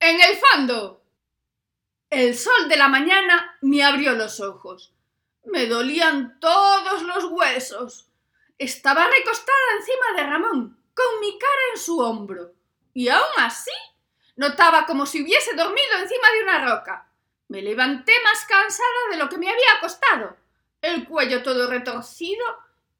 En 0.00 0.20
el 0.20 0.36
fondo. 0.36 1.02
El 2.10 2.36
sol 2.36 2.68
de 2.68 2.76
la 2.76 2.88
mañana 2.88 3.58
me 3.60 3.82
abrió 3.82 4.12
los 4.12 4.40
ojos. 4.40 4.94
Me 5.44 5.66
dolían 5.66 6.38
todos 6.40 7.02
los 7.02 7.24
huesos. 7.24 8.06
Estaba 8.58 9.06
recostada 9.06 9.58
encima 9.78 10.16
de 10.16 10.30
Ramón, 10.30 10.82
con 10.94 11.20
mi 11.20 11.38
cara 11.38 11.62
en 11.74 11.80
su 11.80 11.98
hombro. 11.98 12.52
Y 12.94 13.08
aún 13.08 13.32
así 13.38 13.72
notaba 14.36 14.86
como 14.86 15.04
si 15.04 15.22
hubiese 15.22 15.54
dormido 15.54 15.98
encima 15.98 16.30
de 16.32 16.42
una 16.42 16.74
roca. 16.74 17.10
Me 17.48 17.60
levanté 17.60 18.12
más 18.22 18.44
cansada 18.44 19.10
de 19.10 19.16
lo 19.16 19.28
que 19.28 19.38
me 19.38 19.50
había 19.50 19.74
acostado, 19.78 20.36
el 20.80 21.06
cuello 21.06 21.42
todo 21.42 21.68
retorcido 21.68 22.44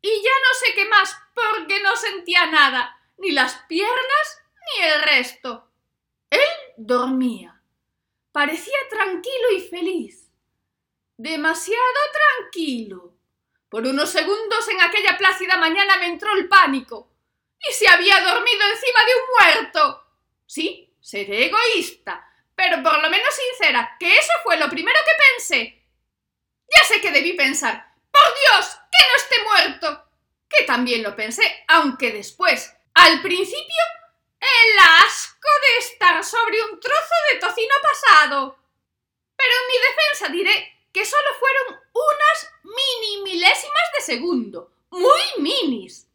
y 0.00 0.08
ya 0.22 0.30
no 0.30 0.54
sé 0.54 0.74
qué 0.74 0.84
más 0.86 1.16
porque 1.34 1.82
no 1.82 1.94
sentía 1.96 2.46
nada, 2.46 2.98
ni 3.18 3.30
las 3.32 3.54
piernas 3.68 4.42
ni 4.76 4.84
el 4.84 5.02
resto. 5.02 5.68
Él 6.30 6.40
dormía. 6.78 7.60
Parecía 8.30 8.78
tranquilo 8.88 9.50
y 9.56 9.60
feliz. 9.62 10.30
Demasiado 11.16 12.00
tranquilo. 12.12 13.14
Por 13.68 13.84
unos 13.84 14.10
segundos 14.10 14.68
en 14.68 14.80
aquella 14.80 15.18
plácida 15.18 15.56
mañana 15.56 15.98
me 15.98 16.06
entró 16.06 16.32
el 16.34 16.48
pánico. 16.48 17.10
¿Y 17.68 17.72
se 17.72 17.88
había 17.88 18.20
dormido 18.20 18.62
encima 18.70 19.00
de 19.04 19.12
un 19.14 19.56
muerto? 19.64 20.04
Sí, 20.46 20.94
seré 21.00 21.46
egoísta, 21.46 22.24
pero 22.54 22.80
por 22.82 23.02
lo 23.02 23.10
menos 23.10 23.34
sincera, 23.34 23.96
que 23.98 24.16
eso 24.16 24.32
fue 24.44 24.56
lo 24.56 24.70
primero 24.70 24.98
que 25.04 25.24
pensé. 25.34 25.84
Ya 26.68 26.84
sé 26.84 27.00
que 27.00 27.10
debí 27.10 27.32
pensar, 27.32 27.92
por 28.12 28.22
Dios, 28.22 28.78
que 28.92 29.08
no 29.08 29.16
esté 29.16 29.42
muerto. 29.42 30.04
Que 30.48 30.64
también 30.64 31.02
lo 31.02 31.16
pensé, 31.16 31.64
aunque 31.66 32.12
después, 32.12 32.72
al 32.94 33.20
principio, 33.20 33.82
el 34.40 34.78
asco 35.04 35.48
de 35.62 35.78
estar 35.78 36.24
sobre 36.24 36.62
un 36.64 36.80
trozo 36.80 37.14
de 37.32 37.38
tocino 37.38 37.74
pasado. 37.82 38.58
Pero 39.36 39.52
en 39.52 39.66
mi 39.68 39.78
defensa 39.88 40.28
diré 40.32 40.86
que 40.92 41.04
solo 41.04 41.28
fueron 41.38 41.80
unas 41.92 42.52
mini 42.64 43.22
milésimas 43.22 43.84
de 43.96 44.04
segundo, 44.04 44.72
muy 44.90 45.22
minis. 45.38 46.08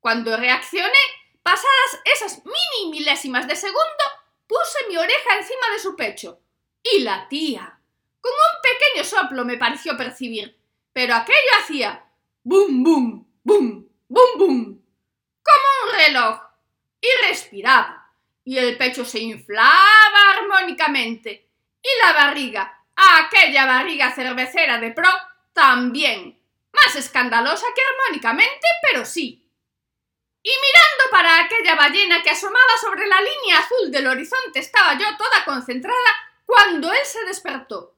Cuando 0.00 0.36
reaccioné, 0.36 0.98
pasadas 1.42 2.00
esas 2.04 2.42
mini 2.44 2.90
milésimas 2.90 3.46
de 3.46 3.56
segundo, 3.56 4.04
puse 4.46 4.88
mi 4.88 4.96
oreja 4.96 5.38
encima 5.38 5.70
de 5.72 5.78
su 5.78 5.94
pecho. 5.96 6.40
Y 6.82 7.00
la 7.00 7.28
tía, 7.28 7.78
con 8.20 8.32
un 8.32 8.62
pequeño 8.62 9.04
soplo 9.04 9.44
me 9.44 9.58
pareció 9.58 9.96
percibir, 9.96 10.58
pero 10.92 11.14
aquello 11.14 11.50
hacía 11.60 12.10
bum 12.42 12.82
bum, 12.82 13.26
bum, 13.44 13.88
bum 14.08 14.38
bum, 14.38 14.82
como 15.42 15.68
un 15.84 15.98
reloj, 15.98 16.40
y 17.00 17.26
respiraba, 17.28 18.12
y 18.44 18.58
el 18.58 18.76
pecho 18.76 19.04
se 19.04 19.20
inflaba 19.20 20.30
armónicamente, 20.36 21.48
y 21.82 21.88
la 22.04 22.12
barriga, 22.12 22.84
aquella 22.96 23.66
barriga 23.66 24.12
cervecera 24.12 24.78
de 24.78 24.90
pro, 24.92 25.08
también, 25.52 26.40
más 26.72 26.96
escandalosa 26.96 27.66
que 27.74 27.82
armónicamente, 27.82 28.66
pero 28.82 29.04
sí. 29.04 29.46
Y 30.42 30.50
mirando 30.50 31.10
para 31.10 31.44
aquella 31.44 31.74
ballena 31.74 32.22
que 32.22 32.30
asomaba 32.30 32.76
sobre 32.80 33.06
la 33.06 33.20
línea 33.20 33.58
azul 33.58 33.90
del 33.90 34.06
horizonte 34.06 34.60
estaba 34.60 34.96
yo 34.96 35.16
toda 35.16 35.44
concentrada 35.44 36.10
cuando 36.46 36.92
él 36.92 37.04
se 37.04 37.24
despertó. 37.24 37.94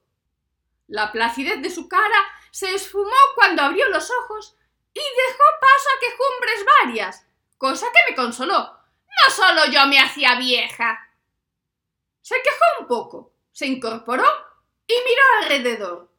La 0.87 1.11
placidez 1.11 1.61
de 1.61 1.69
su 1.69 1.87
cara 1.87 2.17
se 2.51 2.73
esfumó 2.75 3.15
cuando 3.35 3.63
abrió 3.63 3.87
los 3.89 4.11
ojos 4.11 4.55
y 4.93 4.99
dejó 4.99 5.43
paso 5.61 5.89
a 5.89 5.99
quejumbres 5.99 6.65
varias, 6.81 7.25
cosa 7.57 7.87
que 7.91 8.11
me 8.11 8.15
consoló. 8.15 8.82
No 9.13 9.33
solo 9.33 9.65
yo 9.71 9.85
me 9.87 9.99
hacía 9.99 10.35
vieja. 10.35 11.09
Se 12.21 12.35
quejó 12.41 12.81
un 12.81 12.87
poco, 12.87 13.33
se 13.51 13.67
incorporó 13.67 14.25
y 14.87 14.93
miró 14.93 15.21
alrededor. 15.41 16.09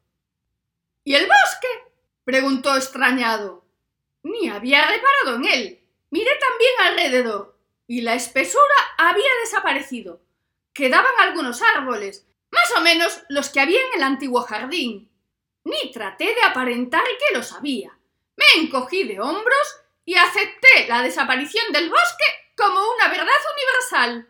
¿Y 1.03 1.15
el 1.15 1.25
bosque? 1.25 1.93
preguntó 2.23 2.75
extrañado. 2.75 3.63
Ni 4.23 4.49
había 4.49 4.87
reparado 4.87 5.35
en 5.35 5.45
él. 5.45 5.89
Miré 6.09 6.31
también 6.39 6.71
alrededor, 6.79 7.57
y 7.87 8.01
la 8.01 8.15
espesura 8.15 8.63
había 8.97 9.29
desaparecido. 9.43 10.21
Quedaban 10.73 11.13
algunos 11.19 11.61
árboles, 11.75 12.25
más 12.51 12.71
o 12.77 12.81
menos 12.81 13.21
los 13.29 13.49
que 13.49 13.59
había 13.59 13.79
en 13.81 13.97
el 13.97 14.03
antiguo 14.03 14.41
jardín. 14.41 15.11
Ni 15.63 15.91
traté 15.91 16.25
de 16.25 16.43
aparentar 16.43 17.03
que 17.03 17.35
lo 17.35 17.43
sabía. 17.43 17.97
Me 18.35 18.61
encogí 18.61 19.03
de 19.03 19.19
hombros 19.19 19.81
y 20.05 20.15
acepté 20.15 20.87
la 20.87 21.01
desaparición 21.01 21.71
del 21.71 21.89
bosque 21.89 22.44
como 22.55 22.79
una 22.95 23.07
verdad 23.09 23.27
universal. 23.53 24.27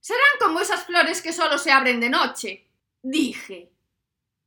Serán 0.00 0.38
como 0.38 0.60
esas 0.60 0.84
flores 0.84 1.22
que 1.22 1.32
solo 1.32 1.58
se 1.58 1.72
abren 1.72 2.00
de 2.00 2.10
noche, 2.10 2.66
dije. 3.02 3.70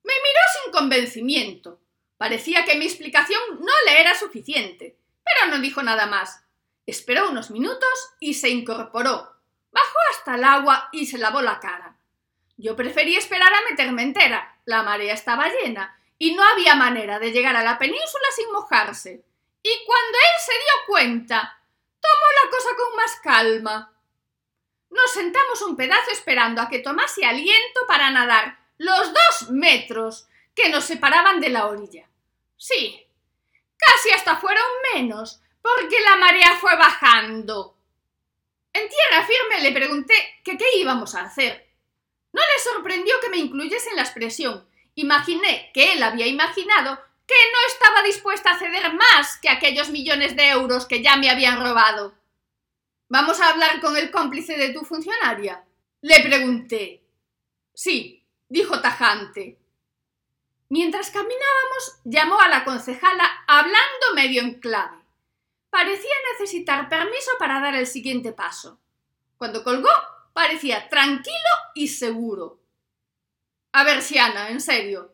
Me 0.04 0.14
miró 0.14 0.40
sin 0.64 0.72
convencimiento. 0.72 1.80
Parecía 2.18 2.66
que 2.66 2.76
mi 2.76 2.86
explicación 2.86 3.42
no 3.59 3.74
le 3.86 4.02
era 4.02 4.16
suficiente, 4.16 4.98
pero 5.24 5.52
no 5.52 5.62
dijo 5.62 5.84
nada 5.84 6.06
más. 6.06 6.44
Esperó 6.86 7.30
unos 7.30 7.52
minutos 7.52 8.14
y 8.20 8.34
se 8.34 8.50
incorporó. 8.50 9.34
Bajó 9.72 9.98
hasta 10.12 10.36
el 10.36 10.44
agua 10.44 10.90
y 10.92 11.06
se 11.06 11.18
lavó 11.18 11.42
la 11.42 11.59
cara. 11.59 11.98
Yo 12.58 12.76
preferí 12.76 13.16
esperar 13.16 13.53
a 13.53 13.70
meterme 13.70 14.03
entera. 14.03 14.58
La 14.66 14.84
marea 14.84 15.14
estaba 15.14 15.50
llena 15.50 16.00
y 16.18 16.36
no 16.36 16.44
había 16.44 16.76
manera 16.76 17.20
de 17.20 17.32
llegar 17.32 17.56
a 17.56 17.64
la 17.64 17.78
península 17.78 18.26
sin 18.36 18.52
mojarse. 18.52 19.26
Y 19.62 19.86
cuando 19.86 20.18
él 20.18 20.42
se 20.46 20.53
dio 20.53 20.88
cuenta, 20.88 21.62
tomó 22.03 22.28
la 22.44 22.50
cosa 22.52 22.69
con 22.75 22.96
más 22.96 23.16
calma. 23.24 23.94
Nos 24.90 25.12
sentamos 25.12 25.62
un 25.64 25.75
pedazo 25.75 26.12
esperando 26.12 26.62
a 26.62 26.69
que 26.69 26.80
tomase 26.80 27.25
aliento 27.25 27.81
para 27.88 28.12
nadar 28.12 28.59
los 28.78 29.14
dos 29.14 29.50
metros 29.52 30.28
que 30.56 30.69
nos 30.69 30.84
separaban 30.84 31.40
de 31.40 31.50
la 31.50 31.68
orilla. 31.68 32.08
Sí, 32.58 33.08
casi 33.78 34.12
hasta 34.12 34.38
fueron 34.38 34.66
menos, 34.94 35.41
porque 35.62 36.00
la 36.02 36.18
marea 36.18 36.58
fue 36.58 36.75
bajando. 36.75 37.78
En 38.74 38.88
tierra 38.90 39.25
firme 39.25 39.62
le 39.62 39.72
pregunté 39.72 40.14
que 40.44 40.58
qué 40.58 40.66
íbamos 40.78 41.16
a 41.16 41.22
hacer. 41.22 41.70
No 42.31 42.41
le 42.41 42.64
sorprendió 42.64 43.14
que 43.22 43.30
me 43.30 43.38
incluyese 43.38 43.90
en 43.90 43.96
la 43.96 44.02
expresión. 44.02 44.68
Imaginé 44.96 45.72
que 45.74 45.94
él 45.94 46.03
había 46.03 46.28
imaginado 46.28 47.00
que 47.25 47.35
no 47.51 47.67
estaba 47.67 48.03
dispuesta 48.03 48.51
a 48.51 48.59
ceder 48.59 48.94
más 48.94 49.38
que 49.38 49.50
aquellos 49.50 49.89
millones 49.89 50.35
de 50.35 50.50
euros 50.50 50.85
que 50.85 51.01
ya 51.01 51.16
me 51.17 51.29
habían 51.29 51.61
robado. 51.61 52.13
¿Vamos 53.09 53.39
a 53.39 53.50
hablar 53.50 53.79
con 53.79 53.95
el 53.95 54.11
cómplice 54.11 54.57
de 54.57 54.73
tu 54.73 54.81
funcionaria? 54.81 55.63
Le 56.01 56.22
pregunté. 56.22 57.03
Sí, 57.73 58.25
dijo 58.50 58.81
tajante. 58.81 59.59
Mientras 60.69 61.11
caminábamos, 61.11 62.00
llamó 62.03 62.39
a 62.41 62.47
la 62.50 62.66
concejala 62.66 63.44
hablando 63.47 64.16
medio 64.16 64.41
en 64.41 64.59
clave. 64.59 64.97
Parecía 65.69 66.16
necesitar 66.31 66.90
permiso 66.90 67.31
para 67.40 67.59
dar 67.59 67.75
el 67.75 67.88
siguiente 67.88 68.31
paso. 68.31 68.79
Cuando 69.38 69.63
colgó, 69.63 69.90
parecía 70.34 70.90
tranquilo 70.90 71.38
y 71.75 71.88
seguro. 71.88 72.59
A 73.72 73.84
ver, 73.84 74.01
Siana, 74.01 74.50
en 74.50 74.61
serio. 74.61 75.12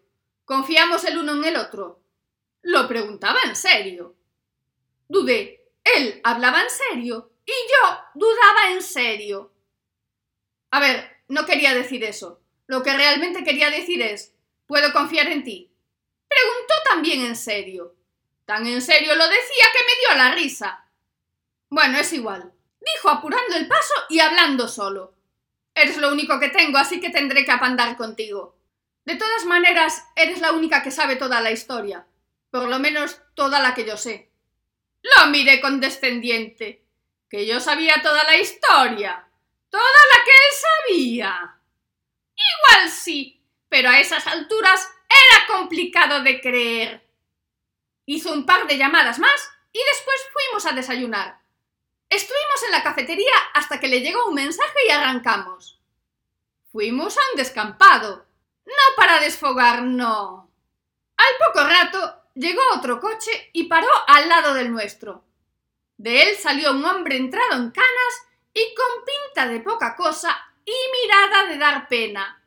¿Confiamos 0.49 1.03
el 1.03 1.15
uno 1.19 1.33
en 1.33 1.45
el 1.45 1.57
otro? 1.57 2.01
Lo 2.63 2.87
preguntaba 2.87 3.37
en 3.45 3.55
serio. 3.55 4.15
Dudé. 5.07 5.69
Él 5.83 6.19
hablaba 6.23 6.63
en 6.63 6.69
serio 6.71 7.33
y 7.45 7.51
yo 7.51 7.99
dudaba 8.15 8.71
en 8.71 8.81
serio. 8.81 9.53
A 10.71 10.79
ver, 10.79 11.17
no 11.27 11.45
quería 11.45 11.75
decir 11.75 12.03
eso. 12.03 12.41
Lo 12.65 12.81
que 12.81 12.97
realmente 12.97 13.43
quería 13.43 13.69
decir 13.69 14.01
es, 14.01 14.33
¿puedo 14.65 14.91
confiar 14.91 15.27
en 15.27 15.43
ti? 15.43 15.71
Preguntó 16.27 16.73
también 16.83 17.25
en 17.25 17.35
serio. 17.35 17.93
Tan 18.45 18.65
en 18.65 18.81
serio 18.81 19.13
lo 19.13 19.27
decía 19.27 19.65
que 19.71 19.85
me 19.85 19.99
dio 19.99 20.17
la 20.17 20.33
risa. 20.33 20.83
Bueno, 21.69 21.99
es 21.99 22.11
igual, 22.11 22.51
dijo 22.95 23.09
apurando 23.09 23.55
el 23.55 23.67
paso 23.67 23.93
y 24.09 24.19
hablando 24.19 24.67
solo. 24.67 25.13
Eres 25.75 25.97
lo 25.97 26.11
único 26.11 26.39
que 26.39 26.49
tengo, 26.49 26.79
así 26.79 26.99
que 26.99 27.11
tendré 27.11 27.45
que 27.45 27.51
apandar 27.51 27.95
contigo. 27.95 28.58
De 29.09 29.15
todas 29.15 29.45
maneras, 29.45 30.05
eres 30.15 30.39
la 30.39 30.51
única 30.51 30.83
que 30.83 30.91
sabe 30.91 31.15
toda 31.15 31.41
la 31.41 31.49
historia. 31.49 32.05
Por 32.51 32.69
lo 32.69 32.77
menos 32.77 33.19
toda 33.33 33.59
la 33.59 33.73
que 33.73 33.83
yo 33.83 33.97
sé. 33.97 34.29
Lo 35.01 35.31
miré 35.31 35.59
condescendiente. 35.61 36.85
Que 37.27 37.47
yo 37.47 37.59
sabía 37.59 38.03
toda 38.03 38.23
la 38.25 38.37
historia. 38.37 39.27
Toda 39.71 39.83
la 39.83 40.23
que 40.23 40.29
él 40.29 40.53
sabía. 40.61 41.59
Igual 42.35 42.91
sí, 42.91 43.43
pero 43.67 43.89
a 43.89 43.99
esas 43.99 44.27
alturas 44.27 44.87
era 45.09 45.57
complicado 45.57 46.21
de 46.21 46.39
creer. 46.39 47.03
Hizo 48.05 48.31
un 48.31 48.45
par 48.45 48.67
de 48.67 48.77
llamadas 48.77 49.17
más 49.17 49.49
y 49.73 49.79
después 49.91 50.17
fuimos 50.31 50.67
a 50.67 50.73
desayunar. 50.73 51.39
Estuvimos 52.11 52.63
en 52.63 52.71
la 52.73 52.83
cafetería 52.83 53.33
hasta 53.55 53.79
que 53.79 53.87
le 53.87 54.01
llegó 54.01 54.27
un 54.27 54.35
mensaje 54.35 54.77
y 54.87 54.91
arrancamos. 54.91 55.81
Fuimos 56.71 57.17
a 57.17 57.21
un 57.31 57.37
descampado. 57.37 58.28
No 58.69 58.95
para 58.95 59.19
desfogar, 59.19 59.81
no. 59.81 60.51
Al 61.17 61.47
poco 61.47 61.67
rato 61.67 62.21
llegó 62.35 62.61
otro 62.75 62.99
coche 62.99 63.49
y 63.51 63.65
paró 63.65 63.89
al 64.07 64.29
lado 64.29 64.53
del 64.53 64.71
nuestro. 64.71 65.25
De 65.97 66.21
él 66.21 66.37
salió 66.37 66.71
un 66.71 66.85
hombre 66.85 67.17
entrado 67.17 67.55
en 67.55 67.71
canas 67.71 68.13
y 68.53 68.73
con 68.75 69.05
pinta 69.05 69.47
de 69.51 69.59
poca 69.59 69.95
cosa 69.95 70.53
y 70.63 70.73
mirada 71.01 71.47
de 71.47 71.57
dar 71.57 71.87
pena. 71.87 72.43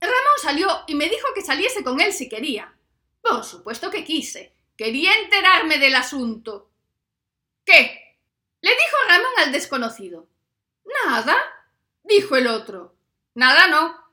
Ramón 0.00 0.38
salió 0.42 0.84
y 0.86 0.94
me 0.94 1.08
dijo 1.08 1.28
que 1.34 1.42
saliese 1.42 1.82
con 1.82 2.00
él 2.00 2.12
si 2.12 2.28
quería. 2.28 2.76
Por 3.22 3.44
supuesto 3.44 3.90
que 3.90 4.04
quise. 4.04 4.54
Quería 4.76 5.14
enterarme 5.14 5.78
del 5.78 5.94
asunto. 5.94 6.70
¿Qué? 7.64 8.00
le 8.60 8.70
dijo 8.70 8.96
Ramón 9.08 9.32
al 9.38 9.52
desconocido. 9.52 10.26
Nada, 11.06 11.36
dijo 12.02 12.36
el 12.36 12.48
otro. 12.48 12.96
Nada 13.34 13.68
no, 13.68 14.03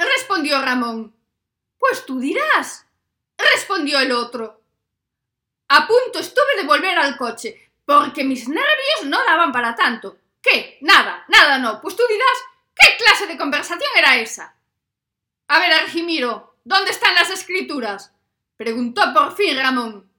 respondió 0.00 0.60
Ramón. 0.60 1.14
Pues 1.78 2.04
tú 2.06 2.18
dirás, 2.18 2.86
respondió 3.36 4.00
el 4.00 4.12
otro. 4.12 4.62
A 5.68 5.86
punto 5.86 6.18
estuve 6.18 6.56
de 6.56 6.66
volver 6.66 6.98
al 6.98 7.16
coche, 7.16 7.72
porque 7.84 8.24
mis 8.24 8.48
nervios 8.48 9.04
no 9.04 9.24
daban 9.24 9.52
para 9.52 9.74
tanto. 9.74 10.18
¿Qué? 10.42 10.78
Nada, 10.80 11.24
nada 11.28 11.58
no. 11.58 11.80
Pues 11.80 11.94
tú 11.96 12.02
dirás, 12.08 12.38
¿qué 12.74 12.96
clase 13.02 13.26
de 13.26 13.38
conversación 13.38 13.90
era 13.96 14.16
esa? 14.16 14.56
A 15.48 15.58
ver, 15.58 15.72
Argimiro, 15.72 16.56
¿dónde 16.64 16.90
están 16.90 17.14
las 17.14 17.30
escrituras? 17.30 18.12
preguntó 18.56 19.02
por 19.14 19.34
fin 19.36 19.56
Ramón. 19.56 20.10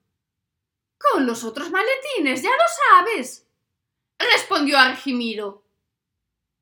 Con 0.98 1.26
los 1.26 1.44
otros 1.44 1.72
maletines, 1.72 2.42
ya 2.42 2.52
lo 2.52 2.64
sabes, 3.00 3.48
respondió 4.20 4.78
Argimiro. 4.78 5.64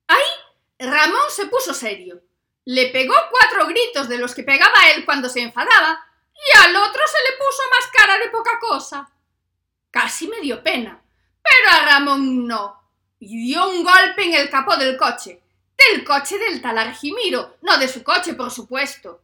Ahí 0.07 0.88
Ramón 0.88 1.30
se 1.30 1.48
puso 1.48 1.74
serio. 1.74 2.22
Le 2.69 2.89
pegó 2.89 3.16
cuatro 3.31 3.66
gritos 3.66 4.07
de 4.07 4.19
los 4.19 4.36
que 4.36 4.44
pegaba 4.44 4.92
él 4.94 5.04
cuando 5.04 5.27
se 5.27 5.42
enfadaba 5.42 6.06
y 6.36 6.57
al 6.60 6.75
otro 6.75 7.01
se 7.07 7.31
le 7.31 7.38
puso 7.38 7.63
más 7.71 7.88
cara 7.92 8.19
de 8.19 8.30
poca 8.30 8.60
cosa. 8.60 9.10
Casi 9.89 10.27
me 10.27 10.39
dio 10.39 10.62
pena, 10.62 11.01
pero 11.42 11.71
a 11.71 11.86
Ramón 11.86 12.45
no, 12.45 12.80
y 13.18 13.48
dio 13.48 13.68
un 13.68 13.83
golpe 13.83 14.24
en 14.24 14.36
el 14.36 14.51
capó 14.51 14.77
del 14.77 14.98
coche, 14.98 15.42
del 15.75 16.04
coche 16.04 16.38
del 16.38 16.62
tal 16.62 16.77
Argimiro, 16.77 17.57
no 17.63 17.80
de 17.80 17.88
su 17.88 18.04
coche, 18.04 18.36
por 18.36 18.51
supuesto. 18.51 19.24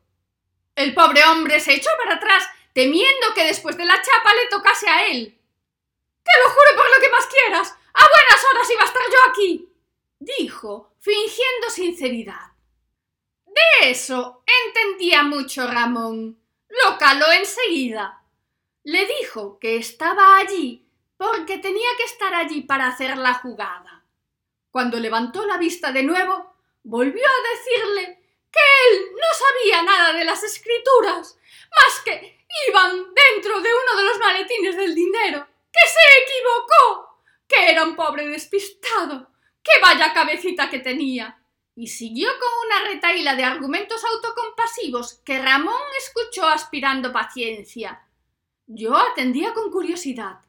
El 0.74 0.95
pobre 0.95 1.24
hombre 1.25 1.59
se 1.59 1.75
echó 1.75 1.91
para 2.03 2.15
atrás, 2.15 2.50
temiendo 2.74 3.31
que 3.36 3.45
después 3.45 3.77
de 3.77 3.86
la 3.86 4.01
chapa 4.01 4.33
le 4.33 4.48
tocase 4.50 4.89
a 4.89 5.06
él. 5.06 5.38
Te 6.24 6.31
lo 6.44 6.50
juro 6.50 6.75
por 6.77 6.89
lo 6.89 7.00
que 7.00 7.12
más 7.12 7.27
quieras. 7.27 7.75
A 7.94 8.00
buenas 8.00 8.45
horas 8.50 8.71
iba 8.71 8.81
a 8.81 8.86
estar 8.86 9.03
yo 9.03 9.30
aquí, 9.30 9.69
dijo, 10.18 10.95
fingiendo 11.00 11.69
sinceridad. 11.69 12.54
De 13.55 13.89
eso 13.89 14.43
entendía 14.45 15.23
mucho 15.23 15.67
Ramón. 15.67 16.37
Lo 16.67 16.97
caló 16.97 17.31
enseguida. 17.31 18.21
Le 18.83 19.07
dijo 19.19 19.57
que 19.59 19.77
estaba 19.77 20.37
allí 20.37 20.85
porque 21.17 21.57
tenía 21.57 21.89
que 21.97 22.03
estar 22.03 22.33
allí 22.33 22.61
para 22.61 22.87
hacer 22.87 23.17
la 23.17 23.35
jugada. 23.35 24.03
Cuando 24.69 24.99
levantó 24.99 25.45
la 25.45 25.57
vista 25.57 25.93
de 25.93 26.03
nuevo, 26.03 26.53
volvió 26.83 27.23
a 27.25 27.55
decirle 27.55 28.21
que 28.51 28.59
él 28.59 29.05
no 29.13 29.37
sabía 29.37 29.83
nada 29.83 30.13
de 30.13 30.25
las 30.25 30.43
escrituras, 30.43 31.37
más 31.71 32.01
que 32.03 32.45
iban 32.67 33.13
dentro 33.13 33.61
de 33.61 33.69
uno 33.69 33.97
de 33.97 34.03
los 34.03 34.19
maletines 34.19 34.75
del 34.75 34.93
dinero, 34.93 35.47
que 35.71 35.89
se 35.89 36.23
equivocó, 36.23 37.21
que 37.47 37.71
era 37.71 37.83
un 37.83 37.95
pobre 37.95 38.27
despistado, 38.27 39.31
que 39.63 39.79
vaya 39.81 40.13
cabecita 40.13 40.69
que 40.69 40.79
tenía. 40.79 41.41
Y 41.75 41.88
siguió 41.88 42.30
con 42.39 42.50
una 42.66 42.89
retaíla 42.89 43.36
de 43.36 43.44
argumentos 43.44 44.01
autocompasivos 44.04 45.16
que 45.25 45.42
Ramón 45.42 45.81
escuchó 46.00 46.48
aspirando 46.48 47.12
paciencia. 47.12 48.07
Yo 48.66 48.95
atendía 48.95 49.54
con 49.54 49.69
curiosidad. 49.69 50.39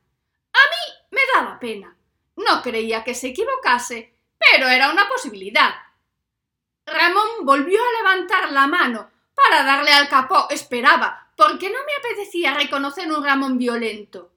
A 0.52 0.62
mí 0.70 1.08
me 1.10 1.20
daba 1.34 1.58
pena. 1.58 1.96
No 2.36 2.62
creía 2.62 3.02
que 3.02 3.14
se 3.14 3.28
equivocase, 3.28 4.14
pero 4.38 4.68
era 4.68 4.90
una 4.90 5.08
posibilidad. 5.08 5.74
Ramón 6.86 7.44
volvió 7.44 7.80
a 7.82 7.98
levantar 7.98 8.52
la 8.52 8.66
mano 8.66 9.10
para 9.34 9.64
darle 9.64 9.90
al 9.92 10.08
capó. 10.08 10.46
Esperaba, 10.50 11.32
porque 11.36 11.68
no 11.68 11.78
me 11.84 11.94
apetecía 11.98 12.54
reconocer 12.54 13.10
un 13.10 13.24
Ramón 13.24 13.58
violento. 13.58 14.30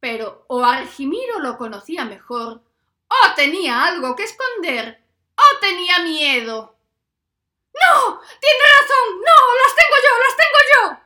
Pero 0.00 0.44
o 0.48 0.64
Argimiro 0.64 1.38
lo 1.38 1.56
conocía 1.56 2.04
mejor, 2.04 2.62
o 3.08 3.34
tenía 3.36 3.84
algo 3.84 4.16
que 4.16 4.24
esconder, 4.24 5.01
o 5.36 5.58
tenía 5.60 6.00
miedo. 6.00 6.76
No. 7.74 8.20
Tiene 8.40 8.64
razón. 8.80 9.20
No. 9.20 9.38
Las 9.62 9.74
tengo 9.76 9.96
yo. 10.02 10.18
Las 10.18 10.36
tengo 10.36 10.58
yo. 10.72 11.02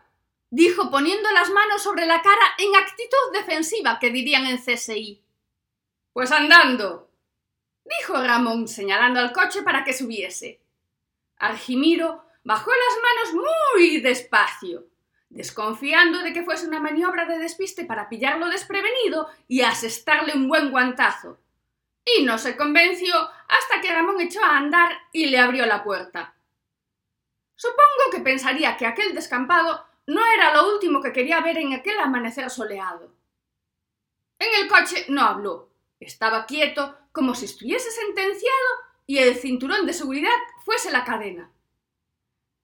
dijo 0.51 0.91
poniendo 0.91 1.31
las 1.33 1.51
manos 1.51 1.83
sobre 1.83 2.07
la 2.07 2.23
cara 2.23 2.55
en 2.59 2.75
actitud 2.77 3.33
defensiva 3.33 3.99
que 3.99 4.11
dirían 4.11 4.47
en 4.47 4.59
CSI. 4.59 5.23
Pues 6.13 6.33
andando. 6.33 7.11
dijo 7.85 8.15
Ramón 8.15 8.69
señalando 8.69 9.21
al 9.21 9.33
coche 9.33 9.63
para 9.63 9.85
que 9.85 9.93
subiese. 9.93 10.61
Argimiro 11.39 12.25
bajó 12.45 12.71
las 12.71 13.35
manos 13.35 13.47
muy 13.77 14.01
despacio, 14.01 14.87
desconfiando 15.29 16.21
de 16.21 16.33
que 16.33 16.45
fuese 16.45 16.67
una 16.67 16.81
maniobra 16.81 17.27
de 17.27 17.39
despiste 17.39 17.85
para 17.85 18.09
pillarlo 18.09 18.49
desprevenido 18.49 19.29
y 19.47 19.61
asestarle 19.61 20.33
un 20.35 20.49
buen 20.49 20.71
guantazo. 20.71 21.39
Y 22.07 22.23
no 22.23 22.39
se 22.39 22.57
convenció 22.57 23.15
hasta 23.17 23.81
que 23.83 23.93
Ramón 23.93 24.21
echó 24.21 24.43
a 24.43 24.57
andar 24.57 24.91
y 25.13 25.27
le 25.27 25.39
abrió 25.39 25.67
la 25.67 25.83
puerta. 25.83 26.35
Supongo 27.57 28.11
que 28.13 28.21
pensaría 28.21 28.77
que 28.77 28.87
aquel 28.87 29.15
descampado 29.15 29.85
no 30.07 30.25
era 30.25 30.55
lo 30.55 30.73
último 30.73 31.03
que 31.03 31.13
quería 31.13 31.41
ver 31.41 31.59
en 31.59 31.75
aquel 31.75 31.99
amanecer 31.99 32.49
soleado. 32.49 33.13
En 34.39 34.63
el 34.63 34.69
coche 34.69 35.07
no 35.09 35.23
habló. 35.23 35.71
Estaba 35.99 36.47
quieto, 36.47 36.97
como 37.13 37.35
si 37.35 37.47
estuviese 37.47 37.91
sentenciado 37.91 38.69
y 39.07 39.19
el 39.19 39.37
cinturón 39.37 39.87
de 39.87 39.93
seguridad 39.93 40.37
fuese 40.65 40.91
la 40.91 41.05
cadena. 41.05 41.51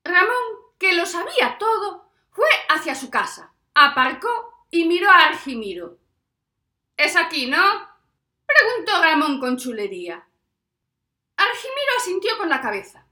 Ramón, 0.05 0.37
que 0.79 0.93
lo 0.93 1.07
sabía 1.07 1.57
todo, 1.59 2.11
fue 2.31 2.49
hacia 2.69 2.95
su 2.95 3.11
casa, 3.11 3.53
aparcó 3.75 4.67
y 4.71 4.85
miró 4.85 5.09
a 5.11 5.27
Argimiro. 5.27 5.99
Es 6.97 7.17
aquí, 7.17 7.47
¿no? 7.47 7.92
Preguntó 8.55 9.03
Ramón 9.03 9.41
con 9.41 9.57
chulería. 9.57 10.27
Argimiro 11.37 11.93
asintió 11.99 12.37
con 12.39 12.49
la 12.49 12.61
cabeza. 12.61 13.07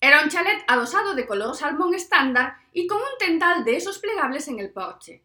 Era 0.00 0.22
un 0.22 0.28
chalet 0.28 0.64
adosado 0.68 1.14
de 1.14 1.26
color 1.26 1.54
salmón 1.56 1.94
estándar 1.94 2.56
y 2.72 2.86
con 2.86 2.98
un 2.98 3.18
tendal 3.18 3.64
de 3.64 3.76
esos 3.76 3.98
plegables 3.98 4.48
en 4.48 4.58
el 4.60 4.72
porche. 4.72 5.22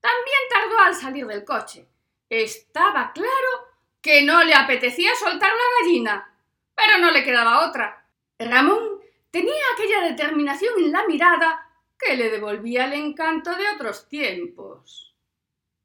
También 0.00 0.40
tardó 0.50 0.78
al 0.80 0.94
salir 0.94 1.26
del 1.26 1.44
coche. 1.44 1.88
Estaba 2.28 3.12
claro 3.12 3.68
que 4.00 4.22
no 4.22 4.42
le 4.42 4.54
apetecía 4.54 5.14
soltar 5.14 5.50
la 5.50 5.80
gallina, 5.80 6.34
pero 6.74 6.98
no 6.98 7.10
le 7.10 7.24
quedaba 7.24 7.68
otra. 7.68 8.06
Ramón 8.38 9.00
tenía 9.30 9.62
aquella 9.72 10.00
determinación 10.00 10.74
en 10.78 10.92
la 10.92 11.06
mirada 11.06 11.70
que 11.98 12.16
le 12.16 12.30
devolvía 12.30 12.86
el 12.86 12.92
encanto 12.94 13.54
de 13.54 13.68
otros 13.68 14.08
tiempos. 14.08 15.14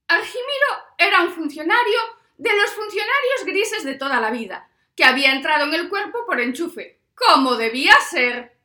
Argimiro 0.07 0.67
era 0.97 1.21
un 1.21 1.31
funcionario 1.31 1.99
de 2.39 2.55
los 2.55 2.71
funcionarios 2.71 3.45
grises 3.45 3.83
de 3.83 3.95
toda 3.95 4.21
la 4.21 4.31
vida, 4.31 4.69
que 4.95 5.03
había 5.03 5.33
entrado 5.33 5.65
en 5.65 5.73
el 5.73 5.89
cuerpo 5.89 6.25
por 6.25 6.39
enchufe, 6.39 7.01
como 7.13 7.57
debía 7.57 7.93
ser. 7.99 8.57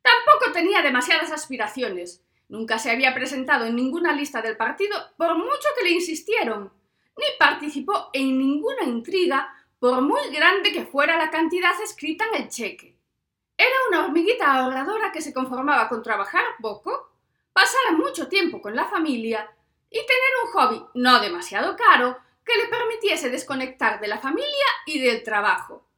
Tampoco 0.00 0.52
tenía 0.52 0.80
demasiadas 0.80 1.30
aspiraciones. 1.30 2.24
Nunca 2.48 2.78
se 2.78 2.90
había 2.90 3.14
presentado 3.14 3.66
en 3.66 3.76
ninguna 3.76 4.12
lista 4.12 4.40
del 4.40 4.56
partido 4.56 4.96
por 5.18 5.36
mucho 5.36 5.68
que 5.76 5.84
le 5.84 5.90
insistieron, 5.90 6.72
ni 7.18 7.24
participó 7.38 8.08
en 8.14 8.38
ninguna 8.38 8.84
intriga 8.84 9.54
por 9.78 10.00
muy 10.00 10.30
grande 10.30 10.72
que 10.72 10.86
fuera 10.86 11.18
la 11.18 11.30
cantidad 11.30 11.78
escrita 11.82 12.24
en 12.32 12.42
el 12.42 12.48
cheque. 12.48 12.96
Era 13.56 13.76
una 13.90 14.04
hormiguita 14.04 14.50
ahorradora 14.50 15.12
que 15.12 15.20
se 15.20 15.34
conformaba 15.34 15.90
con 15.90 16.02
trabajar 16.02 16.44
poco, 16.58 17.12
pasar 17.52 17.92
mucho 17.92 18.28
tiempo 18.28 18.62
con 18.62 18.74
la 18.74 18.86
familia 18.86 19.54
y 19.90 19.98
tener 19.98 20.32
un 20.42 20.52
hobby 20.52 20.86
no 20.94 21.20
demasiado 21.20 21.76
caro 21.76 22.24
que 22.44 22.56
le 22.56 22.68
permitiese 22.68 23.30
desconectar 23.30 24.00
de 24.00 24.08
la 24.08 24.18
familia 24.18 24.66
y 24.86 25.00
del 25.00 25.22
trabajo. 25.22 25.88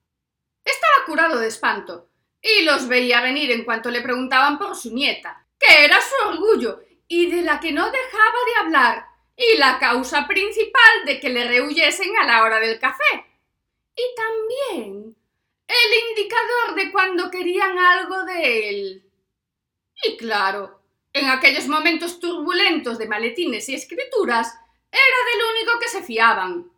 Estaba 0.65 1.07
curado 1.07 1.39
de 1.39 1.49
espanto, 1.49 2.09
y 2.41 2.63
los 2.65 2.89
veía 2.89 3.21
venir 3.21 3.51
en 3.51 3.65
cuanto 3.65 3.91
le 3.91 4.03
preguntaban 4.03 4.59
por 4.59 4.77
su 4.77 4.93
nieta, 4.95 5.47
que 5.59 5.85
era 5.85 5.99
su 6.01 6.29
orgullo 6.29 6.81
y 7.09 7.31
de 7.31 7.43
la 7.43 7.61
que 7.61 7.73
no 7.73 7.91
dejaba 7.91 8.39
de 8.47 8.61
hablar, 8.61 9.07
y 9.37 9.59
la 9.59 9.79
causa 9.79 10.27
principal 10.27 11.05
de 11.05 11.21
que 11.21 11.29
le 11.29 11.47
rehuyesen 11.47 12.17
a 12.17 12.25
la 12.25 12.43
hora 12.43 12.59
del 12.59 12.79
café. 12.79 13.27
Y 13.95 14.03
también 14.17 15.17
el 15.69 16.09
indicador 16.11 16.75
de 16.75 16.93
cuando 16.93 17.31
querían 17.31 17.79
algo 17.79 18.25
de 18.25 18.69
él. 18.69 19.11
Y 20.05 20.17
claro, 20.17 20.81
en 21.13 21.29
aquellos 21.29 21.67
momentos 21.67 22.21
turbulentos 22.21 22.99
de 22.99 23.09
maletines 23.09 23.69
y 23.69 23.75
escrituras, 23.75 24.55
era 24.97 25.31
del 25.33 25.57
único 25.57 25.79
que 25.79 25.89
se 25.89 26.03
fiaban. 26.03 26.71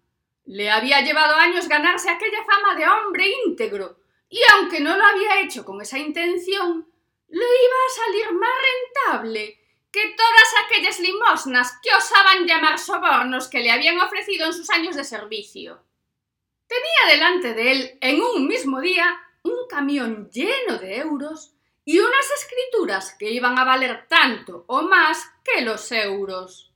Le 0.45 0.71
había 0.71 1.01
llevado 1.03 1.37
años 1.37 1.69
ganarse 1.69 2.11
aquella 2.11 2.45
fama 2.45 2.75
de 2.75 2.87
hombre 2.89 3.27
íntegro, 3.47 3.99
y 4.29 4.41
aunque 4.55 4.81
no 4.81 4.97
lo 4.97 5.05
había 5.05 5.41
hecho 5.41 5.65
con 5.65 5.81
esa 5.81 5.99
intención, 5.99 6.87
le 7.29 7.45
iba 7.45 7.77
a 7.87 8.05
salir 8.05 8.33
más 8.33 8.51
rentable 9.07 9.59
que 9.91 10.15
todas 10.17 10.55
aquellas 10.65 11.01
limosnas 11.01 11.79
que 11.83 11.95
osaban 11.95 12.47
llamar 12.47 12.79
sobornos 12.79 13.49
que 13.49 13.61
le 13.61 13.71
habían 13.71 13.99
ofrecido 14.01 14.47
en 14.47 14.53
sus 14.53 14.71
años 14.71 14.97
de 14.97 15.05
servicio. 15.05 15.83
Tenía 16.67 17.15
delante 17.15 17.55
de 17.55 17.73
él, 17.73 17.99
en 18.01 18.21
un 18.21 18.47
mismo 18.47 18.81
día, 18.81 19.19
un 19.43 19.67
camión 19.69 20.31
lleno 20.31 20.79
de 20.79 20.99
euros 20.99 21.55
y 21.85 21.99
unas 21.99 22.31
escrituras 22.33 23.17
que 23.19 23.31
iban 23.31 23.59
a 23.59 23.65
valer 23.65 24.07
tanto 24.09 24.65
o 24.67 24.83
más 24.83 25.27
que 25.43 25.63
los 25.63 25.91
euros. 25.93 26.68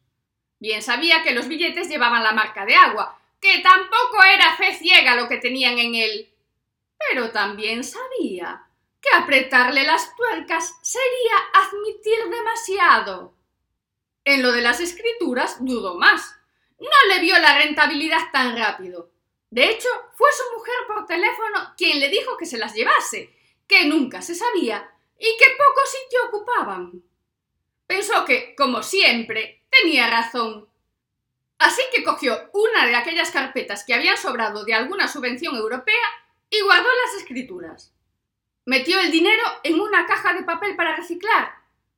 Bien 0.63 0.81
sabía 0.81 1.25
que 1.25 1.33
los 1.33 1.49
billetes 1.49 1.89
llevaban 1.89 2.23
la 2.23 2.31
marca 2.31 2.65
de 2.65 2.77
agua, 2.77 3.19
que 3.41 3.59
tampoco 3.59 4.23
era 4.33 4.55
fe 4.55 4.73
ciega 4.77 5.17
lo 5.17 5.27
que 5.27 5.39
tenían 5.39 5.77
en 5.77 5.97
él. 5.97 6.33
Pero 6.97 7.33
también 7.33 7.83
sabía 7.83 8.65
que 9.01 9.09
apretarle 9.13 9.83
las 9.83 10.15
tuercas 10.15 10.73
sería 10.81 11.37
admitir 11.53 12.31
demasiado. 12.31 13.35
En 14.25 14.41
lo 14.41 14.53
de 14.53 14.63
las 14.63 14.79
escrituras 14.79 15.57
dudó 15.59 15.99
más. 15.99 16.33
No 16.79 17.13
le 17.13 17.21
vio 17.21 17.37
la 17.41 17.59
rentabilidad 17.59 18.31
tan 18.33 18.57
rápido. 18.57 19.11
De 19.51 19.69
hecho, 19.69 19.89
fue 20.15 20.29
su 20.31 20.57
mujer 20.57 20.77
por 20.87 21.07
teléfono 21.07 21.75
quien 21.77 21.99
le 21.99 22.09
dijo 22.09 22.37
que 22.37 22.47
se 22.47 22.59
las 22.59 22.73
llevase, 22.73 23.37
que 23.67 23.87
nunca 23.87 24.23
se 24.23 24.37
sabía 24.37 24.89
y 25.19 25.37
que 25.37 25.57
poco 25.59 25.81
sitio 25.87 26.21
ocupaban. 26.29 27.03
Pensó 27.85 28.25
que, 28.25 28.55
como 28.55 28.85
siempre, 28.85 29.62
tenía 29.81 30.09
razón. 30.09 30.69
Así 31.59 31.83
que 31.93 32.03
cogió 32.03 32.51
una 32.53 32.87
de 32.87 32.97
aquellas 32.97 33.31
carpetas 33.31 33.85
que 33.85 33.95
habían 33.95 34.17
sobrado 34.17 34.65
de 34.65 34.75
alguna 34.75 35.09
subvención 35.09 35.57
europea 35.57 35.95
y 36.51 36.61
guardó 36.61 36.89
las 37.05 37.23
escrituras. 37.23 37.95
Metió 38.65 39.01
el 39.01 39.11
dinero 39.11 39.43
en 39.63 39.81
una 39.81 40.07
caja 40.07 40.35
de 40.35 40.43
papel 40.43 40.77
para 40.77 40.97
reciclar, 40.97 41.55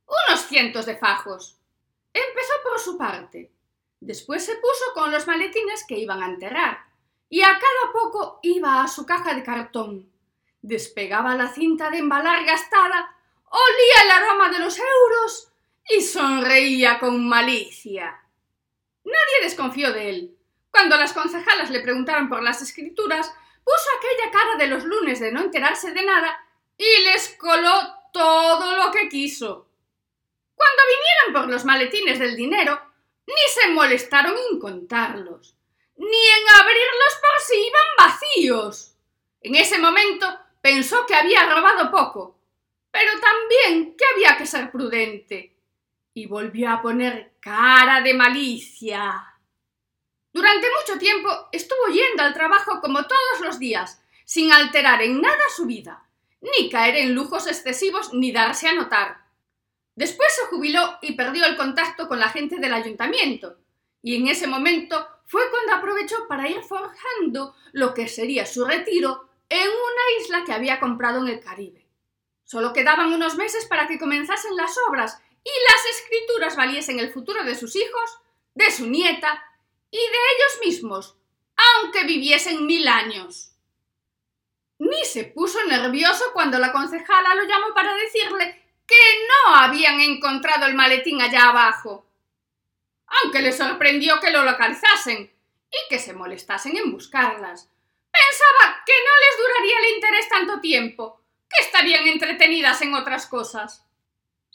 unos 0.07 0.41
cientos 0.45 0.85
de 0.85 0.95
fajos. 0.95 1.57
Empezó 2.13 2.53
por 2.63 2.79
su 2.79 2.97
parte. 2.97 3.51
Después 3.99 4.45
se 4.45 4.55
puso 4.55 4.85
con 4.93 5.11
los 5.11 5.27
maletines 5.27 5.83
que 5.87 5.97
iban 5.97 6.21
a 6.21 6.27
enterrar, 6.27 6.85
y 7.29 7.41
a 7.41 7.47
cada 7.47 7.91
poco 7.91 8.39
iba 8.43 8.83
a 8.83 8.87
su 8.87 9.05
caja 9.05 9.33
de 9.33 9.43
cartón. 9.43 10.11
Despegaba 10.61 11.35
la 11.35 11.51
cinta 11.51 11.89
de 11.89 11.99
embalar 11.99 12.45
gastada, 12.45 13.15
olía 13.49 14.03
el 14.03 14.11
aroma 14.11 14.49
de 14.49 14.59
los 14.59 14.77
euros 14.79 15.54
y 15.89 16.01
sonreía 16.01 16.99
con 16.99 17.27
malicia. 17.27 18.21
Nadie 19.03 19.43
desconfió 19.43 19.93
de 19.93 20.09
él. 20.09 20.37
Cuando 20.71 20.97
las 20.97 21.13
concejalas 21.13 21.69
le 21.69 21.79
preguntaron 21.79 22.27
por 22.27 22.43
las 22.43 22.61
escrituras, 22.61 23.31
puso 23.63 23.85
aquella 23.97 24.31
cara 24.31 24.57
de 24.57 24.67
los 24.67 24.83
lunes 24.83 25.19
de 25.19 25.31
no 25.31 25.41
enterarse 25.41 25.91
de 25.91 26.03
nada 26.03 26.37
y 26.77 27.03
les 27.03 27.29
coló 27.37 27.71
todo 28.11 28.75
lo 28.77 28.91
que 28.91 29.09
quiso. 29.09 29.69
Cuando 30.55 30.81
vinieron 30.87 31.41
por 31.41 31.53
los 31.53 31.65
maletines 31.65 32.19
del 32.19 32.35
dinero, 32.35 32.81
ni 33.27 33.33
se 33.53 33.69
molestaron 33.71 34.35
en 34.51 34.59
contarlos, 34.59 35.55
ni 35.97 36.05
en 36.07 36.59
abrirlos 36.59 37.15
por 37.21 37.41
si 37.41 37.55
iban 37.55 37.85
vacíos. 37.97 38.95
En 39.41 39.55
ese 39.55 39.77
momento 39.77 40.27
pensó 40.61 41.05
que 41.05 41.15
había 41.15 41.49
robado 41.49 41.91
poco, 41.91 42.39
pero 42.91 43.11
también 43.19 43.95
que 43.95 44.05
había 44.13 44.37
que 44.37 44.45
ser 44.45 44.71
prudente, 44.71 45.54
y 46.15 46.25
volvió 46.25 46.71
a 46.71 46.81
poner 46.81 47.35
cara 47.39 48.01
de 48.01 48.15
malicia. 48.15 49.35
Durante 50.33 50.67
mucho 50.81 50.97
tiempo 50.97 51.29
estuvo 51.51 51.93
yendo 51.93 52.23
al 52.23 52.33
trabajo 52.33 52.81
como 52.81 53.03
todos 53.03 53.41
los 53.43 53.59
días, 53.59 54.01
sin 54.25 54.51
alterar 54.51 55.03
en 55.03 55.21
nada 55.21 55.43
su 55.55 55.67
vida 55.67 56.05
ni 56.57 56.69
caer 56.69 56.95
en 56.97 57.13
lujos 57.13 57.47
excesivos 57.47 58.13
ni 58.13 58.31
darse 58.31 58.67
a 58.67 58.73
notar. 58.73 59.25
Después 59.95 60.33
se 60.35 60.47
jubiló 60.47 60.97
y 61.01 61.13
perdió 61.13 61.45
el 61.45 61.55
contacto 61.55 62.07
con 62.07 62.19
la 62.19 62.29
gente 62.29 62.57
del 62.57 62.73
ayuntamiento, 62.73 63.57
y 64.01 64.15
en 64.15 64.27
ese 64.27 64.47
momento 64.47 65.07
fue 65.25 65.41
cuando 65.49 65.73
aprovechó 65.73 66.27
para 66.27 66.47
ir 66.47 66.61
forjando 66.61 67.55
lo 67.71 67.93
que 67.93 68.07
sería 68.07 68.45
su 68.45 68.65
retiro 68.65 69.29
en 69.49 69.67
una 69.67 70.21
isla 70.21 70.43
que 70.45 70.53
había 70.53 70.79
comprado 70.79 71.21
en 71.21 71.29
el 71.29 71.39
Caribe. 71.39 71.85
Solo 72.43 72.73
quedaban 72.73 73.11
unos 73.11 73.35
meses 73.35 73.65
para 73.65 73.87
que 73.87 73.97
comenzasen 73.97 74.55
las 74.55 74.75
obras 74.87 75.19
y 75.45 75.49
las 75.49 75.97
escrituras 75.97 76.55
valiesen 76.57 76.99
el 76.99 77.13
futuro 77.13 77.43
de 77.43 77.55
sus 77.55 77.75
hijos, 77.75 78.19
de 78.55 78.71
su 78.71 78.87
nieta 78.87 79.45
y 79.91 79.97
de 79.97 80.03
ellos 80.03 80.59
mismos, 80.65 81.15
aunque 81.55 82.03
viviesen 82.03 82.65
mil 82.65 82.87
años. 82.87 83.51
Ni 84.79 85.05
se 85.05 85.23
puso 85.23 85.63
nervioso 85.65 86.25
cuando 86.33 86.57
la 86.57 86.73
concejala 86.73 87.35
lo 87.35 87.43
llamó 87.43 87.73
para 87.75 87.93
decirle 87.95 88.61
que 88.87 88.95
no 89.29 89.55
habían 89.55 90.01
encontrado 90.01 90.65
el 90.65 90.73
maletín 90.73 91.21
allá 91.21 91.49
abajo. 91.49 92.07
Aunque 93.23 93.41
le 93.41 93.53
sorprendió 93.53 94.19
que 94.19 94.31
lo 94.31 94.43
localizasen 94.43 95.31
y 95.69 95.89
que 95.89 95.99
se 95.99 96.13
molestasen 96.13 96.75
en 96.75 96.91
buscarlas. 96.91 97.69
Pensaba 98.11 98.83
que 98.85 98.93
no 98.93 99.11
les 99.21 99.37
duraría 99.37 99.79
el 99.79 99.95
interés 99.95 100.29
tanto 100.29 100.59
tiempo, 100.59 101.21
que 101.49 101.63
estarían 101.63 102.07
entretenidas 102.07 102.81
en 102.81 102.95
otras 102.95 103.27
cosas. 103.27 103.84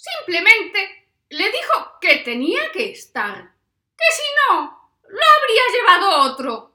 Simplemente 0.01 1.11
le 1.29 1.45
dijo 1.51 1.99
que 2.01 2.17
tenía 2.17 2.73
que 2.73 2.91
estar, 2.91 3.53
que 3.97 4.15
si 4.15 4.23
no, 4.39 4.93
lo 5.03 5.21
habría 5.37 5.63
llevado 5.75 6.33
otro. 6.33 6.75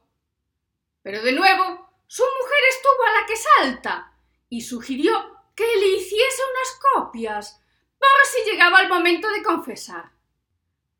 Pero 1.01 1.23
de 1.23 1.31
nuevo 1.31 1.89
su 2.05 2.23
mujer 2.23 2.59
estuvo 2.69 3.03
a 3.03 3.19
la 3.19 3.25
que 3.25 3.35
salta 3.35 4.13
y 4.47 4.61
sugirió 4.61 5.39
que 5.55 5.65
le 5.65 5.87
hiciese 5.87 6.41
unas 6.51 6.79
copias 6.93 7.59
por 7.97 8.25
si 8.25 8.51
llegaba 8.51 8.81
el 8.81 8.89
momento 8.89 9.27
de 9.29 9.41
confesar. 9.41 10.11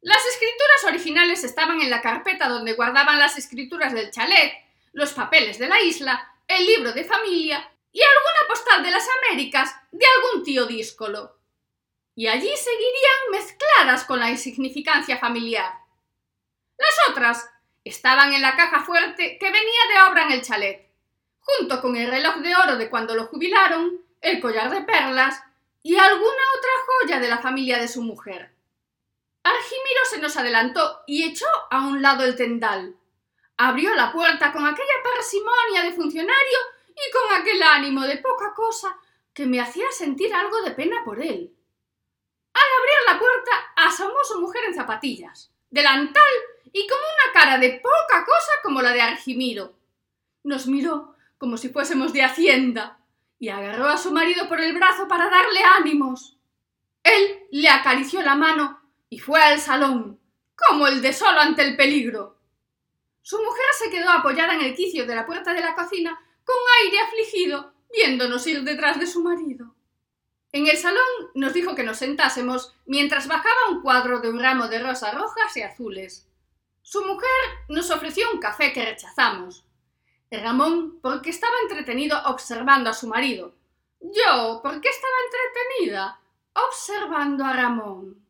Las 0.02 0.26
escrituras 0.26 0.84
originales 0.88 1.44
estaban 1.44 1.80
en 1.80 1.92
la 1.92 2.02
carpeta 2.02 2.50
donde 2.50 2.74
guardaban 2.74 3.20
las 3.20 3.38
escrituras 3.38 3.94
del 3.94 4.10
chalet, 4.10 4.52
los 4.94 5.14
papeles 5.14 5.60
de 5.60 5.68
la 5.68 5.80
isla, 5.80 6.36
el 6.48 6.66
libro 6.66 6.92
de 6.92 7.04
familia 7.04 7.72
y 7.92 8.02
alguna 8.02 8.48
postal 8.48 8.84
de 8.84 8.90
las 8.90 9.08
Américas 9.22 9.76
de 9.92 10.06
algún 10.06 10.44
tío 10.44 10.66
díscolo. 10.66 11.35
Y 12.16 12.28
allí 12.28 12.50
seguirían 12.56 13.32
mezcladas 13.32 14.06
con 14.06 14.20
la 14.20 14.32
insignificancia 14.32 15.18
familiar. 15.18 15.74
Las 16.78 17.10
otras 17.10 17.50
estaban 17.84 18.34
en 18.34 18.42
la 18.42 18.56
caja 18.56 18.84
fuerte 18.84 19.38
que 19.38 19.52
venía 19.52 19.82
de 19.94 20.12
obra 20.12 20.24
en 20.24 20.32
el 20.32 20.42
chalet 20.42 20.86
junto 21.46 21.82
con 21.82 21.96
el 21.96 22.10
reloj 22.10 22.38
de 22.38 22.56
oro 22.56 22.78
de 22.78 22.90
cuando 22.90 23.16
lo 23.16 23.28
jubilaron, 23.28 24.02
el 24.22 24.42
collar 24.42 24.72
de 24.72 24.82
perlas 24.82 25.42
y 25.84 25.96
alguna 25.96 26.44
otra 26.58 26.72
joya 26.88 27.20
de 27.20 27.28
la 27.28 27.38
familia 27.38 27.78
de 27.78 27.88
su 27.88 28.02
mujer. 28.02 28.52
Argimiro 29.44 30.02
se 30.10 30.20
nos 30.20 30.36
adelantó 30.38 31.04
y 31.06 31.24
echó 31.24 31.46
a 31.70 31.88
un 31.88 32.02
lado 32.02 32.24
el 32.24 32.36
tendal. 32.36 32.96
Abrió 33.58 33.94
la 33.94 34.12
puerta 34.12 34.52
con 34.52 34.66
aquella 34.66 35.04
parsimonia 35.04 35.84
de 35.84 35.94
funcionario 35.94 36.58
y 36.90 37.12
con 37.12 37.42
aquel 37.42 37.62
ánimo 37.62 38.02
de 38.02 38.18
poca 38.18 38.54
cosa 38.56 38.98
que 39.34 39.46
me 39.46 39.62
hacía 39.62 39.92
sentir 39.92 40.34
algo 40.34 40.62
de 40.64 40.72
pena 40.72 41.04
por 41.06 41.22
él. 41.22 41.54
Al 42.56 42.64
abrir 42.80 43.14
la 43.14 43.20
puerta 43.20 43.52
asomó 43.76 44.24
su 44.24 44.42
mujer 44.42 44.64
en 44.66 44.74
zapatillas, 44.74 45.52
delantal 45.70 46.34
y 46.72 46.88
con 46.88 46.98
una 46.98 47.34
cara 47.34 47.58
de 47.60 47.82
poca 47.82 48.26
cosa 48.26 48.52
como 48.64 48.82
la 48.82 48.92
de 48.92 49.02
Argimiro. 49.02 49.76
Nos 50.44 50.66
miró 50.68 51.16
como 51.38 51.58
si 51.58 51.70
fuésemos 51.70 52.14
de 52.14 52.24
Hacienda, 52.24 52.98
y 53.40 53.50
agarró 53.50 53.88
a 53.88 53.98
su 53.98 54.12
marido 54.12 54.48
por 54.48 54.62
el 54.62 54.74
brazo 54.74 55.08
para 55.08 55.30
darle 55.30 55.60
ánimos. 55.78 56.38
Él 57.04 57.46
le 57.52 57.70
acarició 57.70 58.22
la 58.22 58.36
mano 58.36 58.82
y 59.10 59.20
fue 59.20 59.42
al 59.42 59.60
salón, 59.60 60.20
como 60.56 60.88
el 60.88 61.02
de 61.02 61.14
solo 61.14 61.40
ante 61.40 61.62
el 61.62 61.76
peligro. 61.76 62.40
Su 63.22 63.38
mujer 63.38 63.66
se 63.78 63.90
quedó 63.90 64.10
apoyada 64.10 64.54
en 64.54 64.62
el 64.62 64.76
quicio 64.76 65.06
de 65.06 65.16
la 65.16 65.26
puerta 65.26 65.54
de 65.54 65.62
la 65.62 65.76
cocina 65.76 66.20
con 66.44 66.56
aire 66.84 67.00
afligido, 67.02 67.74
viéndonos 67.92 68.46
ir 68.48 68.64
detrás 68.64 69.00
de 69.00 69.08
su 69.08 69.22
marido. 69.22 69.75
En 70.56 70.68
el 70.68 70.78
salón 70.78 71.04
nos 71.34 71.52
dijo 71.52 71.76
que 71.76 71.84
nos 71.84 71.98
sentásemos 71.98 72.74
mientras 72.86 73.28
bajaba 73.28 73.68
un 73.72 73.82
cuadro 73.82 74.22
de 74.22 74.30
un 74.30 74.40
ramo 74.40 74.70
de 74.70 74.80
rosas 74.80 75.14
rojas 75.14 75.58
y 75.58 75.62
azules. 75.62 76.30
Su 76.82 77.06
mujer 77.06 77.30
nos 77.68 77.92
ofreció 77.92 78.32
un 78.32 78.40
café 78.40 78.72
que 78.72 78.86
rechazamos. 78.86 79.66
Ramón 80.32 81.02
porque 81.02 81.32
estaba 81.32 81.52
entretenido 81.64 82.18
observando 82.28 82.90
a 82.90 82.94
su 82.94 83.06
marido. 83.06 83.54
Yo 84.00 84.62
porque 84.64 84.88
estaba 84.88 85.14
entretenida 85.26 86.22
observando 86.54 87.44
a 87.44 87.52
Ramón. 87.52 88.26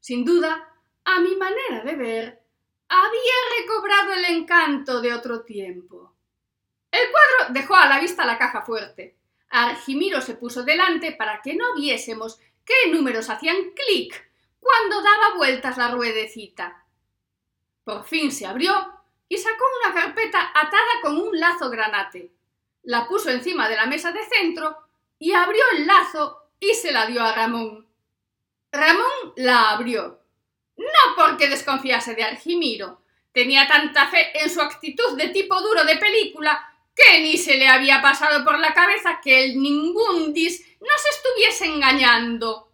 Sin 0.00 0.24
duda, 0.24 0.72
a 1.04 1.20
mi 1.20 1.36
manera 1.36 1.84
de 1.84 1.96
ver, 1.96 2.42
había 2.88 3.60
recobrado 3.60 4.14
el 4.14 4.24
encanto 4.24 5.02
de 5.02 5.12
otro 5.12 5.42
tiempo. 5.42 6.14
El 6.90 7.10
cuadro 7.10 7.52
dejó 7.52 7.74
a 7.74 7.88
la 7.88 8.00
vista 8.00 8.24
la 8.24 8.38
caja 8.38 8.62
fuerte. 8.62 9.17
Argimiro 9.50 10.20
se 10.20 10.34
puso 10.34 10.62
delante 10.62 11.12
para 11.12 11.40
que 11.42 11.54
no 11.54 11.74
viésemos 11.74 12.38
qué 12.64 12.90
números 12.90 13.30
hacían 13.30 13.56
clic 13.74 14.30
cuando 14.60 15.02
daba 15.02 15.36
vueltas 15.36 15.78
la 15.78 15.90
ruedecita. 15.90 16.84
Por 17.84 18.04
fin 18.04 18.30
se 18.30 18.46
abrió 18.46 18.74
y 19.28 19.38
sacó 19.38 19.64
una 19.84 19.94
carpeta 19.94 20.50
atada 20.54 21.00
con 21.02 21.16
un 21.16 21.38
lazo 21.38 21.70
granate. 21.70 22.32
La 22.82 23.08
puso 23.08 23.30
encima 23.30 23.68
de 23.68 23.76
la 23.76 23.86
mesa 23.86 24.12
de 24.12 24.24
centro 24.24 24.76
y 25.18 25.32
abrió 25.32 25.62
el 25.76 25.86
lazo 25.86 26.50
y 26.60 26.74
se 26.74 26.92
la 26.92 27.06
dio 27.06 27.22
a 27.22 27.34
Ramón. 27.34 27.86
Ramón 28.70 29.32
la 29.36 29.70
abrió. 29.70 30.20
No 30.76 31.14
porque 31.16 31.48
desconfiase 31.48 32.14
de 32.14 32.24
Argimiro. 32.24 33.02
Tenía 33.32 33.66
tanta 33.66 34.08
fe 34.08 34.42
en 34.42 34.50
su 34.50 34.60
actitud 34.60 35.16
de 35.16 35.28
tipo 35.28 35.60
duro 35.60 35.84
de 35.84 35.96
película 35.96 36.77
que 36.98 37.20
ni 37.20 37.38
se 37.38 37.56
le 37.56 37.68
había 37.68 38.02
pasado 38.02 38.44
por 38.44 38.58
la 38.58 38.74
cabeza 38.74 39.20
que 39.22 39.44
el 39.44 39.62
ningundis 39.62 40.66
nos 40.80 41.06
estuviese 41.16 41.66
engañando. 41.66 42.72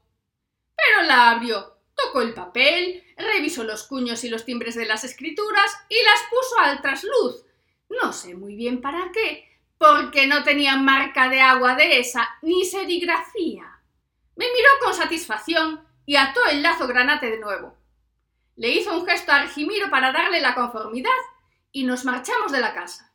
Pero 0.75 1.07
la 1.07 1.31
abrió, 1.31 1.79
tocó 1.95 2.23
el 2.23 2.33
papel, 2.33 3.05
revisó 3.17 3.65
los 3.65 3.85
cuños 3.85 4.25
y 4.25 4.29
los 4.29 4.45
timbres 4.45 4.75
de 4.75 4.87
las 4.87 5.05
escrituras 5.05 5.71
y 5.89 5.97
las 6.03 6.21
puso 6.31 6.59
al 6.61 6.81
trasluz. 6.81 7.45
No 7.89 8.13
sé 8.13 8.35
muy 8.35 8.57
bien 8.57 8.81
para 8.81 9.13
qué, 9.13 9.49
porque 9.79 10.27
no 10.27 10.43
tenía 10.43 10.77
marca 10.77 11.29
de 11.29 11.41
agua 11.41 11.75
de 11.75 12.01
esa 12.01 12.29
ni 12.43 12.65
serigrafía. 12.65 13.81
Me 14.37 14.47
miró 14.47 14.69
con 14.83 14.95
satisfacción 14.95 15.87
y 16.07 16.17
ató 16.17 16.45
el 16.47 16.63
lazo 16.63 16.87
granate 16.87 17.31
de 17.31 17.39
nuevo. 17.39 17.77
Le 18.57 18.71
hizo 18.71 18.97
un 18.97 19.07
gesto 19.07 19.33
a 19.33 19.37
Argimiro 19.37 19.91
para 19.91 20.13
darle 20.13 20.41
la 20.41 20.55
conformidad 20.55 21.11
y 21.73 21.85
nos 21.85 22.05
marchamos 22.05 22.53
de 22.53 22.61
la 22.61 22.73
casa. 22.73 23.14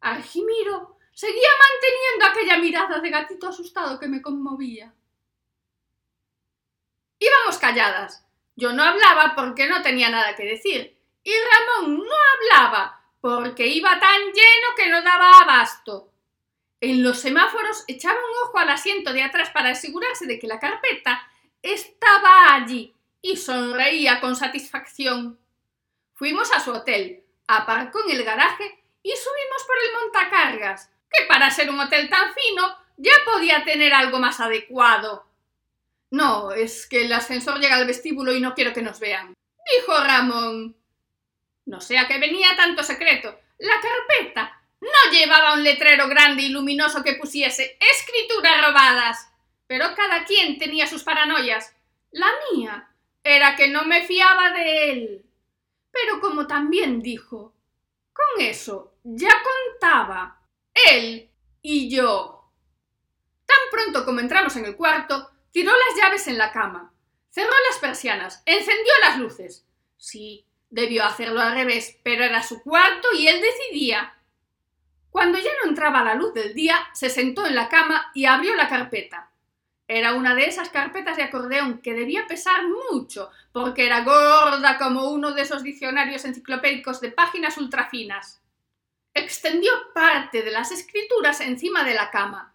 Argimiro 0.00 0.96
seguía 1.12 1.48
manteniendo 1.58 2.26
aquella 2.26 2.58
mirada 2.58 3.00
de 3.00 3.10
gatito 3.10 3.48
asustado 3.48 3.98
que 3.98 4.08
me 4.08 4.22
conmovía. 4.22 4.94
Íbamos 7.18 7.58
calladas. 7.58 8.24
Yo 8.56 8.72
no 8.72 8.82
hablaba 8.82 9.34
porque 9.36 9.66
no 9.66 9.82
tenía 9.82 10.10
nada 10.10 10.34
que 10.34 10.44
decir. 10.44 10.96
Y 11.22 11.32
Ramón 11.32 11.98
no 11.98 12.14
hablaba 12.34 13.02
porque 13.20 13.66
iba 13.66 14.00
tan 14.00 14.20
lleno 14.20 14.74
que 14.76 14.88
no 14.88 15.02
daba 15.02 15.40
abasto. 15.40 16.10
En 16.80 17.02
los 17.02 17.20
semáforos 17.20 17.84
echaba 17.88 18.18
un 18.18 18.48
ojo 18.48 18.58
al 18.58 18.70
asiento 18.70 19.12
de 19.12 19.22
atrás 19.22 19.50
para 19.50 19.70
asegurarse 19.70 20.26
de 20.26 20.38
que 20.38 20.46
la 20.46 20.58
carpeta 20.58 21.30
estaba 21.62 22.54
allí 22.54 22.94
y 23.20 23.36
sonreía 23.36 24.20
con 24.20 24.34
satisfacción. 24.34 25.38
Fuimos 26.14 26.50
a 26.52 26.60
su 26.60 26.72
hotel, 26.72 27.22
aparcó 27.46 28.00
en 28.04 28.16
el 28.16 28.24
garaje 28.24 28.79
y 29.02 29.10
subimos 29.10 29.64
por 29.66 29.76
el 29.76 29.92
montacargas, 30.02 30.90
que 31.10 31.24
para 31.26 31.50
ser 31.50 31.70
un 31.70 31.80
hotel 31.80 32.08
tan 32.08 32.32
fino 32.34 32.76
ya 32.96 33.12
podía 33.24 33.64
tener 33.64 33.92
algo 33.92 34.18
más 34.18 34.40
adecuado. 34.40 35.26
No, 36.10 36.52
es 36.52 36.86
que 36.86 37.04
el 37.04 37.12
ascensor 37.12 37.58
llega 37.60 37.76
al 37.76 37.86
vestíbulo 37.86 38.32
y 38.32 38.40
no 38.40 38.54
quiero 38.54 38.72
que 38.72 38.82
nos 38.82 39.00
vean, 39.00 39.34
dijo 39.76 39.92
Ramón. 40.04 40.76
No 41.66 41.80
sé 41.80 41.98
a 41.98 42.08
qué 42.08 42.18
venía 42.18 42.56
tanto 42.56 42.82
secreto. 42.82 43.38
La 43.58 43.74
carpeta 43.80 44.60
no 44.80 45.12
llevaba 45.12 45.54
un 45.54 45.62
letrero 45.62 46.08
grande 46.08 46.42
y 46.42 46.48
luminoso 46.48 47.02
que 47.02 47.14
pusiese 47.14 47.78
escrituras 47.80 48.66
robadas. 48.66 49.30
Pero 49.66 49.94
cada 49.94 50.24
quien 50.24 50.58
tenía 50.58 50.86
sus 50.86 51.04
paranoias. 51.04 51.76
La 52.10 52.26
mía 52.52 52.88
era 53.22 53.54
que 53.54 53.68
no 53.68 53.84
me 53.84 54.02
fiaba 54.02 54.50
de 54.50 54.90
él. 54.90 55.24
Pero 55.92 56.20
como 56.20 56.46
también 56.46 57.02
dijo, 57.02 57.52
eso 58.38 58.94
ya 59.02 59.30
contaba 59.42 60.40
él 60.90 61.30
y 61.62 61.90
yo. 61.94 62.50
Tan 63.46 63.58
pronto 63.70 64.04
como 64.04 64.20
entramos 64.20 64.56
en 64.56 64.64
el 64.64 64.76
cuarto, 64.76 65.30
tiró 65.50 65.72
las 65.72 65.96
llaves 65.96 66.28
en 66.28 66.38
la 66.38 66.52
cama, 66.52 66.92
cerró 67.30 67.52
las 67.68 67.78
persianas, 67.78 68.42
encendió 68.46 68.92
las 69.02 69.18
luces. 69.18 69.66
Sí, 69.96 70.46
debió 70.70 71.04
hacerlo 71.04 71.40
al 71.40 71.54
revés, 71.54 71.98
pero 72.02 72.24
era 72.24 72.42
su 72.42 72.62
cuarto 72.62 73.08
y 73.12 73.28
él 73.28 73.40
decidía. 73.40 74.16
Cuando 75.10 75.38
ya 75.38 75.50
no 75.62 75.68
entraba 75.68 76.04
la 76.04 76.14
luz 76.14 76.32
del 76.32 76.54
día, 76.54 76.76
se 76.94 77.10
sentó 77.10 77.44
en 77.44 77.56
la 77.56 77.68
cama 77.68 78.10
y 78.14 78.26
abrió 78.26 78.54
la 78.54 78.68
carpeta. 78.68 79.29
Era 79.92 80.14
una 80.14 80.36
de 80.36 80.44
esas 80.44 80.68
carpetas 80.68 81.16
de 81.16 81.24
acordeón 81.24 81.78
que 81.78 81.94
debía 81.94 82.28
pesar 82.28 82.62
mucho, 82.92 83.28
porque 83.50 83.86
era 83.86 84.04
gorda 84.04 84.78
como 84.78 85.10
uno 85.10 85.32
de 85.32 85.42
esos 85.42 85.64
diccionarios 85.64 86.24
enciclopédicos 86.24 87.00
de 87.00 87.10
páginas 87.10 87.58
ultrafinas. 87.58 88.40
Extendió 89.14 89.72
parte 89.92 90.44
de 90.44 90.52
las 90.52 90.70
escrituras 90.70 91.40
encima 91.40 91.82
de 91.82 91.94
la 91.94 92.08
cama. 92.12 92.54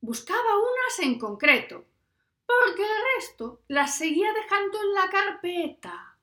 Buscaba 0.00 0.56
unas 0.56 0.98
en 1.00 1.18
concreto, 1.18 1.84
porque 2.46 2.80
el 2.80 2.88
resto 3.14 3.60
las 3.68 3.98
seguía 3.98 4.32
dejando 4.32 4.78
en 4.82 4.94
la 4.94 5.10
carpeta. 5.10 6.16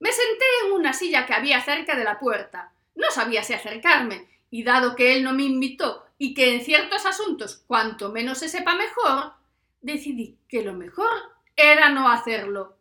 Me 0.00 0.10
senté 0.10 0.46
en 0.64 0.72
una 0.72 0.92
silla 0.92 1.26
que 1.26 1.34
había 1.34 1.62
cerca 1.62 1.94
de 1.94 2.02
la 2.02 2.18
puerta. 2.18 2.72
No 2.96 3.08
sabía 3.12 3.44
si 3.44 3.54
acercarme, 3.54 4.28
y 4.50 4.64
dado 4.64 4.96
que 4.96 5.14
él 5.14 5.22
no 5.22 5.32
me 5.32 5.44
invitó 5.44 6.06
y 6.18 6.34
que 6.34 6.56
en 6.56 6.64
ciertos 6.64 7.06
asuntos 7.06 7.62
cuanto 7.68 8.10
menos 8.10 8.38
se 8.38 8.48
sepa 8.48 8.74
mejor, 8.74 9.38
decidí 9.80 10.38
que 10.48 10.62
lo 10.62 10.74
mejor 10.74 11.10
era 11.56 11.88
no 11.90 12.08
hacerlo. 12.08 12.76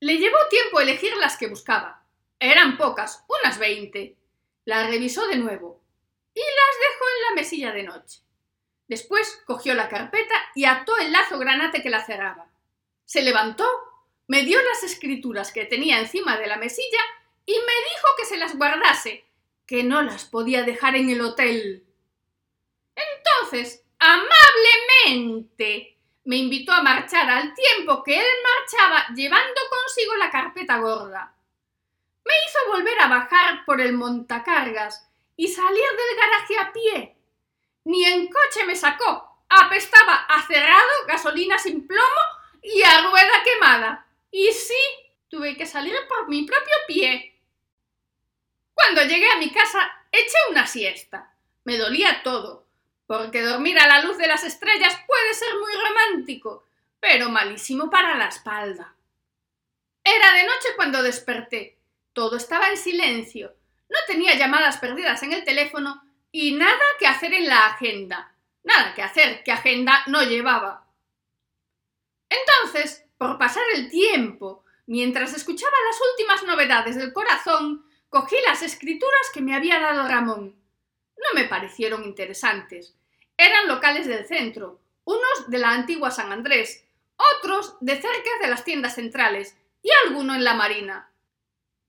Le 0.00 0.18
llevó 0.18 0.36
tiempo 0.50 0.80
elegir 0.80 1.16
las 1.16 1.36
que 1.36 1.48
buscaba. 1.48 2.04
Eran 2.38 2.76
pocas, 2.76 3.24
unas 3.28 3.58
veinte. 3.58 4.16
Las 4.64 4.88
revisó 4.88 5.26
de 5.26 5.36
nuevo 5.36 5.82
y 6.34 6.40
las 6.40 6.90
dejó 6.90 7.04
en 7.04 7.22
la 7.22 7.40
mesilla 7.40 7.72
de 7.72 7.82
noche. 7.84 8.20
Después 8.88 9.42
cogió 9.46 9.74
la 9.74 9.88
carpeta 9.88 10.34
y 10.54 10.64
ató 10.64 10.96
el 10.98 11.12
lazo 11.12 11.38
granate 11.38 11.82
que 11.82 11.90
la 11.90 12.04
cerraba. 12.04 12.50
Se 13.04 13.22
levantó, 13.22 13.66
me 14.26 14.42
dio 14.42 14.60
las 14.62 14.82
escrituras 14.82 15.52
que 15.52 15.64
tenía 15.64 16.00
encima 16.00 16.36
de 16.36 16.46
la 16.46 16.56
mesilla 16.56 17.00
y 17.46 17.52
me 17.52 17.56
dijo 17.58 18.08
que 18.18 18.24
se 18.26 18.36
las 18.36 18.56
guardase, 18.56 19.24
que 19.66 19.84
no 19.84 20.02
las 20.02 20.24
podía 20.24 20.62
dejar 20.64 20.96
en 20.96 21.10
el 21.10 21.20
hotel. 21.20 21.84
Entonces 22.94 23.83
amablemente 24.04 25.96
me 26.24 26.36
invitó 26.36 26.72
a 26.72 26.82
marchar 26.82 27.28
al 27.30 27.54
tiempo 27.54 28.02
que 28.02 28.18
él 28.18 28.26
marchaba 28.42 29.06
llevando 29.14 29.60
consigo 29.70 30.16
la 30.16 30.30
carpeta 30.30 30.78
gorda. 30.78 31.34
Me 32.24 32.32
hizo 32.46 32.58
volver 32.72 33.00
a 33.00 33.08
bajar 33.08 33.64
por 33.64 33.80
el 33.80 33.94
montacargas 33.94 35.08
y 35.36 35.48
salir 35.48 35.84
del 35.84 36.16
garaje 36.18 36.58
a 36.58 36.72
pie. 36.72 37.16
Ni 37.84 38.04
en 38.04 38.28
coche 38.28 38.64
me 38.66 38.76
sacó. 38.76 39.38
Apestaba 39.48 40.14
a 40.28 40.46
cerrado, 40.46 41.06
gasolina 41.06 41.58
sin 41.58 41.86
plomo 41.86 42.20
y 42.62 42.82
a 42.82 43.08
rueda 43.08 43.42
quemada. 43.44 44.06
Y 44.30 44.52
sí, 44.52 44.74
tuve 45.28 45.56
que 45.56 45.66
salir 45.66 45.94
por 46.08 46.28
mi 46.28 46.44
propio 46.44 46.74
pie. 46.86 47.38
Cuando 48.72 49.02
llegué 49.02 49.30
a 49.30 49.38
mi 49.38 49.50
casa, 49.52 50.06
eché 50.10 50.36
una 50.50 50.66
siesta. 50.66 51.34
Me 51.64 51.76
dolía 51.76 52.22
todo 52.22 52.63
porque 53.06 53.42
dormir 53.42 53.78
a 53.78 53.86
la 53.86 54.02
luz 54.02 54.16
de 54.18 54.26
las 54.26 54.44
estrellas 54.44 54.98
puede 55.06 55.34
ser 55.34 55.54
muy 55.60 55.72
romántico, 55.74 56.64
pero 57.00 57.28
malísimo 57.28 57.90
para 57.90 58.16
la 58.16 58.28
espalda. 58.28 58.94
Era 60.02 60.32
de 60.34 60.44
noche 60.44 60.68
cuando 60.76 61.02
desperté. 61.02 61.78
Todo 62.12 62.36
estaba 62.36 62.68
en 62.68 62.76
silencio. 62.76 63.54
No 63.88 63.98
tenía 64.06 64.34
llamadas 64.34 64.78
perdidas 64.78 65.22
en 65.22 65.32
el 65.32 65.44
teléfono 65.44 66.02
y 66.30 66.52
nada 66.52 66.84
que 66.98 67.06
hacer 67.06 67.32
en 67.34 67.46
la 67.46 67.66
agenda. 67.66 68.34
Nada 68.62 68.94
que 68.94 69.02
hacer, 69.02 69.42
que 69.44 69.52
agenda 69.52 70.04
no 70.06 70.22
llevaba. 70.22 70.86
Entonces, 72.30 73.04
por 73.18 73.38
pasar 73.38 73.64
el 73.74 73.90
tiempo, 73.90 74.64
mientras 74.86 75.34
escuchaba 75.34 75.76
las 75.90 76.00
últimas 76.12 76.42
novedades 76.44 76.96
del 76.96 77.12
corazón, 77.12 77.84
cogí 78.08 78.36
las 78.46 78.62
escrituras 78.62 79.30
que 79.32 79.42
me 79.42 79.54
había 79.54 79.78
dado 79.78 80.08
Ramón 80.08 80.63
no 81.16 81.40
me 81.40 81.48
parecieron 81.48 82.04
interesantes. 82.04 82.94
Eran 83.36 83.68
locales 83.68 84.06
del 84.06 84.26
centro, 84.26 84.80
unos 85.04 85.48
de 85.48 85.58
la 85.58 85.70
antigua 85.70 86.10
San 86.10 86.32
Andrés, 86.32 86.84
otros 87.16 87.76
de 87.80 87.94
cerca 87.94 88.30
de 88.40 88.48
las 88.48 88.64
tiendas 88.64 88.94
centrales 88.94 89.56
y 89.82 89.90
alguno 90.06 90.34
en 90.34 90.44
la 90.44 90.54
Marina. 90.54 91.10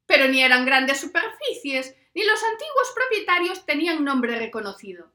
Pero 0.06 0.28
ni 0.28 0.42
eran 0.42 0.66
grandes 0.66 1.00
superficies, 1.00 1.96
ni 2.14 2.24
los 2.24 2.44
antiguos 2.44 2.94
propietarios 2.94 3.66
tenían 3.66 4.04
nombre 4.04 4.38
reconocido. 4.38 5.12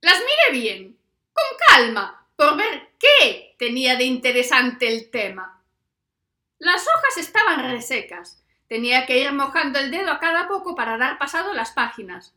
Las 0.00 0.18
miré 0.18 0.60
bien, 0.60 0.98
con 1.32 1.58
calma, 1.68 2.26
por 2.36 2.56
ver 2.56 2.90
qué 2.98 3.54
tenía 3.58 3.96
de 3.96 4.04
interesante 4.04 4.88
el 4.88 5.10
tema. 5.10 5.62
Las 6.58 6.82
hojas 6.82 7.16
estaban 7.18 7.70
resecas. 7.70 8.44
Tenía 8.68 9.06
que 9.06 9.18
ir 9.18 9.32
mojando 9.32 9.78
el 9.78 9.90
dedo 9.90 10.10
a 10.10 10.20
cada 10.20 10.46
poco 10.46 10.74
para 10.74 10.96
dar 10.96 11.18
pasado 11.18 11.54
las 11.54 11.72
páginas 11.72 12.34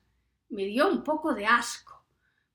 me 0.54 0.66
dio 0.66 0.88
un 0.88 1.04
poco 1.04 1.34
de 1.34 1.46
asco, 1.46 2.06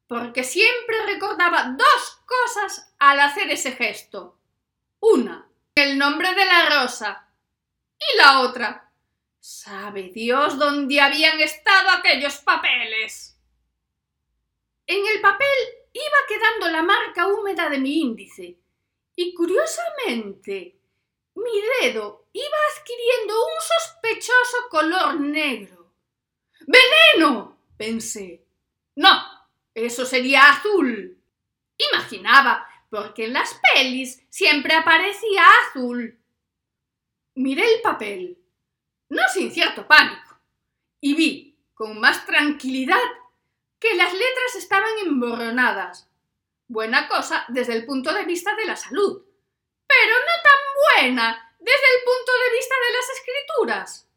porque 0.06 0.44
siempre 0.44 1.04
recordaba 1.06 1.74
dos 1.76 2.22
cosas 2.24 2.94
al 2.98 3.20
hacer 3.20 3.50
ese 3.50 3.72
gesto. 3.72 4.38
Una, 5.00 5.48
el 5.74 5.98
nombre 5.98 6.34
de 6.34 6.44
la 6.44 6.80
rosa. 6.80 7.28
Y 7.98 8.16
la 8.16 8.40
otra, 8.40 8.92
sabe 9.40 10.10
Dios 10.14 10.58
dónde 10.58 11.00
habían 11.00 11.40
estado 11.40 11.90
aquellos 11.90 12.36
papeles. 12.38 13.36
En 14.86 15.04
el 15.06 15.20
papel 15.20 15.48
iba 15.92 16.18
quedando 16.28 16.68
la 16.68 16.82
marca 16.82 17.26
húmeda 17.26 17.68
de 17.68 17.78
mi 17.78 18.00
índice, 18.00 18.58
y 19.16 19.34
curiosamente 19.34 20.78
mi 21.34 21.62
dedo 21.82 22.28
iba 22.32 22.56
adquiriendo 22.72 23.34
un 23.34 23.60
sospechoso 23.60 24.68
color 24.70 25.20
negro. 25.20 25.92
¡Veneno! 26.60 27.57
Pensé. 27.78 28.44
No, 28.96 29.22
eso 29.72 30.04
sería 30.04 30.50
azul. 30.50 31.16
Imaginaba, 31.78 32.68
porque 32.90 33.26
en 33.26 33.32
las 33.32 33.58
pelis 33.72 34.22
siempre 34.28 34.74
aparecía 34.74 35.44
azul. 35.62 36.18
Miré 37.36 37.74
el 37.74 37.80
papel, 37.80 38.38
no 39.08 39.22
sin 39.32 39.52
cierto 39.52 39.86
pánico, 39.86 40.40
y 41.00 41.14
vi, 41.14 41.58
con 41.74 42.00
más 42.00 42.26
tranquilidad, 42.26 43.00
que 43.78 43.94
las 43.94 44.12
letras 44.12 44.56
estaban 44.56 44.90
emborronadas. 45.06 46.10
Buena 46.66 47.06
cosa 47.08 47.44
desde 47.48 47.74
el 47.74 47.86
punto 47.86 48.12
de 48.12 48.24
vista 48.24 48.54
de 48.56 48.66
la 48.66 48.74
salud, 48.74 49.22
pero 49.86 50.14
no 50.18 50.42
tan 50.42 51.06
buena 51.06 51.54
desde 51.60 51.96
el 51.96 52.04
punto 52.04 52.32
de 52.32 52.56
vista 52.56 52.74
de 52.86 52.92
las 52.92 53.10
escrituras. 53.10 54.08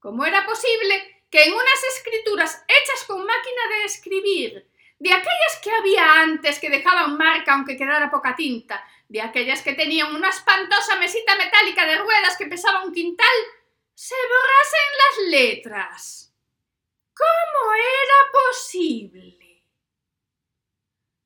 ¿Cómo 0.00 0.24
era 0.24 0.44
posible 0.44 1.15
que 1.30 1.44
en 1.44 1.52
unas 1.52 1.84
escrituras 1.96 2.64
hechas 2.68 3.04
con 3.06 3.18
máquina 3.18 3.68
de 3.70 3.84
escribir, 3.84 4.70
de 4.98 5.12
aquellas 5.12 5.60
que 5.62 5.70
había 5.70 6.20
antes 6.20 6.58
que 6.58 6.70
dejaban 6.70 7.16
marca 7.16 7.54
aunque 7.54 7.76
quedara 7.76 8.10
poca 8.10 8.34
tinta, 8.34 8.84
de 9.08 9.20
aquellas 9.20 9.62
que 9.62 9.74
tenían 9.74 10.14
una 10.14 10.30
espantosa 10.30 10.96
mesita 10.96 11.36
metálica 11.36 11.86
de 11.86 11.98
ruedas 11.98 12.36
que 12.36 12.46
pesaba 12.46 12.84
un 12.84 12.92
quintal, 12.92 13.36
se 13.94 14.14
borrasen 14.14 14.90
las 14.98 15.40
letras. 15.40 16.34
¿Cómo 17.14 17.74
era 17.74 18.32
posible? 18.32 19.64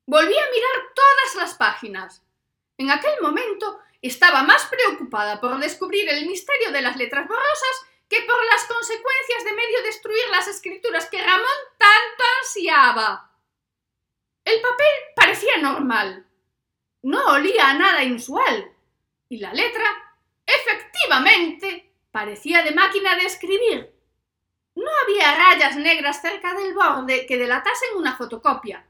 Volví 0.05 0.37
a 0.37 0.51
mirar 0.51 0.93
todas 0.95 1.35
las 1.35 1.53
páginas. 1.55 2.23
En 2.77 2.89
aquel 2.89 3.21
momento 3.21 3.79
estaba 4.01 4.43
más 4.43 4.65
preocupada 4.65 5.39
por 5.39 5.57
descubrir 5.59 6.09
el 6.09 6.25
misterio 6.25 6.71
de 6.71 6.81
las 6.81 6.95
letras 6.95 7.27
borrosas 7.27 7.85
que 8.11 8.21
por 8.21 8.45
las 8.45 8.65
consecuencias 8.65 9.43
de 9.45 9.53
medio 9.53 9.83
destruir 9.83 10.29
las 10.29 10.47
escrituras 10.47 11.09
que 11.09 11.23
Ramón 11.23 11.47
tanto 11.77 12.23
ansiaba. 12.41 13.31
El 14.45 14.61
papel 14.61 14.87
parecía 15.15 15.57
normal. 15.57 16.27
No 17.01 17.25
olía 17.33 17.69
a 17.69 17.73
nada 17.73 18.03
inusual. 18.03 18.71
Y 19.29 19.37
la 19.37 19.53
letra, 19.53 19.85
efectivamente, 20.45 21.91
Parecía 22.11 22.61
de 22.61 22.71
máquina 22.71 23.15
de 23.15 23.25
escribir. 23.25 23.89
No 24.75 24.89
había 25.03 25.33
rayas 25.35 25.77
negras 25.77 26.21
cerca 26.21 26.53
del 26.53 26.73
borde 26.73 27.25
que 27.25 27.37
delatasen 27.37 27.95
una 27.95 28.17
fotocopia. 28.17 28.85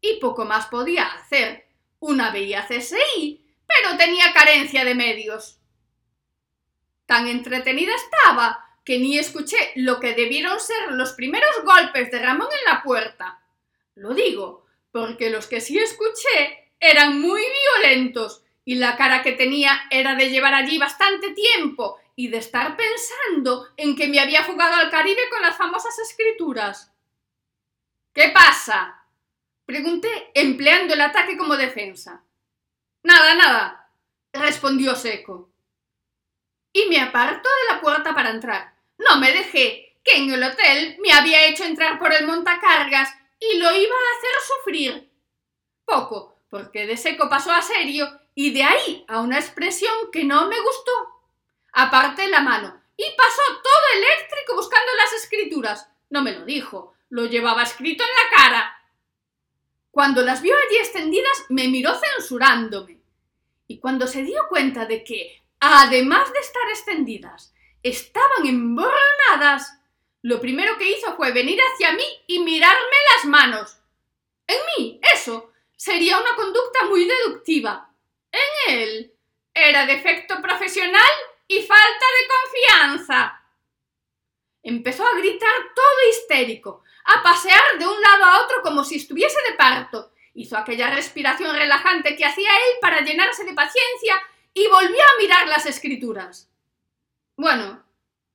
Y 0.00 0.18
poco 0.20 0.44
más 0.44 0.66
podía 0.66 1.06
hacer. 1.06 1.68
Una 2.00 2.30
veía 2.30 2.66
CSI, 2.66 3.44
pero 3.66 3.96
tenía 3.96 4.32
carencia 4.32 4.84
de 4.84 4.94
medios. 4.94 5.57
Tan 7.08 7.26
entretenida 7.26 7.92
estaba 7.94 8.66
que 8.84 8.98
ni 8.98 9.18
escuché 9.18 9.56
lo 9.76 9.98
que 9.98 10.12
debieron 10.12 10.60
ser 10.60 10.92
los 10.92 11.14
primeros 11.14 11.64
golpes 11.64 12.10
de 12.10 12.18
Ramón 12.18 12.48
en 12.52 12.70
la 12.70 12.82
puerta. 12.82 13.40
Lo 13.94 14.12
digo, 14.12 14.66
porque 14.92 15.30
los 15.30 15.46
que 15.46 15.62
sí 15.62 15.78
escuché 15.78 16.70
eran 16.78 17.18
muy 17.18 17.40
violentos 17.40 18.42
y 18.62 18.74
la 18.74 18.98
cara 18.98 19.22
que 19.22 19.32
tenía 19.32 19.84
era 19.90 20.16
de 20.16 20.28
llevar 20.28 20.52
allí 20.52 20.76
bastante 20.76 21.30
tiempo 21.30 21.98
y 22.14 22.28
de 22.28 22.36
estar 22.36 22.76
pensando 22.76 23.68
en 23.78 23.96
que 23.96 24.06
me 24.06 24.20
había 24.20 24.44
fugado 24.44 24.74
al 24.74 24.90
Caribe 24.90 25.30
con 25.30 25.40
las 25.40 25.56
famosas 25.56 25.98
escrituras. 26.00 26.92
¿Qué 28.12 28.28
pasa? 28.34 29.02
Pregunté, 29.64 30.30
empleando 30.34 30.92
el 30.92 31.00
ataque 31.00 31.38
como 31.38 31.56
defensa. 31.56 32.22
Nada, 33.02 33.34
nada, 33.34 33.90
respondió 34.30 34.94
seco. 34.94 35.48
Y 36.78 36.88
me 36.88 37.00
apartó 37.00 37.48
de 37.48 37.74
la 37.74 37.80
puerta 37.80 38.14
para 38.14 38.30
entrar. 38.30 38.72
No 38.98 39.18
me 39.18 39.32
dejé, 39.32 39.96
que 40.04 40.16
en 40.16 40.30
el 40.30 40.44
hotel 40.44 40.96
me 41.00 41.12
había 41.12 41.46
hecho 41.46 41.64
entrar 41.64 41.98
por 41.98 42.12
el 42.12 42.24
montacargas 42.24 43.10
y 43.40 43.58
lo 43.58 43.70
iba 43.74 43.96
a 43.96 44.16
hacer 44.16 44.30
sufrir. 44.46 45.10
Poco, 45.84 46.38
porque 46.48 46.86
de 46.86 46.96
seco 46.96 47.28
pasó 47.28 47.50
a 47.50 47.62
serio 47.62 48.08
y 48.34 48.52
de 48.52 48.62
ahí 48.62 49.04
a 49.08 49.20
una 49.20 49.38
expresión 49.38 49.92
que 50.12 50.22
no 50.22 50.46
me 50.46 50.60
gustó. 50.60 50.92
Aparté 51.72 52.28
la 52.28 52.42
mano 52.42 52.80
y 52.96 53.04
pasó 53.16 53.42
todo 53.60 53.96
eléctrico 53.96 54.54
buscando 54.54 54.92
las 54.98 55.12
escrituras. 55.14 55.88
No 56.10 56.22
me 56.22 56.32
lo 56.32 56.44
dijo, 56.44 56.94
lo 57.10 57.26
llevaba 57.26 57.64
escrito 57.64 58.04
en 58.04 58.10
la 58.10 58.36
cara. 58.36 58.82
Cuando 59.90 60.22
las 60.22 60.42
vio 60.42 60.54
allí 60.54 60.76
extendidas, 60.76 61.46
me 61.48 61.66
miró 61.66 61.92
censurándome. 61.94 63.00
Y 63.66 63.80
cuando 63.80 64.06
se 64.06 64.22
dio 64.22 64.46
cuenta 64.48 64.86
de 64.86 65.02
que, 65.02 65.42
además 65.60 66.32
de 66.32 66.38
estar 66.40 66.62
extendidas, 66.70 67.54
estaban 67.82 68.46
emborronadas, 68.46 69.78
lo 70.22 70.40
primero 70.40 70.76
que 70.78 70.90
hizo 70.90 71.16
fue 71.16 71.32
venir 71.32 71.58
hacia 71.60 71.92
mí 71.92 72.04
y 72.26 72.40
mirarme 72.40 72.96
las 73.14 73.24
manos. 73.24 73.78
En 74.46 74.58
mí, 74.76 75.00
eso, 75.14 75.52
sería 75.76 76.18
una 76.18 76.34
conducta 76.34 76.86
muy 76.86 77.06
deductiva. 77.06 77.90
En 78.32 78.74
él, 78.78 79.14
¿era 79.54 79.86
defecto 79.86 80.40
profesional 80.42 81.10
y 81.48 81.62
falta 81.62 82.06
de 82.20 82.28
confianza. 82.28 83.42
Empezó 84.62 85.06
a 85.06 85.16
gritar 85.16 85.50
todo 85.74 86.10
histérico, 86.10 86.82
a 87.04 87.22
pasear 87.22 87.78
de 87.78 87.86
un 87.86 88.00
lado 88.00 88.24
a 88.24 88.44
otro 88.44 88.62
como 88.62 88.84
si 88.84 88.96
estuviese 88.96 89.38
de 89.48 89.56
parto. 89.56 90.12
Hizo 90.34 90.56
aquella 90.56 90.90
respiración 90.90 91.56
relajante 91.56 92.14
que 92.16 92.24
hacía 92.24 92.50
él 92.50 92.76
para 92.80 93.00
llenarse 93.00 93.44
de 93.44 93.54
paciencia 93.54 94.20
y 94.54 94.66
volvió 94.66 95.02
a 95.02 95.20
mirar 95.20 95.48
las 95.48 95.66
escrituras. 95.66 96.50
Bueno, 97.36 97.84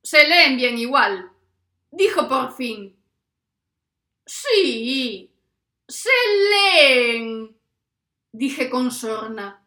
se 0.01 0.27
leen 0.27 0.57
bien 0.57 0.77
igual, 0.77 1.31
dijo 1.91 2.27
por 2.27 2.55
fin. 2.55 2.97
Sí, 4.25 5.31
se 5.87 6.09
leen, 6.49 7.57
dije 8.31 8.69
con 8.69 8.91
sorna. 8.91 9.65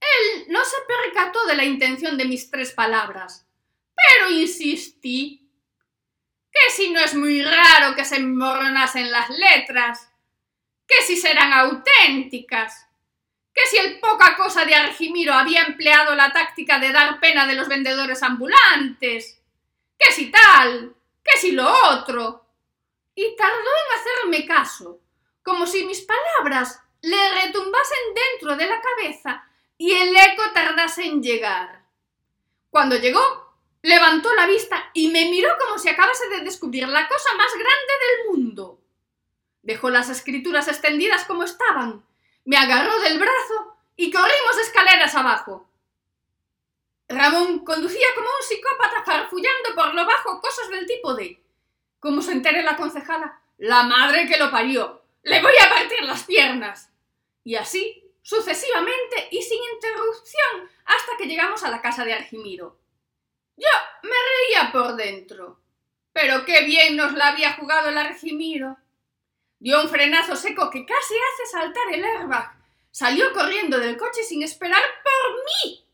Él 0.00 0.46
no 0.48 0.64
se 0.64 0.76
percató 0.86 1.46
de 1.46 1.56
la 1.56 1.64
intención 1.64 2.16
de 2.16 2.24
mis 2.26 2.50
tres 2.50 2.72
palabras, 2.72 3.46
pero 3.94 4.30
insistí. 4.30 5.40
Que 6.52 6.72
si 6.72 6.90
no 6.90 7.00
es 7.00 7.16
muy 7.16 7.42
raro 7.42 7.96
que 7.96 8.04
se 8.04 8.16
emborronasen 8.16 9.10
las 9.10 9.28
letras, 9.30 10.08
que 10.86 11.02
si 11.04 11.16
serán 11.16 11.52
auténticas, 11.52 12.86
que 13.54 13.66
si 13.68 13.76
el 13.76 14.00
poca 14.00 14.36
cosa 14.36 14.64
de 14.64 14.74
Argimiro 14.74 15.32
había 15.32 15.62
empleado 15.62 16.14
la 16.14 16.32
táctica 16.32 16.80
de 16.80 16.90
dar 16.90 17.20
pena 17.20 17.46
de 17.46 17.54
los 17.54 17.68
vendedores 17.68 18.22
ambulantes, 18.22 19.40
que 19.96 20.12
si 20.12 20.30
tal, 20.30 20.94
que 21.22 21.38
si 21.38 21.52
lo 21.52 21.72
otro. 21.90 22.44
Y 23.14 23.36
tardó 23.36 23.54
en 23.54 24.00
hacerme 24.00 24.46
caso, 24.46 24.98
como 25.44 25.66
si 25.66 25.86
mis 25.86 26.00
palabras 26.00 26.80
le 27.00 27.44
retumbasen 27.44 28.14
dentro 28.14 28.56
de 28.56 28.66
la 28.66 28.80
cabeza 28.80 29.46
y 29.78 29.92
el 29.92 30.16
eco 30.16 30.42
tardase 30.52 31.04
en 31.04 31.22
llegar. 31.22 31.84
Cuando 32.70 32.96
llegó, 32.96 33.54
levantó 33.82 34.34
la 34.34 34.46
vista 34.46 34.90
y 34.94 35.08
me 35.08 35.26
miró 35.30 35.50
como 35.60 35.78
si 35.78 35.88
acabase 35.88 36.28
de 36.28 36.40
descubrir 36.40 36.88
la 36.88 37.06
cosa 37.06 37.34
más 37.36 37.52
grande 37.52 37.92
del 38.00 38.30
mundo. 38.32 38.80
Dejó 39.62 39.90
las 39.90 40.08
escrituras 40.08 40.66
extendidas 40.66 41.24
como 41.24 41.44
estaban, 41.44 42.04
me 42.44 42.56
agarró 42.56 42.98
del 43.00 43.18
brazo 43.18 43.76
y 43.96 44.10
corrimos 44.10 44.58
escaleras 44.62 45.14
abajo. 45.14 45.68
Ramón 47.08 47.64
conducía 47.64 48.06
como 48.14 48.28
un 48.28 48.46
psicópata 48.46 49.04
farfullando 49.04 49.74
por 49.74 49.94
lo 49.94 50.06
bajo 50.06 50.40
cosas 50.40 50.68
del 50.70 50.86
tipo 50.86 51.14
de 51.14 51.44
como 52.04 52.20
se 52.20 52.32
entere 52.32 52.62
la 52.62 52.76
concejala, 52.76 53.40
la 53.56 53.84
madre 53.84 54.26
que 54.26 54.36
lo 54.36 54.50
parió, 54.50 55.02
le 55.22 55.40
voy 55.40 55.54
a 55.58 55.70
partir 55.70 56.02
las 56.02 56.24
piernas. 56.24 56.90
Y 57.42 57.54
así 57.54 58.04
sucesivamente 58.20 59.28
y 59.30 59.40
sin 59.40 59.58
interrupción 59.74 60.70
hasta 60.84 61.16
que 61.16 61.24
llegamos 61.24 61.62
a 61.64 61.70
la 61.70 61.80
casa 61.80 62.04
de 62.04 62.12
Argimiro. 62.12 62.78
Yo 63.56 63.68
me 64.02 64.10
reía 64.10 64.70
por 64.70 64.96
dentro. 64.96 65.60
Pero 66.12 66.44
qué 66.44 66.64
bien 66.64 66.96
nos 66.96 67.14
la 67.14 67.28
había 67.28 67.54
jugado 67.54 67.88
el 67.88 67.96
Argimiro. 67.96 68.76
Dio 69.64 69.80
un 69.80 69.88
frenazo 69.88 70.36
seco 70.36 70.68
que 70.68 70.84
casi 70.84 71.14
hace 71.14 71.50
saltar 71.50 71.84
el 71.90 72.04
airbag. 72.04 72.52
Salió 72.90 73.32
corriendo 73.32 73.78
del 73.78 73.96
coche 73.96 74.22
sin 74.22 74.42
esperar 74.42 74.82
por 75.02 75.42
mí. 75.42 75.88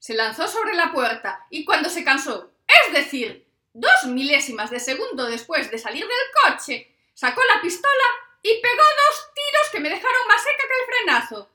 Se 0.00 0.14
lanzó 0.14 0.48
sobre 0.48 0.74
la 0.74 0.90
puerta 0.90 1.46
y 1.48 1.64
cuando 1.64 1.88
se 1.88 2.02
cansó, 2.02 2.50
es 2.66 2.92
decir, 2.92 3.46
dos 3.72 4.06
milésimas 4.06 4.68
de 4.70 4.80
segundo 4.80 5.26
después 5.26 5.70
de 5.70 5.78
salir 5.78 6.04
del 6.04 6.52
coche, 6.56 6.92
sacó 7.14 7.40
la 7.54 7.62
pistola 7.62 8.04
y 8.42 8.60
pegó 8.60 8.82
dos 8.82 9.30
tiros 9.32 9.68
que 9.70 9.78
me 9.78 9.90
dejaron 9.90 10.26
más 10.26 10.42
seca 10.42 10.64
que 10.66 10.80
el 10.80 10.96
frenazo. 10.96 11.50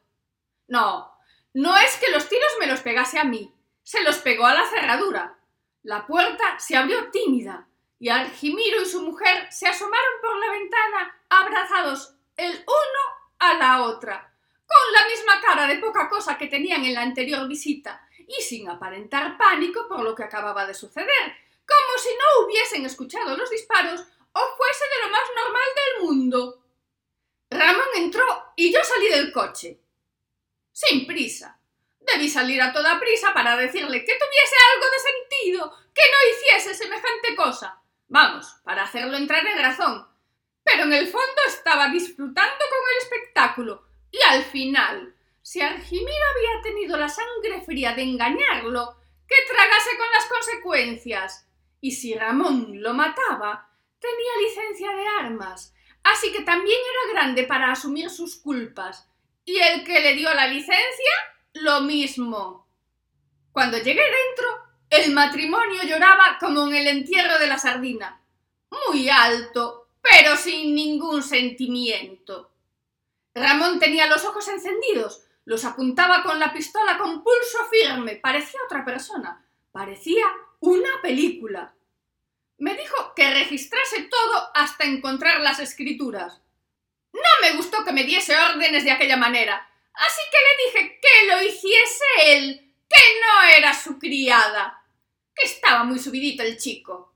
No, 0.69 1.13
no 1.55 1.77
es 1.77 1.97
que 1.97 2.09
los 2.11 2.29
tiros 2.29 2.53
me 2.61 2.67
los 2.67 2.79
pegase 2.79 3.19
a 3.19 3.25
mí, 3.25 3.53
se 3.83 4.01
los 4.03 4.19
pegó 4.19 4.45
a 4.45 4.53
la 4.53 4.65
cerradura. 4.69 5.37
La 5.83 6.07
puerta 6.07 6.57
se 6.57 6.77
abrió 6.77 7.11
tímida 7.11 7.67
y 7.99 8.09
Argimiro 8.09 8.81
y 8.81 8.85
su 8.85 9.01
mujer 9.01 9.47
se 9.51 9.67
asomaron 9.67 10.13
por 10.21 10.37
la 10.39 10.51
ventana 10.51 11.21
abrazados 11.29 12.15
el 12.37 12.51
uno 12.51 13.33
a 13.39 13.53
la 13.55 13.83
otra, 13.83 14.33
con 14.65 14.93
la 14.93 15.07
misma 15.07 15.41
cara 15.41 15.67
de 15.67 15.79
poca 15.79 16.07
cosa 16.07 16.37
que 16.37 16.47
tenían 16.47 16.85
en 16.85 16.93
la 16.93 17.01
anterior 17.01 17.47
visita 17.47 18.07
y 18.25 18.41
sin 18.41 18.69
aparentar 18.69 19.37
pánico 19.37 19.87
por 19.87 20.01
lo 20.01 20.15
que 20.15 20.23
acababa 20.23 20.65
de 20.65 20.73
suceder, 20.73 21.35
como 21.67 21.97
si 22.01 22.09
no 22.09 22.45
hubiesen 22.45 22.85
escuchado 22.85 23.35
los 23.35 23.49
disparos 23.49 24.01
o 24.31 24.39
fuese 24.57 24.85
de 24.85 25.05
lo 25.05 25.11
más 25.11 25.23
normal 25.35 25.67
del 25.75 26.05
mundo. 26.05 26.63
Ramón 27.49 27.87
entró 27.95 28.53
y 28.55 28.71
yo 28.71 28.79
salí 28.83 29.09
del 29.09 29.31
coche 29.31 29.81
sin 30.71 31.05
prisa. 31.05 31.59
Debí 31.99 32.29
salir 32.29 32.61
a 32.61 32.71
toda 32.71 32.99
prisa 32.99 33.33
para 33.33 33.57
decirle 33.57 34.05
que 34.05 34.13
tuviese 34.13 34.55
algo 34.73 34.85
de 34.89 34.99
sentido, 34.99 35.77
que 35.93 36.01
no 36.01 36.31
hiciese 36.31 36.73
semejante 36.73 37.35
cosa. 37.35 37.78
Vamos, 38.09 38.55
para 38.63 38.83
hacerlo 38.83 39.15
entrar 39.15 39.45
en 39.45 39.59
razón. 39.59 40.07
pero 40.63 40.83
en 40.83 40.93
el 40.93 41.07
fondo 41.07 41.41
estaba 41.47 41.89
disfrutando 41.89 42.35
con 42.69 42.79
el 42.91 43.03
espectáculo. 43.03 43.85
Y 44.11 44.19
al 44.29 44.43
final, 44.43 45.15
si 45.41 45.61
Argimiro 45.61 46.25
había 46.35 46.61
tenido 46.61 46.97
la 46.97 47.09
sangre 47.09 47.61
fría 47.65 47.93
de 47.93 48.03
engañarlo, 48.03 48.97
que 49.27 49.35
tragase 49.47 49.97
con 49.97 50.11
las 50.11 50.25
consecuencias. 50.25 51.47
Y 51.81 51.91
si 51.91 52.13
Ramón 52.13 52.81
lo 52.81 52.93
mataba, 52.93 53.69
tenía 53.99 54.31
licencia 54.43 54.91
de 54.91 55.07
armas, 55.21 55.73
así 56.03 56.31
que 56.31 56.41
también 56.41 56.77
era 56.77 57.13
grande 57.13 57.43
para 57.43 57.71
asumir 57.71 58.09
sus 58.09 58.35
culpas. 58.35 59.09
Y 59.45 59.57
el 59.57 59.83
que 59.83 60.01
le 60.01 60.13
dio 60.13 60.31
la 60.33 60.47
licencia, 60.47 61.13
lo 61.53 61.81
mismo. 61.81 62.67
Cuando 63.51 63.77
llegué 63.77 64.03
dentro, 64.03 64.68
el 64.89 65.13
matrimonio 65.13 65.83
lloraba 65.83 66.37
como 66.39 66.67
en 66.67 66.75
el 66.75 66.87
entierro 66.87 67.37
de 67.37 67.47
la 67.47 67.59
sardina, 67.59 68.21
muy 68.71 69.09
alto, 69.09 69.89
pero 70.01 70.35
sin 70.35 70.73
ningún 70.73 71.21
sentimiento. 71.21 72.51
Ramón 73.35 73.79
tenía 73.79 74.07
los 74.07 74.25
ojos 74.25 74.47
encendidos, 74.47 75.23
los 75.45 75.63
apuntaba 75.65 76.23
con 76.23 76.39
la 76.39 76.51
pistola 76.51 76.97
con 76.97 77.23
pulso 77.23 77.59
firme, 77.69 78.15
parecía 78.15 78.59
otra 78.65 78.83
persona, 78.83 79.45
parecía 79.71 80.25
una 80.59 81.01
película. 81.01 81.73
Me 82.57 82.75
dijo 82.75 83.13
que 83.15 83.33
registrase 83.33 84.03
todo 84.03 84.51
hasta 84.53 84.85
encontrar 84.85 85.39
las 85.41 85.59
escrituras. 85.59 86.41
No 87.13 87.21
me 87.41 87.55
gustó 87.55 87.85
que 87.85 87.93
me 87.93 88.03
diese 88.03 88.35
órdenes 88.37 88.83
de 88.83 88.91
aquella 88.91 89.17
manera, 89.17 89.69
así 89.93 90.21
que 90.31 90.37
le 90.37 90.81
dije 90.81 90.99
que 91.01 91.27
lo 91.27 91.43
hiciese 91.43 92.05
él, 92.25 92.75
que 92.89 92.97
no 93.21 93.57
era 93.57 93.73
su 93.73 93.97
criada, 93.97 94.78
estaba 95.43 95.83
muy 95.83 95.99
subidito 95.99 96.43
el 96.43 96.57
chico. 96.57 97.13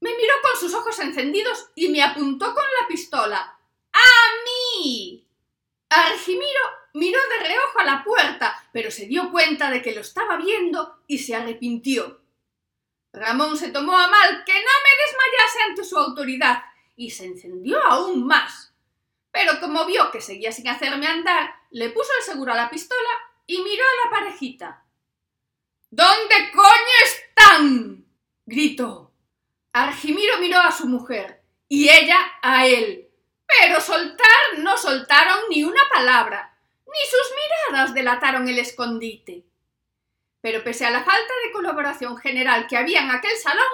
Me 0.00 0.10
miró 0.10 0.34
con 0.42 0.60
sus 0.60 0.74
ojos 0.74 0.98
encendidos 1.00 1.70
y 1.74 1.88
me 1.88 2.02
apuntó 2.02 2.46
con 2.46 2.64
la 2.80 2.88
pistola. 2.88 3.58
¡A 3.92 4.78
mí! 4.78 5.26
Argimiro 5.88 6.60
miró 6.94 7.18
de 7.28 7.48
reojo 7.48 7.78
a 7.78 7.84
la 7.84 8.04
puerta, 8.04 8.68
pero 8.72 8.90
se 8.90 9.06
dio 9.06 9.30
cuenta 9.30 9.70
de 9.70 9.82
que 9.82 9.94
lo 9.94 10.00
estaba 10.00 10.36
viendo 10.36 11.02
y 11.06 11.18
se 11.18 11.34
arrepintió. 11.34 12.20
Ramón 13.12 13.56
se 13.56 13.70
tomó 13.70 13.96
a 13.96 14.08
mal 14.08 14.44
que 14.44 14.52
no 14.52 14.58
me 14.60 15.04
desmayase 15.04 15.62
ante 15.68 15.84
su 15.84 15.96
autoridad 15.96 16.62
y 16.96 17.10
se 17.10 17.24
encendió 17.24 17.82
aún 17.84 18.26
más. 18.26 18.74
Pero 19.30 19.60
como 19.60 19.86
vio 19.86 20.10
que 20.10 20.20
seguía 20.20 20.52
sin 20.52 20.68
hacerme 20.68 21.06
andar, 21.06 21.54
le 21.70 21.90
puso 21.90 22.10
el 22.18 22.24
seguro 22.24 22.52
a 22.52 22.56
la 22.56 22.70
pistola 22.70 23.08
y 23.46 23.62
miró 23.62 23.84
a 23.84 24.04
la 24.04 24.10
parejita. 24.10 24.84
¿Dónde 25.90 26.50
coño 26.52 26.96
están? 27.36 28.04
gritó. 28.44 29.12
Argimiro 29.72 30.38
miró 30.38 30.58
a 30.58 30.72
su 30.72 30.86
mujer 30.86 31.42
y 31.68 31.88
ella 31.88 32.18
a 32.42 32.66
él, 32.66 33.08
pero 33.46 33.80
soltar 33.80 34.58
no 34.58 34.76
soltaron 34.78 35.40
ni 35.50 35.64
una 35.64 35.82
palabra, 35.92 36.58
ni 36.86 36.98
sus 37.10 37.34
miradas 37.36 37.94
delataron 37.94 38.48
el 38.48 38.58
escondite. 38.58 39.44
Pero 40.40 40.64
pese 40.64 40.86
a 40.86 40.90
la 40.90 41.04
falta 41.04 41.32
de 41.44 41.52
colaboración 41.52 42.16
general 42.16 42.66
que 42.68 42.76
había 42.76 43.02
en 43.02 43.10
aquel 43.10 43.36
salón, 43.36 43.66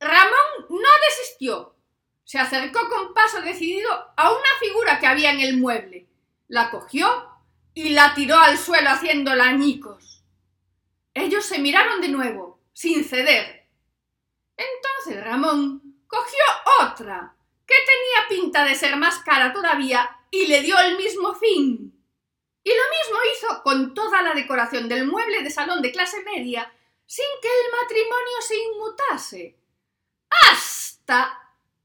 Ramón 0.00 0.66
no 0.70 0.88
desistió. 1.08 1.76
Se 2.24 2.38
acercó 2.38 2.88
con 2.88 3.14
paso 3.14 3.42
decidido 3.42 3.90
a 4.16 4.30
una 4.30 4.58
figura 4.58 4.98
que 4.98 5.06
había 5.06 5.30
en 5.30 5.40
el 5.40 5.58
mueble, 5.58 6.08
la 6.48 6.70
cogió 6.70 7.30
y 7.74 7.90
la 7.90 8.14
tiró 8.14 8.38
al 8.38 8.56
suelo 8.58 8.90
haciéndola 8.90 9.44
añicos. 9.44 10.24
Ellos 11.12 11.44
se 11.44 11.58
miraron 11.58 12.00
de 12.00 12.08
nuevo, 12.08 12.53
sin 12.74 13.02
ceder. 13.04 13.66
Entonces 14.56 15.24
Ramón 15.24 16.04
cogió 16.06 16.44
otra, 16.82 17.34
que 17.66 17.74
tenía 17.74 18.28
pinta 18.28 18.64
de 18.64 18.74
ser 18.74 18.96
más 18.96 19.20
cara 19.20 19.52
todavía, 19.54 20.18
y 20.30 20.46
le 20.46 20.60
dio 20.60 20.78
el 20.78 20.98
mismo 20.98 21.34
fin. 21.34 21.90
Y 22.62 22.70
lo 22.70 22.74
mismo 22.74 23.18
hizo 23.32 23.62
con 23.62 23.94
toda 23.94 24.20
la 24.20 24.34
decoración 24.34 24.88
del 24.88 25.06
mueble 25.06 25.42
de 25.42 25.50
salón 25.50 25.80
de 25.80 25.92
clase 25.92 26.22
media, 26.22 26.70
sin 27.06 27.26
que 27.40 27.48
el 27.48 27.80
matrimonio 27.80 28.40
se 28.40 28.56
inmutase. 28.56 29.58
Hasta 30.50 31.38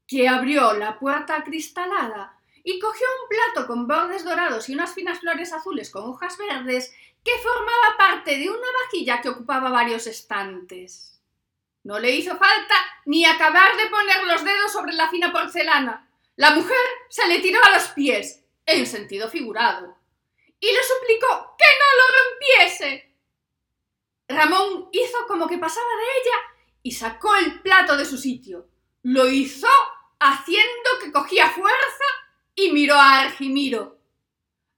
que 0.06 0.28
abrió 0.28 0.72
la 0.72 0.98
puerta 0.98 1.36
acristalada 1.36 2.36
y 2.64 2.78
cogió 2.78 3.06
un 3.22 3.28
plato 3.28 3.66
con 3.66 3.86
bordes 3.86 4.24
dorados 4.24 4.68
y 4.68 4.74
unas 4.74 4.92
finas 4.92 5.20
flores 5.20 5.52
azules 5.52 5.90
con 5.90 6.04
hojas 6.04 6.36
verdes 6.36 6.92
que 7.24 7.32
formaba 7.38 7.96
parte 7.98 8.36
de 8.36 8.48
una 8.48 8.66
vajilla 8.84 9.20
que 9.20 9.28
ocupaba 9.28 9.70
varios 9.70 10.06
estantes. 10.06 11.20
No 11.82 11.98
le 11.98 12.10
hizo 12.10 12.36
falta 12.36 12.74
ni 13.06 13.24
acabar 13.24 13.76
de 13.76 13.86
poner 13.86 14.24
los 14.24 14.44
dedos 14.44 14.72
sobre 14.72 14.92
la 14.92 15.08
fina 15.08 15.32
porcelana. 15.32 16.08
La 16.36 16.54
mujer 16.54 16.76
se 17.08 17.26
le 17.28 17.40
tiró 17.40 17.58
a 17.64 17.70
los 17.70 17.88
pies, 17.88 18.44
en 18.66 18.86
sentido 18.86 19.28
figurado 19.28 20.00
y 20.60 20.66
le 20.66 20.80
suplicó 20.84 21.56
que 21.58 21.64
no 21.80 21.88
lo 21.96 22.68
rompiese. 22.68 23.16
Ramón 24.28 24.88
hizo 24.92 25.26
como 25.26 25.48
que 25.48 25.58
pasaba 25.58 25.86
de 25.86 26.20
ella 26.20 26.36
y 26.82 26.92
sacó 26.92 27.34
el 27.36 27.60
plato 27.62 27.96
de 27.96 28.04
su 28.04 28.18
sitio. 28.18 28.68
Lo 29.02 29.28
hizo 29.28 29.68
haciendo 30.20 30.90
que 31.02 31.10
cogía 31.10 31.48
fuerza 31.48 32.04
y 32.54 32.70
miró 32.72 32.94
a 32.94 33.20
Argimiro. 33.20 33.98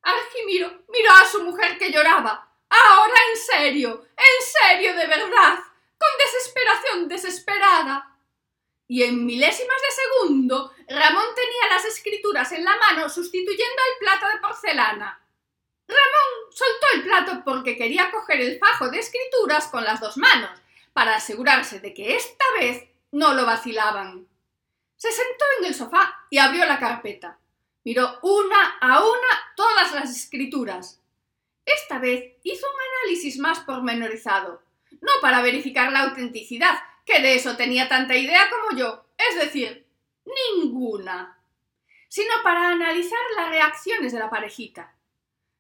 Argimiro 0.03 0.83
miró 0.89 1.11
a 1.13 1.27
su 1.27 1.43
mujer 1.43 1.79
que 1.79 1.91
lloraba. 1.91 2.49
Ahora 2.69 3.15
en 3.31 3.39
serio, 3.39 4.07
en 4.17 4.47
serio 4.47 4.95
de 4.95 5.07
verdad, 5.07 5.59
con 5.99 6.09
desesperación 6.19 7.09
desesperada. 7.09 8.17
Y 8.89 9.05
en 9.05 9.25
milésimas 9.25 9.77
de 9.81 10.03
segundo, 10.03 10.73
Ramón 10.89 11.27
tenía 11.35 11.75
las 11.75 11.85
escrituras 11.85 12.51
en 12.53 12.65
la 12.65 12.77
mano 12.77 13.09
sustituyendo 13.09 13.83
el 13.91 13.99
plato 13.99 14.27
de 14.29 14.41
porcelana. 14.41 15.21
Ramón 15.89 16.53
soltó 16.53 16.87
el 16.95 17.03
plato 17.05 17.43
porque 17.45 17.77
quería 17.77 18.11
coger 18.11 18.41
el 18.41 18.59
fajo 18.59 18.89
de 18.91 18.99
escrituras 18.99 19.69
con 19.69 19.85
las 19.85 20.01
dos 20.01 20.17
manos, 20.17 20.61
para 20.93 21.17
asegurarse 21.17 21.81
de 21.81 21.95
que 21.95 22.17
esta 22.17 22.45
vez 22.59 22.85
no 23.13 23.35
lo 23.35 23.47
vacilaban. 23.47 24.27
Se 24.97 25.11
sentó 25.11 25.45
en 25.59 25.67
el 25.67 25.75
sofá 25.75 26.27
y 26.31 26.39
abrió 26.39 26.65
la 26.65 26.79
carpeta. 26.79 27.39
Miró 27.85 28.19
una 28.23 28.79
a 28.81 29.01
una 29.01 29.55
todas 29.57 29.93
las 29.93 30.11
escrituras. 30.11 31.01
Esta 31.65 31.99
vez 31.99 32.37
hizo 32.43 32.67
un 32.67 33.03
análisis 33.03 33.39
más 33.39 33.61
pormenorizado, 33.61 34.63
no 35.01 35.13
para 35.21 35.43
verificar 35.43 35.93
la 35.93 36.01
autenticidad, 36.01 36.79
que 37.05 37.21
de 37.21 37.35
eso 37.35 37.57
tenía 37.57 37.89
tanta 37.89 38.17
idea 38.17 38.49
como 38.51 38.79
yo, 38.79 39.05
es 39.17 39.45
decir, 39.45 39.87
ninguna, 40.25 41.39
sino 42.09 42.33
para 42.43 42.69
analizar 42.69 43.19
las 43.37 43.49
reacciones 43.49 44.13
de 44.13 44.19
la 44.19 44.31
parejita. 44.31 44.95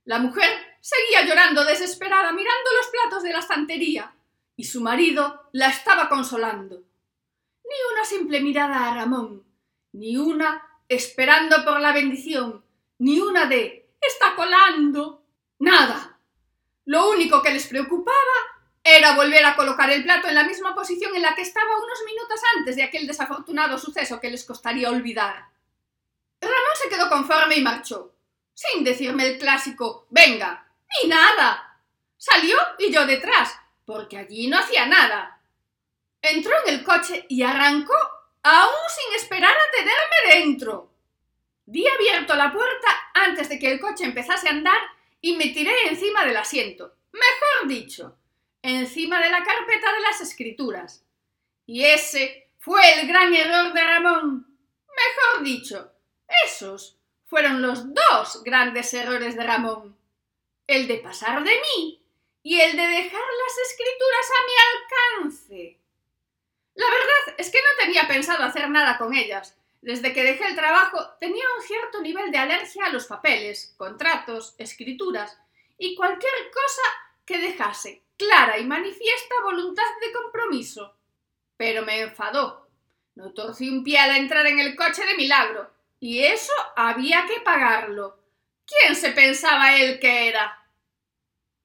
La 0.04 0.18
mujer 0.18 0.48
seguía 0.80 1.24
llorando 1.24 1.64
desesperada 1.64 2.32
mirando 2.32 2.70
los 2.76 2.88
platos 2.88 3.22
de 3.22 3.32
la 3.32 3.38
estantería 3.38 4.12
y 4.56 4.64
su 4.64 4.80
marido 4.80 5.48
la 5.52 5.68
estaba 5.68 6.08
consolando. 6.08 6.76
Ni 6.76 7.94
una 7.94 8.04
simple 8.04 8.40
mirada 8.40 8.88
a 8.88 8.94
Ramón, 8.94 9.44
ni 9.92 10.16
una 10.16 10.71
esperando 10.94 11.64
por 11.64 11.80
la 11.80 11.92
bendición, 11.92 12.64
ni 12.98 13.20
una 13.20 13.46
de 13.46 13.88
está 14.00 14.34
colando. 14.34 15.22
Nada. 15.58 16.18
Lo 16.84 17.10
único 17.10 17.42
que 17.42 17.52
les 17.52 17.66
preocupaba 17.66 18.16
era 18.82 19.14
volver 19.14 19.44
a 19.44 19.54
colocar 19.54 19.90
el 19.90 20.02
plato 20.02 20.28
en 20.28 20.34
la 20.34 20.44
misma 20.44 20.74
posición 20.74 21.14
en 21.14 21.22
la 21.22 21.34
que 21.34 21.42
estaba 21.42 21.76
unos 21.76 22.02
minutos 22.04 22.40
antes 22.56 22.76
de 22.76 22.82
aquel 22.82 23.06
desafortunado 23.06 23.78
suceso 23.78 24.20
que 24.20 24.30
les 24.30 24.44
costaría 24.44 24.90
olvidar. 24.90 25.46
Ramón 26.40 26.76
se 26.82 26.88
quedó 26.88 27.08
conforme 27.08 27.56
y 27.56 27.62
marchó 27.62 28.12
sin 28.54 28.84
decirme 28.84 29.26
el 29.26 29.38
clásico 29.38 30.06
venga, 30.10 30.66
ni 31.02 31.08
nada. 31.08 31.78
Salió 32.16 32.56
y 32.78 32.92
yo 32.92 33.06
detrás, 33.06 33.52
porque 33.84 34.18
allí 34.18 34.46
no 34.46 34.58
hacía 34.58 34.86
nada. 34.86 35.40
Entró 36.20 36.52
en 36.64 36.74
el 36.74 36.84
coche 36.84 37.26
y 37.28 37.42
arrancó 37.42 37.94
aún 38.42 38.88
sin 38.88 39.14
esperar 39.14 39.54
a 39.54 39.70
tenerme 39.70 40.44
dentro. 40.44 40.90
Di 41.64 41.86
abierto 41.86 42.34
la 42.34 42.52
puerta 42.52 42.88
antes 43.14 43.48
de 43.48 43.58
que 43.58 43.70
el 43.70 43.80
coche 43.80 44.04
empezase 44.04 44.48
a 44.48 44.52
andar 44.52 44.80
y 45.20 45.36
me 45.36 45.48
tiré 45.48 45.72
encima 45.88 46.24
del 46.24 46.36
asiento, 46.36 46.96
mejor 47.12 47.68
dicho, 47.68 48.16
encima 48.62 49.20
de 49.22 49.30
la 49.30 49.44
carpeta 49.44 49.92
de 49.92 50.00
las 50.00 50.20
escrituras. 50.20 51.04
Y 51.66 51.84
ese 51.84 52.50
fue 52.58 53.00
el 53.00 53.06
gran 53.06 53.32
error 53.34 53.72
de 53.72 53.84
Ramón. 53.84 54.46
Mejor 54.88 55.44
dicho, 55.44 55.92
esos 56.44 56.98
fueron 57.26 57.62
los 57.62 57.94
dos 57.94 58.42
grandes 58.44 58.92
errores 58.94 59.36
de 59.36 59.44
Ramón. 59.44 59.96
El 60.66 60.86
de 60.88 60.98
pasar 60.98 61.42
de 61.44 61.50
mí 61.50 62.04
y 62.42 62.60
el 62.60 62.76
de 62.76 62.82
dejar 62.82 63.20
las 63.20 63.58
escrituras 63.70 64.30
a 64.30 64.44
mi 64.46 65.22
alcance. 65.30 65.81
La 66.74 66.86
verdad 66.86 67.34
es 67.38 67.50
que 67.50 67.58
no 67.58 67.84
tenía 67.84 68.08
pensado 68.08 68.42
hacer 68.44 68.68
nada 68.70 68.98
con 68.98 69.14
ellas. 69.14 69.56
Desde 69.80 70.12
que 70.12 70.22
dejé 70.22 70.46
el 70.46 70.54
trabajo 70.54 70.98
tenía 71.18 71.44
un 71.56 71.62
cierto 71.62 72.00
nivel 72.00 72.30
de 72.30 72.38
alergia 72.38 72.86
a 72.86 72.90
los 72.90 73.06
papeles, 73.06 73.74
contratos, 73.76 74.54
escrituras 74.58 75.38
y 75.76 75.96
cualquier 75.96 76.32
cosa 76.52 76.82
que 77.26 77.38
dejase 77.38 78.02
clara 78.16 78.58
y 78.58 78.64
manifiesta 78.64 79.34
voluntad 79.42 79.82
de 80.00 80.12
compromiso. 80.12 80.94
Pero 81.56 81.84
me 81.84 82.00
enfadó. 82.00 82.68
No 83.14 83.32
torcí 83.32 83.68
un 83.68 83.82
pie 83.82 83.98
al 83.98 84.16
entrar 84.16 84.46
en 84.46 84.58
el 84.58 84.74
coche 84.74 85.04
de 85.04 85.14
milagro 85.16 85.70
Y 86.00 86.24
eso 86.24 86.52
había 86.76 87.26
que 87.26 87.40
pagarlo. 87.40 88.18
¿Quién 88.64 88.96
se 88.96 89.10
pensaba 89.10 89.76
él 89.76 89.98
que 90.00 90.28
era? 90.28 90.64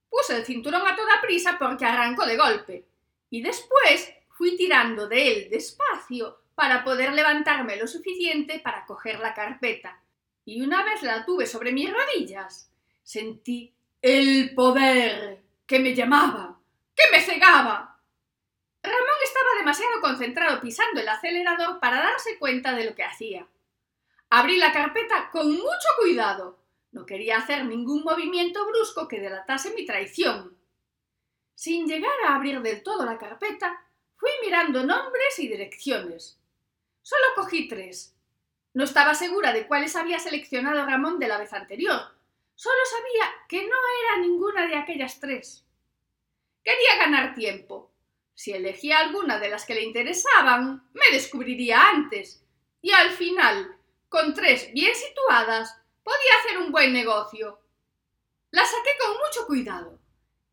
Puse 0.10 0.36
el 0.36 0.46
cinturón 0.46 0.86
a 0.86 0.96
toda 0.96 1.22
prisa 1.22 1.58
porque 1.60 1.86
arrancó 1.86 2.26
de 2.26 2.38
golpe, 2.38 2.86
y 3.30 3.42
después 3.42 4.14
fui 4.38 4.56
tirando 4.56 5.08
de 5.08 5.28
él 5.28 5.50
despacio 5.50 6.42
para 6.54 6.84
poder 6.84 7.14
levantarme 7.14 7.76
lo 7.76 7.88
suficiente 7.88 8.60
para 8.60 8.86
coger 8.86 9.20
la 9.20 9.34
carpeta. 9.34 10.02
Y 10.46 10.62
una 10.62 10.84
vez 10.84 11.02
la 11.02 11.26
tuve 11.26 11.48
sobre 11.48 11.72
mis 11.72 11.92
rodillas, 11.92 12.72
sentí 13.04 13.74
el 14.02 14.54
poder 14.54 15.44
que 15.66 15.80
me 15.80 15.96
llamaba, 15.96 16.60
que 16.96 17.04
me 17.12 17.22
cegaba. 17.22 18.00
Ramón 18.84 19.20
estaba 19.24 19.50
demasiado 19.60 20.02
concentrado 20.02 20.62
pisando 20.62 21.02
el 21.02 21.10
acelerador 21.10 21.80
para 21.80 22.00
darse 22.00 22.38
cuenta 22.38 22.74
de 22.74 22.86
lo 22.86 22.96
que 22.96 23.04
hacía. 23.04 23.48
Abrí 24.30 24.58
la 24.58 24.72
carpeta 24.72 25.30
con 25.32 25.52
mucho 25.52 25.88
cuidado. 26.00 26.60
No 26.92 27.06
quería 27.06 27.38
hacer 27.38 27.66
ningún 27.66 28.04
movimiento 28.04 28.66
brusco 28.68 29.08
que 29.08 29.20
delatase 29.20 29.74
mi 29.74 29.86
traición. 29.86 30.58
Sin 31.56 31.88
llegar 31.88 32.14
a 32.26 32.36
abrir 32.36 32.62
del 32.62 32.84
todo 32.84 33.04
la 33.04 33.18
carpeta, 33.18 33.87
fui 34.18 34.30
mirando 34.44 34.84
nombres 34.84 35.40
y 35.40 35.48
direcciones. 35.48 36.40
Solo 37.02 37.24
cogí 37.36 37.68
tres. 37.68 38.16
No 38.74 38.84
estaba 38.84 39.16
segura 39.16 39.54
de 39.54 39.66
cuáles 39.66 39.96
había 39.96 40.20
seleccionado 40.20 40.86
Ramón 40.86 41.20
de 41.20 41.28
la 41.28 41.38
vez 41.38 41.54
anterior. 41.54 42.02
Solo 42.56 42.80
sabía 42.90 43.32
que 43.48 43.62
no 43.62 43.76
era 44.04 44.22
ninguna 44.22 44.68
de 44.68 44.76
aquellas 44.76 45.20
tres. 45.20 45.66
Quería 46.64 46.98
ganar 46.98 47.34
tiempo. 47.34 47.92
Si 48.34 48.52
elegía 48.52 49.00
alguna 49.00 49.40
de 49.40 49.50
las 49.50 49.66
que 49.66 49.74
le 49.74 49.84
interesaban, 49.84 50.90
me 50.94 51.06
descubriría 51.12 51.90
antes. 51.90 52.44
Y 52.82 52.92
al 52.92 53.12
final, 53.12 53.78
con 54.10 54.34
tres 54.34 54.72
bien 54.74 54.94
situadas, 54.94 55.76
podía 56.04 56.40
hacer 56.40 56.58
un 56.60 56.72
buen 56.72 56.94
negocio. 56.94 57.60
La 58.52 58.66
saqué 58.66 58.92
con 59.00 59.18
mucho 59.18 59.46
cuidado. 59.48 60.00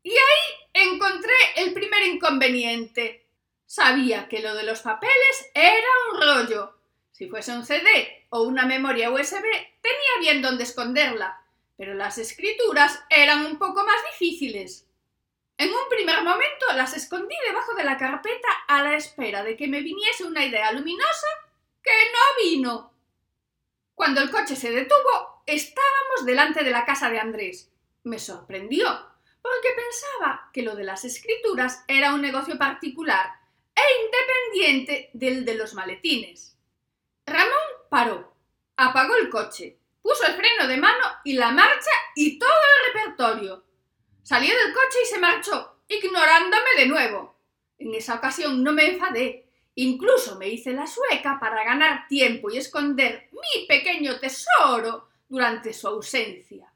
Y 0.03 0.11
ahí 0.11 0.85
encontré 0.91 1.33
el 1.57 1.73
primer 1.73 2.03
inconveniente. 2.03 3.24
Sabía 3.65 4.27
que 4.27 4.41
lo 4.41 4.53
de 4.53 4.63
los 4.63 4.81
papeles 4.81 5.51
era 5.53 5.87
un 6.11 6.21
rollo. 6.21 6.77
Si 7.11 7.27
fuese 7.27 7.51
un 7.51 7.65
CD 7.65 8.27
o 8.29 8.43
una 8.43 8.65
memoria 8.65 9.09
USB, 9.09 9.43
tenía 9.81 10.19
bien 10.19 10.41
dónde 10.41 10.63
esconderla, 10.63 11.41
pero 11.75 11.93
las 11.93 12.17
escrituras 12.17 13.03
eran 13.09 13.45
un 13.45 13.57
poco 13.57 13.83
más 13.83 13.97
difíciles. 14.11 14.87
En 15.57 15.69
un 15.69 15.89
primer 15.89 16.21
momento 16.21 16.65
las 16.75 16.95
escondí 16.95 17.35
debajo 17.47 17.73
de 17.75 17.85
la 17.85 17.97
carpeta 17.97 18.49
a 18.67 18.83
la 18.83 18.95
espera 18.95 19.43
de 19.43 19.55
que 19.55 19.67
me 19.67 19.81
viniese 19.81 20.25
una 20.25 20.45
idea 20.45 20.71
luminosa 20.71 21.27
que 21.81 21.91
no 21.91 22.43
vino. 22.43 22.93
Cuando 23.93 24.21
el 24.21 24.29
coche 24.29 24.55
se 24.55 24.71
detuvo, 24.71 25.43
estábamos 25.45 26.25
delante 26.25 26.63
de 26.63 26.71
la 26.71 26.85
casa 26.85 27.09
de 27.09 27.19
Andrés. 27.19 27.71
Me 28.03 28.19
sorprendió, 28.19 28.87
porque 29.41 29.69
pensaba 29.75 30.49
que 30.53 30.61
lo 30.61 30.75
de 30.75 30.83
las 30.83 31.05
escrituras 31.05 31.85
era 31.87 32.13
un 32.13 32.21
negocio 32.21 32.57
particular 32.57 33.44
e 33.75 33.81
independiente 34.05 35.09
del 35.13 35.45
de 35.45 35.55
los 35.55 35.73
maletines. 35.73 36.57
Ramón 37.25 37.53
paró, 37.89 38.35
apagó 38.77 39.15
el 39.15 39.29
coche, 39.29 39.77
puso 40.01 40.25
el 40.25 40.35
freno 40.35 40.67
de 40.67 40.77
mano 40.77 41.05
y 41.23 41.33
la 41.33 41.51
marcha 41.51 41.91
y 42.15 42.39
todo 42.39 42.49
el 42.49 42.93
repertorio. 42.93 43.65
Salió 44.23 44.55
del 44.55 44.73
coche 44.73 44.97
y 45.03 45.07
se 45.07 45.19
marchó, 45.19 45.79
ignorándome 45.87 46.69
de 46.77 46.85
nuevo. 46.87 47.39
En 47.77 47.93
esa 47.93 48.15
ocasión 48.15 48.63
no 48.63 48.71
me 48.71 48.87
enfadé, 48.87 49.49
incluso 49.75 50.37
me 50.37 50.47
hice 50.47 50.71
la 50.71 50.87
sueca 50.87 51.37
para 51.39 51.63
ganar 51.63 52.07
tiempo 52.07 52.49
y 52.49 52.57
esconder 52.57 53.29
mi 53.31 53.65
pequeño 53.67 54.19
tesoro 54.19 55.09
durante 55.27 55.73
su 55.73 55.87
ausencia. 55.87 56.71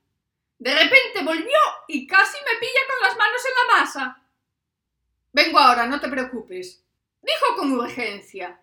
De 0.58 0.74
repente 0.74 1.24
volvió 1.24 1.60
y 1.88 2.06
casi 2.06 2.38
me 2.40 2.60
pilla 2.60 2.82
con 2.88 3.08
las 3.08 3.18
manos 3.18 3.42
en 3.46 3.54
la 3.56 3.80
masa. 3.80 4.24
Vengo 5.32 5.60
ahora, 5.60 5.86
no 5.86 6.02
te 6.02 6.10
preocupes, 6.10 6.84
dijo 7.22 7.56
con 7.56 7.72
urgencia. 7.74 8.60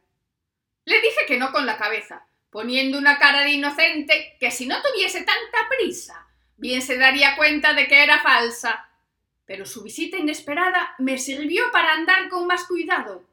Le 0.85 1.01
dije 1.01 1.27
que 1.27 1.39
no 1.39 1.53
con 1.53 1.67
la 1.67 1.77
cabeza, 1.77 2.27
poniendo 2.51 2.99
una 2.99 3.19
cara 3.19 3.43
de 3.43 3.51
inocente 3.51 4.37
que 4.39 4.51
si 4.51 4.67
no 4.67 4.77
tuviese 4.83 5.19
tanta 5.19 5.69
prisa, 5.69 6.27
bien 6.57 6.83
se 6.83 6.97
daría 6.97 7.37
cuenta 7.37 7.75
de 7.75 7.89
que 7.89 8.03
era 8.03 8.23
falsa. 8.23 8.89
Pero 9.45 9.67
su 9.67 9.83
visita 9.83 10.17
inesperada 10.17 10.95
me 10.99 11.19
sirvió 11.19 11.71
para 11.73 11.93
andar 11.93 12.29
con 12.29 12.47
más 12.47 12.65
cuidado. 12.65 13.25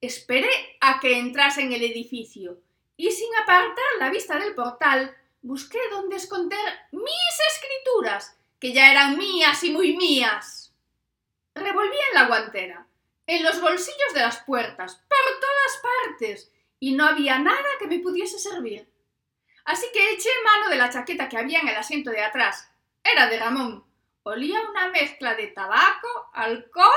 Esperé 0.00 0.50
a 0.80 1.00
que 1.00 1.18
entrase 1.18 1.62
en 1.62 1.72
el 1.72 1.82
edificio 1.82 2.60
y 2.96 3.10
sin 3.10 3.28
apartar 3.42 3.84
la 3.98 4.10
vista 4.10 4.38
del 4.38 4.54
portal, 4.54 5.16
busqué 5.42 5.78
dónde 5.90 6.16
esconder 6.16 6.58
mis 6.92 7.36
escrituras, 7.54 8.36
que 8.58 8.72
ya 8.72 8.90
eran 8.90 9.16
mías 9.16 9.64
y 9.64 9.70
muy 9.70 9.96
mías. 9.96 10.74
Revolví 11.54 11.96
en 11.96 12.14
la 12.14 12.26
guantera 12.26 12.86
en 13.30 13.44
los 13.44 13.60
bolsillos 13.60 14.12
de 14.12 14.22
las 14.22 14.38
puertas, 14.38 14.96
por 15.08 15.40
todas 15.40 15.82
partes, 16.08 16.52
y 16.80 16.94
no 16.94 17.06
había 17.06 17.38
nada 17.38 17.68
que 17.78 17.86
me 17.86 18.00
pudiese 18.00 18.40
servir. 18.40 18.92
Así 19.64 19.86
que 19.92 20.14
eché 20.14 20.30
mano 20.44 20.68
de 20.68 20.76
la 20.76 20.90
chaqueta 20.90 21.28
que 21.28 21.38
había 21.38 21.60
en 21.60 21.68
el 21.68 21.76
asiento 21.76 22.10
de 22.10 22.24
atrás. 22.24 22.68
Era 23.04 23.28
de 23.28 23.38
Ramón. 23.38 23.84
Olía 24.24 24.60
una 24.68 24.88
mezcla 24.88 25.36
de 25.36 25.46
tabaco, 25.46 26.08
alcohol 26.34 26.90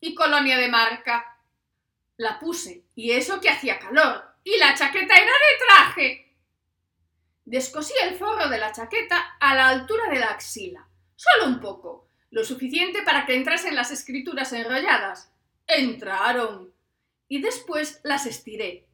y 0.00 0.14
colonia 0.14 0.56
de 0.56 0.68
marca. 0.68 1.38
La 2.16 2.38
puse, 2.38 2.86
y 2.94 3.10
eso 3.10 3.38
que 3.38 3.50
hacía 3.50 3.78
calor, 3.78 4.24
y 4.44 4.56
la 4.56 4.74
chaqueta 4.74 5.14
era 5.14 5.26
de 5.26 5.66
traje. 5.66 6.36
Descosí 7.44 7.92
el 8.02 8.14
forro 8.16 8.48
de 8.48 8.56
la 8.56 8.72
chaqueta 8.72 9.36
a 9.38 9.54
la 9.54 9.68
altura 9.68 10.08
de 10.08 10.20
la 10.20 10.28
axila, 10.28 10.88
solo 11.16 11.52
un 11.52 11.60
poco, 11.60 12.08
lo 12.30 12.46
suficiente 12.46 13.02
para 13.02 13.26
que 13.26 13.34
entrasen 13.34 13.74
las 13.76 13.90
escrituras 13.90 14.54
enrolladas, 14.54 15.35
entraron 15.66 16.72
y 17.28 17.40
después 17.40 18.00
las 18.04 18.26
estiré. 18.26 18.86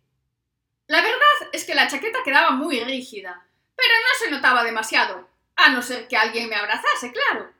La 0.86 1.00
verdad 1.00 1.50
es 1.52 1.64
que 1.64 1.74
la 1.74 1.88
chaqueta 1.88 2.18
quedaba 2.24 2.50
muy 2.50 2.80
rígida, 2.80 3.46
pero 3.76 3.94
no 3.94 4.18
se 4.18 4.30
notaba 4.30 4.64
demasiado, 4.64 5.28
a 5.56 5.70
no 5.70 5.82
ser 5.82 6.08
que 6.08 6.16
alguien 6.16 6.48
me 6.48 6.56
abrazase, 6.56 7.12
claro. 7.12 7.52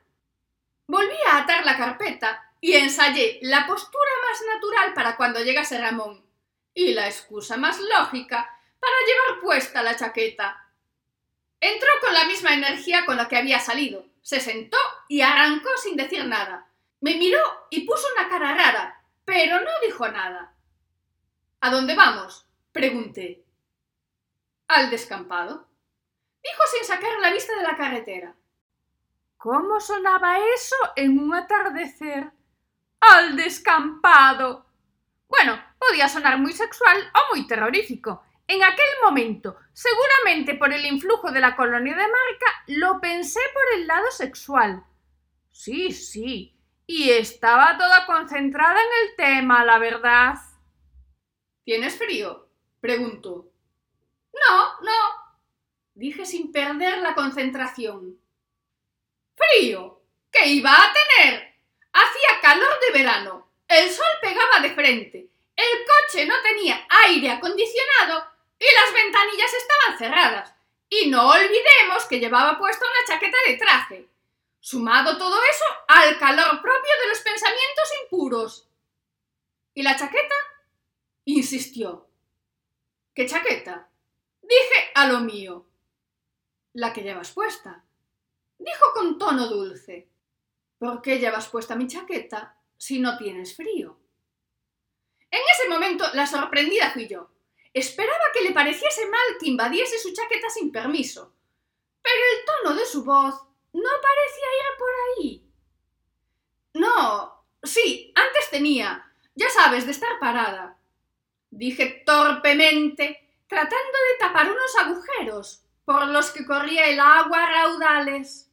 Volví 0.87 1.15
a 1.27 1.37
atar 1.37 1.65
la 1.65 1.77
carpeta 1.77 2.51
y 2.59 2.73
ensayé 2.73 3.39
la 3.41 3.65
postura 3.65 4.11
más 4.29 4.41
natural 4.53 4.93
para 4.93 5.15
cuando 5.15 5.41
llegase 5.41 5.79
Ramón 5.79 6.25
y 6.73 6.93
la 6.93 7.07
excusa 7.07 7.57
más 7.57 7.79
lógica 7.79 8.59
para 8.79 8.93
llevar 9.07 9.41
puesta 9.41 9.83
la 9.83 9.95
chaqueta. 9.95 10.67
Entró 11.59 11.89
con 12.01 12.13
la 12.13 12.25
misma 12.25 12.53
energía 12.53 13.05
con 13.05 13.15
la 13.15 13.27
que 13.27 13.37
había 13.37 13.59
salido, 13.59 14.05
se 14.21 14.39
sentó 14.39 14.77
y 15.07 15.21
arrancó 15.21 15.69
sin 15.77 15.95
decir 15.95 16.25
nada. 16.25 16.67
Me 16.99 17.15
miró 17.15 17.41
y 17.69 17.81
puso 17.81 18.05
una 18.15 18.29
cara 18.29 18.53
rara, 18.53 19.02
pero 19.25 19.59
no 19.59 19.71
dijo 19.85 20.07
nada. 20.07 20.55
¿A 21.61 21.69
dónde 21.69 21.95
vamos? 21.95 22.47
pregunté. 22.71 23.45
Al 24.67 24.89
descampado. 24.89 25.69
Dijo 26.43 26.63
sin 26.73 26.85
sacar 26.85 27.19
la 27.21 27.31
vista 27.31 27.55
de 27.55 27.63
la 27.63 27.77
carretera. 27.77 28.35
¿Cómo 29.37 29.79
sonaba 29.79 30.37
eso 30.55 30.75
en 30.95 31.19
un 31.19 31.33
atardecer? 31.33 32.31
Al 32.99 33.35
descampado. 33.35 34.65
Bueno, 35.27 35.61
podía 35.77 36.07
sonar 36.07 36.37
muy 36.37 36.53
sexual 36.53 36.97
o 37.13 37.35
muy 37.35 37.47
terrorífico. 37.47 38.23
En 38.47 38.63
aquel 38.63 38.85
momento, 39.03 39.57
seguramente 39.71 40.55
por 40.55 40.73
el 40.73 40.85
influjo 40.85 41.31
de 41.31 41.39
la 41.39 41.55
colonia 41.55 41.95
de 41.95 42.03
marca, 42.03 42.63
lo 42.67 42.99
pensé 42.99 43.39
por 43.53 43.79
el 43.79 43.87
lado 43.87 44.11
sexual. 44.11 44.83
Sí, 45.51 45.91
sí, 45.91 46.57
y 46.85 47.11
estaba 47.11 47.77
toda 47.77 48.05
concentrada 48.05 48.79
en 48.79 49.09
el 49.09 49.15
tema, 49.15 49.63
la 49.63 49.79
verdad. 49.79 50.35
¿Tienes 51.63 51.97
frío? 51.97 52.47
preguntó. 52.81 53.49
No, 54.33 54.79
no, 54.81 55.39
dije 55.93 56.25
sin 56.25 56.51
perder 56.51 56.97
la 56.99 57.15
concentración. 57.15 58.19
¿Frío? 59.35 60.01
¿Qué 60.31 60.47
iba 60.47 60.73
a 60.73 60.93
tener? 60.93 61.53
Hacía 61.93 62.41
calor 62.41 62.79
de 62.87 62.99
verano, 62.99 63.47
el 63.67 63.89
sol 63.89 64.05
pegaba 64.21 64.59
de 64.61 64.73
frente, 64.73 65.29
el 65.55 65.85
coche 65.85 66.25
no 66.25 66.35
tenía 66.41 66.85
aire 67.05 67.31
acondicionado 67.31 68.27
y 68.59 68.65
las 68.65 68.93
ventanillas 68.93 69.53
estaban 69.53 69.97
cerradas. 69.97 70.53
Y 70.89 71.09
no 71.09 71.29
olvidemos 71.29 72.05
que 72.09 72.19
llevaba 72.19 72.57
puesta 72.57 72.85
una 72.85 73.07
chaqueta 73.07 73.37
de 73.47 73.57
traje. 73.57 74.12
Sumado 74.65 75.17
todo 75.17 75.35
eso 75.43 75.65
al 75.89 76.17
calor 76.17 76.61
propio 76.61 76.91
de 77.01 77.09
los 77.09 77.19
pensamientos 77.19 77.89
impuros. 78.01 78.69
¿Y 79.73 79.83
la 79.83 79.97
chaqueta? 79.97 80.35
insistió. 81.25 82.07
¿Qué 83.13 83.25
chaqueta? 83.25 83.89
Dije 84.41 84.91
a 84.95 85.09
lo 85.09 85.19
mío. 85.19 85.65
La 86.71 86.93
que 86.93 87.01
llevas 87.01 87.31
puesta. 87.31 87.83
Dijo 88.57 88.85
con 88.93 89.17
tono 89.17 89.47
dulce. 89.47 90.07
¿Por 90.77 91.01
qué 91.01 91.19
llevas 91.19 91.49
puesta 91.49 91.75
mi 91.75 91.87
chaqueta 91.87 92.57
si 92.77 92.99
no 92.99 93.17
tienes 93.17 93.57
frío? 93.57 93.99
En 95.29 95.41
ese 95.51 95.67
momento 95.67 96.05
la 96.13 96.25
sorprendida 96.25 96.89
fui 96.91 97.09
yo. 97.09 97.29
Esperaba 97.73 98.31
que 98.33 98.45
le 98.45 98.53
pareciese 98.53 99.07
mal 99.07 99.37
que 99.41 99.49
invadiese 99.49 99.99
su 99.99 100.13
chaqueta 100.13 100.49
sin 100.49 100.71
permiso, 100.71 101.33
pero 102.01 102.15
el 102.15 102.45
tono 102.45 102.79
de 102.79 102.85
su 102.85 103.03
voz 103.03 103.52
no 103.73 103.89
parecía 104.01 104.47
ir 104.59 104.77
por 104.77 104.89
ahí. 105.05 105.43
No, 106.75 107.45
sí, 107.61 108.11
antes 108.15 108.49
tenía, 108.49 109.11
ya 109.35 109.49
sabes, 109.49 109.85
de 109.85 109.91
estar 109.91 110.19
parada. 110.19 110.77
Dije 111.49 112.03
torpemente, 112.05 113.29
tratando 113.47 113.75
de 113.77 114.17
tapar 114.19 114.49
unos 114.49 114.75
agujeros 114.77 115.63
por 115.85 116.07
los 116.07 116.31
que 116.31 116.45
corría 116.45 116.87
el 116.87 116.99
agua 116.99 117.45
raudales. 117.45 118.49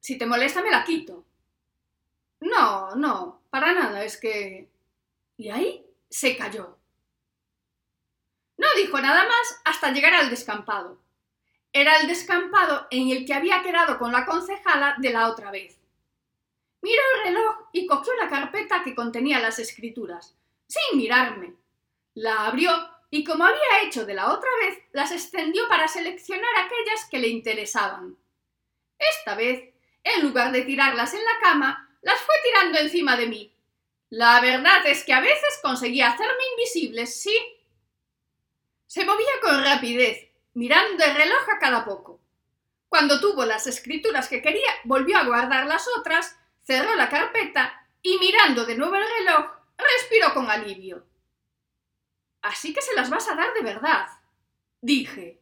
Si 0.00 0.18
te 0.18 0.26
molesta 0.26 0.62
me 0.62 0.70
la 0.70 0.84
quito. 0.84 1.24
No, 2.40 2.94
no, 2.94 3.42
para 3.50 3.72
nada, 3.72 4.04
es 4.04 4.16
que... 4.16 4.68
Y 5.36 5.50
ahí 5.50 5.84
se 6.08 6.36
cayó. 6.36 6.78
No 8.56 8.66
dijo 8.76 9.00
nada 9.00 9.24
más 9.24 9.60
hasta 9.64 9.92
llegar 9.92 10.14
al 10.14 10.30
descampado. 10.30 10.98
Era 11.72 11.98
el 11.98 12.08
descampado 12.08 12.86
en 12.90 13.10
el 13.10 13.26
que 13.26 13.34
había 13.34 13.62
quedado 13.62 13.98
con 13.98 14.12
la 14.12 14.24
concejala 14.24 14.96
de 14.98 15.10
la 15.10 15.28
otra 15.28 15.50
vez. 15.50 15.78
Miró 16.80 17.02
el 17.16 17.24
reloj 17.24 17.56
y 17.72 17.86
cogió 17.86 18.14
la 18.16 18.28
carpeta 18.28 18.82
que 18.82 18.94
contenía 18.94 19.40
las 19.40 19.58
escrituras, 19.58 20.36
sin 20.66 20.98
mirarme. 20.98 21.54
La 22.14 22.46
abrió 22.46 22.72
y, 23.10 23.24
como 23.24 23.44
había 23.44 23.82
hecho 23.84 24.06
de 24.06 24.14
la 24.14 24.32
otra 24.32 24.50
vez, 24.62 24.78
las 24.92 25.12
extendió 25.12 25.68
para 25.68 25.88
seleccionar 25.88 26.50
aquellas 26.56 27.08
que 27.10 27.18
le 27.18 27.28
interesaban. 27.28 28.16
Esta 28.98 29.34
vez, 29.34 29.74
en 30.04 30.22
lugar 30.22 30.52
de 30.52 30.62
tirarlas 30.62 31.14
en 31.14 31.24
la 31.24 31.38
cama, 31.42 31.88
las 32.02 32.20
fue 32.20 32.34
tirando 32.44 32.78
encima 32.78 33.16
de 33.16 33.26
mí. 33.26 33.54
La 34.10 34.40
verdad 34.40 34.86
es 34.86 35.04
que 35.04 35.12
a 35.12 35.20
veces 35.20 35.58
conseguía 35.62 36.08
hacerme 36.08 36.42
invisible, 36.56 37.06
sí, 37.06 37.36
se 38.86 39.04
movía 39.04 39.26
con 39.42 39.62
rapidez, 39.62 40.27
mirando 40.54 41.04
el 41.04 41.14
reloj 41.14 41.48
a 41.54 41.58
cada 41.58 41.84
poco. 41.84 42.20
Cuando 42.88 43.20
tuvo 43.20 43.44
las 43.44 43.66
escrituras 43.66 44.28
que 44.28 44.40
quería, 44.40 44.70
volvió 44.84 45.18
a 45.18 45.24
guardar 45.24 45.66
las 45.66 45.86
otras, 45.98 46.36
cerró 46.62 46.94
la 46.94 47.08
carpeta 47.08 47.86
y 48.02 48.18
mirando 48.18 48.64
de 48.64 48.76
nuevo 48.76 48.96
el 48.96 49.04
reloj, 49.18 49.50
respiró 49.76 50.32
con 50.34 50.50
alivio. 50.50 51.06
Así 52.42 52.72
que 52.72 52.82
se 52.82 52.94
las 52.94 53.10
vas 53.10 53.28
a 53.28 53.34
dar 53.34 53.52
de 53.52 53.62
verdad, 53.62 54.08
dije. 54.80 55.40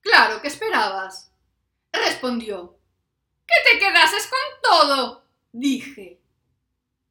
Claro, 0.00 0.42
que 0.42 0.48
esperabas? 0.48 1.32
respondió. 1.92 2.78
Que 3.46 3.54
te 3.70 3.78
quedases 3.78 4.26
con 4.26 4.38
todo, 4.62 5.26
dije. 5.52 6.20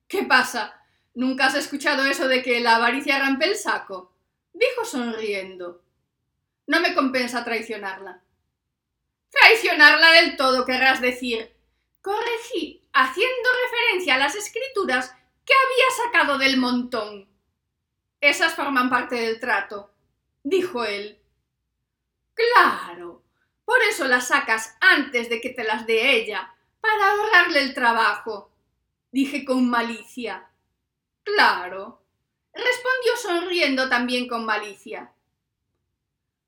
¿Qué 0.08 0.24
pasa? 0.24 0.82
¿Nunca 1.14 1.48
has 1.48 1.56
escuchado 1.56 2.06
eso 2.06 2.28
de 2.28 2.42
que 2.42 2.60
la 2.60 2.76
avaricia 2.76 3.20
rampe 3.20 3.46
el 3.46 3.56
saco? 3.56 4.14
dijo 4.54 4.86
sonriendo. 4.86 5.81
No 6.68 6.80
me 6.80 6.94
compensa 6.96 7.44
traicionarla. 7.44 8.24
Traicionarla 9.30 10.12
del 10.14 10.38
todo, 10.38 10.66
querrás 10.66 11.02
decir. 11.02 11.56
Corregí, 12.02 12.88
haciendo 12.94 13.50
referencia 13.66 14.16
a 14.16 14.18
las 14.18 14.36
escrituras 14.36 15.16
que 15.46 15.54
había 15.54 16.04
sacado 16.06 16.38
del 16.38 16.58
montón. 16.58 17.30
Esas 18.20 18.54
forman 18.54 18.90
parte 18.90 19.16
del 19.16 19.40
trato, 19.40 19.92
dijo 20.44 20.84
él. 20.84 21.20
Claro, 22.34 23.24
por 23.66 23.82
eso 23.84 24.06
las 24.08 24.28
sacas 24.28 24.76
antes 24.80 25.30
de 25.30 25.42
que 25.42 25.50
te 25.50 25.64
las 25.64 25.86
dé 25.86 26.16
ella, 26.16 26.54
para 26.80 27.12
ahorrarle 27.12 27.60
el 27.60 27.74
trabajo, 27.74 28.52
dije 29.12 29.46
con 29.46 29.70
malicia. 29.70 30.50
Claro, 31.24 32.02
respondió 32.54 33.18
sonriendo 33.22 33.90
también 33.90 34.28
con 34.28 34.46
malicia. 34.46 35.14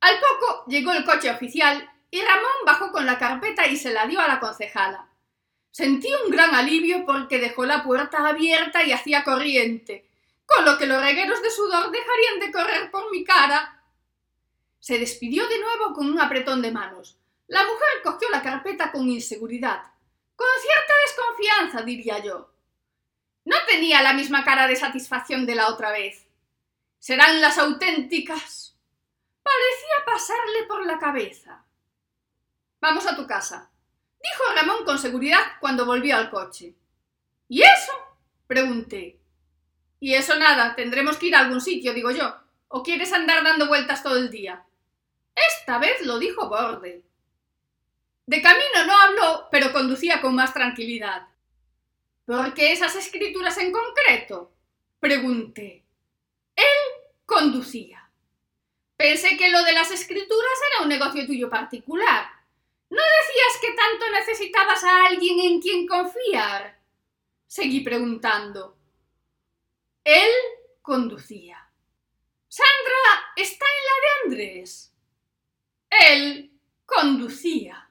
Al 0.04 0.20
poco 0.20 0.66
llegó 0.68 0.92
el 0.92 1.06
coche 1.06 1.32
oficial 1.32 1.90
y 2.12 2.20
Ramón 2.20 2.52
bajó 2.66 2.92
con 2.92 3.06
la 3.06 3.18
carpeta 3.18 3.68
y 3.68 3.78
se 3.78 3.94
la 3.94 4.06
dio 4.06 4.20
a 4.20 4.28
la 4.28 4.42
concejala. 4.42 5.08
Sentí 5.72 6.10
un 6.26 6.30
gran 6.30 6.54
alivio 6.54 7.06
porque 7.06 7.40
dejó 7.40 7.66
la 7.66 7.86
puerta 7.86 8.28
abierta 8.28 8.84
y 8.84 8.92
hacía 8.92 9.24
corriente, 9.24 10.06
con 10.46 10.66
lo 10.66 10.78
que 10.78 10.88
los 10.88 11.02
regueros 11.02 11.42
de 11.42 11.50
sudor 11.50 11.90
dejarían 11.90 12.40
de 12.42 12.52
correr 12.52 12.92
por 12.92 13.10
mi 13.12 13.24
cara. 13.24 13.82
Se 14.82 15.00
despidió 15.00 15.48
de 15.48 15.60
nuevo 15.60 15.94
con 15.94 16.12
un 16.12 16.20
apretón 16.20 16.62
de 16.62 16.72
manos. 16.72 17.18
La 17.48 17.64
mujer 17.64 18.02
cogió 18.04 18.30
la 18.30 18.42
carpeta 18.42 18.92
con 18.92 19.08
inseguridad, 19.08 19.84
con 20.36 20.48
cierta 20.62 20.94
desconfianza, 21.06 21.82
diría 21.82 22.20
yo. 22.20 22.52
No 23.46 23.56
tenía 23.70 24.02
la 24.02 24.12
misma 24.12 24.44
cara 24.44 24.68
de 24.68 24.76
satisfacción 24.76 25.46
de 25.46 25.56
la 25.56 25.70
otra 25.70 25.94
vez. 25.94 26.26
Serán 27.00 27.40
las 27.40 27.58
auténticas. 27.58 28.63
Parecía 29.44 30.06
pasarle 30.06 30.64
por 30.68 30.86
la 30.86 30.98
cabeza. 30.98 31.66
Vamos 32.82 33.06
a 33.06 33.16
tu 33.16 33.28
casa, 33.28 33.70
dijo 34.22 34.44
Ramón 34.56 34.86
con 34.86 34.98
seguridad 34.98 35.44
cuando 35.60 35.86
volvió 35.86 36.18
al 36.18 36.30
coche. 36.30 36.76
¿Y 37.48 37.62
eso? 37.62 37.94
pregunté. 38.48 39.20
Y 40.00 40.16
eso 40.16 40.38
nada, 40.38 40.76
tendremos 40.76 41.18
que 41.18 41.28
ir 41.28 41.36
a 41.36 41.40
algún 41.40 41.62
sitio, 41.62 41.94
digo 41.94 42.12
yo. 42.12 42.36
¿O 42.68 42.84
quieres 42.84 43.14
andar 43.14 43.44
dando 43.44 43.68
vueltas 43.68 44.04
todo 44.04 44.18
el 44.18 44.30
día? 44.30 44.66
Esta 45.36 45.78
vez 45.78 46.06
lo 46.06 46.20
dijo 46.20 46.50
Borde. 46.50 47.04
De 48.26 48.42
camino 48.42 48.86
no 48.86 48.98
habló, 49.00 49.48
pero 49.52 49.72
conducía 49.72 50.22
con 50.22 50.36
más 50.36 50.54
tranquilidad. 50.54 51.28
¿Por 52.26 52.54
qué 52.54 52.72
esas 52.72 52.96
escrituras 52.96 53.58
en 53.58 53.72
concreto? 53.72 54.52
Pregunté. 55.00 55.84
Él 56.56 56.64
conducía. 57.26 58.03
Pensé 58.96 59.38
que 59.38 59.50
lo 59.50 59.64
de 59.64 59.74
las 59.74 59.92
escrituras 59.92 60.60
era 60.72 60.84
un 60.84 60.90
negocio 60.90 61.26
tuyo 61.26 61.50
particular. 61.50 62.30
¿No 62.90 63.02
decías 63.02 63.62
que 63.62 63.74
tanto 63.74 64.10
necesitabas 64.12 64.84
a 64.84 65.08
alguien 65.08 65.40
en 65.40 65.62
quien 65.62 65.88
confiar? 65.88 66.80
Seguí 67.48 67.80
preguntando. 67.82 68.78
Él 70.04 70.30
conducía. 70.82 71.58
Sandra 72.48 73.32
está 73.36 73.66
en 73.66 73.84
la 73.86 74.02
de 74.02 74.24
Andrés. 74.24 74.94
Él 75.90 76.52
conducía. 76.86 77.90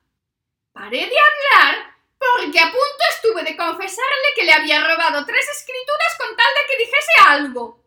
Paré 0.72 0.98
de 0.98 1.16
hablar 1.18 1.96
porque 2.16 2.60
a 2.60 2.70
punto 2.70 3.04
estuve 3.14 3.42
de 3.42 3.56
confesarle 3.56 4.28
que 4.36 4.44
le 4.44 4.52
había 4.52 4.84
robado 4.84 5.24
tres 5.26 5.46
escrituras 5.48 6.16
con 6.18 6.36
tal 6.36 6.46
de 6.46 6.66
que 6.68 6.78
dijese 6.78 7.12
algo. 7.26 7.84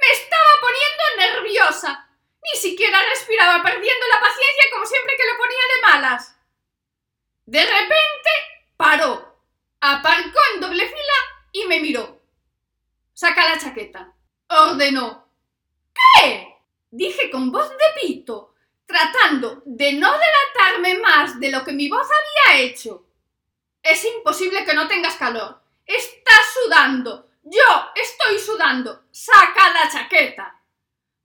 Me 0.00 0.08
estaba 0.12 0.50
poniendo 0.60 1.42
nerviosa. 1.42 2.07
Ni 2.52 2.58
siquiera 2.58 2.98
respiraba, 3.10 3.62
perdiendo 3.62 4.06
la 4.08 4.20
paciencia 4.20 4.64
como 4.72 4.86
siempre 4.86 5.16
que 5.16 5.26
lo 5.26 5.36
ponía 5.36 5.58
de 5.74 5.82
malas. 5.82 6.36
De 7.46 7.60
repente 7.64 8.30
paró, 8.76 9.42
aparcó 9.80 10.38
en 10.54 10.60
doble 10.60 10.86
fila 10.86 11.14
y 11.52 11.66
me 11.66 11.80
miró. 11.80 12.20
Saca 13.12 13.48
la 13.48 13.58
chaqueta. 13.58 14.12
Ordenó. 14.48 15.28
¿Qué? 15.92 16.54
Dije 16.90 17.30
con 17.30 17.50
voz 17.50 17.68
de 17.70 18.00
pito, 18.00 18.54
tratando 18.86 19.62
de 19.66 19.92
no 19.92 20.10
delatarme 20.10 20.98
más 20.98 21.38
de 21.38 21.50
lo 21.50 21.64
que 21.64 21.72
mi 21.72 21.88
voz 21.88 22.06
había 22.06 22.60
hecho. 22.60 23.04
Es 23.82 24.04
imposible 24.04 24.64
que 24.64 24.74
no 24.74 24.88
tengas 24.88 25.16
calor. 25.16 25.60
Estás 25.84 26.54
sudando. 26.54 27.28
Yo 27.42 27.90
estoy 27.94 28.38
sudando. 28.38 29.04
Saca 29.10 29.72
la 29.72 29.90
chaqueta. 29.90 30.57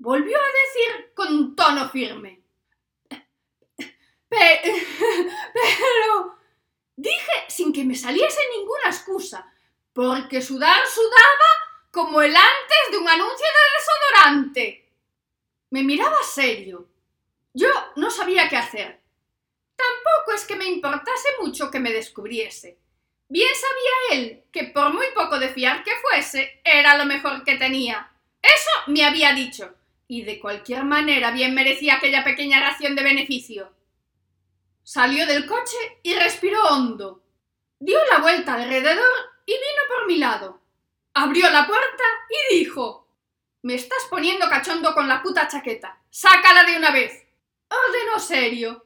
Volvió 0.03 0.37
a 0.37 0.51
decir 0.65 1.13
con 1.15 1.55
tono 1.55 1.87
firme. 1.87 2.43
Pero... 4.27 4.51
Dije 6.93 7.31
sin 7.47 7.71
que 7.71 7.85
me 7.85 7.95
saliese 7.95 8.41
ninguna 8.57 8.87
excusa, 8.87 9.49
porque 9.93 10.41
sudar 10.41 10.85
sudaba 10.85 11.49
como 11.89 12.21
el 12.21 12.35
antes 12.35 12.91
de 12.91 12.97
un 12.97 13.07
anuncio 13.07 13.47
de 13.47 13.77
desodorante. 13.77 14.91
Me 15.69 15.83
miraba 15.83 16.21
serio. 16.21 16.89
Yo 17.53 17.69
no 17.95 18.11
sabía 18.11 18.49
qué 18.49 18.57
hacer. 18.57 18.99
Tampoco 19.77 20.33
es 20.35 20.43
que 20.43 20.57
me 20.57 20.65
importase 20.65 21.29
mucho 21.39 21.71
que 21.71 21.79
me 21.79 21.93
descubriese. 21.93 22.77
Bien 23.29 23.51
sabía 23.55 24.19
él 24.19 24.43
que 24.51 24.65
por 24.65 24.93
muy 24.93 25.07
poco 25.15 25.39
de 25.39 25.47
fiar 25.47 25.81
que 25.81 25.95
fuese, 25.95 26.59
era 26.65 26.97
lo 26.97 27.05
mejor 27.05 27.45
que 27.45 27.55
tenía. 27.55 28.11
Eso 28.41 28.71
me 28.87 29.05
había 29.05 29.31
dicho, 29.31 29.73
y 30.07 30.23
de 30.23 30.39
cualquier 30.39 30.83
manera 30.83 31.31
bien 31.31 31.53
merecía 31.53 31.95
aquella 31.95 32.23
pequeña 32.23 32.59
ración 32.59 32.95
de 32.95 33.03
beneficio. 33.03 33.73
Salió 34.83 35.25
del 35.25 35.45
coche 35.45 35.77
y 36.03 36.13
respiró 36.13 36.61
hondo. 36.67 37.23
Dio 37.79 37.97
la 38.11 38.19
vuelta 38.19 38.55
alrededor 38.55 39.09
y 39.45 39.53
vino 39.53 39.81
por 39.87 40.07
mi 40.07 40.17
lado. 40.17 40.61
Abrió 41.13 41.49
la 41.49 41.65
puerta 41.67 42.03
y 42.29 42.55
dijo 42.57 43.07
Me 43.61 43.75
estás 43.75 44.05
poniendo 44.09 44.49
cachondo 44.49 44.93
con 44.93 45.07
la 45.07 45.21
puta 45.21 45.47
chaqueta. 45.47 46.01
Sácala 46.09 46.63
de 46.63 46.77
una 46.77 46.91
vez. 46.91 47.25
Ordenó 47.69 48.19
serio. 48.19 48.85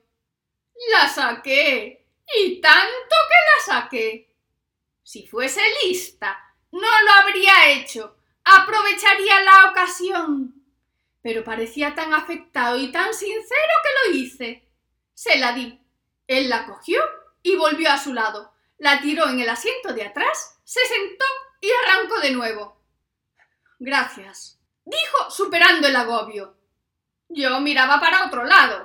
La 0.92 1.10
saqué. 1.10 2.06
Y 2.36 2.62
tanto 2.62 3.16
que 3.30 3.72
la 3.72 3.74
saqué. 3.74 4.30
Si 5.02 5.26
fuese 5.26 5.62
lista, 5.84 6.54
no 6.72 6.80
lo 6.82 7.12
habría 7.12 7.72
hecho. 7.72 8.18
Aprovecharía 8.44 9.42
la 9.42 9.72
ocasión. 9.72 10.58
Pero 11.28 11.44
parecía 11.44 11.94
tan 11.94 12.14
afectado 12.14 12.78
y 12.78 12.90
tan 12.90 13.14
sincero 13.14 13.74
que 13.84 14.10
lo 14.10 14.16
hice. 14.16 14.66
Se 15.14 15.38
la 15.38 15.52
di. 15.52 15.78
Él 16.26 16.48
la 16.48 16.66
cogió 16.66 17.02
y 17.44 17.58
volvió 17.58 17.92
a 17.92 17.98
su 17.98 18.14
lado. 18.14 18.54
La 18.78 19.02
tiró 19.02 19.28
en 19.28 19.42
el 19.42 19.50
asiento 19.50 19.92
de 19.92 20.06
atrás, 20.06 20.58
se 20.64 20.80
sentó 20.86 21.26
y 21.60 21.68
arrancó 21.84 22.22
de 22.22 22.32
nuevo. 22.32 22.82
Gracias, 23.78 24.58
dijo 24.86 25.30
superando 25.30 25.90
el 25.90 25.98
agobio. 25.98 26.56
Yo 27.28 27.60
miraba 27.60 28.00
para 28.00 28.26
otro 28.28 28.46
lado, 28.46 28.78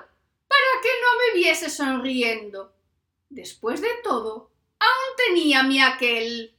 para 0.49 0.82
que 0.82 0.88
no 1.01 1.18
me 1.18 1.40
viese 1.40 1.70
sonriendo. 1.70 2.74
Después 3.28 3.80
de 3.80 3.95
todo, 4.03 4.51
aún 4.80 5.16
tenía 5.28 5.62
mi 5.62 5.80
aquel. 5.80 6.57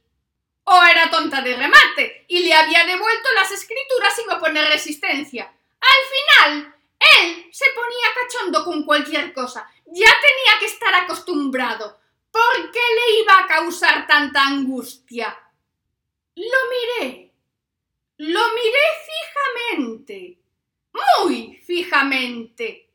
O 0.64 0.82
era 0.82 1.10
tonta 1.10 1.42
de 1.42 1.54
remate 1.54 2.24
y 2.26 2.38
le 2.38 2.54
había 2.54 2.86
devuelto 2.86 3.28
las 3.34 3.50
escrituras 3.50 4.16
sin 4.16 4.30
oponer 4.30 4.66
resistencia. 4.70 5.54
Al 5.94 6.04
final, 6.14 6.74
él 7.18 7.48
se 7.52 7.66
ponía 7.74 8.06
cachondo 8.14 8.64
con 8.64 8.84
cualquier 8.84 9.32
cosa. 9.32 9.68
Ya 9.86 10.06
tenía 10.06 10.58
que 10.60 10.66
estar 10.66 10.94
acostumbrado. 10.94 12.00
¿Por 12.30 12.70
qué 12.72 12.80
le 12.80 13.20
iba 13.22 13.38
a 13.38 13.46
causar 13.46 14.06
tanta 14.06 14.46
angustia? 14.46 15.36
Lo 16.34 17.04
miré. 17.04 17.32
Lo 18.18 18.40
miré 18.54 18.86
fijamente. 19.06 20.38
Muy 20.92 21.56
fijamente. 21.64 22.88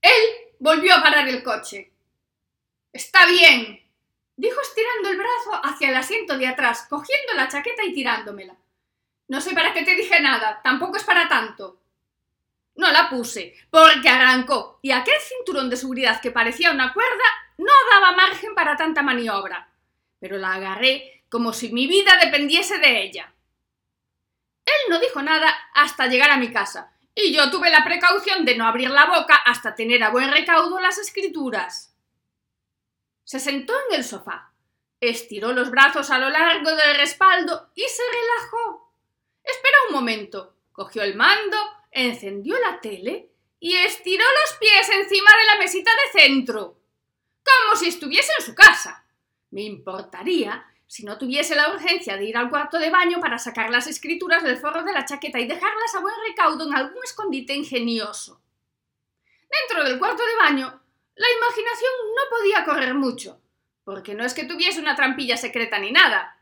Él 0.00 0.22
volvió 0.58 0.94
a 0.94 1.02
parar 1.02 1.28
el 1.28 1.42
coche. 1.42 1.92
Está 2.92 3.26
bien, 3.26 3.82
dijo 4.36 4.60
estirando 4.60 5.10
el 5.10 5.16
brazo 5.18 5.60
hacia 5.64 5.90
el 5.90 5.96
asiento 5.96 6.38
de 6.38 6.46
atrás, 6.46 6.86
cogiendo 6.88 7.34
la 7.34 7.48
chaqueta 7.48 7.84
y 7.84 7.92
tirándomela. 7.92 8.56
No 9.28 9.40
sé 9.40 9.52
para 9.52 9.74
qué 9.74 9.82
te 9.82 9.94
dije 9.94 10.20
nada, 10.20 10.60
tampoco 10.62 10.96
es 10.96 11.04
para 11.04 11.28
tanto. 11.28 11.77
No 12.78 12.92
la 12.92 13.10
puse, 13.10 13.56
porque 13.70 14.08
arrancó, 14.08 14.78
y 14.82 14.92
aquel 14.92 15.20
cinturón 15.20 15.68
de 15.68 15.76
seguridad 15.76 16.20
que 16.20 16.30
parecía 16.30 16.70
una 16.70 16.92
cuerda 16.92 17.24
no 17.56 17.72
daba 17.90 18.12
margen 18.14 18.54
para 18.54 18.76
tanta 18.76 19.02
maniobra. 19.02 19.68
Pero 20.20 20.38
la 20.38 20.54
agarré 20.54 21.24
como 21.28 21.52
si 21.52 21.72
mi 21.72 21.88
vida 21.88 22.16
dependiese 22.22 22.78
de 22.78 23.02
ella. 23.02 23.34
Él 24.64 24.90
no 24.90 25.00
dijo 25.00 25.20
nada 25.22 25.52
hasta 25.74 26.06
llegar 26.06 26.30
a 26.30 26.36
mi 26.36 26.52
casa, 26.52 26.92
y 27.16 27.34
yo 27.34 27.50
tuve 27.50 27.68
la 27.68 27.82
precaución 27.82 28.44
de 28.44 28.56
no 28.56 28.64
abrir 28.64 28.90
la 28.90 29.06
boca 29.06 29.34
hasta 29.34 29.74
tener 29.74 30.04
a 30.04 30.10
buen 30.10 30.30
recaudo 30.30 30.78
las 30.78 30.98
escrituras. 30.98 31.96
Se 33.24 33.40
sentó 33.40 33.74
en 33.88 33.96
el 33.96 34.04
sofá, 34.04 34.52
estiró 35.00 35.52
los 35.52 35.72
brazos 35.72 36.10
a 36.10 36.18
lo 36.18 36.30
largo 36.30 36.70
del 36.70 36.96
respaldo 36.96 37.72
y 37.74 37.82
se 37.82 38.02
relajó. 38.08 38.94
Esperó 39.42 39.76
un 39.88 39.94
momento, 39.94 40.54
cogió 40.70 41.02
el 41.02 41.16
mando, 41.16 41.56
encendió 41.90 42.58
la 42.58 42.80
tele 42.80 43.30
y 43.60 43.74
estiró 43.74 44.24
los 44.24 44.58
pies 44.58 44.88
encima 44.88 45.30
de 45.30 45.46
la 45.46 45.58
mesita 45.58 45.90
de 45.90 46.20
centro, 46.20 46.78
como 47.44 47.76
si 47.76 47.88
estuviese 47.88 48.32
en 48.38 48.44
su 48.44 48.54
casa. 48.54 49.04
Me 49.50 49.62
importaría 49.62 50.66
si 50.86 51.04
no 51.04 51.18
tuviese 51.18 51.54
la 51.54 51.70
urgencia 51.72 52.16
de 52.16 52.24
ir 52.24 52.36
al 52.36 52.48
cuarto 52.48 52.78
de 52.78 52.90
baño 52.90 53.20
para 53.20 53.38
sacar 53.38 53.70
las 53.70 53.86
escrituras 53.86 54.42
del 54.42 54.58
forro 54.58 54.84
de 54.84 54.92
la 54.92 55.04
chaqueta 55.04 55.38
y 55.38 55.46
dejarlas 55.46 55.94
a 55.94 56.00
buen 56.00 56.14
recaudo 56.26 56.66
en 56.66 56.74
algún 56.74 57.02
escondite 57.04 57.54
ingenioso. 57.54 58.40
Dentro 59.50 59.84
del 59.84 59.98
cuarto 59.98 60.24
de 60.24 60.36
baño 60.36 60.80
la 61.18 61.26
imaginación 61.36 61.92
no 62.14 62.36
podía 62.36 62.64
correr 62.64 62.94
mucho, 62.94 63.40
porque 63.82 64.14
no 64.14 64.24
es 64.24 64.34
que 64.34 64.44
tuviese 64.44 64.80
una 64.80 64.94
trampilla 64.94 65.36
secreta 65.36 65.78
ni 65.80 65.90
nada. 65.90 66.37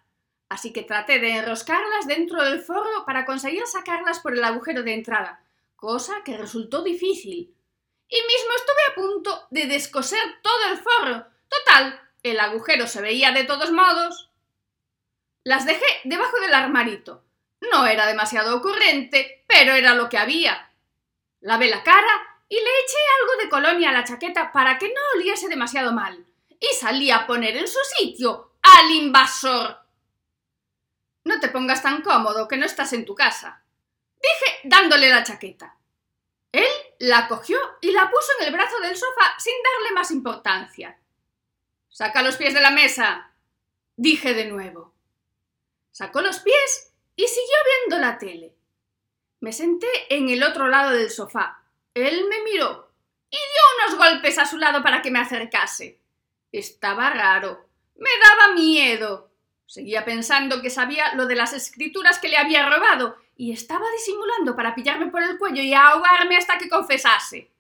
Así 0.49 0.73
que 0.73 0.83
traté 0.83 1.19
de 1.19 1.39
enroscarlas 1.39 2.07
dentro 2.07 2.43
del 2.45 2.61
forro 2.61 3.05
para 3.05 3.25
conseguir 3.25 3.67
sacarlas 3.67 4.21
por 4.21 4.35
el 4.35 4.45
agujero 4.45 4.83
de 4.83 4.95
entrada, 4.95 5.45
cosa 5.75 6.23
que 6.25 6.37
resultó 6.37 6.83
difícil. 6.83 7.53
Y 8.09 8.17
mismo 8.17 8.53
estuve 8.57 8.83
a 8.91 8.95
punto 8.95 9.47
de 9.51 9.67
descoser 9.67 10.41
todo 10.43 10.71
el 10.71 10.79
forro. 10.79 11.27
Total, 11.49 12.01
el 12.23 12.39
agujero 12.39 12.87
se 12.87 13.01
veía 13.01 13.33
de 13.33 13.45
todos 13.45 13.73
modos. 13.73 14.31
Las 15.43 15.67
dejé 15.67 15.87
debajo 16.05 16.39
del 16.41 16.55
armarito. 16.55 17.25
No 17.61 17.87
era 17.87 18.07
demasiado 18.07 18.57
ocurrente, 18.57 19.45
pero 19.49 19.75
era 19.75 19.95
lo 19.95 20.09
que 20.09 20.19
había. 20.19 20.71
Lavé 21.41 21.69
la 21.69 21.83
cara 21.83 22.43
y 22.49 22.55
le 22.55 22.61
eché 22.61 22.99
algo 23.21 23.43
de 23.43 23.49
colonia 23.49 23.91
a 23.91 23.93
la 23.93 24.05
chaqueta 24.05 24.53
para 24.53 24.79
que 24.79 24.89
no 24.89 25.01
oliese 25.17 25.49
demasiado 25.49 25.93
mal, 25.93 26.25
y 26.49 26.67
salí 26.75 27.11
a 27.11 27.27
poner 27.27 27.57
en 27.57 27.67
su 27.67 27.79
sitio 27.99 28.53
al 28.63 28.91
invasor. 28.93 29.86
No 31.27 31.41
te 31.41 31.49
pongas 31.49 31.83
tan 31.83 32.03
cómodo 32.03 32.47
que 32.47 32.57
no 32.57 32.65
estás 32.65 32.93
en 32.93 33.05
tu 33.05 33.17
casa, 33.17 33.61
dije 34.15 34.61
dándole 34.63 35.11
la 35.11 35.25
chaqueta. 35.25 35.77
Él 36.53 36.69
la 37.01 37.27
cogió 37.27 37.59
y 37.81 37.91
la 37.91 38.09
puso 38.09 38.29
en 38.39 38.47
el 38.47 38.53
brazo 38.53 38.79
del 38.79 38.97
sofá 38.97 39.35
sin 39.37 39.55
darle 39.61 39.93
más 39.93 40.13
importancia. 40.13 40.97
Saca 41.89 42.23
los 42.23 42.37
pies 42.37 42.55
de 42.55 42.61
la 42.61 42.71
mesa, 42.71 43.33
dije 43.97 44.35
de 44.35 44.45
nuevo. 44.45 44.95
Sacó 45.91 46.21
los 46.21 46.39
pies 46.39 46.93
y 47.17 47.27
siguió 47.27 47.57
viendo 47.81 48.07
la 48.07 48.19
tele. 48.19 48.55
Me 49.41 49.53
senté 49.53 49.89
en 50.09 50.29
el 50.29 50.45
otro 50.45 50.69
lado 50.69 50.93
del 50.93 51.11
sofá, 51.11 51.61
él 51.93 52.25
me 52.29 52.41
miró 52.43 52.93
y 53.31 53.37
dio 53.37 53.89
unos 53.89 53.99
golpes 53.99 54.39
a 54.39 54.47
su 54.47 54.59
lado 54.59 54.81
para 54.81 55.03
que 55.03 55.11
me 55.11 55.19
acercase. 55.19 55.99
Estaba 56.53 57.11
raro. 57.11 57.69
Me 57.97 58.11
daba 58.23 58.55
miedo. 58.55 59.33
Seguía 59.67 60.05
pensando 60.05 60.63
que 60.63 60.71
sabía 60.71 61.15
lo 61.15 61.27
de 61.27 61.35
las 61.35 61.53
escrituras 61.53 62.19
que 62.19 62.29
le 62.29 62.37
había 62.37 62.69
robado 62.69 63.17
y 63.37 63.53
estaba 63.53 63.85
disimulando 63.91 64.55
para 64.55 64.75
pillarme 64.75 65.09
por 65.09 65.23
el 65.23 65.39
cuello 65.39 65.63
y 65.63 65.75
ahogarme 65.75 66.37
hasta 66.37 66.57
que 66.57 66.69
confesase. 66.69 67.51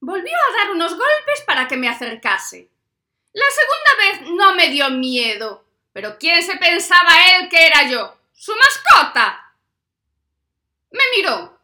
Volvió 0.00 0.34
a 0.34 0.56
dar 0.58 0.72
unos 0.72 0.92
golpes 0.92 1.42
para 1.46 1.68
que 1.68 1.76
me 1.76 1.88
acercase. 1.88 2.68
La 3.32 3.44
segunda 3.50 4.26
vez 4.26 4.30
no 4.36 4.54
me 4.54 4.68
dio 4.68 4.90
miedo. 4.90 5.64
Pero 5.92 6.16
¿quién 6.18 6.42
se 6.42 6.56
pensaba 6.56 7.10
él 7.36 7.48
que 7.48 7.66
era 7.66 7.88
yo? 7.88 8.16
¡Su 8.32 8.52
mascota! 8.56 9.54
Me 10.90 11.02
miró 11.16 11.58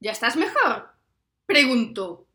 ¿Ya 0.00 0.12
estás 0.12 0.36
mejor? 0.36 0.90
preguntó. 1.46 2.26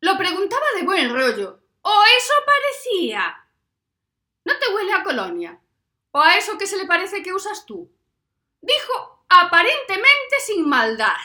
Lo 0.00 0.16
preguntaba 0.16 0.64
de 0.76 0.82
buen 0.82 1.12
rollo. 1.12 1.60
¿O 1.82 2.02
eso 2.18 2.32
parecía? 2.46 3.46
¿No 4.44 4.58
te 4.58 4.68
huele 4.74 4.92
a 4.92 5.02
colonia? 5.02 5.60
¿O 6.12 6.20
a 6.20 6.36
eso 6.36 6.58
que 6.58 6.66
se 6.66 6.76
le 6.76 6.86
parece 6.86 7.22
que 7.22 7.32
usas 7.32 7.66
tú? 7.66 7.90
Dijo 8.60 9.24
aparentemente 9.28 10.40
sin 10.44 10.68
maldad. 10.68 11.16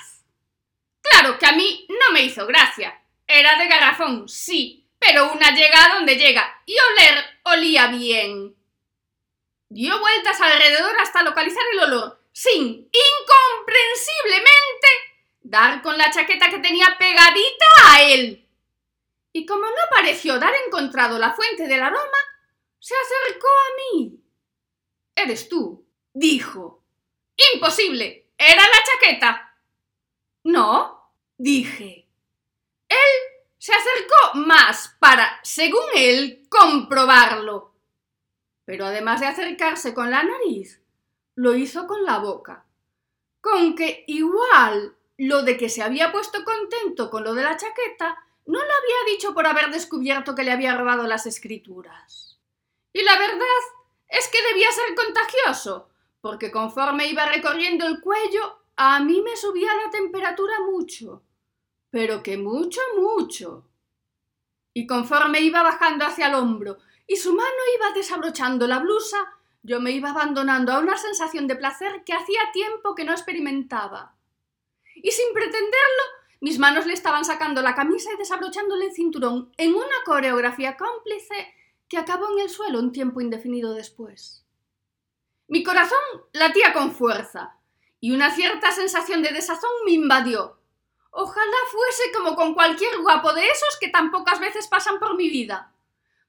Claro 1.01 1.37
que 1.37 1.45
a 1.45 1.53
mí 1.53 1.85
no 1.89 2.13
me 2.13 2.23
hizo 2.23 2.45
gracia. 2.45 3.01
Era 3.27 3.57
de 3.57 3.67
garrafón, 3.67 4.29
sí, 4.29 4.87
pero 4.99 5.31
una 5.33 5.51
llega 5.51 5.85
a 5.85 5.95
donde 5.95 6.15
llega, 6.15 6.61
y 6.65 6.75
oler 6.79 7.25
olía 7.43 7.87
bien. 7.87 8.55
Dio 9.69 9.99
vueltas 9.99 10.39
alrededor 10.39 10.95
hasta 10.99 11.23
localizar 11.23 11.63
el 11.73 11.79
olor, 11.79 12.19
sin, 12.31 12.89
incomprensiblemente, 12.91 14.87
dar 15.41 15.81
con 15.81 15.97
la 15.97 16.11
chaqueta 16.11 16.49
que 16.49 16.59
tenía 16.59 16.95
pegadita 16.97 17.65
a 17.89 18.03
él. 18.03 18.47
Y 19.31 19.45
como 19.45 19.65
no 19.65 19.89
pareció 19.89 20.39
dar 20.39 20.53
encontrado 20.65 21.17
la 21.19 21.33
fuente 21.33 21.67
del 21.67 21.81
aroma, 21.81 22.17
se 22.79 22.93
acercó 22.95 23.47
a 23.47 23.95
mí. 23.95 24.19
Eres 25.15 25.49
tú, 25.49 25.85
dijo. 26.13 26.83
Imposible. 27.53 28.27
Era 28.37 28.61
la 28.61 28.77
chaqueta. 28.85 29.57
No, 30.43 31.11
dije. 31.37 32.07
Él 32.87 32.97
se 33.57 33.73
acercó 33.73 34.37
más 34.45 34.95
para, 34.99 35.39
según 35.43 35.85
él, 35.95 36.45
comprobarlo. 36.49 37.73
Pero 38.65 38.85
además 38.85 39.21
de 39.21 39.27
acercarse 39.27 39.93
con 39.93 40.11
la 40.11 40.23
nariz, 40.23 40.81
lo 41.35 41.55
hizo 41.55 41.87
con 41.87 42.03
la 42.03 42.19
boca. 42.19 42.65
Con 43.41 43.75
que 43.75 44.03
igual 44.07 44.95
lo 45.17 45.43
de 45.43 45.57
que 45.57 45.69
se 45.69 45.81
había 45.81 46.11
puesto 46.11 46.43
contento 46.43 47.09
con 47.09 47.23
lo 47.23 47.33
de 47.33 47.43
la 47.43 47.57
chaqueta 47.57 48.25
no 48.45 48.59
lo 48.59 48.65
había 48.65 49.13
dicho 49.13 49.33
por 49.33 49.47
haber 49.47 49.71
descubierto 49.71 50.35
que 50.35 50.43
le 50.43 50.51
había 50.51 50.75
robado 50.75 51.07
las 51.07 51.25
escrituras. 51.25 52.34
Y 52.95 53.03
la 53.03 53.17
verdad 53.19 53.63
es 54.07 54.29
que 54.29 54.41
debía 54.41 54.71
ser 54.71 54.95
contagioso, 54.95 55.89
porque 56.21 56.49
conforme 56.49 57.07
iba 57.07 57.25
recorriendo 57.25 57.85
el 57.85 57.99
cuello, 57.99 58.61
a 58.77 59.01
mí 59.01 59.21
me 59.21 59.35
subía 59.35 59.67
la 59.83 59.91
temperatura 59.91 60.61
mucho, 60.61 61.21
pero 61.89 62.23
que 62.23 62.37
mucho, 62.37 62.79
mucho. 62.97 63.67
Y 64.73 64.87
conforme 64.87 65.41
iba 65.41 65.61
bajando 65.61 66.05
hacia 66.05 66.27
el 66.27 66.35
hombro 66.35 66.77
y 67.05 67.17
su 67.17 67.33
mano 67.33 67.61
iba 67.75 67.91
desabrochando 67.91 68.65
la 68.65 68.79
blusa, 68.79 69.17
yo 69.61 69.81
me 69.81 69.91
iba 69.91 70.11
abandonando 70.11 70.71
a 70.71 70.79
una 70.79 70.95
sensación 70.95 71.47
de 71.47 71.57
placer 71.57 72.05
que 72.05 72.13
hacía 72.13 72.51
tiempo 72.53 72.95
que 72.95 73.03
no 73.03 73.11
experimentaba 73.11 74.15
y 74.95 75.11
sin 75.11 75.33
pretenderlo, 75.33 76.03
mis 76.39 76.59
manos 76.59 76.85
le 76.85 76.93
estaban 76.93 77.25
sacando 77.25 77.61
la 77.61 77.75
camisa 77.75 78.09
y 78.13 78.17
desabrochándole 78.17 78.85
el 78.85 78.93
cinturón 78.93 79.51
en 79.57 79.73
una 79.73 80.03
coreografía 80.05 80.77
cómplice 80.77 81.53
que 81.87 81.97
acabó 81.97 82.31
en 82.31 82.39
el 82.39 82.49
suelo 82.49 82.79
un 82.79 82.91
tiempo 82.91 83.21
indefinido 83.21 83.73
después. 83.73 84.45
Mi 85.47 85.63
corazón 85.63 85.99
latía 86.33 86.73
con 86.73 86.91
fuerza, 86.91 87.57
y 87.99 88.11
una 88.11 88.29
cierta 88.31 88.71
sensación 88.71 89.21
de 89.21 89.29
desazón 89.29 89.71
me 89.85 89.91
invadió. 89.91 90.59
Ojalá 91.11 91.57
fuese 91.71 92.11
como 92.11 92.35
con 92.35 92.53
cualquier 92.53 92.99
guapo 92.99 93.33
de 93.33 93.45
esos 93.47 93.77
que 93.79 93.89
tan 93.89 94.11
pocas 94.11 94.39
veces 94.39 94.67
pasan 94.67 94.99
por 94.99 95.15
mi 95.15 95.29
vida. 95.29 95.71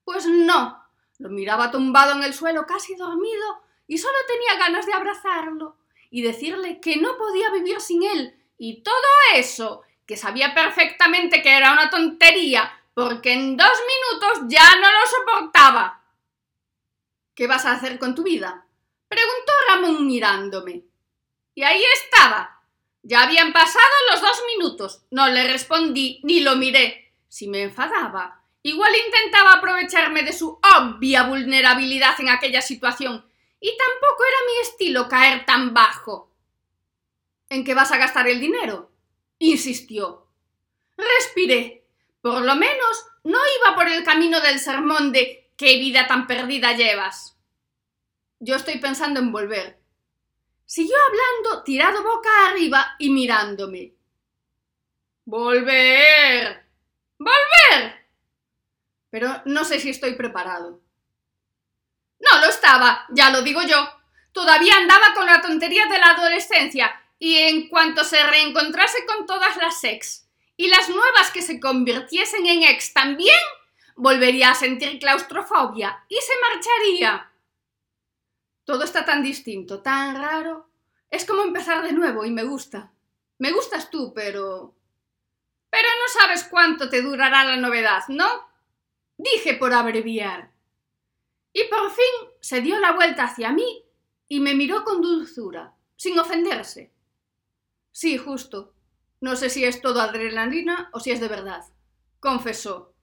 Pues 0.05 0.27
no. 0.27 0.83
Lo 1.19 1.31
miraba 1.31 1.71
tumbado 1.71 2.13
en 2.13 2.23
el 2.23 2.35
suelo 2.35 2.67
casi 2.67 2.95
dormido 2.95 3.63
y 3.87 3.99
solo 3.99 4.17
tenía 4.27 4.59
ganas 4.59 4.87
de 4.87 4.93
abrazarlo 4.93 5.77
y 6.11 6.23
decirle 6.23 6.81
que 6.81 6.97
no 6.97 7.17
podía 7.17 7.51
vivir 7.51 7.81
sin 7.81 8.03
él 8.05 8.37
y 8.59 8.83
todo 8.83 8.95
eso, 9.35 9.83
que 10.07 10.17
sabía 10.17 10.55
perfectamente 10.55 11.43
que 11.43 11.57
era 11.57 11.73
una 11.73 11.91
tontería, 11.91 12.76
porque 12.97 13.35
en 13.35 13.59
dos 13.59 13.73
minutos 13.87 14.45
ya 14.49 14.75
no 14.77 14.91
lo 14.91 15.07
soportaba. 15.07 16.03
¿Qué 17.35 17.47
vas 17.47 17.67
a 17.67 17.73
hacer 17.73 17.99
con 17.99 18.15
tu 18.15 18.23
vida? 18.23 18.67
preguntó 19.07 19.53
Ramón 19.69 20.07
mirándome. 20.07 20.83
Y 21.55 21.63
ahí 21.63 21.85
estaba. 21.93 22.63
Ya 23.03 23.25
habían 23.25 23.53
pasado 23.53 23.85
los 24.11 24.23
dos 24.23 24.43
minutos. 24.47 25.03
No 25.11 25.29
le 25.29 25.47
respondí 25.47 26.21
ni 26.23 26.41
lo 26.41 26.57
miré. 26.57 27.13
Si 27.29 27.49
me 27.49 27.65
enfadaba, 27.65 28.43
igual 28.63 28.93
intentaba 29.05 29.53
aprovecharme 29.53 30.23
de 30.23 30.33
su 30.33 30.59
obvia 30.79 31.25
vulnerabilidad 31.25 32.19
en 32.19 32.31
aquella 32.31 32.63
situación. 32.63 33.31
Y 33.61 33.77
tampoco 33.77 34.25
era 34.25 34.39
mi 34.47 34.69
estilo 34.71 35.07
caer 35.07 35.45
tan 35.45 35.75
bajo. 35.75 36.33
¿En 37.51 37.63
qué 37.63 37.75
vas 37.75 37.93
a 37.93 37.99
gastar 37.99 38.27
el 38.27 38.41
dinero? 38.41 38.91
insistió. 39.39 40.29
Respiré. 40.97 41.86
Por 42.27 42.43
lo 42.43 42.57
menos 42.57 43.07
no 43.23 43.39
iba 43.39 43.77
por 43.77 43.87
el 43.87 44.03
camino 44.03 44.41
del 44.41 44.59
sermón 44.59 45.13
de 45.13 45.53
qué 45.57 45.79
vida 45.79 46.09
tan 46.09 46.27
perdida 46.27 46.73
llevas. 46.73 47.39
Yo 48.41 48.57
estoy 48.57 48.79
pensando 48.79 49.21
en 49.21 49.31
volver. 49.31 49.79
Siguió 50.65 50.97
hablando, 51.07 51.63
tirado 51.63 52.03
boca 52.03 52.49
arriba 52.49 52.97
y 52.99 53.11
mirándome. 53.11 53.95
Volver. 55.25 56.67
Volver. 57.17 58.07
Pero 59.11 59.43
no 59.45 59.65
sé 59.65 59.79
si 59.79 59.91
estoy 59.91 60.17
preparado. 60.17 60.81
No 62.19 62.41
lo 62.41 62.47
estaba, 62.47 63.07
ya 63.11 63.31
lo 63.31 63.43
digo 63.43 63.63
yo. 63.63 63.89
Todavía 64.33 64.75
andaba 64.79 65.15
con 65.15 65.27
la 65.27 65.41
tontería 65.41 65.87
de 65.87 65.99
la 66.01 66.11
adolescencia 66.11 66.91
y 67.21 67.37
en 67.37 67.69
cuanto 67.69 68.03
se 68.03 68.21
reencontrase 68.27 69.07
con 69.07 69.27
todas 69.27 69.57
las 69.59 69.85
ex 69.85 70.26
y 70.57 70.69
las 70.69 70.89
nuevas 70.89 71.31
que 71.33 71.43
se 71.43 71.61
convirtiesen 71.61 72.47
en 72.47 72.63
ex 72.63 72.93
también, 72.93 73.39
volvería 73.97 74.51
a 74.51 74.55
sentir 74.55 74.99
claustrofobia 74.99 76.05
y 76.09 76.17
se 76.17 76.33
marcharía. 76.41 77.33
Todo 78.65 78.85
está 78.85 79.05
tan 79.05 79.23
distinto, 79.23 79.81
tan 79.81 80.17
raro. 80.17 80.69
Es 81.11 81.25
como 81.25 81.43
empezar 81.43 81.83
de 81.83 81.93
nuevo 81.93 82.25
y 82.25 82.31
me 82.31 82.45
gusta. 82.45 82.93
Me 83.39 83.53
gustas 83.53 83.91
tú, 83.91 84.13
pero... 84.15 84.75
Pero 85.71 85.89
no 85.89 86.21
sabes 86.21 86.45
cuánto 86.45 86.89
te 86.89 87.03
durará 87.03 87.45
la 87.45 87.57
novedad, 87.57 88.05
¿no? 88.09 88.27
Dije 89.17 89.55
por 89.55 89.73
abreviar. 89.73 90.51
Y 91.53 91.65
por 91.65 91.91
fin 91.91 92.31
se 92.41 92.61
dio 92.61 92.79
la 92.79 92.93
vuelta 92.93 93.25
hacia 93.25 93.51
mí 93.51 93.85
y 94.29 94.41
me 94.41 94.55
miró 94.55 94.85
con 94.85 95.01
dulzura, 95.01 95.75
sin 95.97 96.19
ofenderse. 96.19 96.93
Sí, 97.93 98.19
justo. 98.19 98.76
No 99.21 99.37
sé 99.37 99.51
si 99.51 99.65
es 99.65 99.81
todo 99.81 100.01
adrenalina 100.01 100.91
o 100.93 101.01
si 101.01 101.11
es 101.11 101.21
de 101.21 101.29
verdad. 101.29 101.65
Confesó. 102.21 102.95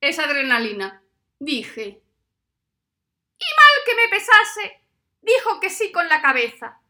Es 0.00 0.18
adrenalina, 0.18 1.02
dije. 1.38 2.02
Y 3.38 3.44
mal 3.56 3.84
que 3.84 3.94
me 3.94 4.08
pesase, 4.08 4.82
dijo 5.20 5.60
que 5.60 5.70
sí 5.70 5.92
con 5.92 6.08
la 6.08 6.20
cabeza. 6.20 6.80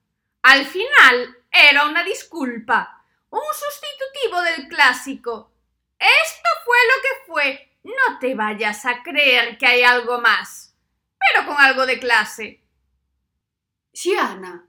Al 0.42 0.66
final 0.66 1.36
era 1.50 1.86
una 1.86 2.02
disculpa, 2.02 3.04
un 3.30 3.42
sustitutivo 3.52 4.42
del 4.42 4.68
clásico. 4.68 5.52
Esto 5.98 6.48
fue 6.64 6.76
lo 6.88 7.02
que 7.02 7.32
fue. 7.32 7.78
No 7.84 8.18
te 8.18 8.34
vayas 8.34 8.84
a 8.86 9.02
creer 9.02 9.58
que 9.58 9.66
hay 9.66 9.82
algo 9.82 10.20
más, 10.20 10.76
pero 11.18 11.46
con 11.46 11.60
algo 11.60 11.86
de 11.86 11.98
clase. 11.98 12.62
Ana. 14.18 14.68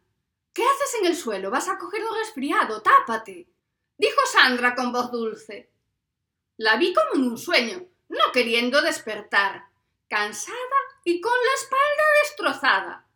¿Qué 0.53 0.63
haces 0.63 0.99
en 1.01 1.07
el 1.07 1.15
suelo? 1.15 1.49
Vas 1.49 1.67
a 1.67 1.77
coger 1.77 2.03
un 2.03 2.15
resfriado. 2.17 2.81
Tápate. 2.81 3.47
dijo 3.97 4.21
Sandra 4.31 4.75
con 4.75 4.91
voz 4.91 5.11
dulce. 5.11 5.71
La 6.57 6.75
vi 6.75 6.93
como 6.93 7.15
en 7.15 7.31
un 7.31 7.37
sueño, 7.37 7.87
no 8.09 8.31
queriendo 8.31 8.81
despertar, 8.81 9.65
cansada 10.07 10.57
y 11.03 11.19
con 11.19 11.31
la 11.31 11.53
espalda 11.55 12.03
destrozada. 12.21 13.07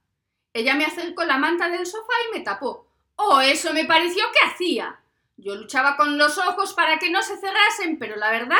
Ella 0.53 0.73
me 0.73 0.85
acercó 0.85 1.23
la 1.23 1.37
manta 1.37 1.69
del 1.69 1.85
sofá 1.85 2.13
y 2.27 2.37
me 2.37 2.43
tapó. 2.43 2.87
Oh, 3.15 3.39
eso 3.39 3.73
me 3.73 3.85
pareció 3.85 4.23
que 4.31 4.49
hacía. 4.49 4.99
Yo 5.37 5.53
luchaba 5.55 5.95
con 5.97 6.17
los 6.17 6.39
ojos 6.39 6.73
para 6.73 6.97
que 6.97 7.11
no 7.11 7.21
se 7.21 7.37
cerrasen, 7.37 7.99
pero 7.99 8.15
la 8.15 8.31
verdad 8.31 8.57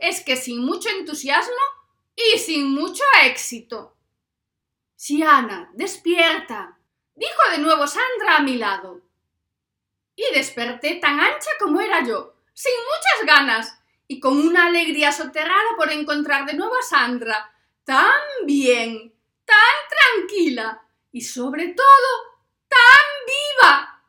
es 0.00 0.24
que 0.24 0.36
sin 0.36 0.64
mucho 0.64 0.88
entusiasmo 0.88 1.54
y 2.16 2.38
sin 2.38 2.72
mucho 2.74 3.04
éxito. 3.24 3.94
Siana, 4.96 5.70
despierta, 5.74 6.77
dijo 7.18 7.50
de 7.50 7.58
nuevo 7.58 7.86
Sandra 7.86 8.36
a 8.36 8.42
mi 8.42 8.56
lado. 8.56 9.00
Y 10.14 10.24
desperté 10.34 10.96
tan 10.96 11.20
ancha 11.20 11.50
como 11.58 11.80
era 11.80 12.04
yo, 12.04 12.34
sin 12.54 12.72
muchas 12.72 13.36
ganas, 13.36 13.78
y 14.06 14.20
con 14.20 14.38
una 14.38 14.66
alegría 14.66 15.12
soterrada 15.12 15.76
por 15.76 15.90
encontrar 15.92 16.46
de 16.46 16.54
nuevo 16.54 16.74
a 16.76 16.82
Sandra, 16.82 17.52
tan 17.84 18.46
bien, 18.46 19.14
tan 19.44 19.56
tranquila 20.16 20.82
y 21.12 21.20
sobre 21.20 21.68
todo 21.68 22.08
tan 22.68 22.78
viva. 23.26 24.02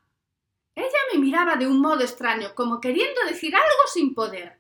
Ella 0.76 1.00
me 1.12 1.20
miraba 1.20 1.56
de 1.56 1.68
un 1.68 1.82
modo 1.82 2.02
extraño, 2.02 2.56
como 2.56 2.80
queriendo 2.80 3.22
decir 3.26 3.56
algo 3.56 3.88
sin 3.92 4.14
poder. 4.14 4.60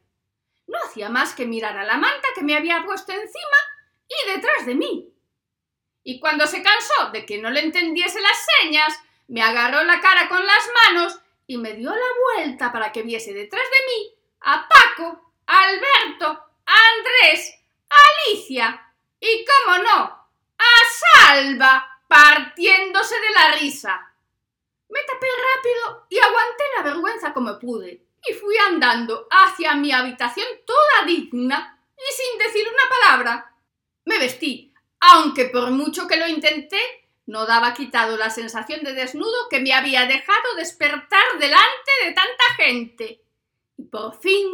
No 0.67 0.77
hacía 0.85 1.09
más 1.09 1.33
que 1.33 1.45
mirar 1.45 1.77
a 1.77 1.85
la 1.85 1.97
manta 1.97 2.27
que 2.35 2.43
me 2.43 2.55
había 2.55 2.83
puesto 2.85 3.11
encima 3.11 3.57
y 4.07 4.31
detrás 4.31 4.65
de 4.65 4.75
mí 4.75 5.13
y 6.03 6.19
cuando 6.19 6.47
se 6.47 6.63
cansó 6.63 7.11
de 7.11 7.25
que 7.25 7.37
no 7.37 7.49
le 7.49 7.61
entendiese 7.61 8.19
las 8.21 8.45
señas, 8.61 8.99
me 9.27 9.41
agarró 9.41 9.83
la 9.83 9.99
cara 9.99 10.27
con 10.27 10.45
las 10.45 10.69
manos 10.85 11.19
y 11.47 11.57
me 11.57 11.73
dio 11.73 11.89
la 11.89 12.35
vuelta 12.35 12.71
para 12.71 12.91
que 12.91 13.03
viese 13.03 13.33
detrás 13.33 13.63
de 13.63 13.85
mí 13.85 14.15
a 14.41 14.67
Paco, 14.67 15.33
a 15.45 15.63
Alberto, 15.63 16.27
a 16.27 16.73
Andrés, 16.97 17.55
Alicia 17.89 18.93
y, 19.19 19.45
cómo 19.45 19.77
no, 19.79 20.29
a 20.57 21.27
Salva 21.27 22.01
partiéndose 22.07 23.15
de 23.19 23.29
la 23.31 23.51
risa. 23.59 24.13
Me 24.89 24.99
tapé 25.03 25.27
rápido 25.55 26.07
y 26.09 26.17
aguanté 26.17 26.63
la 26.77 26.83
vergüenza 26.83 27.33
como 27.33 27.59
pude 27.59 28.03
y 28.27 28.33
fui 28.33 28.57
andando 28.57 29.27
hacia 29.29 29.75
mi 29.75 29.91
habitación 29.91 30.47
toda 30.65 31.05
digna 31.05 31.79
y 31.95 32.13
sin 32.13 32.39
decir 32.39 32.67
una 32.67 32.89
palabra. 32.89 33.55
Me 34.05 34.17
vestí 34.17 34.68
aunque 34.99 35.45
por 35.45 35.71
mucho 35.71 36.07
que 36.07 36.17
lo 36.17 36.27
intenté, 36.27 36.79
no 37.25 37.45
daba 37.45 37.73
quitado 37.73 38.17
la 38.17 38.29
sensación 38.29 38.83
de 38.83 38.93
desnudo 38.93 39.49
que 39.49 39.59
me 39.59 39.73
había 39.73 40.05
dejado 40.05 40.55
despertar 40.57 41.23
delante 41.39 41.91
de 42.03 42.11
tanta 42.11 42.43
gente. 42.57 43.21
Y 43.77 43.83
por 43.83 44.19
fin 44.19 44.47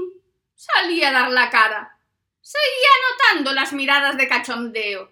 salí 0.55 1.03
a 1.03 1.11
dar 1.11 1.31
la 1.31 1.49
cara. 1.49 1.97
Seguía 2.41 2.89
notando 3.11 3.53
las 3.53 3.73
miradas 3.73 4.17
de 4.17 4.27
cachondeo. 4.27 5.11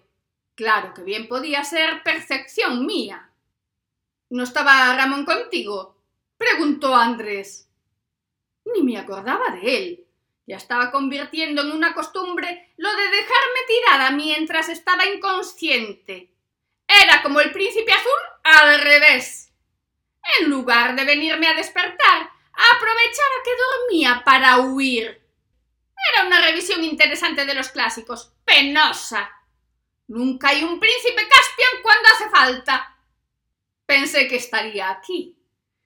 Claro 0.54 0.94
que 0.94 1.02
bien 1.02 1.26
podía 1.26 1.64
ser 1.64 2.02
percepción 2.02 2.86
mía. 2.86 3.30
¿No 4.30 4.44
estaba 4.44 4.94
Ramón 4.94 5.24
contigo? 5.24 5.96
preguntó 6.36 6.94
Andrés. 6.94 7.68
Ni 8.66 8.82
me 8.82 8.98
acordaba 8.98 9.50
de 9.56 9.76
él. 9.76 10.03
Ya 10.46 10.56
estaba 10.56 10.90
convirtiendo 10.90 11.62
en 11.62 11.72
una 11.72 11.94
costumbre 11.94 12.74
lo 12.76 12.94
de 12.94 13.04
dejarme 13.04 13.60
tirada 13.66 14.10
mientras 14.10 14.68
estaba 14.68 15.06
inconsciente. 15.06 16.34
Era 16.86 17.22
como 17.22 17.40
el 17.40 17.50
príncipe 17.50 17.92
azul 17.92 18.12
al 18.42 18.80
revés. 18.82 19.52
En 20.38 20.50
lugar 20.50 20.94
de 20.96 21.04
venirme 21.04 21.46
a 21.46 21.54
despertar, 21.54 22.30
aprovechaba 22.74 23.42
que 23.42 23.50
dormía 23.56 24.22
para 24.24 24.58
huir. 24.58 25.22
Era 26.12 26.26
una 26.26 26.40
revisión 26.42 26.84
interesante 26.84 27.46
de 27.46 27.54
los 27.54 27.70
clásicos, 27.70 28.34
penosa. 28.44 29.30
Nunca 30.08 30.48
hay 30.50 30.62
un 30.62 30.78
príncipe 30.78 31.26
Caspian 31.26 31.82
cuando 31.82 32.08
hace 32.10 32.28
falta. 32.28 32.98
Pensé 33.86 34.28
que 34.28 34.36
estaría 34.36 34.90
aquí. 34.90 35.38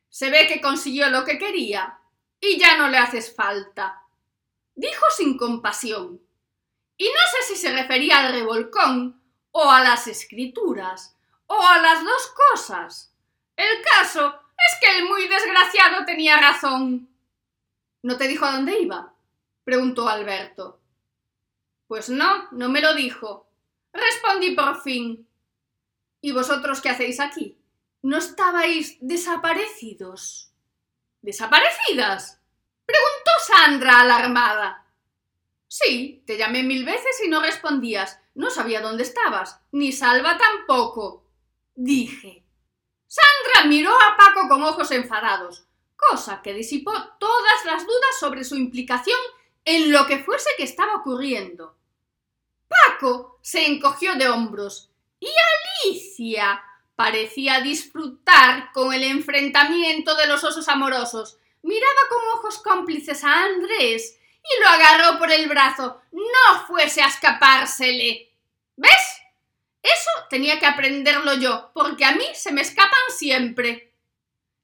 Se 0.08 0.30
ve 0.30 0.48
que 0.48 0.60
consiguió 0.60 1.10
lo 1.10 1.24
que 1.24 1.38
quería 1.38 2.00
y 2.40 2.58
ya 2.58 2.76
no 2.76 2.88
le 2.88 2.98
haces 2.98 3.34
falta 3.34 4.07
dijo 4.78 5.04
sin 5.16 5.36
compasión. 5.36 6.22
Y 6.96 7.04
no 7.04 7.20
sé 7.32 7.48
si 7.48 7.60
se 7.60 7.72
refería 7.72 8.20
al 8.20 8.32
revolcón, 8.32 9.20
o 9.50 9.70
a 9.70 9.82
las 9.82 10.06
escrituras, 10.06 11.16
o 11.46 11.60
a 11.60 11.78
las 11.78 12.04
dos 12.04 12.34
cosas. 12.52 13.12
El 13.56 13.82
caso 13.82 14.28
es 14.56 14.78
que 14.80 14.98
el 14.98 15.08
muy 15.08 15.26
desgraciado 15.26 16.04
tenía 16.04 16.36
razón. 16.36 17.08
¿No 18.02 18.16
te 18.16 18.28
dijo 18.28 18.44
a 18.44 18.52
dónde 18.52 18.78
iba? 18.80 19.14
preguntó 19.64 20.08
Alberto. 20.08 20.80
Pues 21.88 22.08
no, 22.08 22.48
no 22.52 22.68
me 22.68 22.80
lo 22.80 22.94
dijo. 22.94 23.48
Respondí 23.92 24.54
por 24.54 24.80
fin. 24.82 25.28
¿Y 26.20 26.32
vosotros 26.32 26.80
qué 26.80 26.90
hacéis 26.90 27.18
aquí? 27.18 27.58
¿No 28.02 28.18
estabais 28.18 28.96
desaparecidos? 29.00 30.52
¿Desaparecidas? 31.20 32.37
Preguntó 32.88 33.30
Sandra 33.46 34.00
alarmada. 34.00 34.86
Sí, 35.66 36.22
te 36.26 36.38
llamé 36.38 36.62
mil 36.62 36.86
veces 36.86 37.20
y 37.22 37.28
no 37.28 37.42
respondías. 37.42 38.18
No 38.34 38.48
sabía 38.48 38.80
dónde 38.80 39.02
estabas, 39.02 39.60
ni 39.72 39.92
Salva 39.92 40.38
tampoco. 40.38 41.26
Dije. 41.74 42.46
Sandra 43.06 43.68
miró 43.68 43.92
a 43.92 44.16
Paco 44.16 44.48
con 44.48 44.62
ojos 44.62 44.90
enfadados, 44.92 45.66
cosa 45.96 46.40
que 46.40 46.54
disipó 46.54 46.92
todas 47.20 47.64
las 47.66 47.84
dudas 47.84 48.18
sobre 48.18 48.42
su 48.42 48.56
implicación 48.56 49.18
en 49.66 49.92
lo 49.92 50.06
que 50.06 50.20
fuese 50.20 50.48
que 50.56 50.62
estaba 50.62 50.94
ocurriendo. 50.94 51.76
Paco 52.68 53.38
se 53.42 53.66
encogió 53.66 54.14
de 54.14 54.30
hombros 54.30 54.90
y 55.20 55.28
Alicia 55.84 56.62
parecía 56.96 57.60
disfrutar 57.60 58.72
con 58.72 58.94
el 58.94 59.04
enfrentamiento 59.04 60.16
de 60.16 60.26
los 60.26 60.42
osos 60.42 60.68
amorosos. 60.68 61.38
Miraba 61.68 62.00
con 62.08 62.28
ojos 62.38 62.62
cómplices 62.62 63.22
a 63.24 63.44
Andrés 63.44 64.18
y 64.42 64.62
lo 64.62 64.68
agarró 64.68 65.18
por 65.18 65.30
el 65.30 65.50
brazo. 65.50 66.00
No 66.12 66.66
fuese 66.66 67.02
a 67.02 67.08
escapársele. 67.08 68.32
¿Ves? 68.74 69.20
Eso 69.82 70.10
tenía 70.30 70.58
que 70.58 70.64
aprenderlo 70.64 71.34
yo, 71.34 71.70
porque 71.74 72.06
a 72.06 72.12
mí 72.12 72.24
se 72.32 72.52
me 72.52 72.62
escapan 72.62 73.02
siempre. 73.14 73.92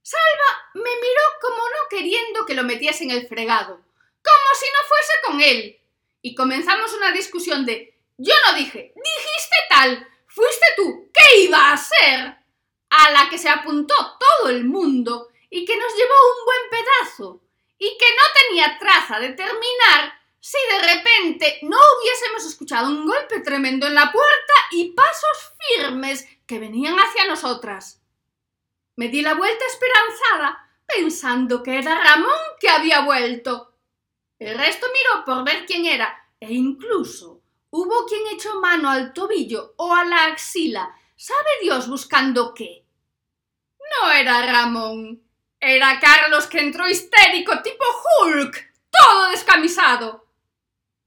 Salva 0.01 0.71
me 0.73 0.81
miró 0.81 1.23
como 1.43 1.59
no 1.59 1.89
queriendo 1.91 2.47
que 2.47 2.55
lo 2.55 2.65
metiese 2.65 3.05
en 3.05 3.11
el 3.11 3.29
fregado, 3.29 3.75
como 3.75 4.55
si 4.59 4.67
no 4.73 4.89
fuese 4.89 5.13
con 5.27 5.41
él. 5.43 5.79
Y 6.23 6.35
comenzamos 6.35 6.95
una 6.95 7.13
discusión 7.13 7.67
de 7.67 7.99
yo 8.17 8.33
no 8.47 8.55
dije, 8.55 8.95
dijiste 8.97 9.57
tal, 9.69 10.09
fuiste 10.27 10.67
tú, 10.77 11.11
¿qué 11.13 11.43
iba 11.43 11.71
a 11.71 11.77
ser? 11.77 12.39
A 12.89 13.11
la 13.11 13.29
que 13.29 13.37
se 13.37 13.51
apuntó 13.51 13.95
todo 14.19 14.49
el 14.49 14.65
mundo 14.65 15.29
y 15.55 15.65
que 15.65 15.77
nos 15.77 15.95
llevó 15.95 16.15
un 16.37 16.45
buen 16.47 16.83
pedazo 16.83 17.41
y 17.79 17.97
que 17.97 18.07
no 18.07 18.23
tenía 18.41 18.77
traza 18.77 19.21
de 19.21 19.35
terminar 19.35 20.21
si 20.41 20.59
de 20.69 20.95
repente 20.95 21.61
no 21.63 21.77
hubiésemos 21.77 22.45
escuchado 22.45 22.89
un 22.89 23.07
golpe 23.07 23.39
tremendo 23.39 23.87
en 23.87 23.95
la 23.95 24.11
puerta 24.11 24.53
y 24.73 24.91
pasos 24.95 25.53
firmes 25.61 26.27
que 26.45 26.59
venían 26.59 26.97
hacia 26.97 27.29
nosotras. 27.29 28.03
Me 28.97 29.07
di 29.07 29.23
la 29.23 29.35
vuelta 29.35 29.65
esperanzada, 29.65 30.77
pensando 30.89 31.63
que 31.63 31.79
era 31.79 32.03
Ramón 32.03 32.35
que 32.59 32.69
había 32.69 33.03
vuelto. 33.03 33.77
El 34.41 34.59
resto 34.59 34.89
miró 34.89 35.25
por 35.25 35.45
ver 35.45 35.67
quién 35.67 35.87
era, 35.87 36.31
e 36.41 36.53
incluso 36.53 37.43
hubo 37.71 38.07
quien 38.07 38.23
echó 38.33 38.59
mano 38.61 38.91
al 38.91 39.13
tobillo 39.13 39.75
o 39.77 39.95
a 39.95 40.05
la 40.05 40.25
axila, 40.25 40.99
sabe 41.15 41.49
Dios 41.63 41.89
buscando 41.89 42.53
qué. 42.55 42.85
No 44.03 44.11
era 44.11 44.45
Ramón, 44.45 45.24
era 45.65 45.99
Carlos 45.99 46.47
que 46.47 46.61
entró 46.61 46.87
histérico, 46.87 47.63
tipo 47.63 47.85
Hulk, 48.23 48.73
todo 48.91 49.31
descamisado. 49.31 50.27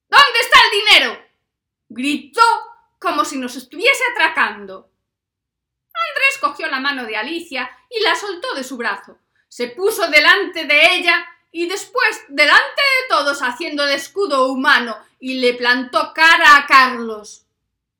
¿Dónde 0.09 0.39
está 0.41 0.59
el 0.65 0.79
dinero? 0.79 1.27
gritó 1.89 2.41
como 2.99 3.23
si 3.23 3.37
nos 3.37 3.55
estuviese 3.55 4.03
atracando. 4.11 4.89
Andrés 6.09 6.37
cogió 6.41 6.67
la 6.67 6.79
mano 6.79 7.05
de 7.05 7.17
Alicia 7.17 7.69
y 7.89 8.01
la 8.01 8.15
soltó 8.15 8.53
de 8.55 8.63
su 8.63 8.77
brazo. 8.77 9.17
Se 9.47 9.67
puso 9.67 10.09
delante 10.09 10.65
de 10.65 10.95
ella 10.95 11.25
y 11.51 11.67
después 11.67 12.23
delante 12.27 12.81
de 12.81 13.07
todos 13.09 13.41
haciendo 13.41 13.85
de 13.85 13.95
escudo 13.95 14.47
humano 14.47 14.97
y 15.19 15.35
le 15.35 15.53
plantó 15.53 16.13
cara 16.13 16.57
a 16.57 16.65
Carlos. 16.65 17.45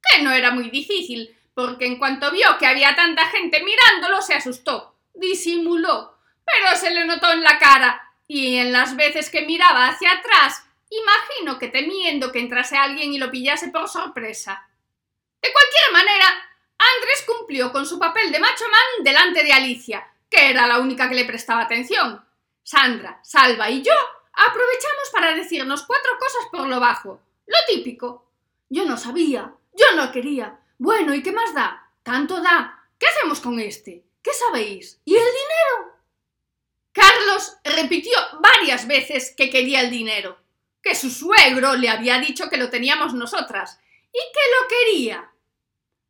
Que 0.01 0.23
no 0.23 0.31
era 0.31 0.51
muy 0.51 0.69
difícil, 0.69 1.35
porque 1.53 1.85
en 1.85 1.97
cuanto 1.97 2.31
vio 2.31 2.57
que 2.57 2.67
había 2.67 2.95
tanta 2.95 3.27
gente 3.27 3.63
mirándolo 3.63 4.21
se 4.21 4.33
asustó, 4.33 4.95
disimuló 5.13 6.16
pero 6.47 6.75
se 6.75 6.91
le 6.91 7.05
notó 7.05 7.31
en 7.31 7.43
la 7.43 7.59
cara, 7.59 8.07
y 8.27 8.57
en 8.57 8.71
las 8.71 8.95
veces 8.95 9.29
que 9.29 9.45
miraba 9.45 9.87
hacia 9.87 10.11
atrás, 10.11 10.63
imagino 10.89 11.59
que 11.59 11.67
temiendo 11.67 12.31
que 12.31 12.39
entrase 12.39 12.77
alguien 12.77 13.13
y 13.13 13.17
lo 13.17 13.31
pillase 13.31 13.69
por 13.69 13.87
sorpresa. 13.87 14.67
De 15.41 15.51
cualquier 15.51 15.91
manera, 15.93 16.25
Andrés 16.77 17.25
cumplió 17.25 17.71
con 17.71 17.85
su 17.85 17.99
papel 17.99 18.31
de 18.31 18.39
macho 18.39 18.65
man 18.69 19.03
delante 19.03 19.43
de 19.43 19.53
Alicia, 19.53 20.07
que 20.29 20.49
era 20.49 20.67
la 20.67 20.79
única 20.79 21.07
que 21.07 21.15
le 21.15 21.25
prestaba 21.25 21.61
atención. 21.61 22.25
Sandra, 22.63 23.19
Salva 23.23 23.69
y 23.69 23.81
yo 23.81 23.93
aprovechamos 24.33 25.09
para 25.11 25.33
decirnos 25.33 25.83
cuatro 25.83 26.11
cosas 26.19 26.47
por 26.51 26.67
lo 26.67 26.79
bajo. 26.79 27.21
Lo 27.45 27.57
típico. 27.67 28.25
Yo 28.69 28.83
no 28.83 28.97
sabía, 28.97 29.53
yo 29.73 29.85
no 29.95 30.11
quería. 30.11 30.59
Bueno, 30.77 31.13
¿y 31.13 31.23
qué 31.23 31.31
más 31.31 31.53
da? 31.53 31.89
Tanto 32.03 32.41
da. 32.41 32.83
¿Qué 32.99 33.07
hacemos 33.07 33.39
con 33.39 33.59
este? 33.59 34.03
¿Qué 34.21 34.33
sabéis? 34.33 34.99
¿Y 35.05 35.15
el 35.15 35.23
dinero? 35.23 35.96
Carlos 36.97 37.57
repitió 37.63 38.17
varias 38.41 38.87
veces 38.87 39.31
que 39.37 39.51
quería 39.51 39.81
el 39.81 39.91
dinero, 39.91 40.39
que 40.81 40.95
su 40.95 41.11
suegro 41.11 41.75
le 41.75 41.89
había 41.89 42.17
dicho 42.17 42.49
que 42.49 42.57
lo 42.57 42.71
teníamos 42.71 43.13
nosotras 43.13 43.79
y 44.11 44.17
que 44.17 44.39
lo 44.51 44.67
quería. 44.67 45.31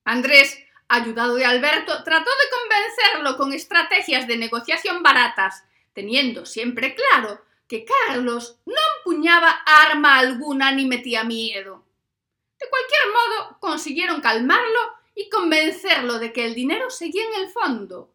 Andrés, 0.06 0.58
ayudado 0.88 1.36
de 1.36 1.44
Alberto, 1.44 2.04
trató 2.06 2.30
de 2.30 2.58
convencerlo 2.58 3.38
con 3.38 3.52
estrategias 3.52 4.28
de 4.28 4.38
negociación 4.38 5.04
baratas, 5.04 5.66
teniendo 5.92 6.46
siempre 6.46 6.96
claro 6.96 7.42
que 7.68 7.84
Carlos 7.84 8.60
no 8.66 8.80
empuñaba 9.00 9.50
arma 9.66 10.18
alguna 10.18 10.72
ni 10.72 10.86
metía 10.86 11.26
miedo. 11.26 11.84
De 12.58 12.70
cualquier 12.70 13.02
modo, 13.12 13.60
consiguieron 13.60 14.22
calmarlo 14.22 14.80
y 15.16 15.28
convencerlo 15.28 16.18
de 16.18 16.32
que 16.32 16.46
el 16.46 16.56
dinero 16.56 16.90
seguía 16.90 17.26
en 17.26 17.44
el 17.44 17.50
fondo. 17.50 18.10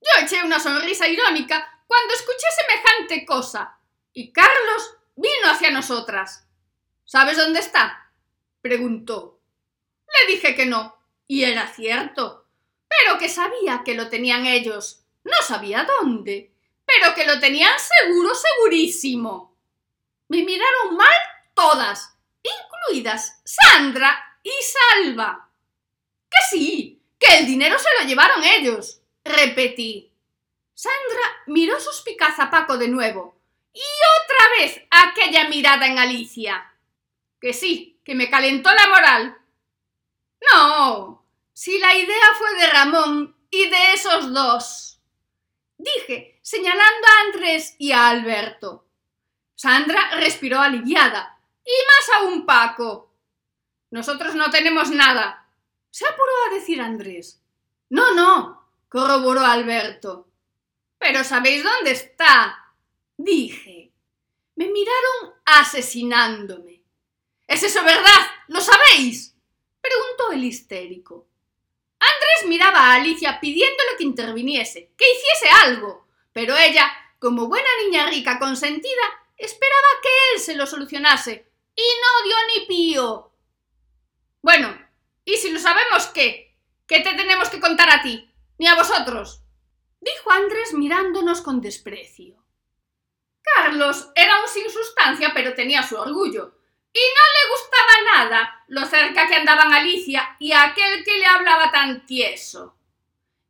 Yo 0.00 0.24
eché 0.24 0.42
una 0.42 0.60
sonrisa 0.60 1.08
irónica 1.08 1.73
cuando 1.86 2.14
escuché 2.14 2.46
semejante 2.56 3.26
cosa. 3.26 3.78
Y 4.12 4.32
Carlos 4.32 4.96
vino 5.16 5.50
hacia 5.50 5.70
nosotras. 5.70 6.46
¿Sabes 7.04 7.36
dónde 7.36 7.60
está? 7.60 8.10
preguntó. 8.60 9.40
Le 10.06 10.34
dije 10.34 10.54
que 10.54 10.66
no, 10.66 10.96
y 11.26 11.44
era 11.44 11.66
cierto, 11.68 12.46
pero 12.88 13.18
que 13.18 13.28
sabía 13.28 13.82
que 13.84 13.94
lo 13.94 14.08
tenían 14.08 14.46
ellos. 14.46 15.04
No 15.24 15.36
sabía 15.46 15.84
dónde, 15.84 16.52
pero 16.84 17.14
que 17.14 17.26
lo 17.26 17.40
tenían 17.40 17.72
seguro, 17.78 18.32
segurísimo. 18.34 19.56
Me 20.28 20.42
miraron 20.42 20.96
mal 20.96 21.18
todas, 21.54 22.16
incluidas 22.42 23.40
Sandra 23.44 24.38
y 24.42 24.52
Salva. 24.62 25.50
Que 26.30 26.38
sí, 26.50 27.02
que 27.18 27.38
el 27.38 27.46
dinero 27.46 27.78
se 27.78 27.88
lo 28.00 28.08
llevaron 28.08 28.42
ellos, 28.44 29.00
repetí. 29.24 30.13
Sandra 30.74 31.42
miró 31.46 31.78
suspicaz 31.80 32.38
a 32.40 32.50
Paco 32.50 32.76
de 32.76 32.88
nuevo. 32.88 33.36
Y 33.72 33.80
otra 34.22 34.46
vez 34.58 34.82
aquella 34.90 35.48
mirada 35.48 35.86
en 35.86 35.98
Alicia. 35.98 36.72
Que 37.40 37.52
sí, 37.52 38.00
que 38.04 38.14
me 38.14 38.28
calentó 38.28 38.70
la 38.72 38.88
moral. 38.88 39.38
No, 40.52 41.24
si 41.52 41.78
la 41.78 41.94
idea 41.94 42.26
fue 42.36 42.54
de 42.54 42.66
Ramón 42.68 43.36
y 43.50 43.68
de 43.68 43.92
esos 43.92 44.32
dos. 44.32 45.00
Dije, 45.78 46.38
señalando 46.42 47.06
a 47.06 47.26
Andrés 47.26 47.76
y 47.78 47.92
a 47.92 48.08
Alberto. 48.08 48.86
Sandra 49.54 50.10
respiró 50.16 50.60
aliviada. 50.60 51.38
Y 51.64 51.70
más 51.86 52.18
aún 52.18 52.44
Paco. 52.44 53.10
Nosotros 53.90 54.34
no 54.34 54.50
tenemos 54.50 54.90
nada. 54.90 55.46
Se 55.90 56.06
apuró 56.06 56.32
a 56.46 56.54
decir 56.54 56.80
Andrés. 56.80 57.40
No, 57.88 58.14
no, 58.14 58.68
corroboró 58.88 59.40
Alberto. 59.40 60.26
Pero 61.04 61.22
¿sabéis 61.22 61.62
dónde 61.62 61.90
está? 61.90 62.72
dije. 63.18 63.92
Me 64.56 64.68
miraron 64.68 65.34
asesinándome. 65.44 66.82
¿Es 67.46 67.62
eso 67.62 67.84
verdad? 67.84 68.26
¿Lo 68.48 68.62
sabéis? 68.62 69.36
preguntó 69.82 70.32
el 70.32 70.44
histérico. 70.44 71.28
Andrés 71.98 72.48
miraba 72.48 72.78
a 72.78 72.94
Alicia 72.94 73.38
pidiéndole 73.38 73.98
que 73.98 74.04
interviniese, 74.04 74.94
que 74.96 75.04
hiciese 75.12 75.50
algo, 75.64 76.08
pero 76.32 76.56
ella, 76.56 76.90
como 77.18 77.48
buena 77.48 77.68
niña 77.84 78.08
rica 78.08 78.38
consentida, 78.38 79.04
esperaba 79.36 79.88
que 80.02 80.08
él 80.32 80.40
se 80.40 80.56
lo 80.56 80.66
solucionase, 80.66 81.52
y 81.76 81.82
no 81.82 82.24
dio 82.24 82.36
ni 82.48 82.66
pío. 82.66 83.30
Bueno, 84.40 84.74
¿y 85.26 85.36
si 85.36 85.50
lo 85.50 85.60
sabemos 85.60 86.06
qué? 86.06 86.56
¿Qué 86.86 87.00
te 87.00 87.12
tenemos 87.12 87.50
que 87.50 87.60
contar 87.60 87.90
a 87.90 88.00
ti? 88.00 88.32
Ni 88.56 88.68
a 88.68 88.74
vosotros 88.74 89.43
dijo 90.04 90.30
Andrés 90.30 90.74
mirándonos 90.74 91.40
con 91.40 91.60
desprecio. 91.60 92.36
Carlos 93.42 94.10
era 94.14 94.40
un 94.40 94.48
sin 94.48 94.70
sustancia, 94.70 95.32
pero 95.34 95.54
tenía 95.54 95.82
su 95.82 95.96
orgullo, 95.96 96.54
y 96.92 97.00
no 97.00 97.22
le 97.34 97.50
gustaba 97.50 98.24
nada 98.24 98.64
lo 98.68 98.86
cerca 98.86 99.26
que 99.26 99.34
andaban 99.34 99.72
Alicia 99.72 100.36
y 100.38 100.52
aquel 100.52 101.04
que 101.04 101.18
le 101.18 101.26
hablaba 101.26 101.72
tan 101.72 102.06
tieso. 102.06 102.76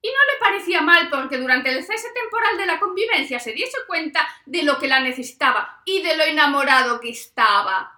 Y 0.01 0.09
no 0.09 0.33
le 0.33 0.39
parecía 0.41 0.81
mal 0.81 1.11
porque 1.11 1.37
durante 1.37 1.71
el 1.71 1.85
cese 1.85 2.09
temporal 2.15 2.57
de 2.57 2.67
la 2.67 2.79
convivencia 2.79 3.39
se 3.39 3.53
diese 3.53 3.79
cuenta 3.87 4.27
de 4.47 4.63
lo 4.63 4.79
que 4.79 4.89
la 4.89 5.01
necesitaba 5.01 5.83
y 5.85 6.03
de 6.03 6.17
lo 6.17 6.25
enamorado 6.25 7.01
que 7.01 7.11
estaba. 7.11 7.93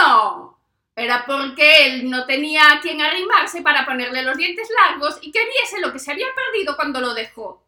No. 0.00 0.58
era 0.96 1.24
porque 1.26 1.86
él 1.86 2.10
no 2.10 2.26
tenía 2.26 2.72
a 2.72 2.80
quien 2.80 3.00
arrimarse 3.00 3.62
para 3.62 3.86
ponerle 3.86 4.22
los 4.22 4.36
dientes 4.36 4.68
largos 4.82 5.18
y 5.20 5.30
que 5.30 5.44
viese 5.44 5.80
lo 5.80 5.92
que 5.92 6.00
se 6.00 6.10
había 6.10 6.26
perdido 6.34 6.74
cuando 6.74 7.00
lo 7.00 7.14
dejó. 7.14 7.67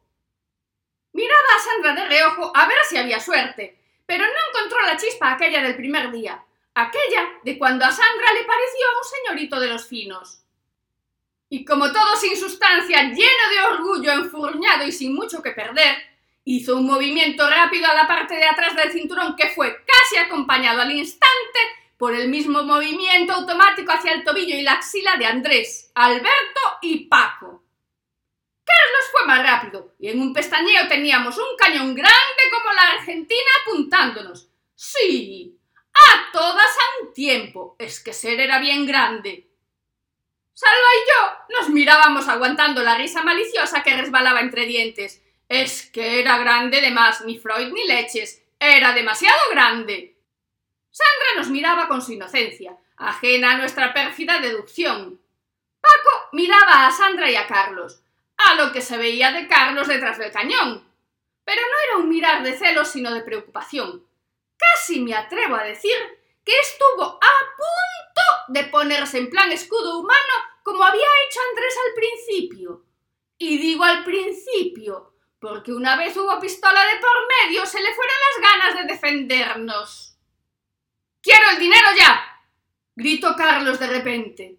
Miraba 1.13 1.41
a 1.57 1.61
Sandra 1.61 2.03
de 2.03 2.09
reojo 2.09 2.53
a 2.55 2.67
ver 2.67 2.79
si 2.89 2.97
había 2.97 3.21
suerte, 3.21 3.79
pero 4.07 4.25
no 4.25 4.33
encontró 4.51 4.81
la 4.87 4.97
chispa 4.97 5.33
aquella 5.33 5.63
del 5.63 5.77
primer 5.77 6.11
día, 6.11 6.45
aquella 6.75 7.29
de 7.43 7.59
cuando 7.59 7.85
a 7.85 7.91
Sandra 7.91 8.33
le 8.33 8.45
pareció 8.45 8.87
un 8.99 9.35
señorito 9.35 9.61
de 9.61 9.69
los 9.69 9.87
finos. 9.87 10.43
Y 11.49 11.65
como 11.65 11.93
todo 11.93 12.17
sin 12.17 12.37
sustancia, 12.37 13.03
lleno 13.03 13.17
de 13.17 13.75
orgullo, 13.75 14.13
enfurñado 14.13 14.87
y 14.87 14.93
sin 14.93 15.15
mucho 15.15 15.43
que 15.43 15.51
perder, 15.51 15.97
hizo 16.45 16.77
un 16.77 16.87
movimiento 16.87 17.49
rápido 17.49 17.87
a 17.91 17.95
la 17.95 18.07
parte 18.07 18.37
de 18.37 18.47
atrás 18.47 18.77
del 18.77 18.93
cinturón 18.93 19.35
que 19.37 19.49
fue 19.49 19.85
casi 19.85 20.17
acompañado 20.17 20.81
al 20.81 20.93
instante 20.93 21.59
por 21.99 22.15
el 22.15 22.29
mismo 22.29 22.63
movimiento 22.63 23.33
automático 23.33 23.93
hacia 23.93 24.13
el 24.13 24.25
tobillo 24.25 24.57
y 24.57 24.63
la 24.63 24.73
axila 24.73 25.17
de 25.17 25.27
Andrés, 25.27 25.91
Alberto 25.95 26.61
y 26.83 27.07
Paco. 27.09 27.60
Carlos 28.71 29.11
fue 29.11 29.27
más 29.27 29.43
rápido 29.43 29.95
y 29.99 30.09
en 30.09 30.21
un 30.21 30.33
pestañeo 30.33 30.89
teníamos 30.89 31.37
un 31.39 31.57
cañón 31.57 31.95
grande 31.95 32.43
como 32.51 32.73
la 32.73 32.91
Argentina 32.99 33.51
apuntándonos. 33.63 34.49
Sí, 34.75 35.59
a 35.93 36.33
todas 36.33 36.67
a 36.67 37.03
un 37.03 37.13
tiempo. 37.13 37.77
Es 37.79 38.01
que 38.01 38.13
ser 38.13 38.41
era 38.41 38.59
bien 38.59 38.87
grande. 38.87 39.49
Salva 40.55 40.75
y 40.75 41.09
yo 41.09 41.59
nos 41.59 41.71
mirábamos 41.71 42.29
aguantando 42.29 42.83
la 42.83 42.97
risa 42.97 43.23
maliciosa 43.23 43.83
que 43.83 43.97
resbalaba 43.97 44.41
entre 44.41 44.67
dientes. 44.67 45.23
Es 45.49 45.91
que 45.91 46.21
era 46.21 46.39
grande 46.39 46.81
de 46.81 46.91
más, 46.91 47.25
ni 47.25 47.39
Freud 47.39 47.73
ni 47.73 47.87
leches. 47.87 48.43
Era 48.59 48.93
demasiado 48.93 49.41
grande. 49.51 50.17
Sandra 50.91 51.37
nos 51.37 51.49
miraba 51.49 51.89
con 51.89 52.03
su 52.03 52.13
inocencia, 52.13 52.77
ajena 52.97 53.53
a 53.53 53.57
nuestra 53.57 53.95
pérfida 53.95 54.39
deducción. 54.39 55.21
Paco 55.81 56.29
miraba 56.33 56.87
a 56.87 56.91
Sandra 56.91 57.31
y 57.31 57.37
a 57.37 57.47
Carlos, 57.47 58.03
a 58.49 58.55
lo 58.55 58.73
que 58.73 58.81
se 58.81 58.97
veía 58.97 59.33
de 59.33 59.47
Carlos 59.49 59.89
detrás 59.89 60.19
del 60.19 60.33
cañón. 60.33 60.89
Pero 61.45 61.63
no 61.63 61.79
era 61.85 61.97
un 61.99 62.09
mirar 62.09 62.43
de 62.43 62.57
celos, 62.57 62.89
sino 62.89 63.13
de 63.13 63.23
preocupación. 63.23 64.07
Casi 64.57 65.01
me 65.01 65.15
atrevo 65.15 65.57
a 65.57 65.65
decir 65.65 65.95
que 66.45 66.53
estuvo 66.59 67.03
a 67.03 67.57
punto 67.57 68.23
de 68.49 68.65
ponerse 68.65 69.19
en 69.19 69.31
plan 69.31 69.51
escudo 69.53 69.99
humano 69.99 70.33
como 70.63 70.85
había 70.85 71.07
hecho 71.27 71.41
Andrés 71.51 71.75
al 71.87 71.95
principio. 71.95 72.85
Y 73.39 73.59
digo 73.59 73.85
al 73.85 74.05
principio, 74.05 75.15
porque 75.41 75.73
una 75.73 75.97
vez 75.97 76.17
hubo 76.17 76.39
pistola 76.39 76.85
de 76.85 77.01
por 77.01 77.47
medio, 77.47 77.65
se 77.65 77.81
le 77.81 77.95
fueron 77.95 78.15
las 78.21 78.51
ganas 78.51 78.77
de 78.77 78.93
defendernos. 78.93 80.19
¡Quiero 81.23 81.51
el 81.51 81.59
dinero 81.59 81.89
ya! 81.99 82.27
gritó 82.95 83.35
Carlos 83.37 83.79
de 83.79 83.87
repente. 83.87 84.59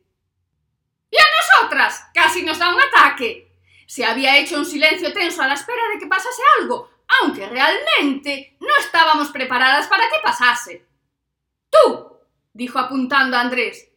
¡Y 1.11 1.17
a 1.17 1.23
nosotras! 1.59 2.07
Casi 2.13 2.43
nos 2.43 2.57
da 2.57 2.73
un 2.73 2.81
ataque. 2.81 3.50
Se 3.91 4.05
había 4.05 4.37
hecho 4.37 4.55
un 4.55 4.65
silencio 4.65 5.11
tenso 5.11 5.41
a 5.41 5.47
la 5.47 5.55
espera 5.55 5.81
de 5.91 5.99
que 5.99 6.07
pasase 6.07 6.41
algo, 6.61 6.89
aunque 7.19 7.45
realmente 7.45 8.55
no 8.61 8.73
estábamos 8.79 9.31
preparadas 9.31 9.87
para 9.87 10.05
que 10.09 10.15
pasase. 10.23 10.85
Tú, 11.69 12.17
dijo 12.53 12.79
apuntando 12.79 13.35
a 13.35 13.41
Andrés, 13.41 13.89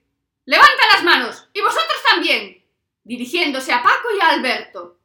levanta 0.47 0.89
las 0.93 1.05
manos, 1.05 1.49
y 1.53 1.61
vosotros 1.61 2.03
también, 2.11 2.67
dirigiéndose 3.05 3.73
a 3.73 3.85
Paco 3.85 4.09
y 4.19 4.21
a 4.21 4.31
Alberto. 4.31 4.99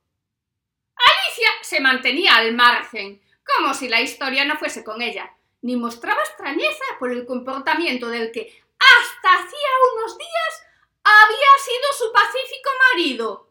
Alicia 0.96 1.50
se 1.62 1.82
mantenía 1.82 2.38
al 2.38 2.56
margen, 2.56 3.22
como 3.46 3.76
si 3.76 3.90
la 3.90 4.02
historia 4.02 4.44
no 4.44 4.58
fuese 4.58 4.84
con 4.84 5.04
ella, 5.04 5.32
ni 5.62 5.76
mostraba 5.76 6.22
extrañeza 6.22 6.86
por 6.98 7.12
el 7.12 7.28
comportamiento 7.28 8.10
del 8.10 8.32
que 8.32 8.60
hasta 8.80 9.34
hacía 9.36 9.70
unos 9.94 10.18
días 10.18 10.64
había 11.04 11.54
sido 11.64 11.94
su 11.96 12.12
pacífico 12.12 12.70
marido. 12.92 13.49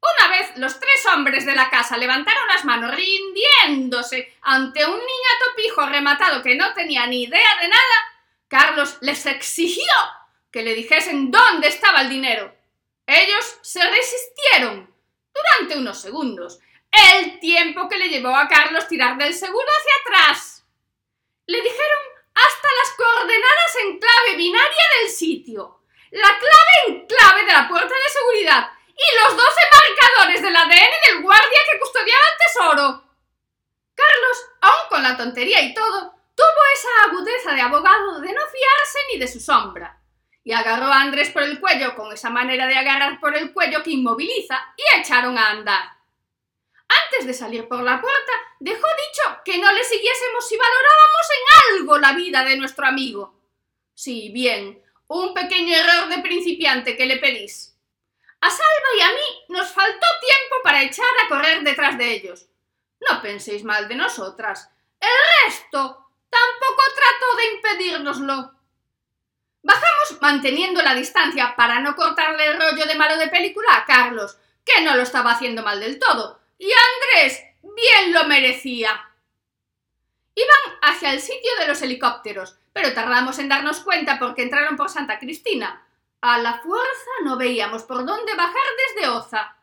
Una 0.00 0.28
vez 0.28 0.56
los 0.56 0.80
tres 0.80 1.04
hombres 1.12 1.44
de 1.44 1.54
la 1.54 1.68
casa 1.68 1.96
levantaron 1.96 2.46
las 2.46 2.64
manos 2.64 2.94
rindiéndose 2.94 4.34
ante 4.42 4.84
un 4.84 4.92
niñato 4.92 5.56
pijo 5.56 5.86
rematado 5.86 6.42
que 6.42 6.54
no 6.54 6.72
tenía 6.72 7.06
ni 7.06 7.24
idea 7.24 7.56
de 7.60 7.68
nada, 7.68 7.94
Carlos 8.48 8.96
les 9.02 9.26
exigió 9.26 9.92
que 10.50 10.62
le 10.62 10.74
dijesen 10.74 11.30
dónde 11.30 11.68
estaba 11.68 12.00
el 12.00 12.08
dinero. 12.08 12.54
Ellos 13.06 13.58
se 13.62 13.82
resistieron 13.88 14.92
durante 15.32 15.78
unos 15.78 16.00
segundos, 16.00 16.60
el 16.90 17.38
tiempo 17.38 17.88
que 17.88 17.98
le 17.98 18.08
llevó 18.08 18.34
a 18.34 18.48
Carlos 18.48 18.88
tirar 18.88 19.18
del 19.18 19.34
seguro 19.34 19.66
hacia 19.66 20.24
atrás. 20.24 20.64
Le 21.46 21.60
dijeron 21.60 21.98
hasta 22.34 22.68
las 22.78 22.96
coordenadas 22.96 23.76
en 23.84 23.98
clave 23.98 24.36
binaria 24.36 24.84
del 25.00 25.10
sitio, 25.10 25.82
la 26.10 26.28
clave 26.28 26.72
en 26.86 27.06
clave 27.06 27.44
de 27.44 27.52
la 27.52 27.68
puerta 27.68 27.94
de 27.94 28.18
seguridad 28.18 28.70
y 29.00 29.24
los 29.24 29.36
doce 29.36 29.60
marcadores 29.72 30.42
del 30.42 30.56
ADN 30.56 30.94
del 31.06 31.22
guardia 31.22 31.58
que 31.70 31.78
custodiaba 31.78 32.22
el 32.30 32.46
tesoro. 32.46 33.04
Carlos, 33.94 34.46
aun 34.60 34.88
con 34.90 35.02
la 35.02 35.16
tontería 35.16 35.62
y 35.62 35.72
todo, 35.72 36.14
tuvo 36.34 36.62
esa 36.74 37.08
agudeza 37.08 37.54
de 37.54 37.62
abogado 37.62 38.20
de 38.20 38.32
no 38.32 38.40
fiarse 38.40 38.98
ni 39.12 39.18
de 39.18 39.28
su 39.28 39.40
sombra, 39.40 40.00
y 40.44 40.52
agarró 40.52 40.86
a 40.86 41.00
Andrés 41.00 41.30
por 41.30 41.42
el 41.42 41.60
cuello 41.60 41.94
con 41.94 42.12
esa 42.12 42.30
manera 42.30 42.66
de 42.66 42.76
agarrar 42.76 43.20
por 43.20 43.36
el 43.36 43.52
cuello 43.52 43.82
que 43.82 43.92
inmoviliza 43.92 44.74
y 44.76 45.00
echaron 45.00 45.38
a 45.38 45.50
andar. 45.50 45.84
Antes 46.88 47.26
de 47.26 47.34
salir 47.34 47.68
por 47.68 47.82
la 47.82 48.00
puerta, 48.00 48.32
dejó 48.58 48.86
dicho 48.86 49.40
que 49.44 49.58
no 49.58 49.72
le 49.72 49.84
siguiésemos 49.84 50.46
si 50.48 50.56
valorábamos 50.56 51.26
en 51.30 51.78
algo 51.78 51.98
la 51.98 52.12
vida 52.12 52.44
de 52.44 52.56
nuestro 52.56 52.86
amigo. 52.86 53.34
Sí, 53.94 54.30
bien, 54.32 54.82
un 55.06 55.34
pequeño 55.34 55.74
error 55.74 56.08
de 56.08 56.18
principiante 56.18 56.96
que 56.96 57.06
le 57.06 57.18
pedís. 57.18 57.69
A 58.40 58.50
Salva 58.50 58.88
y 58.96 59.00
a 59.00 59.08
mí 59.10 59.44
nos 59.48 59.68
faltó 59.68 60.06
tiempo 60.20 60.56
para 60.62 60.82
echar 60.82 61.06
a 61.24 61.28
correr 61.28 61.62
detrás 61.62 61.98
de 61.98 62.12
ellos. 62.12 62.46
No 63.08 63.20
penséis 63.20 63.64
mal 63.64 63.88
de 63.88 63.94
nosotras. 63.94 64.70
El 64.98 65.08
resto 65.44 66.10
tampoco 66.28 66.82
trató 66.94 67.36
de 67.36 67.46
impedírnoslo. 67.54 68.54
Bajamos 69.62 70.22
manteniendo 70.22 70.82
la 70.82 70.94
distancia 70.94 71.54
para 71.56 71.80
no 71.80 71.94
cortarle 71.94 72.46
el 72.46 72.60
rollo 72.60 72.86
de 72.86 72.94
malo 72.94 73.16
de 73.18 73.28
película 73.28 73.76
a 73.76 73.84
Carlos, 73.84 74.38
que 74.64 74.82
no 74.82 74.96
lo 74.96 75.02
estaba 75.02 75.32
haciendo 75.32 75.62
mal 75.62 75.80
del 75.80 75.98
todo, 75.98 76.40
y 76.58 76.70
Andrés 76.72 77.42
bien 77.62 78.12
lo 78.12 78.24
merecía. 78.24 79.10
Iban 80.34 80.78
hacia 80.82 81.12
el 81.12 81.20
sitio 81.20 81.50
de 81.58 81.68
los 81.68 81.82
helicópteros, 81.82 82.56
pero 82.72 82.94
tardamos 82.94 83.38
en 83.38 83.48
darnos 83.48 83.80
cuenta 83.80 84.18
porque 84.18 84.42
entraron 84.42 84.76
por 84.76 84.88
Santa 84.88 85.18
Cristina, 85.18 85.86
a 86.20 86.38
la 86.38 86.60
fuerza 86.60 87.10
no 87.24 87.36
veíamos 87.36 87.82
por 87.84 88.04
dónde 88.04 88.34
bajar 88.34 88.62
desde 88.94 89.08
Oza. 89.08 89.56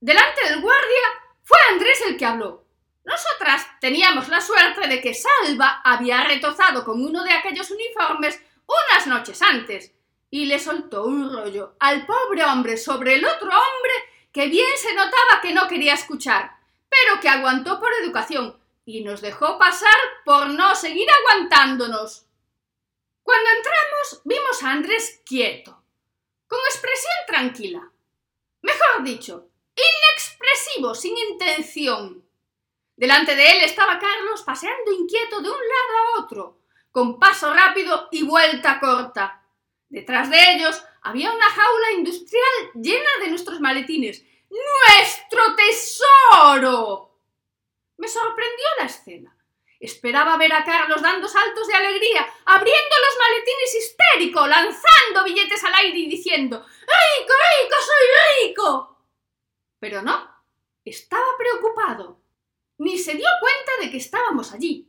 Delante 0.00 0.48
del 0.48 0.60
guardia 0.60 1.08
fue 1.42 1.58
Andrés 1.70 2.00
el 2.06 2.16
que 2.16 2.26
habló. 2.26 2.64
Nosotras 3.04 3.66
teníamos 3.80 4.28
la 4.28 4.40
suerte 4.40 4.86
de 4.88 5.00
que 5.00 5.14
Salva 5.14 5.80
había 5.84 6.24
retozado 6.24 6.84
con 6.84 7.04
uno 7.04 7.24
de 7.24 7.32
aquellos 7.32 7.70
uniformes 7.70 8.40
unas 8.66 9.06
noches 9.06 9.42
antes 9.42 9.92
y 10.30 10.46
le 10.46 10.58
soltó 10.58 11.04
un 11.04 11.32
rollo 11.32 11.76
al 11.78 12.06
pobre 12.06 12.44
hombre 12.44 12.76
sobre 12.76 13.14
el 13.14 13.24
otro 13.24 13.48
hombre 13.48 13.92
que 14.32 14.46
bien 14.48 14.66
se 14.76 14.94
notaba 14.94 15.40
que 15.42 15.52
no 15.52 15.68
quería 15.68 15.94
escuchar, 15.94 16.56
pero 16.88 17.20
que 17.20 17.28
aguantó 17.28 17.78
por 17.78 17.92
educación 18.02 18.56
y 18.84 19.04
nos 19.04 19.20
dejó 19.20 19.58
pasar 19.58 19.94
por 20.24 20.48
no 20.48 20.74
seguir 20.74 21.06
aguantándonos. 21.10 22.26
Cuando 23.22 23.50
entramos 23.50 24.22
vimos 24.24 24.62
a 24.62 24.70
Andrés 24.72 25.20
quieto, 25.24 25.82
con 26.46 26.58
expresión 26.60 27.14
tranquila. 27.26 27.90
Mejor 28.62 29.04
dicho, 29.04 29.48
inexpresivo, 29.74 30.94
sin 30.94 31.16
intención. 31.16 32.24
Delante 32.96 33.34
de 33.34 33.50
él 33.50 33.62
estaba 33.64 33.98
Carlos 33.98 34.42
paseando 34.42 34.92
inquieto 34.92 35.40
de 35.40 35.48
un 35.50 35.56
lado 35.56 35.98
a 35.98 36.22
otro, 36.22 36.58
con 36.90 37.18
paso 37.18 37.52
rápido 37.52 38.08
y 38.10 38.22
vuelta 38.22 38.78
corta. 38.78 39.42
Detrás 39.88 40.30
de 40.30 40.52
ellos 40.52 40.82
había 41.02 41.32
una 41.32 41.50
jaula 41.50 41.92
industrial 41.92 42.70
llena 42.74 43.10
de 43.20 43.28
nuestros 43.28 43.60
maletines. 43.60 44.24
¡Nuestro 44.50 45.56
tesoro! 45.56 47.18
Me 47.96 48.08
sorprendió 48.08 48.66
la 48.78 48.86
escena. 48.86 49.31
Esperaba 49.82 50.36
ver 50.36 50.52
a 50.52 50.64
Carlos 50.64 51.02
dando 51.02 51.26
saltos 51.26 51.66
de 51.66 51.74
alegría, 51.74 52.24
abriendo 52.44 52.96
los 53.04 53.18
maletines 53.18 53.74
histérico, 53.74 54.46
lanzando 54.46 55.24
billetes 55.24 55.64
al 55.64 55.74
aire 55.74 55.98
y 55.98 56.08
diciendo 56.08 56.58
¡Rico, 56.60 57.34
rico, 57.60 57.76
soy 57.80 58.46
rico! 58.46 59.06
Pero 59.80 60.00
no, 60.02 60.44
estaba 60.84 61.26
preocupado. 61.36 62.20
Ni 62.78 62.96
se 62.96 63.14
dio 63.14 63.26
cuenta 63.40 63.72
de 63.80 63.90
que 63.90 63.96
estábamos 63.96 64.52
allí. 64.52 64.88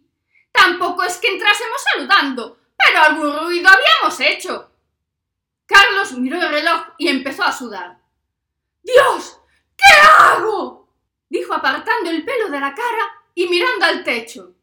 Tampoco 0.51 1.01
es 1.01 1.17
que 1.17 1.29
entrásemos 1.29 1.81
saludando, 1.91 2.59
pero 2.77 3.01
algún 3.01 3.35
ruido 3.35 3.69
habíamos 3.69 4.19
hecho. 4.19 4.75
Carlos 5.65 6.11
miró 6.11 6.39
el 6.39 6.49
reloj 6.49 6.89
y 6.99 7.07
empezó 7.07 7.41
a 7.41 7.51
sudar. 7.51 7.97
¡Dios! 8.83 9.39
¿Qué 9.75 9.99
hago? 10.07 10.87
dijo 11.29 11.51
apartando 11.51 12.11
el 12.11 12.23
pelo 12.23 12.49
de 12.49 12.59
la 12.59 12.75
cara 12.75 13.23
y 13.33 13.47
mirando 13.47 13.85
al 13.87 14.03
techo. 14.03 14.53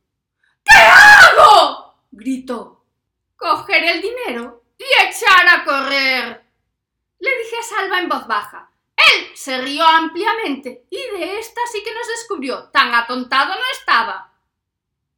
¿Qué 1.30 1.40
hago? 1.40 1.94
gritó. 2.10 2.84
Coger 3.36 3.84
el 3.84 4.02
dinero 4.02 4.64
y 4.78 4.84
echar 5.06 5.48
a 5.48 5.64
correr. 5.64 6.44
Le 7.18 7.38
dije 7.38 7.56
a 7.58 7.62
Salva 7.62 7.98
en 8.00 8.08
voz 8.08 8.26
baja. 8.26 8.70
Él 8.96 9.30
se 9.34 9.58
rió 9.58 9.84
ampliamente 9.86 10.86
y 10.90 11.18
de 11.18 11.38
esta 11.38 11.60
sí 11.72 11.82
que 11.82 11.94
nos 11.94 12.06
descubrió. 12.08 12.64
Tan 12.70 12.94
atontado 12.94 13.54
no 13.54 13.70
estaba. 13.72 14.32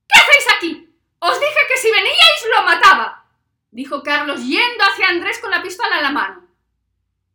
¿Qué 0.08 0.18
hacéis 0.18 0.56
aquí? 0.56 0.94
Os 1.18 1.40
dije 1.40 1.60
que 1.68 1.76
si 1.78 1.90
veníais 1.90 2.46
lo 2.56 2.64
mataba, 2.64 3.26
dijo 3.70 4.02
Carlos 4.02 4.44
yendo 4.44 4.84
hacia 4.84 5.08
Andrés 5.08 5.38
con 5.38 5.50
la 5.50 5.62
pistola 5.62 5.96
en 5.96 6.02
la 6.02 6.10
mano. 6.10 6.48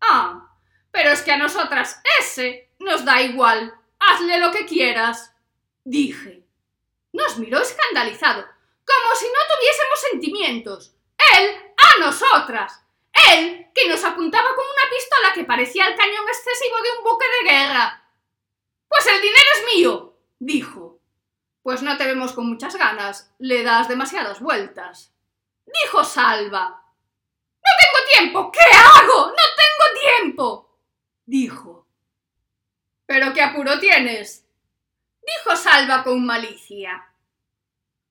Ah, 0.02 0.52
pero 0.92 1.10
es 1.10 1.22
que 1.22 1.32
a 1.32 1.38
nosotras 1.38 2.02
ese 2.20 2.70
nos 2.80 3.04
da 3.04 3.22
igual. 3.22 3.74
Hazle 4.00 4.40
lo 4.40 4.52
que 4.52 4.66
quieras, 4.66 5.34
dije. 5.84 6.46
Nos 7.14 7.38
miró 7.38 7.60
escandalizado, 7.60 8.46
como 8.88 9.16
si 9.16 9.26
no 9.26 9.40
tuviésemos 9.56 10.00
sentimientos. 10.12 10.96
Él 11.36 11.74
a 11.78 12.00
nosotras. 12.00 12.84
Él, 13.32 13.68
que 13.74 13.88
nos 13.90 14.04
apuntaba 14.04 14.50
con 14.56 14.66
una 14.66 14.90
pistola 14.90 15.34
que 15.34 15.44
parecía 15.44 15.88
el 15.88 15.96
cañón 15.96 16.28
excesivo 16.28 16.78
de 16.82 16.98
un 16.98 17.04
buque 17.04 17.26
de 17.26 17.52
guerra. 17.52 18.04
Pues 18.88 19.06
el 19.08 19.22
dinero 19.22 19.48
es 19.56 19.76
mío, 19.76 20.18
dijo. 20.40 21.00
Pues 21.64 21.82
no 21.82 21.98
te 21.98 22.06
vemos 22.06 22.32
con 22.32 22.48
muchas 22.48 22.76
ganas, 22.78 23.34
le 23.40 23.64
das 23.64 23.90
demasiadas 23.90 24.40
vueltas. 24.40 25.14
Dijo 25.66 26.04
Salva. 26.04 26.70
No 26.70 27.72
tengo 27.80 28.08
tiempo. 28.14 28.52
¿Qué 28.52 28.78
hago? 28.78 29.28
No 29.28 29.34
tengo 29.34 30.02
tiempo. 30.02 30.80
Dijo. 31.26 31.88
¿Pero 33.06 33.34
qué 33.34 33.42
apuro 33.42 33.80
tienes? 33.80 34.46
Dijo 35.22 35.58
Salva 35.58 36.04
con 36.04 36.26
malicia. 36.26 37.06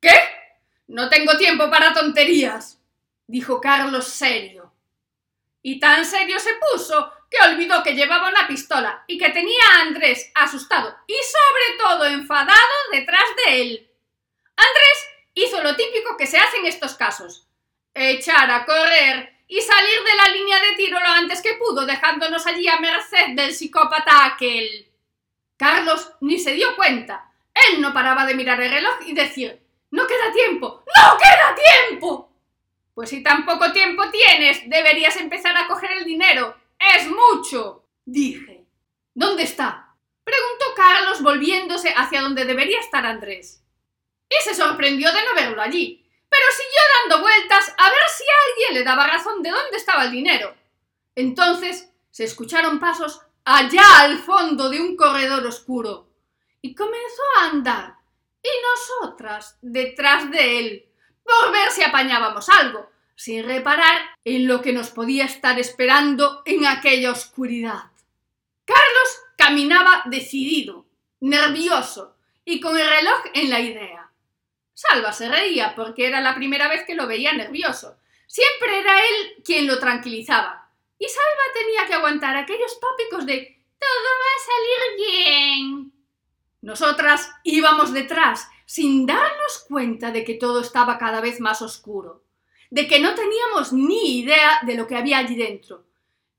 ¿Qué? 0.01 0.46
No 0.89 1.09
tengo 1.09 1.37
tiempo 1.37 1.69
para 1.69 1.93
tonterías, 1.93 2.81
dijo 3.27 3.61
Carlos 3.61 4.07
serio. 4.07 4.73
Y 5.63 5.81
tan 5.81 6.05
serio 6.05 6.39
se 6.39 6.55
puso 6.55 7.13
que 7.29 7.39
olvidó 7.49 7.83
que 7.83 7.95
llevaba 7.95 8.29
una 8.29 8.47
pistola 8.47 9.03
y 9.09 9.19
que 9.19 9.31
tenía 9.31 9.61
a 9.75 9.81
Andrés 9.83 10.31
asustado 10.35 10.97
y 11.09 11.15
sobre 11.15 11.79
todo 11.79 12.07
enfadado 12.07 12.61
detrás 12.93 13.25
de 13.45 13.63
él. 13.63 13.91
Andrés 14.57 15.09
hizo 15.35 15.61
lo 15.61 15.75
típico 15.75 16.17
que 16.17 16.29
se 16.29 16.39
hace 16.39 16.59
en 16.59 16.67
estos 16.67 16.95
casos. 16.95 17.49
Echar 17.93 18.49
a 18.49 18.65
correr 18.65 19.41
y 19.49 19.61
salir 19.61 20.03
de 20.05 20.15
la 20.17 20.37
línea 20.37 20.61
de 20.61 20.77
tiro 20.77 21.01
lo 21.01 21.07
antes 21.07 21.43
que 21.43 21.55
pudo, 21.55 21.85
dejándonos 21.85 22.47
allí 22.47 22.69
a 22.69 22.79
merced 22.79 23.31
del 23.35 23.53
psicópata 23.53 24.25
aquel. 24.25 24.89
Carlos 25.57 26.13
ni 26.21 26.39
se 26.39 26.53
dio 26.53 26.77
cuenta. 26.77 27.33
Él 27.53 27.81
no 27.81 27.93
paraba 27.93 28.25
de 28.25 28.35
mirar 28.35 28.61
el 28.61 28.71
reloj 28.71 28.99
y 29.05 29.15
decir 29.15 29.66
No 29.97 30.07
queda 30.07 30.31
tiempo. 30.31 30.85
¡No 30.95 31.17
queda 31.17 31.55
tiempo! 31.55 32.31
Pues 32.93 33.09
si 33.09 33.23
tan 33.23 33.47
poco 33.47 33.73
tiempo 33.73 34.03
tienes, 34.11 34.69
deberías 34.69 35.17
empezar 35.17 35.57
a 35.57 35.67
coger 35.67 35.91
el 35.93 36.05
dinero. 36.05 36.55
Es 36.79 37.09
mucho. 37.09 37.83
dije. 38.05 38.67
¿Dónde 39.15 39.45
está? 39.45 39.95
preguntó 40.23 40.67
Carlos 40.77 41.23
volviéndose 41.23 41.95
hacia 41.97 42.21
donde 42.21 42.45
debería 42.45 42.79
estar 42.79 43.07
Andrés. 43.07 43.65
Y 44.29 44.35
se 44.45 44.55
sorprendió 44.55 45.11
de 45.11 45.25
no 45.25 45.35
verlo 45.35 45.63
allí, 45.63 46.07
pero 46.29 46.45
siguió 46.51 46.81
dando 47.01 47.23
vueltas 47.23 47.75
a 47.79 47.89
ver 47.89 48.09
si 48.15 48.25
alguien 48.51 48.75
le 48.75 48.85
daba 48.85 49.07
razón 49.07 49.43
de 49.43 49.51
dónde 49.51 49.79
estaba 49.79 50.05
el 50.05 50.11
dinero. 50.11 50.55
Entonces 51.15 51.91
se 52.11 52.25
escucharon 52.25 52.79
pasos 52.79 53.23
allá 53.47 54.01
al 54.01 54.19
fondo 54.19 54.69
de 54.69 54.79
un 54.79 54.95
corredor 54.95 55.47
oscuro 55.47 56.11
y 56.61 56.75
comenzó 56.75 57.23
a 57.39 57.47
andar, 57.47 57.96
y 58.47 59.01
nosotras 59.03 59.59
detrás 59.61 60.31
de 60.31 60.59
él, 60.59 60.87
por 61.25 61.53
ver 61.53 61.71
si 61.71 61.83
apañábamos 61.83 62.49
algo, 62.49 62.89
sin 63.17 63.45
reparar 63.45 63.99
en 64.25 64.47
lo 64.47 64.61
que 64.63 64.73
nos 64.73 64.91
podía 64.91 65.25
estar 65.25 65.59
esperando 65.59 66.43
en 66.45 66.67
aquella 66.67 67.11
oscuridad. 67.11 67.91
Carlos 68.65 69.21
caminaba 69.37 70.03
decidido, 70.07 70.87
nervioso 71.21 72.17
y 72.45 72.61
con 72.61 72.79
el 72.79 72.89
reloj 72.89 73.21
en 73.35 73.51
la 73.51 73.61
idea. 73.61 74.11
Salva 74.75 75.13
se 75.13 75.29
reía 75.29 75.75
porque 75.75 76.07
era 76.07 76.21
la 76.21 76.35
primera 76.35 76.69
vez 76.69 76.85
que 76.85 76.95
lo 76.95 77.07
veía 77.07 77.33
nervioso. 77.33 77.97
Siempre 78.27 78.79
era 78.79 78.99
él 78.99 79.43
quien 79.45 79.67
lo 79.67 79.79
tranquilizaba. 79.79 80.71
Y 80.99 81.09
Salva 81.09 81.53
tenía 81.55 81.87
que 81.87 81.95
aguantar 81.95 82.37
aquellos 82.37 82.79
tópicos 82.79 83.25
de 83.27 83.63
todo 83.79 84.09
va 84.23 84.31
a 84.37 84.45
salir 84.47 85.15
bien. 85.15 85.96
Nosotras 86.67 87.31
íbamos 87.45 87.93
detrás, 87.93 88.49
sin 88.65 89.07
darnos 89.07 89.65
cuenta 89.69 90.11
de 90.11 90.25
que 90.25 90.35
todo 90.35 90.61
estaba 90.61 90.99
cada 90.99 91.21
vez 91.21 91.39
más 91.39 91.63
oscuro, 91.63 92.25
de 92.71 92.89
que 92.89 92.99
no 92.99 93.15
teníamos 93.15 93.73
ni 93.73 94.19
idea 94.19 94.59
de 94.63 94.75
lo 94.75 94.85
que 94.89 94.97
había 94.97 95.19
allí 95.19 95.37
dentro, 95.37 95.85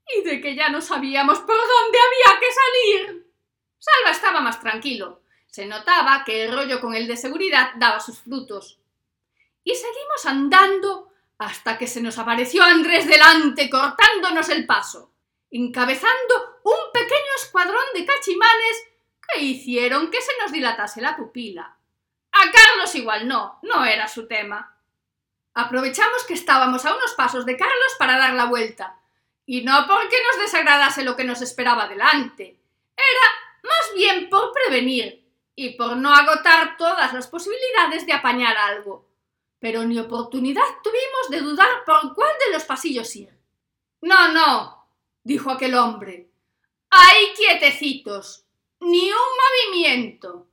y 0.06 0.22
de 0.24 0.38
que 0.42 0.54
ya 0.54 0.68
no 0.68 0.82
sabíamos 0.82 1.38
por 1.38 1.56
dónde 1.56 1.98
había 1.98 2.40
que 2.40 2.46
salir. 2.52 3.32
Salva 3.78 4.10
estaba 4.10 4.42
más 4.42 4.60
tranquilo. 4.60 5.22
Se 5.46 5.64
notaba 5.64 6.24
que 6.26 6.44
el 6.44 6.52
rollo 6.52 6.78
con 6.78 6.94
el 6.94 7.06
de 7.08 7.16
seguridad 7.16 7.70
daba 7.76 7.98
sus 7.98 8.18
frutos. 8.18 8.78
Y 9.64 9.74
seguimos 9.74 10.26
andando 10.26 11.10
hasta 11.38 11.78
que 11.78 11.86
se 11.86 12.02
nos 12.02 12.18
apareció 12.18 12.62
Andrés 12.64 13.06
delante 13.06 13.70
cortándonos 13.70 14.50
el 14.50 14.66
paso, 14.66 15.10
encabezando 15.50 16.60
un 16.64 16.92
pequeño 16.92 17.32
escuadrón 17.42 17.84
de 17.94 18.04
cachimanes 18.04 18.88
que 19.32 19.42
hicieron 19.42 20.10
que 20.10 20.20
se 20.20 20.32
nos 20.40 20.52
dilatase 20.52 21.00
la 21.00 21.16
pupila. 21.16 21.76
A 22.32 22.50
Carlos 22.50 22.94
igual 22.94 23.26
no, 23.26 23.58
no 23.62 23.84
era 23.84 24.08
su 24.08 24.26
tema. 24.26 24.76
Aprovechamos 25.54 26.24
que 26.24 26.34
estábamos 26.34 26.84
a 26.84 26.94
unos 26.94 27.14
pasos 27.14 27.44
de 27.44 27.56
Carlos 27.56 27.96
para 27.98 28.16
dar 28.16 28.34
la 28.34 28.44
vuelta, 28.44 29.00
y 29.44 29.62
no 29.62 29.86
porque 29.86 30.16
nos 30.30 30.42
desagradase 30.42 31.02
lo 31.02 31.16
que 31.16 31.24
nos 31.24 31.42
esperaba 31.42 31.88
delante, 31.88 32.60
era 32.96 33.62
más 33.62 33.94
bien 33.94 34.28
por 34.28 34.52
prevenir 34.52 35.26
y 35.56 35.70
por 35.70 35.96
no 35.96 36.14
agotar 36.14 36.76
todas 36.76 37.12
las 37.12 37.26
posibilidades 37.26 38.06
de 38.06 38.12
apañar 38.12 38.56
algo. 38.56 39.08
Pero 39.58 39.82
ni 39.84 39.98
oportunidad 39.98 40.62
tuvimos 40.84 41.30
de 41.30 41.40
dudar 41.40 41.84
por 41.84 42.14
cuál 42.14 42.30
de 42.46 42.52
los 42.52 42.64
pasillos 42.64 43.16
ir. 43.16 43.36
No, 44.02 44.32
no, 44.32 44.88
dijo 45.24 45.50
aquel 45.50 45.74
hombre. 45.74 46.30
Ahí 46.90 47.32
quietecitos. 47.34 48.44
Ni 48.80 49.10
un 49.10 49.72
movimiento. 49.72 50.46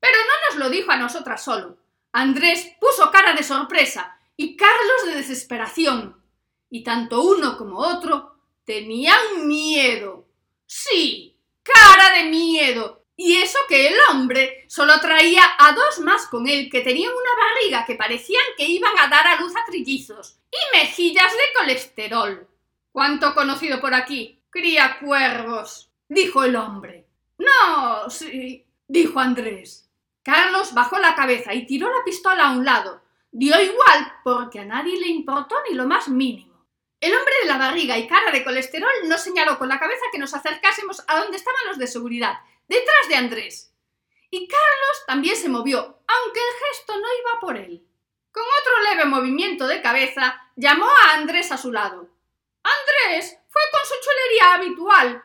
Pero 0.00 0.18
no 0.18 0.48
nos 0.48 0.58
lo 0.58 0.70
dijo 0.70 0.90
a 0.90 0.96
nosotras 0.96 1.42
solo. 1.42 1.78
Andrés 2.12 2.72
puso 2.80 3.10
cara 3.10 3.34
de 3.34 3.42
sorpresa 3.42 4.18
y 4.36 4.56
Carlos 4.56 5.06
de 5.06 5.16
desesperación. 5.16 6.22
Y 6.70 6.82
tanto 6.82 7.22
uno 7.22 7.56
como 7.56 7.78
otro 7.78 8.36
tenían 8.64 9.46
miedo. 9.46 10.26
Sí, 10.66 11.36
cara 11.62 12.12
de 12.16 12.24
miedo. 12.24 13.04
Y 13.16 13.36
eso 13.36 13.58
que 13.68 13.88
el 13.88 13.94
hombre 14.10 14.66
solo 14.68 15.00
traía 15.00 15.42
a 15.58 15.72
dos 15.72 16.00
más 16.00 16.26
con 16.26 16.46
él 16.46 16.68
que 16.70 16.82
tenían 16.82 17.12
una 17.12 17.46
barriga 17.48 17.86
que 17.86 17.94
parecían 17.94 18.42
que 18.58 18.66
iban 18.66 18.92
a 18.98 19.08
dar 19.08 19.26
a 19.26 19.40
luz 19.40 19.54
a 19.56 19.64
trillizos 19.64 20.36
y 20.50 20.76
mejillas 20.76 21.32
de 21.32 21.58
colesterol. 21.58 22.48
¿Cuánto 22.92 23.34
conocido 23.34 23.80
por 23.80 23.94
aquí? 23.94 24.42
Cría 24.50 24.98
cuervos, 25.00 25.90
dijo 26.08 26.44
el 26.44 26.56
hombre. 26.56 27.05
No, 27.38 28.08
sí, 28.10 28.66
dijo 28.88 29.20
Andrés. 29.20 29.90
Carlos 30.22 30.74
bajó 30.74 30.98
la 30.98 31.14
cabeza 31.14 31.54
y 31.54 31.66
tiró 31.66 31.88
la 31.88 32.04
pistola 32.04 32.48
a 32.48 32.52
un 32.52 32.64
lado. 32.64 33.02
Dio 33.30 33.60
igual 33.60 34.12
porque 34.24 34.60
a 34.60 34.64
nadie 34.64 34.98
le 34.98 35.08
importó 35.08 35.54
ni 35.68 35.76
lo 35.76 35.86
más 35.86 36.08
mínimo. 36.08 36.66
El 36.98 37.14
hombre 37.14 37.34
de 37.42 37.48
la 37.48 37.58
barriga 37.58 37.98
y 37.98 38.08
cara 38.08 38.32
de 38.32 38.42
colesterol 38.42 38.90
nos 39.04 39.20
señaló 39.20 39.58
con 39.58 39.68
la 39.68 39.78
cabeza 39.78 40.06
que 40.10 40.18
nos 40.18 40.34
acercásemos 40.34 41.04
a 41.06 41.18
donde 41.18 41.36
estaban 41.36 41.66
los 41.66 41.78
de 41.78 41.86
seguridad, 41.86 42.40
detrás 42.66 43.08
de 43.08 43.16
Andrés. 43.16 43.72
Y 44.30 44.48
Carlos 44.48 45.04
también 45.06 45.36
se 45.36 45.48
movió, 45.48 45.78
aunque 45.78 46.40
el 46.40 46.72
gesto 46.72 46.96
no 46.96 47.06
iba 47.20 47.40
por 47.40 47.56
él. 47.56 47.86
Con 48.32 48.42
otro 48.42 48.82
leve 48.82 49.04
movimiento 49.04 49.66
de 49.66 49.82
cabeza, 49.82 50.50
llamó 50.56 50.86
a 50.86 51.14
Andrés 51.14 51.52
a 51.52 51.58
su 51.58 51.70
lado. 51.70 52.08
Andrés 52.62 53.38
fue 53.48 53.62
con 53.70 53.80
su 53.86 53.94
chulería 54.02 54.54
habitual, 54.54 55.22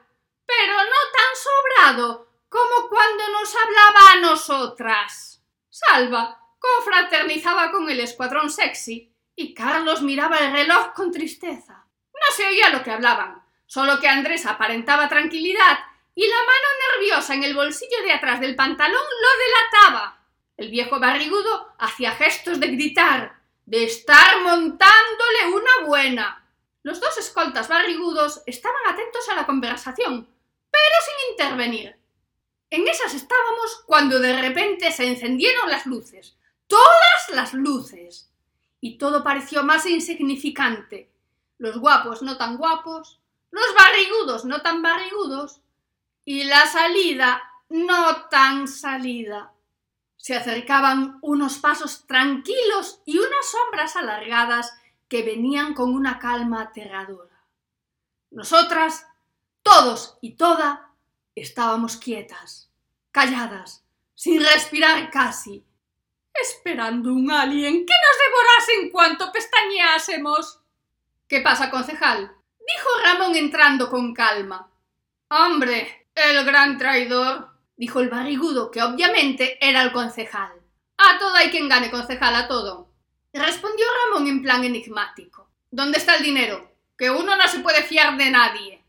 pero 0.58 0.74
no 0.74 1.02
tan 1.14 1.34
sobrado 1.46 2.28
como 2.50 2.90
cuando 2.90 3.30
nos 3.30 3.56
hablaba 3.56 4.12
a 4.12 4.16
nosotras. 4.18 5.42
Salva 5.70 6.40
confraternizaba 6.60 7.72
con 7.72 7.90
el 7.90 8.02
escuadrón 8.02 8.50
sexy 8.50 9.16
y 9.36 9.54
Carlos 9.54 10.02
miraba 10.02 10.40
el 10.40 10.52
reloj 10.52 10.94
con 10.94 11.12
tristeza. 11.12 11.86
No 12.14 12.36
se 12.36 12.46
oía 12.46 12.70
lo 12.70 12.84
que 12.84 12.92
hablaban, 12.92 13.42
solo 13.66 14.00
que 14.00 14.10
Andrés 14.10 14.46
aparentaba 14.46 15.08
tranquilidad 15.08 15.80
y 16.14 16.28
la 16.28 16.36
mano 16.36 16.68
nerviosa 16.92 17.34
en 17.34 17.44
el 17.44 17.56
bolsillo 17.56 18.04
de 18.04 18.12
atrás 18.12 18.42
del 18.42 18.56
pantalón 18.56 19.02
lo 19.02 19.82
delataba. 19.88 20.20
El 20.58 20.70
viejo 20.70 21.00
barrigudo 21.00 21.74
hacía 21.80 22.12
gestos 22.12 22.60
de 22.60 22.68
gritar, 22.68 23.40
de 23.66 23.86
estar 23.86 24.42
montándole 24.42 25.48
una 25.54 25.88
buena. 25.88 26.46
Los 26.84 27.00
dos 27.00 27.18
escoltas 27.18 27.70
barrigudos 27.70 28.44
estaban 28.46 28.82
atentos 28.90 29.30
a 29.30 29.36
la 29.36 29.46
conversación, 29.46 30.28
sin 31.06 31.32
intervenir. 31.32 31.98
En 32.70 32.88
esas 32.88 33.14
estábamos 33.14 33.84
cuando 33.86 34.20
de 34.20 34.40
repente 34.40 34.92
se 34.92 35.08
encendieron 35.08 35.70
las 35.70 35.86
luces, 35.86 36.38
todas 36.68 37.30
las 37.34 37.54
luces, 37.54 38.30
y 38.80 38.98
todo 38.98 39.24
pareció 39.24 39.64
más 39.64 39.86
insignificante. 39.86 41.12
Los 41.58 41.78
guapos 41.78 42.22
no 42.22 42.38
tan 42.38 42.58
guapos, 42.58 43.20
los 43.52 43.76
barrigudos 43.78 44.46
no 44.46 44.62
tan 44.62 44.82
barrigudos, 44.82 45.62
y 46.26 46.46
la 46.46 46.66
salida 46.66 47.44
no 47.70 48.28
tan 48.30 48.68
salida. 48.68 49.54
Se 50.16 50.36
acercaban 50.36 51.20
unos 51.22 51.58
pasos 51.60 52.06
tranquilos 52.08 53.02
y 53.06 53.18
unas 53.18 53.52
sombras 53.52 53.96
alargadas 53.96 54.74
que 55.08 55.24
venían 55.24 55.74
con 55.74 55.94
una 55.94 56.20
calma 56.20 56.62
aterradora. 56.62 57.44
Nosotras, 58.30 59.08
todos 59.64 60.18
y 60.22 60.36
toda, 60.36 60.92
estábamos 61.36 61.98
quietas, 61.98 62.72
calladas, 63.12 63.84
sin 64.16 64.42
respirar 64.42 65.10
casi, 65.10 65.66
esperando 66.34 67.14
un 67.14 67.32
alien 67.32 67.86
que 67.86 67.94
nos 67.94 68.18
devorase 68.26 68.74
en 68.82 68.90
cuanto 68.90 69.32
pestañeásemos. 69.32 70.60
¿Qué 71.28 71.42
pasa, 71.42 71.70
concejal? 71.70 72.36
dijo 72.60 72.90
Ramón 73.04 73.36
entrando 73.36 73.90
con 73.90 74.14
calma. 74.14 74.70
Hombre, 75.30 76.08
el 76.16 76.44
gran 76.46 76.78
traidor, 76.78 77.50
dijo 77.76 78.00
el 78.00 78.10
barrigudo, 78.10 78.72
que 78.72 78.82
obviamente 78.82 79.58
era 79.66 79.82
el 79.82 79.92
concejal. 79.92 80.54
A 80.98 81.18
todo 81.18 81.36
hay 81.36 81.50
quien 81.50 81.68
gane, 81.68 81.90
concejal, 81.90 82.36
a 82.36 82.48
todo. 82.48 82.90
Respondió 83.34 83.86
Ramón 84.06 84.28
en 84.28 84.42
plan 84.42 84.64
enigmático. 84.64 85.50
¿Dónde 85.70 85.98
está 85.98 86.18
el 86.18 86.24
dinero? 86.24 86.72
Que 86.98 87.10
uno 87.10 87.36
no 87.36 87.48
se 87.48 87.60
puede 87.60 87.82
fiar 87.84 88.18
de 88.18 88.30
nadie. 88.30 88.81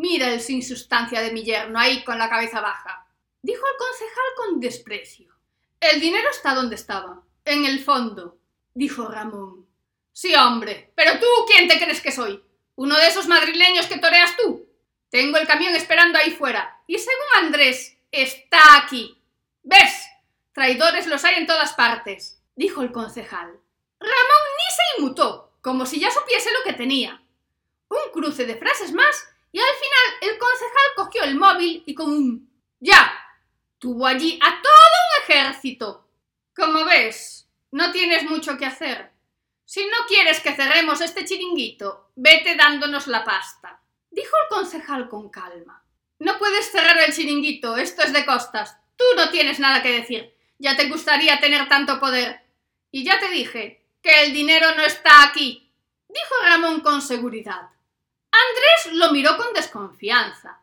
Mira 0.00 0.32
el 0.32 0.40
sin 0.40 0.62
sustancia 0.62 1.20
de 1.20 1.30
mi 1.30 1.44
yerno 1.44 1.78
ahí 1.78 2.02
con 2.04 2.18
la 2.18 2.30
cabeza 2.30 2.62
baja. 2.62 3.06
Dijo 3.42 3.62
el 3.66 3.76
concejal 3.76 4.24
con 4.34 4.58
desprecio. 4.58 5.34
El 5.78 6.00
dinero 6.00 6.30
está 6.30 6.54
donde 6.54 6.76
estaba, 6.76 7.22
en 7.44 7.66
el 7.66 7.84
fondo, 7.84 8.38
dijo 8.72 9.08
Ramón. 9.08 9.66
Sí, 10.10 10.34
hombre, 10.34 10.90
pero 10.94 11.20
tú, 11.20 11.26
¿quién 11.46 11.68
te 11.68 11.78
crees 11.78 12.00
que 12.00 12.12
soy? 12.12 12.42
¿Uno 12.76 12.96
de 12.96 13.08
esos 13.08 13.28
madrileños 13.28 13.88
que 13.88 13.98
toreas 13.98 14.34
tú? 14.38 14.66
Tengo 15.10 15.36
el 15.36 15.46
camión 15.46 15.74
esperando 15.74 16.18
ahí 16.18 16.30
fuera, 16.30 16.80
y 16.86 16.96
según 16.98 17.44
Andrés, 17.44 17.98
está 18.10 18.78
aquí. 18.78 19.22
¿Ves? 19.62 20.06
Traidores 20.54 21.08
los 21.08 21.26
hay 21.26 21.34
en 21.34 21.46
todas 21.46 21.74
partes, 21.74 22.40
dijo 22.56 22.80
el 22.80 22.90
concejal. 22.90 23.48
Ramón 24.00 24.44
ni 24.56 24.74
se 24.74 24.82
inmutó, 24.96 25.52
como 25.60 25.84
si 25.84 26.00
ya 26.00 26.10
supiese 26.10 26.50
lo 26.52 26.64
que 26.64 26.72
tenía. 26.72 27.22
Un 27.90 28.12
cruce 28.14 28.46
de 28.46 28.56
frases 28.56 28.94
más, 28.94 29.26
y 29.52 29.58
al 29.58 29.66
final 29.66 30.32
el 30.32 30.38
concejal 30.38 30.94
cogió 30.96 31.22
el 31.24 31.36
móvil 31.36 31.82
y 31.86 31.94
con 31.94 32.10
un 32.10 32.50
ya 32.78 33.12
tuvo 33.78 34.06
allí 34.06 34.38
a 34.42 34.62
todo 34.62 34.72
un 34.72 35.22
ejército. 35.24 36.06
Como 36.54 36.84
ves, 36.84 37.48
no 37.72 37.92
tienes 37.92 38.24
mucho 38.24 38.56
que 38.56 38.66
hacer. 38.66 39.10
Si 39.64 39.84
no 39.84 40.06
quieres 40.08 40.40
que 40.40 40.54
cerremos 40.54 41.00
este 41.00 41.24
chiringuito, 41.24 42.10
vete 42.16 42.56
dándonos 42.56 43.06
la 43.06 43.24
pasta, 43.24 43.80
dijo 44.10 44.36
el 44.42 44.56
concejal 44.56 45.08
con 45.08 45.30
calma. 45.30 45.84
No 46.18 46.38
puedes 46.38 46.70
cerrar 46.70 46.98
el 46.98 47.14
chiringuito, 47.14 47.76
esto 47.76 48.02
es 48.02 48.12
de 48.12 48.26
costas. 48.26 48.76
Tú 48.96 49.04
no 49.16 49.30
tienes 49.30 49.58
nada 49.58 49.82
que 49.82 49.92
decir. 49.92 50.34
Ya 50.58 50.76
te 50.76 50.88
gustaría 50.88 51.40
tener 51.40 51.68
tanto 51.68 51.98
poder. 51.98 52.40
Y 52.90 53.04
ya 53.04 53.18
te 53.18 53.28
dije 53.28 53.86
que 54.02 54.24
el 54.24 54.32
dinero 54.34 54.74
no 54.74 54.82
está 54.82 55.22
aquí, 55.22 55.72
dijo 56.08 56.34
Ramón 56.42 56.80
con 56.80 57.00
seguridad. 57.00 57.70
Andrés 58.30 58.98
lo 58.98 59.12
miró 59.12 59.36
con 59.36 59.52
desconfianza, 59.52 60.62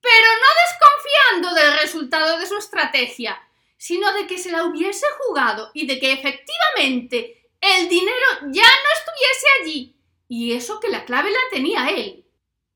pero 0.00 0.26
no 0.26 1.40
desconfiando 1.40 1.54
del 1.54 1.80
resultado 1.80 2.38
de 2.38 2.46
su 2.46 2.56
estrategia, 2.56 3.40
sino 3.76 4.12
de 4.12 4.26
que 4.26 4.38
se 4.38 4.50
la 4.50 4.64
hubiese 4.64 5.06
jugado 5.20 5.70
y 5.74 5.86
de 5.86 5.98
que 5.98 6.12
efectivamente 6.12 7.50
el 7.60 7.88
dinero 7.88 8.26
ya 8.50 8.62
no 8.62 8.88
estuviese 8.94 9.46
allí, 9.60 9.96
y 10.28 10.54
eso 10.54 10.80
que 10.80 10.88
la 10.88 11.04
clave 11.04 11.30
la 11.30 11.38
tenía 11.50 11.88
él. 11.88 12.24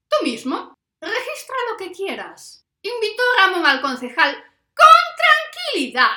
Tú 0.08 0.24
mismo, 0.24 0.76
Registra 1.02 1.56
lo 1.68 1.76
que 1.76 1.90
quieras. 1.90 2.64
Invitó 2.80 3.22
Ramón 3.36 3.66
al 3.66 3.80
concejal 3.80 4.36
con 4.36 4.86
tranquilidad, 5.16 6.16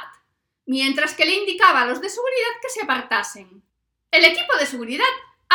mientras 0.67 1.15
que 1.15 1.25
le 1.25 1.33
indicaba 1.33 1.81
a 1.81 1.85
los 1.87 1.99
de 1.99 2.09
seguridad 2.09 2.61
que 2.61 2.69
se 2.69 2.83
apartasen. 2.83 3.63
El 4.11 4.25
equipo 4.25 4.55
de 4.59 4.67
seguridad 4.67 5.05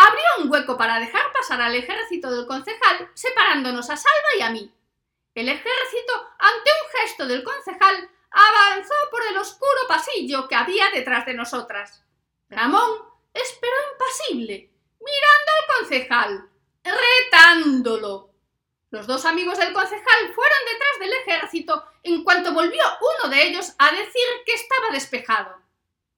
abrió 0.01 0.25
un 0.39 0.51
hueco 0.51 0.77
para 0.77 0.99
dejar 0.99 1.33
pasar 1.33 1.61
al 1.61 1.75
ejército 1.75 2.31
del 2.31 2.47
concejal, 2.47 3.11
separándonos 3.15 3.91
a 3.91 3.97
Salva 3.97 4.29
y 4.39 4.43
a 4.43 4.51
mí. 4.51 4.75
El 5.35 5.49
ejército, 5.49 6.29
ante 6.39 6.71
un 6.71 7.01
gesto 7.01 7.27
del 7.27 7.45
concejal, 7.45 8.11
avanzó 8.31 8.95
por 9.11 9.23
el 9.27 9.37
oscuro 9.37 9.81
pasillo 9.89 10.49
que 10.49 10.55
había 10.55 10.91
detrás 10.91 11.27
de 11.27 11.35
nosotras. 11.35 12.03
Ramón 12.49 12.91
esperó 13.35 13.75
impasible, 13.93 14.71
mirando 15.01 15.53
al 15.59 15.77
concejal, 15.79 16.51
retándolo. 16.83 18.31
Los 18.91 19.07
dos 19.07 19.25
amigos 19.25 19.59
del 19.59 19.73
concejal 19.73 20.35
fueron 20.35 20.59
detrás 20.73 20.99
del 20.99 21.13
ejército 21.13 21.85
en 22.03 22.25
cuanto 22.25 22.53
volvió 22.53 22.83
uno 23.01 23.31
de 23.31 23.47
ellos 23.47 23.75
a 23.79 23.93
decir 23.93 24.27
que 24.45 24.55
estaba 24.55 24.91
despejado. 24.93 25.61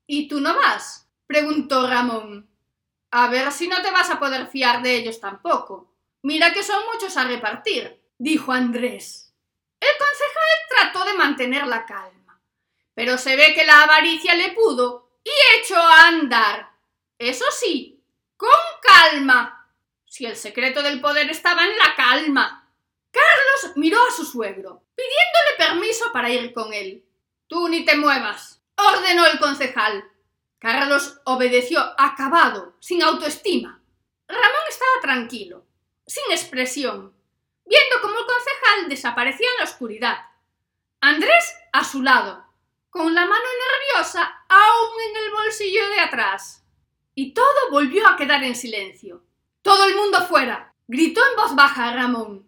¿Y 0.06 0.28
tú 0.28 0.40
no 0.40 0.54
vas? 0.54 1.06
preguntó 1.26 1.86
Ramón. 1.86 2.51
A 3.12 3.28
ver 3.28 3.52
si 3.52 3.68
no 3.68 3.82
te 3.82 3.90
vas 3.90 4.08
a 4.08 4.18
poder 4.18 4.46
fiar 4.46 4.80
de 4.80 4.96
ellos 4.96 5.20
tampoco. 5.20 5.94
Mira 6.22 6.54
que 6.54 6.62
son 6.62 6.82
muchos 6.92 7.14
a 7.18 7.24
repartir, 7.24 8.02
dijo 8.16 8.52
Andrés. 8.52 9.34
El 9.78 9.90
concejal 9.98 10.68
trató 10.70 11.04
de 11.04 11.18
mantener 11.18 11.66
la 11.66 11.84
calma, 11.84 12.40
pero 12.94 13.18
se 13.18 13.36
ve 13.36 13.52
que 13.54 13.66
la 13.66 13.82
avaricia 13.82 14.34
le 14.34 14.52
pudo 14.52 15.18
y 15.22 15.30
echó 15.58 15.76
a 15.76 16.08
andar. 16.08 16.70
Eso 17.18 17.44
sí, 17.50 18.02
con 18.38 18.48
calma. 18.80 19.68
Si 20.06 20.24
el 20.24 20.36
secreto 20.36 20.82
del 20.82 21.00
poder 21.02 21.28
estaba 21.28 21.64
en 21.64 21.76
la 21.76 21.94
calma. 21.94 22.70
Carlos 23.10 23.76
miró 23.76 23.98
a 24.08 24.10
su 24.10 24.24
suegro, 24.24 24.84
pidiéndole 24.94 25.58
permiso 25.58 26.10
para 26.14 26.30
ir 26.30 26.54
con 26.54 26.72
él. 26.72 27.04
Tú 27.46 27.68
ni 27.68 27.84
te 27.84 27.94
muevas, 27.94 28.62
ordenó 28.74 29.26
el 29.26 29.38
concejal. 29.38 30.02
Carlos 30.62 31.18
obedeció 31.24 31.80
acabado, 31.98 32.76
sin 32.78 33.02
autoestima. 33.02 33.82
Ramón 34.28 34.64
estaba 34.68 34.92
tranquilo, 35.02 35.66
sin 36.06 36.22
expresión, 36.30 37.12
viendo 37.64 37.96
cómo 38.00 38.16
el 38.16 38.26
concejal 38.26 38.88
desaparecía 38.88 39.48
en 39.50 39.56
la 39.58 39.64
oscuridad. 39.64 40.18
Andrés 41.00 41.52
a 41.72 41.82
su 41.82 42.00
lado, 42.00 42.46
con 42.90 43.12
la 43.12 43.22
mano 43.22 43.42
nerviosa 43.42 44.44
aún 44.48 45.00
en 45.10 45.24
el 45.24 45.32
bolsillo 45.32 45.88
de 45.88 45.98
atrás. 45.98 46.64
Y 47.16 47.34
todo 47.34 47.70
volvió 47.72 48.06
a 48.06 48.16
quedar 48.16 48.44
en 48.44 48.54
silencio. 48.54 49.24
Todo 49.62 49.86
el 49.86 49.96
mundo 49.96 50.24
fuera, 50.28 50.76
gritó 50.86 51.22
en 51.28 51.36
voz 51.38 51.56
baja 51.56 51.92
Ramón. 51.92 52.46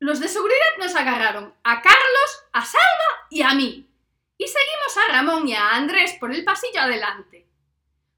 Los 0.00 0.18
de 0.18 0.26
seguridad 0.26 0.78
nos 0.80 0.96
agarraron 0.96 1.54
a 1.62 1.80
Carlos, 1.80 2.44
a 2.52 2.64
Salva 2.64 3.28
y 3.30 3.42
a 3.42 3.54
mí, 3.54 3.88
y 4.36 4.48
seguimos 4.48 4.96
a 4.96 5.12
Ramón 5.12 5.46
y 5.46 5.54
a 5.54 5.76
Andrés 5.76 6.16
por 6.18 6.32
el 6.32 6.42
pasillo 6.42 6.80
adelante. 6.80 7.51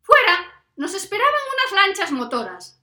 Fuera 0.05 0.65
nos 0.77 0.93
esperaban 0.93 1.33
unas 1.55 1.83
lanchas 1.83 2.13
motoras. 2.13 2.79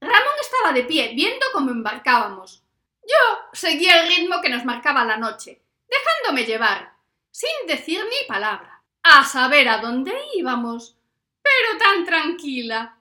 Ramón 0.00 0.34
estaba 0.40 0.72
de 0.72 0.82
pie 0.82 1.12
viendo 1.14 1.46
cómo 1.52 1.70
embarcábamos. 1.70 2.64
Yo 3.02 3.48
seguía 3.52 4.02
el 4.02 4.08
ritmo 4.08 4.40
que 4.42 4.48
nos 4.48 4.64
marcaba 4.64 5.04
la 5.04 5.16
noche, 5.16 5.62
dejándome 5.88 6.46
llevar, 6.46 6.96
sin 7.30 7.66
decir 7.68 8.00
ni 8.04 8.26
palabra, 8.26 8.82
a 9.04 9.24
saber 9.24 9.68
a 9.68 9.78
dónde 9.78 10.12
íbamos, 10.34 10.96
pero 11.42 11.78
tan 11.78 12.04
tranquila. 12.04 12.98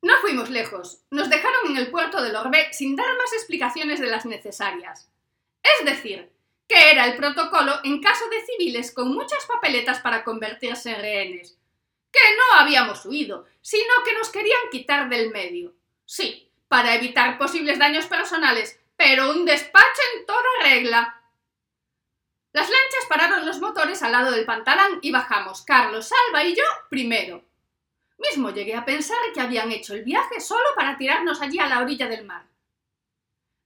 No 0.00 0.14
fuimos 0.20 0.50
lejos. 0.50 1.04
Nos 1.10 1.30
dejaron 1.30 1.70
en 1.70 1.76
el 1.76 1.92
puerto 1.92 2.20
de 2.20 2.32
Lorbe 2.32 2.72
sin 2.72 2.96
dar 2.96 3.16
más 3.18 3.32
explicaciones 3.34 4.00
de 4.00 4.08
las 4.08 4.26
necesarias. 4.26 5.08
Es 5.62 5.84
decir, 5.84 6.32
que 6.66 6.90
era 6.90 7.04
el 7.04 7.16
protocolo 7.16 7.72
en 7.84 8.02
caso 8.02 8.28
de 8.30 8.44
civiles 8.44 8.92
con 8.92 9.14
muchas 9.14 9.46
papeletas 9.46 10.00
para 10.00 10.24
convertirse 10.24 10.90
en 10.90 11.00
rehenes. 11.00 11.61
Que 12.12 12.36
no 12.36 12.60
habíamos 12.60 13.04
huido, 13.06 13.46
sino 13.60 13.92
que 14.04 14.12
nos 14.12 14.28
querían 14.28 14.60
quitar 14.70 15.08
del 15.08 15.30
medio. 15.30 15.74
Sí, 16.04 16.50
para 16.68 16.94
evitar 16.94 17.38
posibles 17.38 17.78
daños 17.78 18.06
personales, 18.06 18.78
pero 18.96 19.30
un 19.30 19.44
despacho 19.44 20.02
en 20.14 20.26
toda 20.26 20.40
regla. 20.62 21.22
Las 22.52 22.68
lanchas 22.68 23.06
pararon 23.08 23.46
los 23.46 23.60
motores 23.60 24.02
al 24.02 24.12
lado 24.12 24.30
del 24.30 24.44
pantalán 24.44 24.98
y 25.00 25.10
bajamos, 25.10 25.62
Carlos, 25.62 26.08
Salva 26.08 26.44
y 26.44 26.54
yo 26.54 26.64
primero. 26.90 27.42
Mismo 28.18 28.50
llegué 28.50 28.74
a 28.76 28.84
pensar 28.84 29.18
que 29.34 29.40
habían 29.40 29.72
hecho 29.72 29.94
el 29.94 30.04
viaje 30.04 30.40
solo 30.40 30.68
para 30.76 30.96
tirarnos 30.96 31.40
allí 31.40 31.58
a 31.58 31.66
la 31.66 31.80
orilla 31.80 32.08
del 32.08 32.24
mar. 32.24 32.46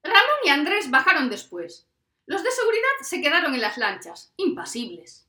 Ramón 0.03 0.39
y 0.45 0.51
Andrés 0.51 0.91
bajaron 0.91 1.29
después. 1.29 1.87
Los 2.27 2.43
de 2.43 2.51
seguridad 2.51 2.89
se 3.03 3.21
quedaron 3.21 3.55
en 3.55 3.61
las 3.61 3.77
lanchas, 3.77 4.33
impasibles. 4.37 5.27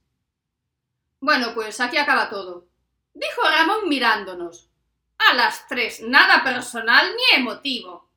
Bueno, 1.20 1.54
pues 1.56 1.82
aquí 1.82 1.98
acaba 1.98 2.30
todo, 2.30 2.67
dijo 3.18 3.42
Ramón 3.50 3.90
mirándonos. 3.90 4.70
A 5.18 5.34
las 5.34 5.68
tres, 5.68 6.02
nada 6.02 6.44
personal 6.44 7.16
ni 7.16 7.40
emotivo. 7.40 8.08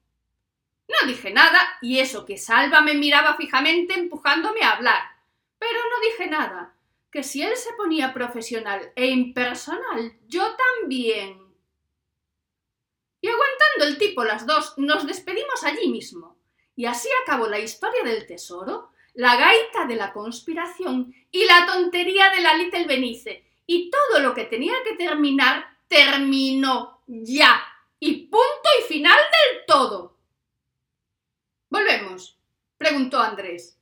No 0.88 1.08
dije 1.08 1.30
nada, 1.30 1.78
y 1.80 1.98
eso 1.98 2.26
que 2.26 2.36
Salva 2.36 2.80
me 2.80 2.94
miraba 2.94 3.36
fijamente 3.36 3.94
empujándome 3.94 4.62
a 4.62 4.72
hablar. 4.72 5.02
Pero 5.58 5.78
no 5.78 6.10
dije 6.10 6.28
nada, 6.28 6.74
que 7.10 7.22
si 7.22 7.42
él 7.42 7.56
se 7.56 7.72
ponía 7.74 8.12
profesional 8.12 8.92
e 8.96 9.06
impersonal, 9.06 10.18
yo 10.26 10.56
también. 10.56 11.40
Y 13.20 13.28
aguantando 13.28 13.84
el 13.84 13.98
tipo 13.98 14.24
las 14.24 14.46
dos, 14.46 14.74
nos 14.78 15.06
despedimos 15.06 15.64
allí 15.64 15.88
mismo. 15.88 16.36
Y 16.76 16.86
así 16.86 17.08
acabó 17.22 17.46
la 17.46 17.58
historia 17.58 18.02
del 18.04 18.26
tesoro, 18.26 18.90
la 19.14 19.36
gaita 19.36 19.86
de 19.86 19.96
la 19.96 20.12
conspiración 20.12 21.14
y 21.30 21.44
la 21.44 21.66
tontería 21.66 22.30
de 22.30 22.40
la 22.40 22.54
Little 22.54 22.86
Benice. 22.86 23.49
Y 23.72 23.88
todo 23.88 24.18
lo 24.18 24.34
que 24.34 24.46
tenía 24.46 24.74
que 24.82 24.96
terminar, 24.96 25.64
terminó 25.86 27.04
ya. 27.06 27.62
Y 28.00 28.26
punto 28.26 28.68
y 28.80 28.82
final 28.92 29.16
del 29.16 29.64
todo. 29.64 30.16
Volvemos, 31.68 32.36
preguntó 32.76 33.20
Andrés. 33.20 33.78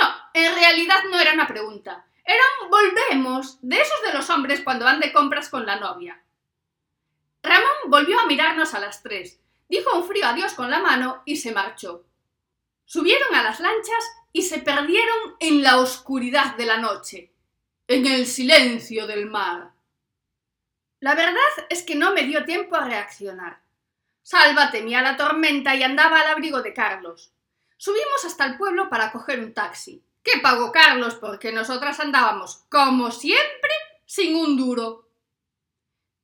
No, 0.00 0.06
en 0.32 0.54
realidad 0.54 1.00
no 1.10 1.20
era 1.20 1.34
una 1.34 1.46
pregunta. 1.46 2.06
Era 2.24 2.40
un 2.62 2.70
volvemos 2.70 3.58
de 3.60 3.78
esos 3.78 4.00
de 4.06 4.14
los 4.14 4.30
hombres 4.30 4.62
cuando 4.62 4.86
van 4.86 4.98
de 4.98 5.12
compras 5.12 5.50
con 5.50 5.66
la 5.66 5.76
novia. 5.76 6.24
Ramón 7.42 7.76
volvió 7.88 8.18
a 8.20 8.26
mirarnos 8.26 8.72
a 8.72 8.80
las 8.80 9.02
tres, 9.02 9.42
dijo 9.68 9.94
un 9.94 10.08
frío 10.08 10.24
adiós 10.24 10.54
con 10.54 10.70
la 10.70 10.80
mano 10.80 11.20
y 11.26 11.36
se 11.36 11.52
marchó. 11.52 12.06
Subieron 12.86 13.34
a 13.34 13.42
las 13.42 13.60
lanchas 13.60 14.04
y 14.32 14.40
se 14.40 14.60
perdieron 14.60 15.36
en 15.38 15.62
la 15.62 15.80
oscuridad 15.80 16.56
de 16.56 16.64
la 16.64 16.78
noche, 16.78 17.34
en 17.88 18.06
el 18.06 18.26
silencio 18.26 19.06
del 19.06 19.26
mar. 19.26 19.70
La 21.00 21.14
verdad 21.14 21.66
es 21.70 21.82
que 21.82 21.94
no 21.94 22.12
me 22.12 22.24
dio 22.24 22.44
tiempo 22.44 22.76
a 22.76 22.84
reaccionar. 22.84 23.62
Salva 24.22 24.70
temía 24.70 25.00
la 25.00 25.16
tormenta 25.16 25.74
y 25.74 25.82
andaba 25.82 26.20
al 26.20 26.26
abrigo 26.26 26.60
de 26.60 26.74
Carlos. 26.74 27.32
Subimos 27.78 28.26
hasta 28.26 28.44
el 28.44 28.58
pueblo 28.58 28.90
para 28.90 29.10
coger 29.10 29.40
un 29.40 29.54
taxi. 29.54 30.02
¿Qué 30.22 30.32
pagó 30.42 30.70
Carlos? 30.70 31.14
Porque 31.14 31.50
nosotras 31.50 31.98
andábamos, 31.98 32.64
como 32.68 33.10
siempre, 33.10 33.70
sin 34.04 34.36
un 34.36 34.58
duro. 34.58 35.08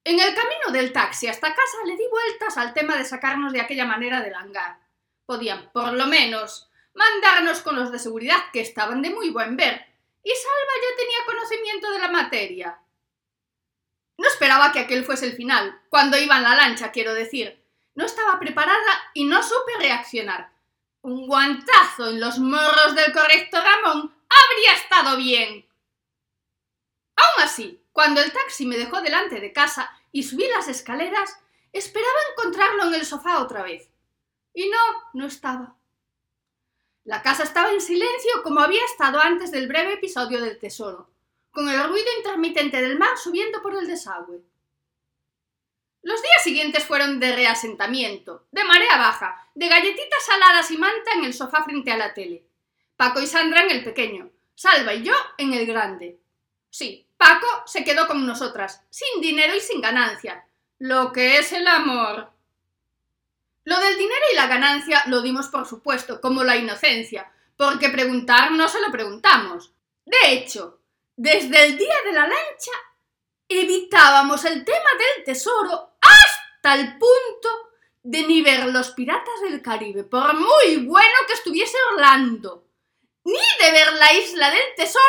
En 0.05 0.21
el 0.21 0.35
camino 0.35 0.71
del 0.71 0.93
taxi 0.93 1.29
hasta 1.29 1.55
casa 1.55 1.79
le 1.87 1.97
di 1.97 2.05
vueltas 2.11 2.59
al 2.59 2.75
tema 2.75 2.95
de 2.99 3.07
sacarnos 3.07 3.55
de 3.55 3.63
aquella 3.63 3.87
manera 3.87 4.21
del 4.21 4.35
hangar. 4.35 4.81
Podían, 5.25 5.71
por 5.73 5.95
lo 5.95 6.07
menos, 6.09 6.71
mandarnos 6.93 7.61
con 7.61 7.77
los 7.77 7.91
de 7.91 7.99
seguridad 7.99 8.51
que 8.53 8.61
estaban 8.61 9.01
de 9.01 9.09
muy 9.09 9.31
buen 9.31 9.57
ver. 9.57 9.94
Y 10.25 10.31
Salva 10.31 10.73
ya 10.83 10.97
tenía 10.97 11.27
conocimiento 11.27 11.91
de 11.93 11.99
la 11.99 12.09
materia. 12.09 12.81
No 14.17 14.27
esperaba 14.27 14.73
que 14.73 14.81
aquel 14.81 15.05
fuese 15.05 15.27
el 15.27 15.37
final, 15.37 15.83
cuando 15.91 16.17
iba 16.17 16.37
en 16.37 16.43
la 16.43 16.57
lancha, 16.57 16.91
quiero 16.91 17.15
decir. 17.15 17.63
No 17.95 18.07
estaba 18.07 18.41
preparada 18.41 19.11
y 19.13 19.25
no 19.25 19.43
supe 19.43 19.73
reaccionar. 19.79 20.53
Un 21.03 21.27
guantazo 21.27 22.09
en 22.09 22.21
los 22.21 22.39
morros 22.39 22.95
del 22.95 23.13
correcto 23.13 23.59
Ramón 23.61 24.15
habría 24.29 24.73
estado 24.73 25.17
bien. 25.17 25.69
Aún 27.17 27.45
así, 27.45 27.85
cuando 27.93 28.21
el 28.21 28.33
taxi 28.33 28.67
me 28.67 28.77
dejó 28.77 29.01
delante 29.03 29.41
de 29.41 29.53
casa 29.53 29.93
y 30.11 30.23
subí 30.23 30.49
las 30.49 30.69
escaleras, 30.69 31.39
esperaba 31.73 32.19
encontrarlo 32.33 32.85
en 32.85 32.95
el 32.95 33.07
sofá 33.07 33.41
otra 33.41 33.63
vez. 33.63 33.91
Y 34.53 34.69
no, 34.69 35.11
no 35.13 35.27
estaba. 35.27 35.77
La 37.05 37.21
casa 37.21 37.43
estaba 37.43 37.71
en 37.71 37.83
silencio 37.83 38.43
como 38.43 38.61
había 38.61 38.83
estado 38.87 39.21
antes 39.21 39.51
del 39.51 39.69
breve 39.69 39.95
episodio 39.95 40.41
del 40.41 40.59
tesoro, 40.59 41.11
con 41.51 41.69
el 41.69 41.85
ruido 41.85 42.09
intermitente 42.17 42.81
del 42.81 42.99
mar 42.99 43.19
subiendo 43.19 43.61
por 43.61 43.75
el 43.75 43.87
desagüe. 43.87 44.41
Los 46.01 46.23
días 46.23 46.43
siguientes 46.43 46.85
fueron 46.85 47.21
de 47.21 47.35
reasentamiento, 47.35 48.47
de 48.53 48.65
marea 48.65 48.97
baja, 48.97 49.49
de 49.55 49.69
galletitas 49.69 50.25
saladas 50.25 50.71
y 50.71 50.79
manta 50.79 51.13
en 51.13 51.25
el 51.25 51.35
sofá 51.35 51.63
frente 51.65 51.93
a 51.93 51.99
la 51.99 52.15
tele. 52.15 52.43
Paco 52.97 53.21
y 53.21 53.27
Sandra 53.27 53.63
en 53.65 53.71
el 53.71 53.85
pequeño, 53.85 54.31
Salva 54.55 54.95
y 54.95 55.03
yo 55.03 55.15
en 55.37 55.53
el 55.53 55.67
grande. 55.67 56.19
Sí, 56.71 57.07
Paco 57.19 57.47
se 57.67 57.85
quedó 57.85 58.07
con 58.07 58.27
nosotras, 58.27 58.83
sin 58.89 59.21
dinero 59.21 59.55
y 59.55 59.61
sin 59.61 59.81
ganancia. 59.81 60.47
Lo 60.79 61.13
que 61.13 61.39
es 61.39 61.53
el 61.53 61.67
amor. 61.67 62.31
Lo 63.65 63.79
del 63.81 63.97
dinero 63.97 64.21
y 64.33 64.37
la 64.37 64.47
ganancia 64.47 65.03
lo 65.07 65.23
dimos 65.23 65.49
por 65.49 65.67
supuesto, 65.67 66.21
como 66.21 66.45
la 66.45 66.57
inocencia, 66.57 67.33
porque 67.57 67.89
preguntar 67.89 68.53
no 68.53 68.69
se 68.69 68.81
lo 68.81 68.91
preguntamos. 68.91 69.73
De 70.05 70.33
hecho, 70.33 70.81
desde 71.17 71.67
el 71.67 71.79
día 71.79 71.95
de 72.05 72.13
la 72.13 72.23
lancha 72.23 72.73
evitábamos 73.49 74.45
el 74.45 74.65
tema 74.65 74.91
del 74.99 75.25
tesoro 75.25 75.97
hasta 76.01 76.75
el 76.75 76.99
punto 76.99 77.49
de 78.03 78.23
ni 78.27 78.43
ver 78.43 78.67
los 78.67 78.91
piratas 78.91 79.41
del 79.43 79.63
Caribe, 79.63 80.05
por 80.05 80.35
muy 80.35 80.85
bueno 80.85 81.15
que 81.27 81.33
estuviese 81.33 81.77
Orlando, 81.93 82.67
ni 83.25 83.33
de 83.33 83.71
ver 83.73 83.93
la 83.95 84.13
isla 84.13 84.51
del 84.51 84.75
tesoro, 84.77 85.03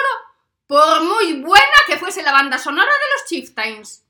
por 0.65 1.03
muy 1.03 1.41
buena 1.41 1.65
que 1.87 1.97
fuese 1.97 2.23
la 2.23 2.31
banda 2.31 2.57
sonora 2.57 2.91
de 2.91 3.13
los 3.13 3.25
Chieftains. 3.27 4.05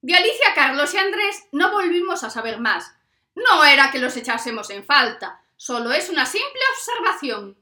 De 0.00 0.14
Alicia, 0.14 0.54
Carlos 0.54 0.92
y 0.94 0.98
Andrés 0.98 1.44
no 1.52 1.70
volvimos 1.72 2.24
a 2.24 2.30
saber 2.30 2.58
más. 2.58 2.93
No 3.34 3.64
era 3.64 3.90
que 3.90 3.98
los 3.98 4.16
echásemos 4.16 4.70
en 4.70 4.84
falta, 4.84 5.42
solo 5.56 5.92
es 5.92 6.08
una 6.08 6.26
simple 6.26 6.60
observación. 6.72 7.58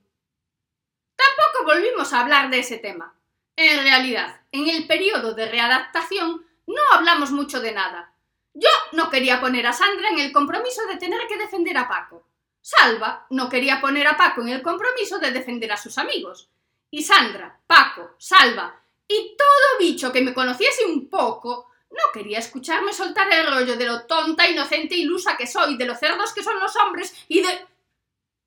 Tampoco 1.17 1.65
volvimos 1.65 2.13
a 2.13 2.21
hablar 2.21 2.51
de 2.51 2.59
ese 2.59 2.79
tema. 2.79 3.15
En 3.57 3.83
realidad, 3.83 4.41
en 4.51 4.69
el 4.69 4.87
periodo 4.87 5.35
de 5.35 5.51
readaptación 5.51 6.47
no 6.67 6.83
hablamos 6.93 7.31
mucho 7.31 7.61
de 7.61 7.73
nada. 7.73 8.15
Yo 8.55 8.69
no 8.93 9.11
quería 9.11 9.41
poner 9.41 9.67
a 9.67 9.73
Sandra 9.73 10.09
en 10.11 10.19
el 10.19 10.33
compromiso 10.33 10.87
de 10.87 10.97
tener 10.97 11.27
que 11.27 11.39
defender 11.39 11.77
a 11.79 11.89
Paco. 11.89 12.27
Salva 12.61 13.27
no 13.31 13.49
quería 13.49 13.81
poner 13.81 14.07
a 14.07 14.17
Paco 14.17 14.43
en 14.43 14.51
el 14.51 14.63
compromiso 14.63 15.19
de 15.19 15.33
defender 15.33 15.73
a 15.73 15.77
sus 15.77 15.99
amigos. 15.99 16.49
Y 16.91 17.03
Sandra, 17.03 17.61
Paco, 17.67 18.15
Salva 18.19 18.83
y 19.09 19.37
todo 19.37 19.79
bicho 19.79 20.13
que 20.13 20.23
me 20.23 20.35
conociese 20.35 20.85
un 20.85 21.09
poco 21.09 21.72
no 21.93 22.13
quería 22.13 22.39
escucharme 22.39 22.93
soltar 22.93 23.31
el 23.33 23.47
rollo 23.47 23.77
de 23.77 23.87
lo 23.87 24.07
tonta, 24.07 24.49
inocente, 24.49 24.97
ilusa 24.97 25.37
que 25.37 25.47
soy, 25.47 25.77
de 25.77 25.85
los 25.85 25.99
cerdos 25.99 26.33
que 26.33 26.43
son 26.43 26.59
los 26.59 26.75
hombres 26.77 27.15
y 27.29 27.43
de... 27.43 27.67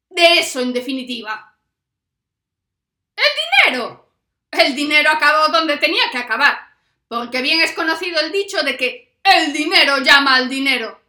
de 0.10 0.40
eso, 0.40 0.60
en 0.60 0.74
definitiva. 0.74 1.56
¡El 3.16 3.72
dinero! 3.72 4.10
El 4.52 4.76
dinero 4.76 5.10
acabó 5.10 5.52
donde 5.52 5.78
tenía 5.78 6.10
que 6.12 6.18
acabar, 6.18 6.58
porque 7.08 7.42
bien 7.42 7.62
es 7.62 7.74
conocido 7.74 8.20
el 8.20 8.32
dicho 8.32 8.62
de 8.64 8.78
que 8.78 9.18
el 9.24 9.54
dinero 9.54 9.98
llama 10.00 10.36
al 10.36 10.50
dinero. 10.50 11.02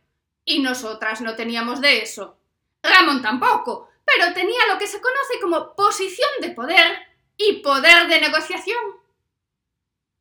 Y 0.44 0.60
nosotras 0.60 1.20
no 1.20 1.34
teníamos 1.34 1.80
de 1.80 2.02
eso. 2.02 2.38
Ramón 2.82 3.22
tampoco, 3.22 3.90
pero 4.04 4.32
tenía 4.32 4.66
lo 4.68 4.78
que 4.78 4.86
se 4.86 5.00
conoce 5.00 5.40
como 5.40 5.74
posición 5.74 6.30
de 6.40 6.50
poder 6.50 6.98
y 7.36 7.54
poder 7.54 8.06
de 8.08 8.20
negociación. 8.20 8.78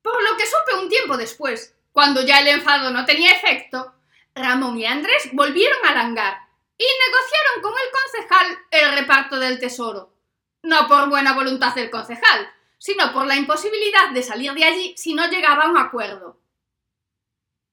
Por 0.01 0.23
lo 0.23 0.37
que 0.37 0.45
supe 0.45 0.83
un 0.83 0.89
tiempo 0.89 1.17
después, 1.17 1.74
cuando 1.95 2.23
ya 2.23 2.41
el 2.41 2.47
enfado 2.49 2.91
no 2.91 3.05
tenía 3.05 3.31
efecto, 3.31 3.93
Ramón 4.35 4.77
y 4.77 4.85
Andrés 4.85 5.29
volvieron 5.31 5.77
al 5.85 5.95
hangar 5.95 6.41
y 6.77 6.83
negociaron 6.83 7.61
con 7.61 7.71
el 7.71 7.89
concejal 7.89 8.57
el 8.69 8.99
reparto 8.99 9.39
del 9.39 9.59
tesoro. 9.59 10.13
No 10.61 10.89
por 10.89 11.07
buena 11.07 11.31
voluntad 11.31 11.73
del 11.73 11.89
concejal, 11.89 12.51
sino 12.77 13.13
por 13.13 13.25
la 13.25 13.37
imposibilidad 13.37 14.09
de 14.13 14.23
salir 14.23 14.51
de 14.51 14.65
allí 14.65 14.93
si 14.97 15.13
no 15.13 15.29
llegaba 15.29 15.63
a 15.63 15.69
un 15.69 15.77
acuerdo. 15.77 16.37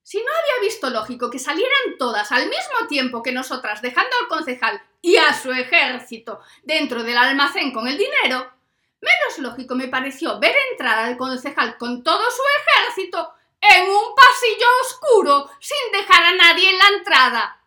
Si 0.05 0.19
no 0.19 0.31
había 0.31 0.69
visto 0.69 0.89
lógico 0.89 1.29
que 1.29 1.41
salieran 1.41 1.99
todas 1.99 2.31
al 2.31 2.45
mismo 2.45 2.87
tiempo 2.89 3.25
que 3.25 3.33
nosotras 3.33 3.83
dejando 3.83 4.15
al 4.21 4.29
concejal 4.29 4.81
y 5.01 5.17
a 5.17 5.35
su 5.35 5.51
ejército 5.51 6.39
dentro 6.63 7.03
del 7.03 7.19
almacén 7.19 7.73
con 7.73 7.89
el 7.89 7.99
dinero, 7.99 8.53
menos 9.01 9.39
lógico 9.39 9.75
me 9.75 9.89
pareció 9.89 10.39
ver 10.39 10.55
entrar 10.71 11.01
al 11.01 11.17
concejal 11.17 11.77
con 11.77 12.05
todo 12.05 12.23
su 12.31 12.43
ejército 12.61 13.35
en 13.63 13.89
un 13.89 14.15
pasillo 14.15 14.67
oscuro 14.83 15.51
sin 15.61 15.93
dejar 15.93 16.23
a 16.23 16.35
nadie 16.35 16.69
en 16.69 16.79
la 16.79 16.89
entrada. 16.89 17.63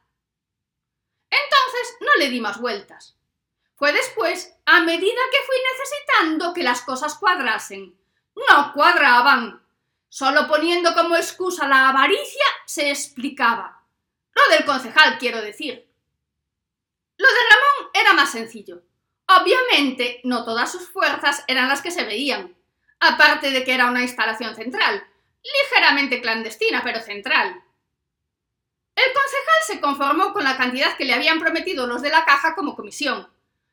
Entonces 1.30 1.98
no 2.02 2.16
le 2.18 2.30
di 2.30 2.40
más 2.40 2.60
vueltas. 2.60 3.18
Fue 3.76 3.92
después, 3.92 4.54
a 4.66 4.82
medida 4.82 5.22
que 5.32 5.46
fui 5.46 5.56
necesitando 5.74 6.54
que 6.54 6.64
las 6.64 6.82
cosas 6.82 7.16
cuadrasen. 7.16 7.98
No 8.36 8.74
cuadraban. 8.74 9.66
Solo 10.10 10.48
poniendo 10.48 10.94
como 10.94 11.16
excusa 11.16 11.68
la 11.68 11.90
avaricia 11.90 12.46
se 12.66 12.90
explicaba. 12.90 13.84
Lo 14.34 14.56
del 14.56 14.66
concejal, 14.66 15.18
quiero 15.18 15.42
decir. 15.42 15.90
Lo 17.18 17.28
de 17.28 17.40
Ramón 17.50 17.92
era 17.94 18.14
más 18.14 18.32
sencillo. 18.32 18.82
Obviamente, 19.28 20.22
no 20.24 20.44
todas 20.46 20.72
sus 20.72 20.88
fuerzas 20.90 21.44
eran 21.48 21.68
las 21.68 21.82
que 21.82 21.92
se 21.92 22.04
veían, 22.04 22.56
aparte 23.00 23.52
de 23.52 23.64
que 23.64 23.74
era 23.74 23.90
una 23.90 24.04
instalación 24.04 24.56
central, 24.56 25.06
ligeramente 25.54 26.22
clandestina, 26.22 26.82
pero 26.84 27.00
central. 27.02 27.64
El 28.96 29.14
concejal 29.14 29.64
se 29.68 29.80
conformó 29.82 30.34
con 30.34 30.44
la 30.44 30.58
cantidad 30.58 30.96
que 30.98 31.06
le 31.06 31.14
habían 31.14 31.40
prometido 31.40 31.86
los 31.86 32.02
de 32.02 32.10
la 32.10 32.26
caja 32.26 32.56
como 32.56 32.76
comisión, 32.76 33.30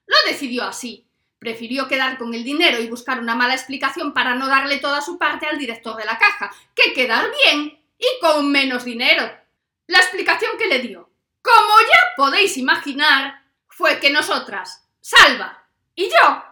lo 0.06 0.16
decidió 0.26 0.64
así. 0.64 1.06
Prefirió 1.38 1.88
quedar 1.88 2.18
con 2.18 2.34
el 2.34 2.44
dinero 2.44 2.78
y 2.78 2.88
buscar 2.88 3.18
una 3.18 3.34
mala 3.34 3.54
explicación 3.54 4.12
para 4.12 4.34
no 4.34 4.46
darle 4.46 4.78
toda 4.78 5.00
su 5.00 5.18
parte 5.18 5.46
al 5.46 5.58
director 5.58 5.96
de 5.96 6.04
la 6.04 6.18
caja, 6.18 6.52
que 6.74 6.92
quedar 6.92 7.30
bien 7.44 7.80
y 7.98 8.20
con 8.20 8.50
menos 8.50 8.84
dinero. 8.84 9.28
La 9.88 9.98
explicación 9.98 10.52
que 10.56 10.66
le 10.66 10.78
dio, 10.80 11.10
como 11.40 11.78
ya 11.80 12.14
podéis 12.16 12.56
imaginar, 12.56 13.42
fue 13.68 13.98
que 13.98 14.10
nosotras, 14.10 14.88
Salva 15.00 15.66
y 15.96 16.04
yo, 16.04 16.44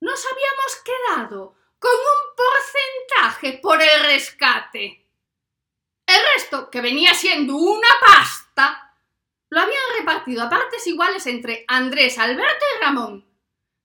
nos 0.00 0.24
habíamos 0.26 0.84
quedado 0.84 1.56
con 1.86 2.00
un 2.00 2.36
porcentaje 2.36 3.60
por 3.62 3.80
el 3.80 4.04
rescate. 4.04 5.06
El 6.06 6.22
resto, 6.34 6.70
que 6.70 6.80
venía 6.80 7.14
siendo 7.14 7.56
una 7.56 7.88
pasta, 8.00 8.94
lo 9.50 9.60
habían 9.60 9.82
repartido 9.98 10.42
a 10.42 10.50
partes 10.50 10.86
iguales 10.86 11.26
entre 11.26 11.64
Andrés, 11.68 12.18
Alberto 12.18 12.64
y 12.74 12.82
Ramón, 12.82 13.26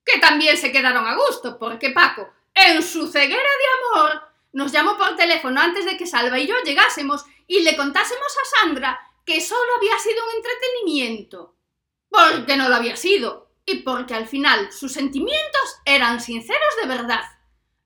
que 0.03 0.19
también 0.19 0.57
se 0.57 0.71
quedaron 0.71 1.05
a 1.05 1.15
gusto, 1.15 1.59
porque 1.59 1.91
Paco, 1.91 2.29
en 2.53 2.81
su 2.81 3.07
ceguera 3.07 3.41
de 3.41 3.99
amor, 3.99 4.23
nos 4.53 4.71
llamó 4.71 4.97
por 4.97 5.15
teléfono 5.15 5.61
antes 5.61 5.85
de 5.85 5.97
que 5.97 6.07
Salva 6.07 6.39
y 6.39 6.47
yo 6.47 6.55
llegásemos 6.63 7.25
y 7.47 7.61
le 7.61 7.77
contásemos 7.77 8.37
a 8.37 8.59
Sandra 8.59 8.99
que 9.25 9.41
solo 9.41 9.75
había 9.77 9.97
sido 9.99 10.23
un 10.25 10.35
entretenimiento. 10.35 11.55
Porque 12.09 12.57
no 12.57 12.67
lo 12.67 12.75
había 12.75 12.95
sido, 12.95 13.51
y 13.65 13.83
porque 13.83 14.15
al 14.15 14.27
final 14.27 14.71
sus 14.71 14.91
sentimientos 14.91 15.77
eran 15.85 16.19
sinceros 16.19 16.75
de 16.81 16.87
verdad. 16.87 17.40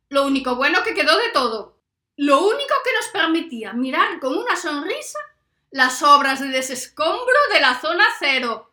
Lo 0.09 0.25
único 0.25 0.55
bueno 0.55 0.83
que 0.83 0.93
quedó 0.93 1.17
de 1.17 1.29
todo. 1.29 1.77
Lo 2.17 2.41
único 2.41 2.73
que 2.83 2.93
nos 2.93 3.07
permitía 3.07 3.73
mirar 3.73 4.19
con 4.19 4.37
una 4.37 4.55
sonrisa 4.55 5.19
las 5.71 6.01
obras 6.03 6.39
de 6.39 6.47
desescombro 6.47 7.35
de 7.51 7.59
la 7.59 7.79
zona 7.79 8.05
cero. 8.17 8.71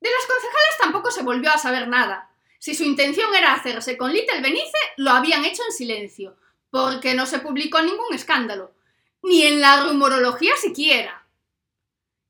De 0.00 0.10
las 0.10 0.26
concejales 0.26 0.78
tampoco 0.78 1.10
se 1.10 1.22
volvió 1.22 1.50
a 1.50 1.58
saber 1.58 1.88
nada. 1.88 2.30
Si 2.58 2.74
su 2.74 2.84
intención 2.84 3.34
era 3.34 3.54
hacerse 3.54 3.96
con 3.96 4.12
Little 4.12 4.42
Benice, 4.42 4.76
lo 4.98 5.12
habían 5.12 5.44
hecho 5.46 5.62
en 5.64 5.72
silencio, 5.72 6.36
porque 6.70 7.14
no 7.14 7.24
se 7.24 7.38
publicó 7.38 7.80
ningún 7.80 8.12
escándalo, 8.12 8.74
ni 9.22 9.44
en 9.44 9.62
la 9.62 9.84
rumorología 9.84 10.54
siquiera. 10.56 11.24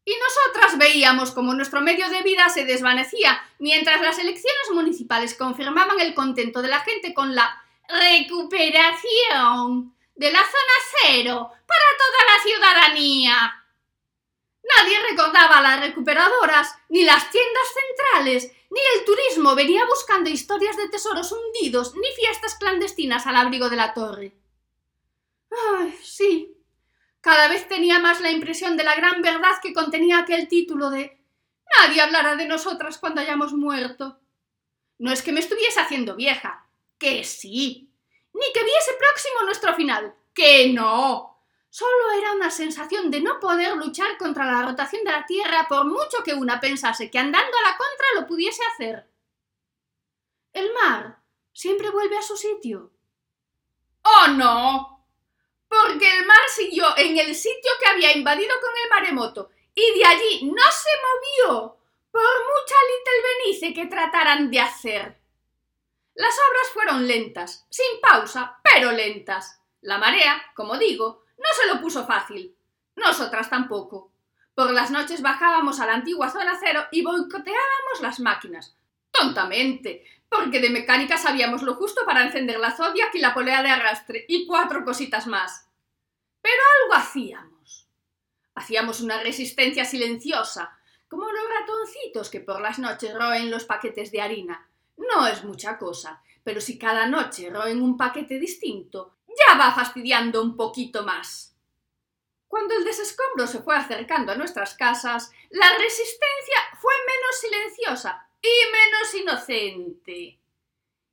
Y 0.04 0.14
nosotras 0.16 0.78
veíamos 0.78 1.32
como 1.32 1.52
nuestro 1.52 1.80
medio 1.80 2.08
de 2.08 2.22
vida 2.22 2.48
se 2.48 2.64
desvanecía 2.64 3.42
mientras 3.58 4.00
las 4.00 4.18
elecciones 4.18 4.70
municipales 4.72 5.34
confirmaban 5.34 5.98
el 5.98 6.14
contento 6.14 6.62
de 6.62 6.68
la 6.68 6.80
gente 6.80 7.14
con 7.14 7.34
la 7.34 7.62
recuperación 7.92 9.94
de 10.14 10.30
la 10.30 10.40
zona 10.40 10.76
cero 11.02 11.50
para 11.66 11.96
toda 11.98 12.24
la 12.26 12.38
ciudadanía. 12.42 13.60
Nadie 14.76 14.98
recordaba 15.10 15.60
las 15.60 15.80
recuperadoras, 15.80 16.74
ni 16.88 17.04
las 17.04 17.30
tiendas 17.30 17.68
centrales, 17.74 18.50
ni 18.70 18.80
el 18.96 19.04
turismo 19.04 19.54
venía 19.54 19.84
buscando 19.86 20.30
historias 20.30 20.76
de 20.76 20.88
tesoros 20.88 21.32
hundidos, 21.32 21.94
ni 21.96 22.10
fiestas 22.12 22.56
clandestinas 22.56 23.26
al 23.26 23.36
abrigo 23.36 23.68
de 23.68 23.76
la 23.76 23.94
torre. 23.94 24.32
Ay, 25.78 25.98
sí. 26.02 26.56
Cada 27.20 27.48
vez 27.48 27.68
tenía 27.68 27.98
más 27.98 28.20
la 28.20 28.30
impresión 28.30 28.76
de 28.76 28.84
la 28.84 28.94
gran 28.94 29.22
verdad 29.22 29.60
que 29.62 29.72
contenía 29.72 30.18
aquel 30.18 30.48
título 30.48 30.90
de 30.90 31.20
Nadie 31.78 32.00
hablará 32.00 32.36
de 32.36 32.46
nosotras 32.46 32.98
cuando 32.98 33.20
hayamos 33.20 33.52
muerto. 33.52 34.20
No 34.98 35.12
es 35.12 35.22
que 35.22 35.32
me 35.32 35.40
estuviese 35.40 35.80
haciendo 35.80 36.16
vieja, 36.16 36.66
que 37.00 37.24
sí, 37.24 37.90
ni 38.32 38.52
que 38.52 38.62
viese 38.62 38.92
próximo 38.94 39.42
nuestro 39.44 39.74
final, 39.74 40.14
que 40.32 40.68
no. 40.68 41.42
Solo 41.70 42.12
era 42.18 42.32
una 42.32 42.50
sensación 42.50 43.10
de 43.10 43.20
no 43.20 43.40
poder 43.40 43.76
luchar 43.76 44.18
contra 44.18 44.44
la 44.44 44.62
rotación 44.62 45.02
de 45.04 45.12
la 45.12 45.24
Tierra 45.24 45.66
por 45.68 45.86
mucho 45.86 46.22
que 46.24 46.34
una 46.34 46.60
pensase 46.60 47.10
que 47.10 47.18
andando 47.18 47.56
a 47.56 47.70
la 47.70 47.76
contra 47.76 48.06
lo 48.16 48.26
pudiese 48.26 48.62
hacer. 48.66 49.08
El 50.52 50.72
mar 50.74 51.20
siempre 51.52 51.90
vuelve 51.90 52.18
a 52.18 52.22
su 52.22 52.36
sitio. 52.36 52.92
¡Oh, 54.02 54.28
no! 54.28 55.06
Porque 55.68 56.18
el 56.18 56.26
mar 56.26 56.40
siguió 56.54 56.84
en 56.96 57.16
el 57.18 57.34
sitio 57.34 57.70
que 57.80 57.90
había 57.90 58.16
invadido 58.16 58.52
con 58.60 58.70
el 58.70 58.90
maremoto 58.90 59.50
y 59.74 59.98
de 59.98 60.04
allí 60.04 60.50
no 60.52 60.64
se 60.72 60.90
movió 61.46 61.76
por 62.10 62.22
mucha 62.22 62.74
Little 62.88 63.28
Benice 63.28 63.74
que 63.74 63.86
trataran 63.86 64.50
de 64.50 64.60
hacer. 64.60 65.19
Las 66.20 66.34
obras 66.34 66.68
fueron 66.74 67.08
lentas, 67.08 67.64
sin 67.70 67.98
pausa, 67.98 68.58
pero 68.62 68.92
lentas. 68.92 69.58
La 69.80 69.96
marea, 69.96 70.52
como 70.54 70.76
digo, 70.76 71.24
no 71.38 71.46
se 71.58 71.66
lo 71.66 71.80
puso 71.80 72.06
fácil. 72.06 72.54
Nosotras 72.94 73.48
tampoco. 73.48 74.12
Por 74.54 74.70
las 74.70 74.90
noches 74.90 75.22
bajábamos 75.22 75.80
a 75.80 75.86
la 75.86 75.94
antigua 75.94 76.28
zona 76.28 76.58
cero 76.60 76.84
y 76.92 77.02
boicoteábamos 77.02 78.02
las 78.02 78.20
máquinas. 78.20 78.76
Tontamente, 79.10 80.04
porque 80.28 80.60
de 80.60 80.68
mecánica 80.68 81.16
sabíamos 81.16 81.62
lo 81.62 81.74
justo 81.76 82.04
para 82.04 82.22
encender 82.22 82.60
la 82.60 82.72
Zodiac 82.72 83.14
y 83.14 83.20
la 83.20 83.32
polea 83.32 83.62
de 83.62 83.70
arrastre 83.70 84.26
y 84.28 84.44
cuatro 84.44 84.84
cositas 84.84 85.26
más. 85.26 85.70
Pero 86.42 86.62
algo 86.82 86.96
hacíamos. 86.96 87.88
Hacíamos 88.54 89.00
una 89.00 89.22
resistencia 89.22 89.86
silenciosa, 89.86 90.78
como 91.08 91.24
los 91.32 91.44
ratoncitos 91.60 92.28
que 92.28 92.40
por 92.40 92.60
las 92.60 92.78
noches 92.78 93.14
roen 93.14 93.50
los 93.50 93.64
paquetes 93.64 94.12
de 94.12 94.20
harina. 94.20 94.69
No 95.00 95.26
es 95.26 95.42
mucha 95.44 95.78
cosa, 95.78 96.22
pero 96.44 96.60
si 96.60 96.78
cada 96.78 97.06
noche 97.06 97.48
roen 97.48 97.82
un 97.82 97.96
paquete 97.96 98.38
distinto, 98.38 99.16
ya 99.26 99.56
va 99.56 99.72
fastidiando 99.72 100.42
un 100.42 100.56
poquito 100.56 101.04
más. 101.04 101.56
Cuando 102.46 102.74
el 102.76 102.84
desescombro 102.84 103.46
se 103.46 103.60
fue 103.60 103.76
acercando 103.76 104.32
a 104.32 104.36
nuestras 104.36 104.74
casas, 104.74 105.30
la 105.50 105.66
resistencia 105.78 106.56
fue 106.80 106.92
menos 107.06 107.40
silenciosa 107.40 108.28
y 108.42 108.48
menos 108.72 109.14
inocente. 109.14 110.38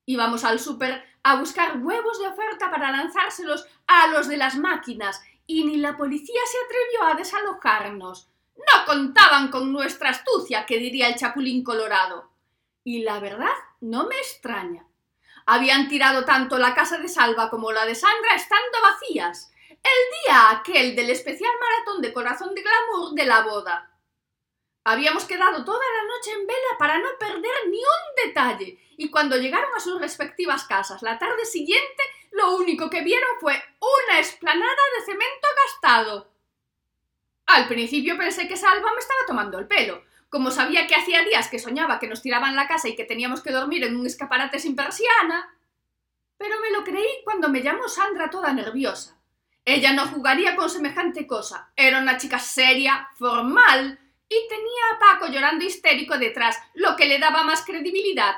Íbamos 0.05 0.43
al 0.43 0.59
súper 0.59 1.03
a 1.23 1.35
buscar 1.35 1.77
huevos 1.81 2.19
de 2.19 2.27
oferta 2.27 2.69
para 2.71 2.91
lanzárselos 2.91 3.65
a 3.87 4.07
los 4.07 4.27
de 4.27 4.37
las 4.37 4.55
máquinas 4.57 5.21
y 5.45 5.63
ni 5.63 5.77
la 5.77 5.95
policía 5.95 6.41
se 6.45 6.57
atrevió 6.65 7.03
a 7.03 7.17
desalojarnos. 7.17 8.29
No 8.55 8.85
contaban 8.85 9.49
con 9.49 9.71
nuestra 9.71 10.09
astucia, 10.09 10.65
que 10.65 10.79
diría 10.79 11.07
el 11.07 11.15
chapulín 11.15 11.63
colorado. 11.63 12.31
Y 12.83 13.03
la 13.03 13.19
verdad 13.19 13.53
no 13.81 14.07
me 14.07 14.15
extraña. 14.17 14.85
Habían 15.45 15.87
tirado 15.87 16.25
tanto 16.25 16.57
la 16.57 16.73
casa 16.75 16.97
de 16.97 17.07
Salva 17.07 17.49
como 17.49 17.71
la 17.71 17.85
de 17.85 17.95
Sandra 17.95 18.35
estando 18.35 18.81
vacías. 18.81 19.51
El 19.69 20.25
día 20.25 20.49
aquel 20.51 20.95
del 20.95 21.09
especial 21.09 21.51
maratón 21.59 22.01
de 22.01 22.13
corazón 22.13 22.53
de 22.53 22.61
glamour 22.61 23.13
de 23.13 23.25
la 23.25 23.41
boda. 23.41 23.91
Habíamos 24.83 25.25
quedado 25.25 25.63
toda 25.65 25.79
la 25.79 26.03
noche 26.03 26.31
en 26.31 26.47
vela 26.47 26.77
para 26.79 26.97
no 26.97 27.09
perder 27.19 27.67
ni 27.69 27.77
un 27.77 28.25
detalle, 28.25 28.79
y 28.97 29.09
cuando 29.09 29.37
llegaron 29.37 29.73
a 29.75 29.79
sus 29.79 29.99
respectivas 29.99 30.63
casas 30.63 31.01
la 31.01 31.19
tarde 31.19 31.45
siguiente, 31.45 32.03
lo 32.31 32.55
único 32.55 32.89
que 32.89 33.01
vieron 33.01 33.29
fue 33.39 33.61
una 33.81 34.19
esplanada 34.19 34.81
de 34.97 35.05
cemento 35.05 35.47
gastado. 35.65 36.31
Al 37.47 37.67
principio 37.67 38.17
pensé 38.17 38.47
que 38.47 38.57
Salva 38.57 38.93
me 38.93 38.99
estaba 38.99 39.19
tomando 39.27 39.59
el 39.59 39.67
pelo, 39.67 40.03
como 40.29 40.51
sabía 40.51 40.87
que 40.87 40.95
hacía 40.95 41.23
días 41.23 41.49
que 41.49 41.59
soñaba 41.59 41.99
que 41.99 42.07
nos 42.07 42.21
tiraban 42.21 42.55
la 42.55 42.67
casa 42.67 42.89
y 42.89 42.95
que 42.95 43.05
teníamos 43.05 43.41
que 43.41 43.51
dormir 43.51 43.83
en 43.83 43.95
un 43.95 44.05
escaparate 44.05 44.59
sin 44.59 44.75
persiana. 44.75 45.55
Pero 46.37 46.59
me 46.59 46.71
lo 46.71 46.83
creí 46.83 47.23
cuando 47.23 47.49
me 47.49 47.61
llamó 47.61 47.87
Sandra 47.87 48.29
toda 48.29 48.53
nerviosa. 48.53 49.17
Ella 49.65 49.93
no 49.93 50.07
jugaría 50.07 50.55
con 50.55 50.69
semejante 50.69 51.27
cosa. 51.27 51.71
Era 51.75 51.99
una 51.99 52.17
chica 52.17 52.39
seria, 52.39 53.09
formal, 53.17 53.99
y 54.29 54.47
tenía 54.47 54.83
a 54.93 54.99
Paco 54.99 55.31
llorando 55.31 55.65
histérico 55.65 56.17
detrás, 56.17 56.57
lo 56.73 56.95
que 56.95 57.05
le 57.05 57.19
daba 57.19 57.43
más 57.43 57.63
credibilidad. 57.65 58.35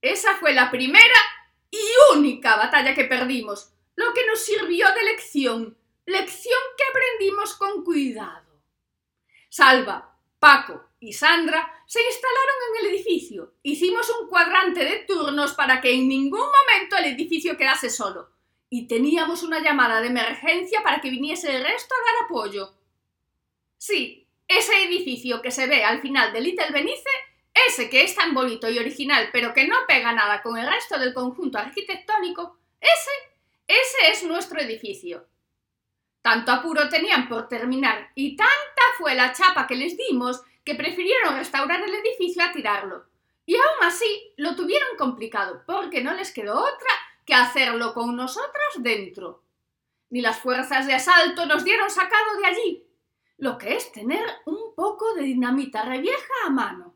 Esa 0.00 0.34
fue 0.36 0.52
la 0.52 0.70
primera 0.70 1.20
y 1.70 1.80
única 2.16 2.56
batalla 2.56 2.94
que 2.94 3.04
perdimos, 3.04 3.72
lo 3.96 4.12
que 4.14 4.26
nos 4.26 4.40
sirvió 4.40 4.86
de 4.94 5.02
lección, 5.04 5.78
lección 6.06 6.60
que 6.76 6.84
aprendimos 6.90 7.54
con 7.54 7.84
cuidado. 7.84 8.62
Salva, 9.48 10.09
Paco 10.40 10.88
y 10.98 11.12
Sandra 11.12 11.70
se 11.86 12.00
instalaron 12.02 12.54
en 12.68 12.86
el 12.86 12.94
edificio. 12.94 13.52
Hicimos 13.62 14.10
un 14.18 14.28
cuadrante 14.28 14.84
de 14.84 15.04
turnos 15.06 15.52
para 15.52 15.80
que 15.82 15.92
en 15.92 16.08
ningún 16.08 16.40
momento 16.40 16.96
el 16.96 17.12
edificio 17.14 17.56
quedase 17.58 17.90
solo. 17.90 18.30
Y 18.70 18.88
teníamos 18.88 19.42
una 19.42 19.60
llamada 19.60 20.00
de 20.00 20.08
emergencia 20.08 20.82
para 20.82 21.00
que 21.00 21.10
viniese 21.10 21.54
el 21.54 21.62
resto 21.62 21.94
a 21.94 21.98
dar 21.98 22.24
apoyo. 22.24 22.72
Sí, 23.76 24.26
ese 24.48 24.84
edificio 24.84 25.42
que 25.42 25.50
se 25.50 25.66
ve 25.66 25.84
al 25.84 26.00
final 26.00 26.32
de 26.32 26.40
Little 26.40 26.70
Benice, 26.70 27.10
ese 27.68 27.90
que 27.90 28.02
es 28.02 28.14
tan 28.14 28.32
bonito 28.32 28.70
y 28.70 28.78
original 28.78 29.28
pero 29.32 29.52
que 29.52 29.66
no 29.66 29.76
pega 29.86 30.12
nada 30.12 30.40
con 30.42 30.56
el 30.56 30.66
resto 30.66 30.98
del 30.98 31.12
conjunto 31.12 31.58
arquitectónico, 31.58 32.58
ese, 32.80 33.10
ese 33.66 34.10
es 34.10 34.24
nuestro 34.24 34.58
edificio. 34.60 35.26
Tanto 36.22 36.52
apuro 36.52 36.88
tenían 36.88 37.28
por 37.28 37.48
terminar 37.48 38.10
y 38.14 38.36
tanta 38.36 38.82
fue 38.98 39.14
la 39.14 39.32
chapa 39.32 39.66
que 39.66 39.76
les 39.76 39.96
dimos 39.96 40.42
que 40.64 40.74
prefirieron 40.74 41.36
restaurar 41.36 41.80
el 41.80 41.94
edificio 41.94 42.44
a 42.44 42.52
tirarlo. 42.52 43.06
Y 43.46 43.56
aún 43.56 43.82
así 43.82 44.34
lo 44.36 44.54
tuvieron 44.54 44.96
complicado 44.98 45.62
porque 45.66 46.02
no 46.02 46.12
les 46.14 46.32
quedó 46.32 46.58
otra 46.58 46.90
que 47.24 47.34
hacerlo 47.34 47.94
con 47.94 48.14
nosotras 48.14 48.74
dentro. 48.78 49.42
Ni 50.10 50.20
las 50.20 50.40
fuerzas 50.40 50.86
de 50.86 50.94
asalto 50.94 51.46
nos 51.46 51.64
dieron 51.64 51.88
sacado 51.88 52.36
de 52.38 52.46
allí, 52.46 52.86
lo 53.38 53.56
que 53.56 53.76
es 53.76 53.90
tener 53.92 54.24
un 54.44 54.74
poco 54.74 55.14
de 55.14 55.22
dinamita 55.22 55.84
revieja 55.84 56.34
a 56.46 56.50
mano. 56.50 56.94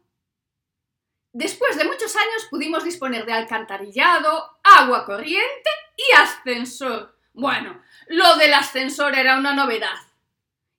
Después 1.33 1.77
de 1.77 1.85
muchos 1.85 2.15
años 2.15 2.47
pudimos 2.51 2.85
disponer 2.85 3.25
de 3.25 3.33
alcantarillado, 3.33 4.59
agua 4.63 5.05
corriente 5.05 5.71
y 5.97 6.15
ascensor 6.17 7.14
bueno, 7.35 7.82
lo 8.06 8.36
del 8.36 8.55
ascensor 8.55 9.16
era 9.16 9.36
una 9.36 9.52
novedad. 9.55 9.97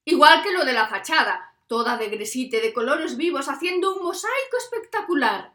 Igual 0.06 0.41
que 0.41 0.53
lo 0.53 0.64
de 0.64 0.73
la 0.73 0.88
fachada, 0.88 1.53
toda 1.68 1.98
de 1.98 2.07
gresite 2.07 2.61
de 2.61 2.73
colores 2.73 3.18
vivos 3.18 3.49
haciendo 3.49 3.94
un 3.94 4.03
mosaico 4.03 4.57
espectacular. 4.57 5.52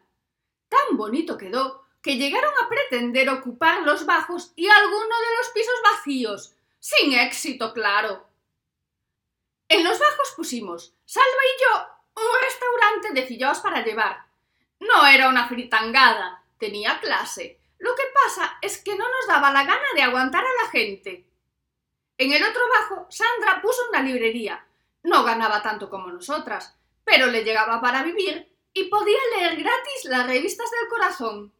Tan 0.69 0.97
bonito 0.97 1.37
quedó 1.37 1.85
que 2.03 2.17
llegaron 2.17 2.53
a 2.63 2.69
pretender 2.69 3.29
ocupar 3.29 3.81
los 3.81 4.05
bajos 4.05 4.53
y 4.55 4.67
alguno 4.67 4.95
de 5.19 5.37
los 5.39 5.49
pisos 5.53 5.75
vacíos, 5.91 6.55
sin 6.79 7.13
éxito, 7.13 7.73
claro. 7.73 8.27
En 9.67 9.83
los 9.83 9.97
bajos 9.97 10.33
pusimos, 10.35 10.93
Salva 11.05 11.25
y 11.25 11.61
yo, 11.61 12.23
un 12.23 12.41
restaurante 12.41 13.19
de 13.19 13.27
fillos 13.27 13.59
para 13.59 13.83
llevar. 13.83 14.25
No 14.79 15.05
era 15.07 15.29
una 15.29 15.47
fritangada, 15.47 16.43
tenía 16.57 16.99
clase. 16.99 17.60
Lo 17.81 17.95
que 17.95 18.03
pasa 18.13 18.57
es 18.61 18.77
que 18.77 18.95
no 18.95 19.05
nos 19.09 19.27
daba 19.27 19.51
la 19.51 19.63
gana 19.63 19.87
de 19.95 20.03
aguantar 20.03 20.43
a 20.43 20.63
la 20.63 20.69
gente. 20.69 21.25
En 22.15 22.31
el 22.31 22.43
otro 22.43 22.61
bajo, 22.79 23.07
Sandra 23.09 23.59
puso 23.59 23.81
una 23.89 24.03
librería. 24.03 24.63
No 25.01 25.23
ganaba 25.23 25.63
tanto 25.63 25.89
como 25.89 26.11
nosotras, 26.11 26.77
pero 27.03 27.25
le 27.25 27.43
llegaba 27.43 27.81
para 27.81 28.03
vivir 28.03 28.55
y 28.71 28.83
podía 28.83 29.17
leer 29.35 29.55
gratis 29.55 30.05
las 30.05 30.27
revistas 30.27 30.69
del 30.69 30.89
corazón. 30.89 31.53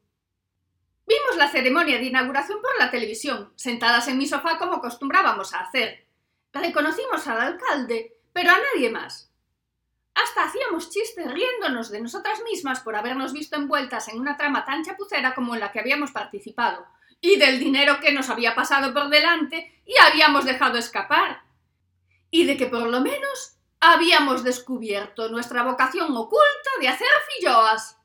Vimos 1.07 1.37
la 1.37 1.49
ceremonia 1.49 1.97
de 1.97 2.05
inauguración 2.05 2.61
por 2.61 2.77
la 2.77 2.91
televisión, 2.91 3.51
sentadas 3.55 4.07
en 4.07 4.19
mi 4.19 4.27
sofá 4.27 4.59
como 4.59 4.75
acostumbrábamos 4.75 5.55
a 5.55 5.61
hacer. 5.61 6.05
Reconocimos 6.53 7.27
al 7.27 7.41
alcalde, 7.41 8.19
pero 8.31 8.51
a 8.51 8.59
nadie 8.59 8.91
más. 8.91 9.30
Hasta 10.13 10.43
hacíamos 10.43 10.89
chistes 10.89 11.31
riéndonos 11.31 11.89
de 11.89 12.01
nosotras 12.01 12.41
mismas 12.43 12.81
por 12.81 12.95
habernos 12.95 13.33
visto 13.33 13.55
envueltas 13.55 14.07
en 14.09 14.19
una 14.19 14.37
trama 14.37 14.65
tan 14.65 14.83
chapucera 14.83 15.33
como 15.33 15.53
en 15.53 15.61
la 15.61 15.71
que 15.71 15.79
habíamos 15.79 16.11
participado, 16.11 16.85
y 17.21 17.37
del 17.37 17.59
dinero 17.59 17.99
que 17.99 18.11
nos 18.11 18.29
había 18.29 18.55
pasado 18.55 18.93
por 18.93 19.09
delante 19.09 19.81
y 19.85 19.93
habíamos 20.01 20.45
dejado 20.45 20.77
escapar. 20.77 21.43
Y 22.29 22.45
de 22.45 22.57
que 22.57 22.65
por 22.65 22.87
lo 22.87 23.01
menos 23.01 23.57
habíamos 23.79 24.43
descubierto 24.43 25.29
nuestra 25.29 25.63
vocación 25.63 26.15
oculta 26.15 26.71
de 26.79 26.87
hacer 26.87 27.07
filloas. 27.35 27.97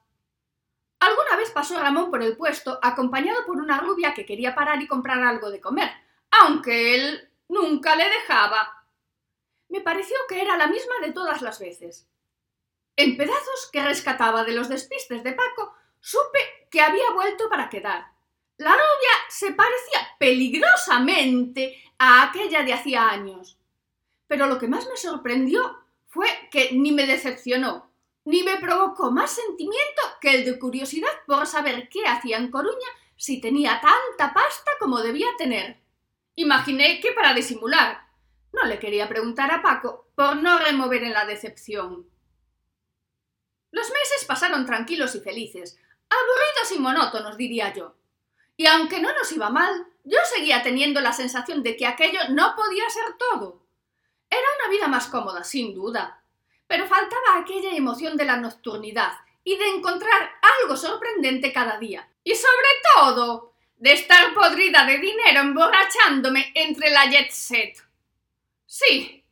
Alguna 1.00 1.36
vez 1.36 1.50
pasó 1.50 1.78
Ramón 1.78 2.10
por 2.10 2.22
el 2.22 2.36
puesto 2.36 2.78
acompañado 2.82 3.44
por 3.46 3.58
una 3.58 3.78
rubia 3.78 4.14
que 4.14 4.24
quería 4.24 4.54
parar 4.54 4.80
y 4.80 4.88
comprar 4.88 5.22
algo 5.22 5.50
de 5.50 5.60
comer, 5.60 5.90
aunque 6.30 6.94
él 6.94 7.30
nunca 7.48 7.94
le 7.94 8.08
dejaba. 8.08 8.75
Me 9.68 9.80
pareció 9.80 10.16
que 10.28 10.40
era 10.40 10.56
la 10.56 10.68
misma 10.68 10.94
de 11.02 11.12
todas 11.12 11.42
las 11.42 11.58
veces. 11.58 12.08
En 12.96 13.16
pedazos 13.16 13.68
que 13.72 13.82
rescataba 13.82 14.44
de 14.44 14.52
los 14.52 14.68
despistes 14.68 15.22
de 15.22 15.32
Paco, 15.32 15.74
supe 16.00 16.38
que 16.70 16.80
había 16.80 17.10
vuelto 17.12 17.48
para 17.48 17.68
quedar. 17.68 18.06
La 18.58 18.72
rubia 18.72 19.10
se 19.28 19.52
parecía 19.52 20.00
peligrosamente 20.18 21.76
a 21.98 22.22
aquella 22.22 22.62
de 22.62 22.72
hacía 22.72 23.10
años. 23.10 23.58
Pero 24.26 24.46
lo 24.46 24.58
que 24.58 24.68
más 24.68 24.86
me 24.88 24.96
sorprendió 24.96 25.78
fue 26.06 26.26
que 26.50 26.70
ni 26.72 26.92
me 26.92 27.06
decepcionó, 27.06 27.90
ni 28.24 28.42
me 28.42 28.56
provocó 28.56 29.10
más 29.10 29.30
sentimiento 29.30 30.02
que 30.20 30.34
el 30.34 30.44
de 30.44 30.58
curiosidad 30.58 31.10
por 31.26 31.46
saber 31.46 31.88
qué 31.90 32.06
hacía 32.06 32.38
en 32.38 32.50
Coruña 32.50 32.88
si 33.16 33.40
tenía 33.40 33.80
tanta 33.80 34.32
pasta 34.32 34.70
como 34.78 35.00
debía 35.00 35.28
tener. 35.36 35.78
Imaginé 36.34 37.00
que 37.00 37.12
para 37.12 37.34
disimular. 37.34 38.05
No 38.56 38.64
le 38.64 38.78
quería 38.78 39.06
preguntar 39.06 39.50
a 39.50 39.60
Paco 39.60 40.08
por 40.14 40.36
no 40.36 40.58
remover 40.58 41.04
en 41.04 41.12
la 41.12 41.26
decepción. 41.26 42.08
Los 43.70 43.88
meses 43.90 44.24
pasaron 44.26 44.64
tranquilos 44.64 45.14
y 45.14 45.20
felices, 45.20 45.78
aburridos 46.08 46.72
y 46.74 46.78
monótonos, 46.78 47.36
diría 47.36 47.74
yo. 47.74 47.94
Y 48.56 48.66
aunque 48.66 48.98
no 48.98 49.12
nos 49.12 49.30
iba 49.32 49.50
mal, 49.50 49.86
yo 50.04 50.16
seguía 50.34 50.62
teniendo 50.62 51.02
la 51.02 51.12
sensación 51.12 51.62
de 51.62 51.76
que 51.76 51.86
aquello 51.86 52.20
no 52.30 52.56
podía 52.56 52.88
ser 52.88 53.18
todo. 53.18 53.66
Era 54.30 54.46
una 54.58 54.70
vida 54.70 54.88
más 54.88 55.08
cómoda, 55.08 55.44
sin 55.44 55.74
duda, 55.74 56.22
pero 56.66 56.86
faltaba 56.86 57.38
aquella 57.38 57.76
emoción 57.76 58.16
de 58.16 58.24
la 58.24 58.38
nocturnidad 58.38 59.12
y 59.44 59.58
de 59.58 59.68
encontrar 59.68 60.30
algo 60.62 60.78
sorprendente 60.78 61.52
cada 61.52 61.78
día. 61.78 62.08
Y 62.24 62.34
sobre 62.34 62.68
todo, 62.94 63.52
de 63.76 63.92
estar 63.92 64.32
podrida 64.32 64.86
de 64.86 64.98
dinero 64.98 65.40
emborrachándome 65.40 66.52
entre 66.54 66.88
la 66.88 67.10
jet 67.10 67.30
set. 67.30 67.85
Sí, 68.66 69.24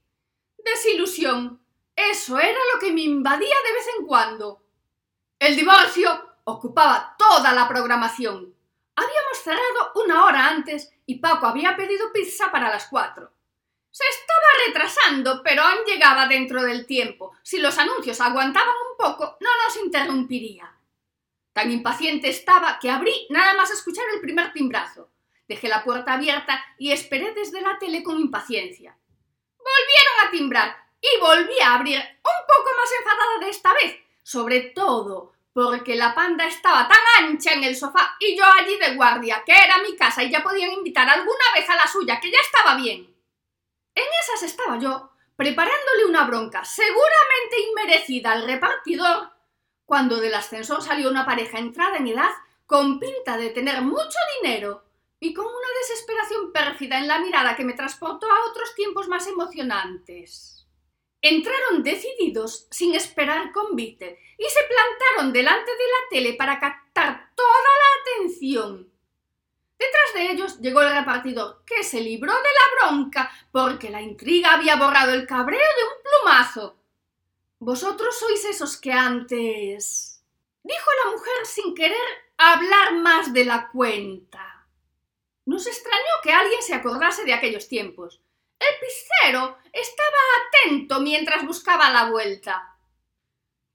desilusión. 0.56 1.60
Eso 1.96 2.38
era 2.38 2.58
lo 2.72 2.80
que 2.80 2.92
me 2.92 3.02
invadía 3.02 3.54
de 3.66 3.72
vez 3.72 3.86
en 3.98 4.06
cuando. 4.06 4.62
El 5.38 5.56
divorcio 5.56 6.36
ocupaba 6.44 7.16
toda 7.18 7.52
la 7.52 7.68
programación. 7.68 8.54
Habíamos 8.96 9.38
cerrado 9.42 9.92
una 9.96 10.24
hora 10.24 10.48
antes 10.48 10.92
y 11.06 11.16
Paco 11.16 11.46
había 11.46 11.76
pedido 11.76 12.12
pizza 12.12 12.50
para 12.50 12.70
las 12.70 12.86
cuatro. 12.86 13.32
Se 13.90 14.04
estaba 14.08 14.66
retrasando, 14.66 15.42
pero 15.42 15.62
aún 15.62 15.84
llegaba 15.84 16.26
dentro 16.26 16.62
del 16.62 16.86
tiempo. 16.86 17.32
Si 17.42 17.58
los 17.58 17.78
anuncios 17.78 18.20
aguantaban 18.20 18.74
un 18.90 18.96
poco, 18.96 19.36
no 19.40 19.50
nos 19.64 19.76
interrumpiría. 19.84 20.72
Tan 21.52 21.70
impaciente 21.70 22.28
estaba 22.28 22.78
que 22.80 22.90
abrí 22.90 23.26
nada 23.30 23.54
más 23.54 23.70
escuchar 23.70 24.04
el 24.12 24.20
primer 24.20 24.52
timbrazo. 24.52 25.10
Dejé 25.46 25.68
la 25.68 25.84
puerta 25.84 26.14
abierta 26.14 26.64
y 26.78 26.90
esperé 26.90 27.32
desde 27.34 27.60
la 27.60 27.78
tele 27.78 28.02
con 28.02 28.18
impaciencia. 28.18 28.96
Volvieron 29.64 30.26
a 30.26 30.30
timbrar 30.30 30.76
y 31.00 31.20
volví 31.20 31.60
a 31.60 31.74
abrir 31.74 31.98
un 31.98 32.46
poco 32.46 32.70
más 32.76 32.90
enfadada 32.98 33.38
de 33.40 33.48
esta 33.48 33.72
vez, 33.72 33.96
sobre 34.22 34.60
todo 34.60 35.32
porque 35.54 35.94
la 35.94 36.14
panda 36.14 36.46
estaba 36.46 36.88
tan 36.88 37.24
ancha 37.24 37.52
en 37.52 37.62
el 37.62 37.76
sofá 37.76 38.16
y 38.18 38.36
yo 38.36 38.44
allí 38.44 38.76
de 38.76 38.96
guardia, 38.96 39.42
que 39.46 39.52
era 39.52 39.78
mi 39.78 39.96
casa 39.96 40.22
y 40.22 40.30
ya 40.30 40.42
podían 40.42 40.72
invitar 40.72 41.08
alguna 41.08 41.44
vez 41.54 41.70
a 41.70 41.76
la 41.76 41.86
suya, 41.86 42.20
que 42.20 42.30
ya 42.30 42.38
estaba 42.40 42.74
bien. 42.74 43.14
En 43.94 44.04
esas 44.20 44.42
estaba 44.42 44.78
yo, 44.78 45.12
preparándole 45.36 46.06
una 46.08 46.24
bronca 46.24 46.64
seguramente 46.64 47.60
inmerecida 47.70 48.32
al 48.32 48.46
repartidor, 48.46 49.30
cuando 49.86 50.16
del 50.16 50.34
ascensor 50.34 50.82
salió 50.82 51.08
una 51.08 51.24
pareja 51.24 51.58
entrada 51.58 51.98
en 51.98 52.08
edad 52.08 52.30
con 52.66 52.98
pinta 52.98 53.36
de 53.36 53.50
tener 53.50 53.82
mucho 53.82 54.18
dinero 54.42 54.84
y 55.24 55.32
con 55.32 55.46
una 55.46 55.68
desesperación 55.80 56.52
pérfida 56.52 56.98
en 56.98 57.08
la 57.08 57.18
mirada 57.18 57.56
que 57.56 57.64
me 57.64 57.72
transportó 57.72 58.26
a 58.30 58.50
otros 58.50 58.74
tiempos 58.74 59.08
más 59.08 59.26
emocionantes. 59.26 60.66
Entraron 61.22 61.82
decididos, 61.82 62.68
sin 62.70 62.94
esperar 62.94 63.50
convite, 63.50 64.20
y 64.36 64.44
se 64.44 64.60
plantaron 64.64 65.32
delante 65.32 65.70
de 65.70 65.78
la 65.78 66.08
tele 66.10 66.34
para 66.34 66.60
captar 66.60 67.30
toda 67.34 67.48
la 67.48 68.00
atención. 68.02 68.92
Detrás 69.78 70.14
de 70.14 70.32
ellos 70.32 70.60
llegó 70.60 70.82
el 70.82 70.94
repartidor, 70.94 71.62
que 71.64 71.82
se 71.82 72.02
libró 72.02 72.34
de 72.34 72.38
la 72.42 72.90
bronca 72.90 73.30
porque 73.50 73.88
la 73.88 74.02
intriga 74.02 74.52
había 74.52 74.76
borrado 74.76 75.14
el 75.14 75.26
cabreo 75.26 75.58
de 75.58 75.84
un 75.84 76.02
plumazo. 76.02 76.76
Vosotros 77.60 78.18
sois 78.18 78.44
esos 78.44 78.76
que 78.76 78.92
antes. 78.92 80.22
dijo 80.62 80.90
la 81.02 81.12
mujer 81.12 81.46
sin 81.46 81.74
querer 81.74 81.96
hablar 82.36 82.96
más 82.96 83.32
de 83.32 83.46
la 83.46 83.70
cuenta. 83.70 84.53
Nos 85.46 85.66
extrañó 85.66 86.20
que 86.22 86.32
alguien 86.32 86.62
se 86.62 86.74
acordase 86.74 87.24
de 87.24 87.34
aquellos 87.34 87.68
tiempos. 87.68 88.22
El 88.58 88.66
pizzero 88.80 89.58
estaba 89.72 90.16
atento 90.48 91.00
mientras 91.00 91.44
buscaba 91.44 91.90
la 91.90 92.10
vuelta. 92.10 92.76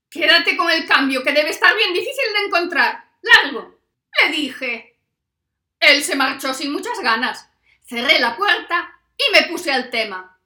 Quédate 0.08 0.56
con 0.56 0.70
el 0.70 0.86
cambio, 0.86 1.22
que 1.22 1.32
debe 1.32 1.50
estar 1.50 1.74
bien 1.76 1.92
difícil 1.92 2.32
de 2.32 2.46
encontrar. 2.46 3.04
Largo, 3.22 3.78
le 4.20 4.32
dije. 4.32 4.98
Él 5.78 6.02
se 6.02 6.16
marchó 6.16 6.52
sin 6.52 6.72
muchas 6.72 6.98
ganas. 7.00 7.48
Cerré 7.84 8.18
la 8.18 8.36
puerta 8.36 9.00
y 9.16 9.32
me 9.32 9.48
puse 9.48 9.72
al 9.72 9.90
tema. 9.90 10.38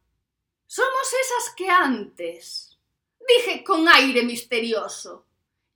Somos 0.66 1.08
esas 1.08 1.54
que 1.54 1.70
antes, 1.70 2.78
dije 3.26 3.64
con 3.64 3.88
aire 3.88 4.22
misterioso, 4.22 5.26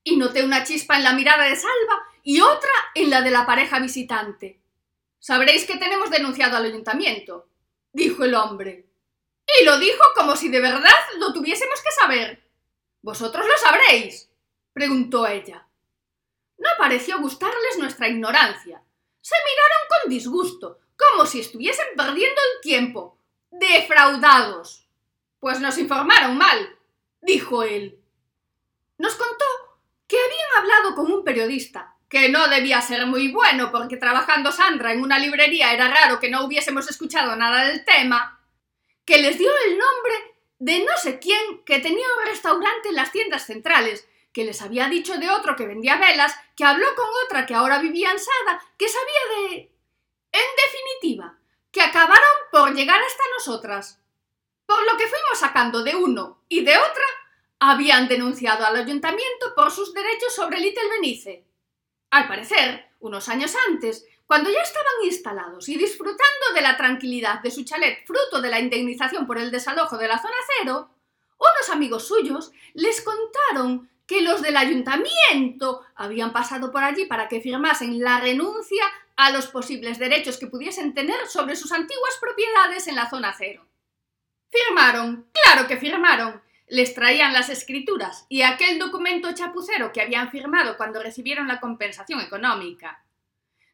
y 0.02 0.16
noté 0.16 0.42
una 0.42 0.64
chispa 0.64 0.96
en 0.96 1.04
la 1.04 1.12
mirada 1.12 1.44
de 1.44 1.56
Salva 1.56 2.02
y 2.22 2.40
otra 2.40 2.70
en 2.94 3.10
la 3.10 3.22
de 3.22 3.30
la 3.30 3.46
pareja 3.46 3.78
visitante. 3.78 4.60
Sabréis 5.18 5.66
que 5.66 5.76
tenemos 5.76 6.10
denunciado 6.10 6.56
al 6.56 6.66
ayuntamiento 6.66 7.48
dijo 7.92 8.24
el 8.24 8.34
hombre. 8.34 8.86
Y 9.60 9.64
lo 9.64 9.78
dijo 9.78 10.04
como 10.14 10.36
si 10.36 10.48
de 10.48 10.60
verdad 10.60 10.94
lo 11.18 11.32
tuviésemos 11.32 11.80
que 11.82 11.90
saber. 11.90 12.44
¿Vosotros 13.02 13.46
lo 13.46 13.56
sabréis? 13.58 14.30
preguntó 14.72 15.26
ella. 15.26 15.66
No 16.58 16.68
pareció 16.78 17.18
gustarles 17.20 17.78
nuestra 17.78 18.08
ignorancia. 18.08 18.82
Se 19.20 19.34
miraron 19.44 19.88
con 19.88 20.10
disgusto, 20.10 20.80
como 20.96 21.26
si 21.26 21.40
estuviesen 21.40 21.86
perdiendo 21.96 22.40
el 22.54 22.60
tiempo. 22.60 23.18
Defraudados. 23.50 24.86
Pues 25.40 25.60
nos 25.60 25.78
informaron 25.78 26.36
mal, 26.36 26.78
dijo 27.20 27.62
él. 27.62 28.00
Nos 28.98 29.14
contó 29.14 29.44
que 30.06 30.18
habían 30.18 30.58
hablado 30.58 30.94
con 30.94 31.12
un 31.12 31.24
periodista, 31.24 31.96
que 32.08 32.28
no 32.28 32.48
debía 32.48 32.80
ser 32.80 33.06
muy 33.06 33.30
bueno 33.30 33.70
porque 33.70 33.96
trabajando 33.96 34.50
Sandra 34.50 34.92
en 34.92 35.02
una 35.02 35.18
librería 35.18 35.72
era 35.72 35.88
raro 35.88 36.18
que 36.18 36.30
no 36.30 36.44
hubiésemos 36.44 36.88
escuchado 36.88 37.36
nada 37.36 37.66
del 37.66 37.84
tema, 37.84 38.40
que 39.04 39.18
les 39.18 39.38
dio 39.38 39.50
el 39.66 39.78
nombre 39.78 40.14
de 40.58 40.80
no 40.80 40.96
sé 41.00 41.18
quién 41.18 41.62
que 41.64 41.78
tenía 41.80 42.06
un 42.18 42.26
restaurante 42.26 42.88
en 42.88 42.94
las 42.94 43.12
tiendas 43.12 43.46
centrales, 43.46 44.08
que 44.32 44.44
les 44.44 44.60
había 44.62 44.88
dicho 44.88 45.16
de 45.16 45.30
otro 45.30 45.56
que 45.56 45.66
vendía 45.66 45.96
velas, 45.96 46.34
que 46.56 46.64
habló 46.64 46.86
con 46.94 47.06
otra 47.26 47.46
que 47.46 47.54
ahora 47.54 47.78
vivía 47.78 48.10
en 48.10 48.18
Sada, 48.18 48.62
que 48.76 48.88
sabía 48.88 49.50
de... 49.50 49.72
En 50.30 51.00
definitiva, 51.02 51.38
que 51.72 51.80
acabaron 51.80 52.36
por 52.50 52.74
llegar 52.74 53.00
hasta 53.00 53.22
nosotras. 53.36 54.00
Por 54.66 54.80
lo 54.84 54.98
que 54.98 55.06
fuimos 55.06 55.38
sacando 55.38 55.82
de 55.82 55.96
uno 55.96 56.42
y 56.48 56.62
de 56.62 56.76
otra, 56.76 57.04
habían 57.58 58.08
denunciado 58.08 58.66
al 58.66 58.76
ayuntamiento 58.76 59.54
por 59.56 59.70
sus 59.70 59.94
derechos 59.94 60.34
sobre 60.34 60.60
Little 60.60 60.88
Benice. 60.90 61.47
Al 62.10 62.26
parecer, 62.26 62.86
unos 63.00 63.28
años 63.28 63.54
antes, 63.68 64.06
cuando 64.26 64.50
ya 64.50 64.60
estaban 64.60 64.92
instalados 65.04 65.68
y 65.68 65.76
disfrutando 65.76 66.52
de 66.54 66.60
la 66.60 66.76
tranquilidad 66.76 67.40
de 67.40 67.50
su 67.50 67.64
chalet 67.64 68.06
fruto 68.06 68.40
de 68.40 68.50
la 68.50 68.60
indemnización 68.60 69.26
por 69.26 69.38
el 69.38 69.50
desalojo 69.50 69.96
de 69.96 70.08
la 70.08 70.18
zona 70.18 70.36
cero, 70.58 70.90
unos 71.38 71.70
amigos 71.70 72.08
suyos 72.08 72.52
les 72.74 73.00
contaron 73.00 73.88
que 74.06 74.22
los 74.22 74.40
del 74.40 74.56
ayuntamiento 74.56 75.82
habían 75.94 76.32
pasado 76.32 76.72
por 76.72 76.82
allí 76.82 77.04
para 77.04 77.28
que 77.28 77.40
firmasen 77.40 78.00
la 78.00 78.20
renuncia 78.20 78.82
a 79.16 79.30
los 79.30 79.48
posibles 79.48 79.98
derechos 79.98 80.38
que 80.38 80.46
pudiesen 80.46 80.94
tener 80.94 81.26
sobre 81.26 81.56
sus 81.56 81.72
antiguas 81.72 82.16
propiedades 82.20 82.86
en 82.88 82.96
la 82.96 83.10
zona 83.10 83.34
cero. 83.36 83.66
Firmaron, 84.50 85.28
claro 85.32 85.68
que 85.68 85.76
firmaron. 85.76 86.42
Les 86.68 86.94
traían 86.94 87.32
las 87.32 87.48
escrituras 87.48 88.26
y 88.28 88.42
aquel 88.42 88.78
documento 88.78 89.32
chapucero 89.32 89.90
que 89.92 90.02
habían 90.02 90.30
firmado 90.30 90.76
cuando 90.76 91.02
recibieron 91.02 91.48
la 91.48 91.60
compensación 91.60 92.20
económica. 92.20 93.04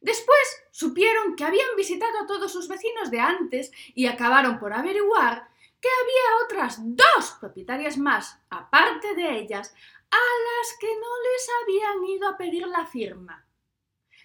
Después 0.01 0.65
supieron 0.71 1.35
que 1.35 1.45
habían 1.45 1.77
visitado 1.77 2.21
a 2.21 2.27
todos 2.27 2.53
sus 2.53 2.69
vecinos 2.69 3.11
de 3.11 3.21
antes 3.21 3.73
y 3.95 4.07
acabaron 4.07 4.59
por 4.59 4.73
averiguar 4.73 5.49
que 5.81 5.89
había 5.89 6.45
otras 6.45 6.79
dos 6.81 7.37
propietarias 7.41 7.99
más, 7.99 8.39
aparte 8.49 9.15
de 9.15 9.39
ellas, 9.39 9.75
a 10.11 10.17
las 10.17 10.79
que 10.79 10.87
no 10.87 11.11
les 11.33 11.49
habían 11.63 12.05
ido 12.05 12.29
a 12.29 12.37
pedir 12.37 12.67
la 12.69 12.87
firma. 12.87 13.45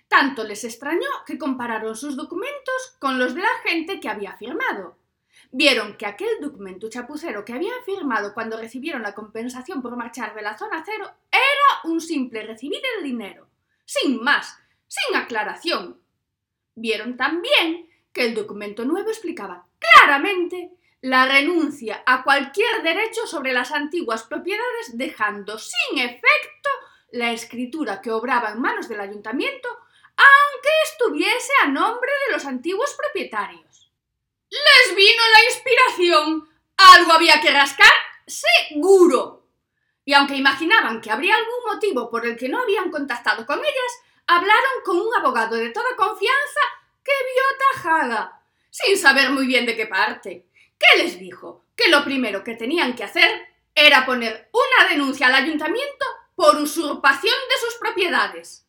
Tanto 0.07 0.43
les 0.43 0.63
extrañó 0.63 1.09
que 1.25 1.37
compararon 1.37 1.95
sus 1.95 2.15
documentos 2.15 2.97
con 2.99 3.17
los 3.17 3.33
de 3.33 3.41
la 3.41 3.57
gente 3.63 3.99
que 3.99 4.09
había 4.09 4.37
firmado. 4.37 4.98
Vieron 5.51 5.97
que 5.97 6.05
aquel 6.05 6.39
documento 6.41 6.89
chapucero 6.89 7.43
que 7.43 7.53
habían 7.53 7.83
firmado 7.85 8.33
cuando 8.33 8.57
recibieron 8.57 9.01
la 9.01 9.15
compensación 9.15 9.81
por 9.81 9.95
marchar 9.95 10.35
de 10.35 10.41
la 10.41 10.57
zona 10.57 10.83
cero 10.85 11.09
era 11.31 11.91
un 11.91 12.01
simple 12.01 12.43
recibir 12.43 12.81
el 12.97 13.03
dinero, 13.03 13.49
sin 13.85 14.21
más, 14.21 14.57
sin 14.87 15.15
aclaración. 15.15 15.99
Vieron 16.75 17.17
también 17.17 17.89
que 18.13 18.25
el 18.25 18.35
documento 18.35 18.85
nuevo 18.85 19.09
explicaba 19.09 19.65
claramente 19.79 20.71
la 21.01 21.25
renuncia 21.25 22.03
a 22.05 22.23
cualquier 22.23 22.83
derecho 22.83 23.25
sobre 23.25 23.53
las 23.53 23.71
antiguas 23.71 24.23
propiedades, 24.23 24.97
dejando 24.97 25.57
sin 25.57 25.99
efecto 25.99 26.69
la 27.11 27.31
escritura 27.31 28.01
que 28.01 28.11
obraba 28.11 28.51
en 28.51 28.61
manos 28.61 28.89
del 28.89 28.99
ayuntamiento, 28.99 29.69
aunque 30.17 30.69
estuviese 30.91 31.53
a 31.63 31.69
nombre 31.69 32.11
de 32.27 32.33
los 32.33 32.45
antiguos 32.45 32.95
propietarios. 32.95 33.68
Les 34.49 34.95
vino 34.95 35.23
la 35.31 35.43
inspiración. 35.45 36.49
Algo 36.77 37.13
había 37.13 37.39
que 37.41 37.51
rascar, 37.51 37.91
seguro. 38.25 39.47
Y 40.05 40.13
aunque 40.13 40.35
imaginaban 40.35 41.01
que 41.01 41.11
habría 41.11 41.35
algún 41.35 41.73
motivo 41.73 42.09
por 42.09 42.25
el 42.25 42.35
que 42.35 42.49
no 42.49 42.61
habían 42.61 42.89
contactado 42.89 43.45
con 43.45 43.59
ellas, 43.59 43.99
hablaron 44.27 44.83
con 44.83 44.97
un 44.97 45.13
abogado 45.15 45.55
de 45.55 45.69
toda 45.69 45.95
confianza 45.95 46.61
que 47.03 47.11
vio 47.11 47.43
tajada, 47.73 48.41
sin 48.69 48.97
saber 48.97 49.29
muy 49.31 49.45
bien 49.45 49.65
de 49.65 49.75
qué 49.75 49.85
parte. 49.85 50.47
¿Qué 50.79 51.03
les 51.03 51.19
dijo? 51.19 51.65
Que 51.75 51.89
lo 51.89 52.03
primero 52.03 52.43
que 52.43 52.55
tenían 52.55 52.95
que 52.95 53.03
hacer 53.03 53.47
era 53.75 54.05
poner 54.05 54.49
una 54.51 54.89
denuncia 54.89 55.27
al 55.27 55.35
ayuntamiento 55.35 56.05
por 56.35 56.55
usurpación 56.55 57.35
de 57.49 57.57
sus 57.57 57.75
propiedades. 57.75 58.65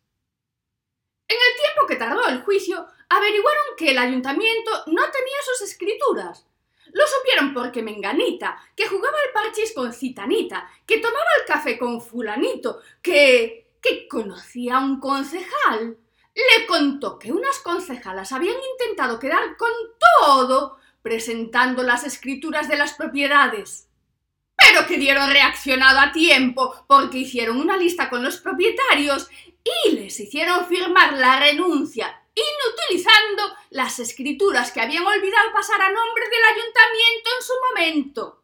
En 1.28 1.36
el 1.36 1.62
tiempo 1.62 1.86
que 1.86 1.96
tardó 1.96 2.26
el 2.26 2.42
juicio, 2.42 2.88
averiguaron 3.10 3.76
que 3.76 3.90
el 3.90 3.98
ayuntamiento 3.98 4.70
no 4.86 5.02
tenía 5.10 5.38
sus 5.44 5.68
escrituras. 5.68 6.46
Lo 6.92 7.04
supieron 7.06 7.52
porque 7.52 7.82
Menganita, 7.82 8.58
que 8.74 8.88
jugaba 8.88 9.16
al 9.26 9.32
parchís 9.32 9.72
con 9.72 9.92
Citanita, 9.92 10.68
que 10.86 10.98
tomaba 10.98 11.26
el 11.38 11.46
café 11.46 11.78
con 11.78 12.00
fulanito, 12.00 12.80
que 13.02 13.60
que 13.80 14.08
conocía 14.08 14.76
a 14.76 14.80
un 14.80 15.00
concejal, 15.00 15.96
le 16.34 16.66
contó 16.66 17.18
que 17.18 17.32
unas 17.32 17.58
concejalas 17.58 18.32
habían 18.32 18.56
intentado 18.72 19.18
quedar 19.18 19.56
con 19.56 19.70
todo 20.20 20.78
presentando 21.02 21.82
las 21.82 22.04
escrituras 22.04 22.68
de 22.68 22.76
las 22.76 22.92
propiedades. 22.92 23.88
Pero 24.56 24.86
que 24.86 24.98
dieron 24.98 25.30
reaccionado 25.30 25.98
a 25.98 26.12
tiempo 26.12 26.84
porque 26.86 27.18
hicieron 27.18 27.58
una 27.58 27.76
lista 27.76 28.10
con 28.10 28.22
los 28.22 28.36
propietarios 28.38 29.28
y 29.86 29.92
les 29.92 30.20
hicieron 30.20 30.66
firmar 30.66 31.14
la 31.14 31.40
renuncia 31.40 32.19
inutilizando 32.34 33.56
las 33.70 33.98
escrituras 33.98 34.72
que 34.72 34.80
habían 34.80 35.06
olvidado 35.06 35.52
pasar 35.52 35.80
a 35.80 35.90
nombre 35.90 36.24
del 36.28 36.44
ayuntamiento 36.44 37.30
en 37.36 37.42
su 37.42 37.52
momento. 37.68 38.42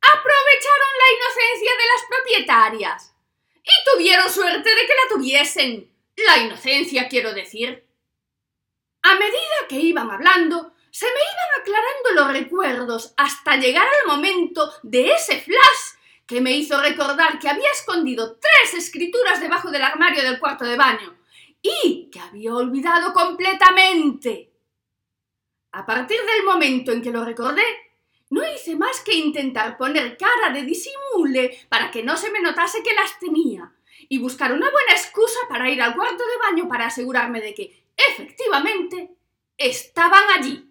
Aprovecharon 0.00 0.92
la 0.98 1.16
inocencia 1.16 1.72
de 1.72 1.86
las 1.86 2.04
propietarias 2.08 3.14
y 3.62 3.90
tuvieron 3.92 4.30
suerte 4.30 4.74
de 4.74 4.86
que 4.86 4.94
la 4.94 5.14
tuviesen. 5.14 5.96
La 6.16 6.38
inocencia, 6.38 7.08
quiero 7.08 7.32
decir. 7.32 7.86
A 9.02 9.14
medida 9.14 9.66
que 9.68 9.76
iban 9.76 10.10
hablando, 10.10 10.74
se 10.90 11.06
me 11.06 11.12
iban 11.12 11.60
aclarando 11.60 12.10
los 12.14 12.32
recuerdos 12.32 13.14
hasta 13.16 13.56
llegar 13.56 13.86
al 13.86 14.06
momento 14.06 14.72
de 14.82 15.12
ese 15.12 15.40
flash 15.40 16.00
que 16.26 16.40
me 16.40 16.52
hizo 16.52 16.80
recordar 16.80 17.38
que 17.38 17.48
había 17.48 17.70
escondido 17.70 18.38
tres 18.38 18.74
escrituras 18.74 19.40
debajo 19.40 19.70
del 19.70 19.82
armario 19.82 20.22
del 20.22 20.38
cuarto 20.38 20.64
de 20.64 20.76
baño 20.76 21.19
y 21.62 22.10
que 22.10 22.20
había 22.20 22.54
olvidado 22.54 23.12
completamente. 23.12 24.52
A 25.72 25.86
partir 25.86 26.18
del 26.20 26.44
momento 26.44 26.92
en 26.92 27.02
que 27.02 27.10
lo 27.10 27.24
recordé, 27.24 27.62
no 28.30 28.42
hice 28.48 28.76
más 28.76 29.00
que 29.00 29.14
intentar 29.14 29.76
poner 29.76 30.16
cara 30.16 30.52
de 30.52 30.62
disimule 30.62 31.66
para 31.68 31.90
que 31.90 32.02
no 32.02 32.16
se 32.16 32.30
me 32.30 32.40
notase 32.40 32.82
que 32.82 32.94
las 32.94 33.18
tenía 33.18 33.72
y 34.08 34.18
buscar 34.18 34.52
una 34.52 34.70
buena 34.70 34.92
excusa 34.92 35.38
para 35.48 35.68
ir 35.68 35.82
al 35.82 35.94
cuarto 35.94 36.24
de 36.24 36.38
baño 36.38 36.68
para 36.68 36.86
asegurarme 36.86 37.40
de 37.40 37.54
que, 37.54 37.84
efectivamente, 37.96 39.10
estaban 39.56 40.22
allí. 40.36 40.70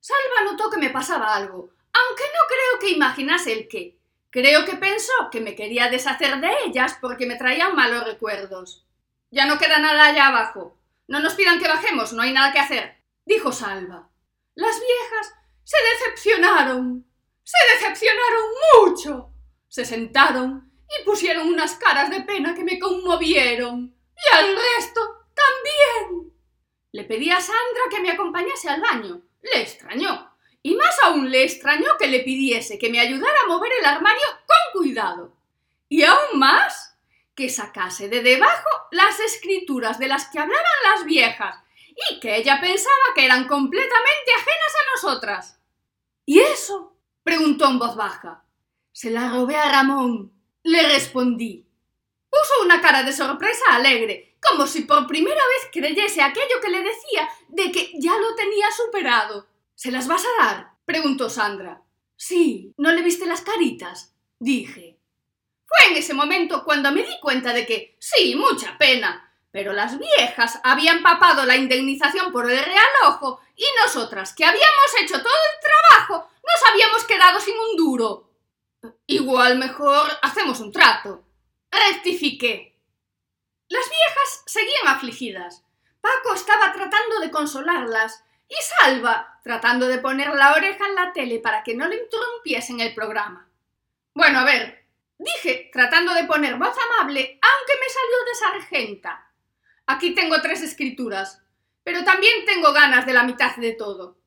Salva 0.00 0.50
notó 0.50 0.70
que 0.70 0.78
me 0.78 0.90
pasaba 0.90 1.34
algo, 1.34 1.70
aunque 1.92 2.24
no 2.24 2.40
creo 2.48 2.80
que 2.80 2.96
imaginase 2.96 3.52
el 3.52 3.68
qué. 3.68 3.98
Creo 4.30 4.64
que 4.64 4.76
pensó 4.76 5.12
que 5.30 5.40
me 5.40 5.54
quería 5.54 5.90
deshacer 5.90 6.40
de 6.40 6.50
ellas 6.66 6.96
porque 7.00 7.26
me 7.26 7.36
traían 7.36 7.76
malos 7.76 8.04
recuerdos. 8.04 8.86
Ya 9.32 9.46
no 9.46 9.58
queda 9.58 9.78
nada 9.78 10.06
allá 10.06 10.28
abajo. 10.28 10.78
No 11.08 11.18
nos 11.20 11.34
pidan 11.34 11.58
que 11.58 11.66
bajemos, 11.66 12.12
no 12.12 12.22
hay 12.22 12.32
nada 12.32 12.52
que 12.52 12.60
hacer, 12.60 13.02
dijo 13.24 13.50
Salva. 13.50 14.10
Las 14.54 14.78
viejas 14.78 15.34
se 15.64 15.76
decepcionaron. 15.94 17.06
Se 17.42 17.56
decepcionaron 17.74 18.42
mucho. 18.76 19.32
Se 19.68 19.86
sentaron 19.86 20.70
y 20.86 21.04
pusieron 21.04 21.48
unas 21.48 21.74
caras 21.76 22.10
de 22.10 22.20
pena 22.20 22.54
que 22.54 22.62
me 22.62 22.78
conmovieron. 22.78 23.96
Y 24.14 24.36
al 24.36 24.54
resto 24.54 25.00
también. 25.34 26.32
Le 26.92 27.04
pedí 27.04 27.30
a 27.30 27.40
Sandra 27.40 27.82
que 27.90 28.00
me 28.00 28.10
acompañase 28.10 28.68
al 28.68 28.82
baño. 28.82 29.22
Le 29.40 29.62
extrañó. 29.62 30.30
Y 30.62 30.74
más 30.74 30.94
aún 31.04 31.30
le 31.30 31.42
extrañó 31.42 31.96
que 31.98 32.06
le 32.06 32.20
pidiese 32.20 32.78
que 32.78 32.90
me 32.90 33.00
ayudara 33.00 33.40
a 33.44 33.48
mover 33.48 33.72
el 33.80 33.86
armario 33.86 34.26
con 34.46 34.82
cuidado. 34.82 35.34
Y 35.88 36.02
aún 36.02 36.38
más, 36.38 36.91
que 37.34 37.48
sacase 37.48 38.08
de 38.08 38.22
debajo 38.22 38.68
las 38.90 39.18
escrituras 39.20 39.98
de 39.98 40.08
las 40.08 40.28
que 40.28 40.38
hablaban 40.38 40.64
las 40.94 41.04
viejas 41.04 41.56
y 42.10 42.20
que 42.20 42.36
ella 42.36 42.60
pensaba 42.60 43.14
que 43.14 43.24
eran 43.24 43.46
completamente 43.48 44.32
ajenas 44.36 44.74
a 44.74 44.90
nosotras. 44.94 45.58
¿Y 46.24 46.40
eso? 46.40 46.96
preguntó 47.22 47.68
en 47.68 47.78
voz 47.78 47.96
baja. 47.96 48.44
Se 48.92 49.10
la 49.10 49.30
robé 49.30 49.56
a 49.56 49.70
Ramón, 49.70 50.32
le 50.62 50.82
respondí. 50.88 51.66
Puso 52.28 52.64
una 52.64 52.80
cara 52.80 53.02
de 53.02 53.12
sorpresa 53.12 53.64
alegre, 53.70 54.36
como 54.40 54.66
si 54.66 54.82
por 54.82 55.06
primera 55.06 55.36
vez 55.36 55.70
creyese 55.72 56.22
aquello 56.22 56.60
que 56.62 56.70
le 56.70 56.82
decía 56.82 57.28
de 57.48 57.70
que 57.70 57.92
ya 57.98 58.16
lo 58.16 58.34
tenía 58.34 58.66
superado. 58.70 59.46
¿Se 59.74 59.90
las 59.90 60.08
vas 60.08 60.24
a 60.24 60.44
dar? 60.44 60.72
preguntó 60.84 61.30
Sandra. 61.30 61.82
Sí, 62.16 62.74
¿no 62.76 62.92
le 62.92 63.02
viste 63.02 63.26
las 63.26 63.42
caritas? 63.42 64.14
dije. 64.38 64.98
Fue 65.66 65.90
en 65.90 65.96
ese 65.96 66.14
momento 66.14 66.64
cuando 66.64 66.92
me 66.92 67.02
di 67.02 67.18
cuenta 67.20 67.52
de 67.52 67.66
que, 67.66 67.96
sí, 67.98 68.34
mucha 68.36 68.76
pena, 68.78 69.32
pero 69.50 69.72
las 69.72 69.98
viejas 69.98 70.60
habían 70.64 71.02
papado 71.02 71.44
la 71.44 71.56
indemnización 71.56 72.32
por 72.32 72.50
el 72.50 72.58
real 72.64 72.86
ojo 73.06 73.40
y 73.56 73.64
nosotras, 73.82 74.34
que 74.34 74.44
habíamos 74.44 75.00
hecho 75.00 75.22
todo 75.22 75.32
el 75.32 75.60
trabajo, 75.60 76.30
nos 76.42 76.70
habíamos 76.70 77.04
quedado 77.04 77.40
sin 77.40 77.54
un 77.58 77.76
duro. 77.76 78.30
Igual 79.06 79.58
mejor 79.58 80.10
hacemos 80.22 80.60
un 80.60 80.72
trato. 80.72 81.22
Rectifiqué. 81.70 82.78
Las 83.68 83.88
viejas 83.88 84.42
seguían 84.46 84.88
afligidas. 84.88 85.64
Paco 86.00 86.34
estaba 86.34 86.72
tratando 86.72 87.20
de 87.20 87.30
consolarlas 87.30 88.24
y 88.48 88.54
Salva 88.60 89.40
tratando 89.42 89.86
de 89.86 89.98
poner 89.98 90.28
la 90.34 90.52
oreja 90.52 90.86
en 90.86 90.94
la 90.94 91.12
tele 91.12 91.38
para 91.38 91.62
que 91.62 91.74
no 91.74 91.88
le 91.88 91.96
interrumpiesen 91.96 92.80
el 92.80 92.94
programa. 92.94 93.48
Bueno, 94.14 94.40
a 94.40 94.44
ver, 94.44 94.81
dije, 95.18 95.70
tratando 95.72 96.14
de 96.14 96.24
poner 96.24 96.56
voz 96.56 96.76
amable, 96.90 97.38
aunque 97.40 97.80
me 97.80 97.88
salió 97.88 98.24
de 98.26 98.34
sargenta. 98.34 99.32
Aquí 99.86 100.14
tengo 100.14 100.40
tres 100.40 100.62
escrituras, 100.62 101.42
pero 101.82 102.04
también 102.04 102.44
tengo 102.44 102.72
ganas 102.72 103.06
de 103.06 103.12
la 103.12 103.24
mitad 103.24 103.56
de 103.56 103.72
todo. 103.72 104.18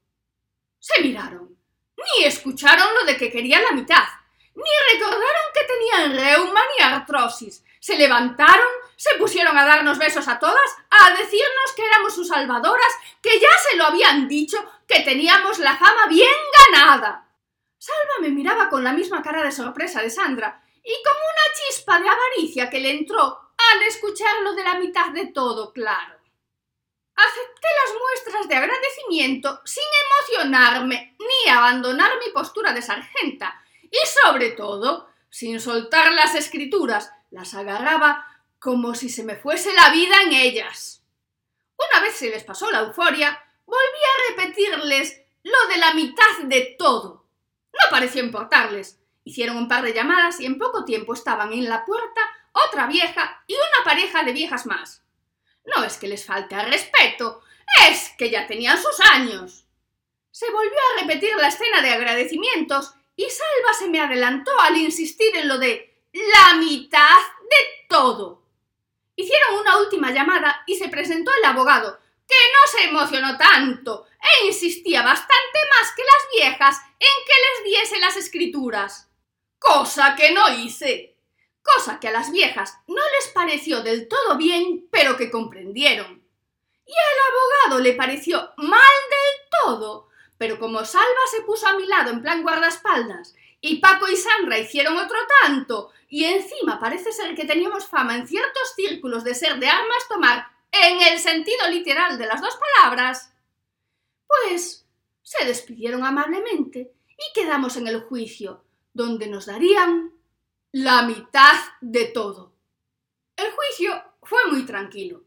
Se 0.80 1.02
miraron. 1.02 1.56
Ni 1.98 2.26
escucharon 2.26 2.94
lo 2.94 3.06
de 3.06 3.18
que 3.18 3.32
quería 3.32 3.62
la 3.62 3.72
mitad, 3.72 4.04
ni 4.54 4.64
recordaron 4.94 5.52
que 5.54 5.64
tenían 5.64 6.16
reuma 6.16 6.62
ni 6.78 6.84
artrosis. 6.84 7.64
Se 7.80 7.98
levantaron, 7.98 8.68
se 8.96 9.16
pusieron 9.16 9.58
a 9.58 9.66
darnos 9.66 9.98
besos 9.98 10.28
a 10.28 10.40
todas, 10.40 10.76
a 10.90 11.12
decirnos 11.12 11.74
que 11.76 11.86
éramos 11.86 12.16
sus 12.16 12.28
salvadoras, 12.28 12.92
que 13.22 13.40
ya 13.40 13.50
se 13.70 13.78
lo 13.78 13.86
habían 13.86 14.28
dicho, 14.28 14.58
que 14.88 15.02
teníamos 15.02 15.60
la 15.60 15.78
fama 15.78 16.08
bien 16.08 16.30
ganada. 16.72 17.30
Salva 17.78 18.20
me 18.22 18.30
miraba 18.30 18.70
con 18.70 18.84
la 18.84 18.94
misma 18.94 19.22
cara 19.22 19.44
de 19.44 19.52
sorpresa 19.52 20.02
de 20.02 20.10
Sandra 20.10 20.65
y 20.86 21.04
con 21.04 21.14
una 21.14 21.56
chispa 21.56 22.00
de 22.00 22.08
avaricia 22.08 22.70
que 22.70 22.80
le 22.80 22.92
entró 22.92 23.40
al 23.58 23.82
escuchar 23.84 24.42
lo 24.44 24.54
de 24.54 24.64
la 24.64 24.76
mitad 24.76 25.10
de 25.10 25.28
todo 25.28 25.74
claro. 25.74 26.16
Acepté 27.16 27.68
las 27.86 27.96
muestras 28.00 28.48
de 28.48 28.56
agradecimiento 28.56 29.62
sin 29.66 29.84
emocionarme 30.06 31.16
ni 31.18 31.52
abandonar 31.52 32.12
mi 32.24 32.32
postura 32.32 32.72
de 32.72 32.82
sargenta 32.82 33.62
y 33.84 33.98
sobre 34.24 34.52
todo 34.52 35.10
sin 35.30 35.60
soltar 35.60 36.14
las 36.14 36.36
escrituras, 36.36 37.12
las 37.32 37.54
agarraba 37.56 38.26
como 38.60 38.96
si 38.96 39.10
se 39.10 39.24
me 39.24 39.36
fuese 39.36 39.74
la 39.74 39.90
vida 39.90 40.22
en 40.24 40.34
ellas. 40.34 41.04
Una 41.78 42.02
vez 42.02 42.16
se 42.16 42.30
les 42.30 42.44
pasó 42.44 42.72
la 42.72 42.80
euforia, 42.80 43.44
volví 43.66 43.80
a 43.80 44.32
repetirles 44.32 45.22
lo 45.44 45.68
de 45.68 45.78
la 45.78 45.94
mitad 45.94 46.44
de 46.44 46.76
todo. 46.78 47.26
No 47.74 47.90
pareció 47.90 48.24
importarles. 48.24 49.00
Hicieron 49.26 49.58
un 49.58 49.68
par 49.68 49.84
de 49.84 49.92
llamadas 49.92 50.40
y 50.40 50.46
en 50.46 50.58
poco 50.58 50.86
tiempo 50.86 51.14
estaban 51.14 51.52
en 51.52 51.68
la 51.68 51.84
puerta 51.84 52.22
otra 52.54 52.86
vieja 52.86 53.44
y 53.48 53.56
una 53.56 53.84
pareja 53.84 54.24
de 54.24 54.32
viejas 54.32 54.66
más. 54.68 55.04
No 55.66 55.84
es 55.84 55.98
que 55.98 56.08
les 56.08 56.26
falte 56.26 56.56
respeto, 56.64 57.42
es 57.90 58.12
que 58.18 58.30
ya 58.30 58.46
tenían 58.46 58.78
sus 58.82 59.00
años. 59.12 59.66
Se 60.32 60.50
volvió 60.52 60.78
a 60.78 61.02
repetir 61.02 61.36
la 61.38 61.48
escena 61.48 61.82
de 61.82 61.90
agradecimientos 61.90 62.94
y 63.16 63.24
Salva 63.24 63.74
se 63.78 63.90
me 63.90 64.00
adelantó 64.00 64.52
al 64.62 64.78
insistir 64.78 65.36
en 65.36 65.48
lo 65.48 65.58
de 65.58 66.04
la 66.14 66.58
mitad 66.58 67.18
de 67.42 67.88
todo. 67.90 68.44
Hicieron 69.16 69.60
una 69.62 69.78
última 69.78 70.12
llamada 70.12 70.64
y 70.68 70.76
se 70.76 70.90
presentó 70.90 71.32
el 71.34 71.46
abogado, 71.46 72.00
que 72.28 72.36
no 72.54 72.72
se 72.72 72.90
emocionó 72.90 73.38
tanto 73.38 74.06
e 74.22 74.48
insistía 74.48 75.02
bastante 75.02 75.60
más 75.70 75.92
que 75.96 76.04
las 76.04 76.28
viejas 76.36 76.78
en 77.00 77.26
que 77.26 77.72
les 77.72 77.82
diese 77.82 78.00
las 78.00 78.18
escrituras. 78.18 79.05
Cosa 79.68 80.16
que 80.16 80.32
no 80.32 80.50
hice 80.50 81.16
cosa 81.66 82.00
que 82.00 82.08
a 82.08 82.12
las 82.12 82.32
viejas 82.32 82.78
no 82.88 83.02
les 83.18 83.30
pareció 83.34 83.82
del 83.82 84.08
todo 84.08 84.38
bien, 84.38 84.88
pero 84.92 85.18
que 85.18 85.32
comprendieron. 85.32 86.24
Y 86.86 86.92
al 86.92 87.68
abogado 87.68 87.84
le 87.84 87.94
pareció 87.94 88.52
mal 88.58 88.80
del 89.10 89.64
todo, 89.64 90.08
pero 90.38 90.60
como 90.60 90.86
Salva 90.86 91.26
se 91.32 91.42
puso 91.42 91.68
a 91.68 91.76
mi 91.76 91.88
lado 91.88 92.12
en 92.12 92.22
plan 92.22 92.44
guardaespaldas, 92.44 93.36
y 93.60 93.78
Paco 93.78 94.08
y 94.08 94.16
Sandra 94.16 94.60
hicieron 94.60 94.96
otro 94.98 95.18
tanto, 95.42 95.92
y 96.08 96.26
encima 96.26 96.80
parece 96.80 97.12
ser 97.12 97.34
que 97.34 97.46
teníamos 97.46 97.88
fama 97.88 98.16
en 98.16 98.28
ciertos 98.28 98.74
círculos 98.76 99.24
de 99.24 99.34
ser 99.34 99.58
de 99.58 99.68
armas 99.68 100.08
tomar 100.08 100.48
en 100.72 101.02
el 101.02 101.20
sentido 101.20 101.68
literal 101.70 102.20
de 102.20 102.28
las 102.28 102.42
dos 102.42 102.56
palabras, 102.58 103.34
pues 104.28 104.86
se 105.24 105.46
despidieron 105.46 106.06
amablemente 106.06 106.94
y 107.10 107.34
quedamos 107.34 107.78
en 107.78 107.88
el 107.88 108.02
juicio, 108.02 108.65
donde 108.96 109.28
nos 109.28 109.46
darían 109.46 110.14
la 110.72 111.04
mitad 111.04 111.56
de 111.82 112.06
todo. 112.06 112.54
El 113.36 113.52
juicio 113.52 114.02
fue 114.24 114.48
muy 114.48 114.66
tranquilo. 114.66 115.22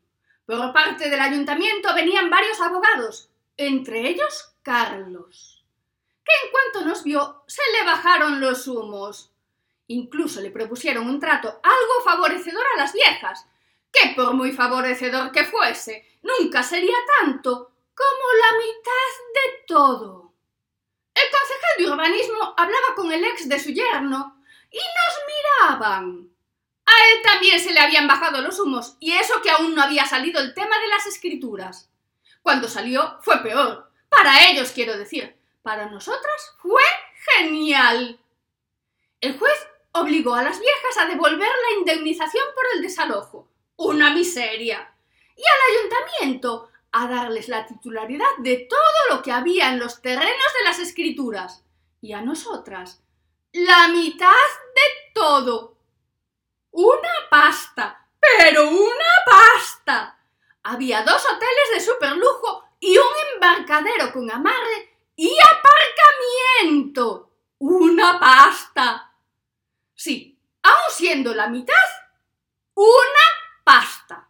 Por 0.46 0.72
parte 0.72 1.10
del 1.10 1.20
ayuntamiento 1.20 1.94
venían 1.94 2.30
varios 2.30 2.58
abogados, 2.62 3.28
entre 3.58 4.08
ellos 4.08 4.54
Carlos, 4.62 5.66
que 6.24 6.32
en 6.46 6.50
cuanto 6.50 6.88
nos 6.88 7.04
vio 7.04 7.44
se 7.46 7.60
le 7.78 7.84
bajaron 7.84 8.40
los 8.40 8.66
humos. 8.66 9.30
Incluso 9.86 10.40
le 10.40 10.50
propusieron 10.50 11.06
un 11.06 11.20
trato 11.20 11.48
algo 11.62 12.04
favorecedor 12.04 12.64
a 12.74 12.78
las 12.78 12.94
viejas, 12.94 13.46
que 13.92 14.14
por 14.16 14.32
muy 14.32 14.52
favorecedor 14.52 15.30
que 15.30 15.44
fuese, 15.44 16.06
nunca 16.22 16.62
sería 16.62 16.96
tanto 17.20 17.70
como 17.94 18.32
la 18.40 18.58
mitad 18.58 19.12
de 19.34 19.64
todo. 19.66 20.27
El 21.18 21.30
concejal 21.32 21.78
de 21.78 21.90
urbanismo 21.90 22.54
hablaba 22.56 22.94
con 22.94 23.10
el 23.10 23.24
ex 23.24 23.48
de 23.48 23.58
su 23.58 23.70
yerno 23.70 24.40
y 24.70 24.78
nos 24.78 25.78
miraban. 25.80 26.30
A 26.86 26.92
él 27.10 27.22
también 27.22 27.58
se 27.58 27.72
le 27.72 27.80
habían 27.80 28.06
bajado 28.06 28.40
los 28.40 28.60
humos, 28.60 28.96
y 29.00 29.12
eso 29.12 29.42
que 29.42 29.50
aún 29.50 29.74
no 29.74 29.82
había 29.82 30.06
salido 30.06 30.40
el 30.40 30.54
tema 30.54 30.78
de 30.78 30.86
las 30.88 31.06
escrituras. 31.06 31.90
Cuando 32.40 32.68
salió 32.68 33.18
fue 33.22 33.42
peor. 33.42 33.90
Para 34.08 34.48
ellos, 34.48 34.70
quiero 34.70 34.96
decir. 34.96 35.36
Para 35.62 35.86
nosotras 35.86 36.54
fue 36.58 36.82
genial. 37.34 38.20
El 39.20 39.38
juez 39.38 39.58
obligó 39.92 40.34
a 40.34 40.42
las 40.42 40.60
viejas 40.60 40.98
a 40.98 41.06
devolver 41.06 41.48
la 41.48 41.78
indemnización 41.78 42.44
por 42.54 42.64
el 42.74 42.82
desalojo. 42.82 43.48
Una 43.76 44.14
miseria. 44.14 44.94
Y 45.36 45.42
al 45.42 45.76
ayuntamiento 45.76 46.70
a 46.92 47.06
darles 47.08 47.48
la 47.48 47.66
titularidad 47.66 48.26
de 48.38 48.66
todo 48.68 49.16
lo 49.16 49.22
que 49.22 49.32
había 49.32 49.70
en 49.70 49.78
los 49.78 50.00
terrenos 50.00 50.52
de 50.58 50.64
las 50.64 50.78
escrituras. 50.78 51.64
Y 52.00 52.12
a 52.12 52.20
nosotras 52.20 53.02
la 53.52 53.88
mitad 53.88 54.28
de 54.28 55.12
todo. 55.14 55.76
Una 56.70 57.08
pasta, 57.30 58.06
pero 58.20 58.68
una 58.68 59.12
pasta. 59.26 60.18
Había 60.62 61.02
dos 61.02 61.24
hoteles 61.24 61.70
de 61.74 61.80
superlujo 61.80 62.64
y 62.80 62.96
un 62.96 63.04
embarcadero 63.34 64.12
con 64.12 64.30
amarre 64.30 64.96
y 65.16 65.34
aparcamiento. 66.60 67.30
Una 67.58 68.20
pasta. 68.20 69.12
Sí, 69.94 70.38
aun 70.62 70.90
siendo 70.90 71.34
la 71.34 71.48
mitad, 71.48 71.74
una 72.74 73.26
pasta. 73.64 74.27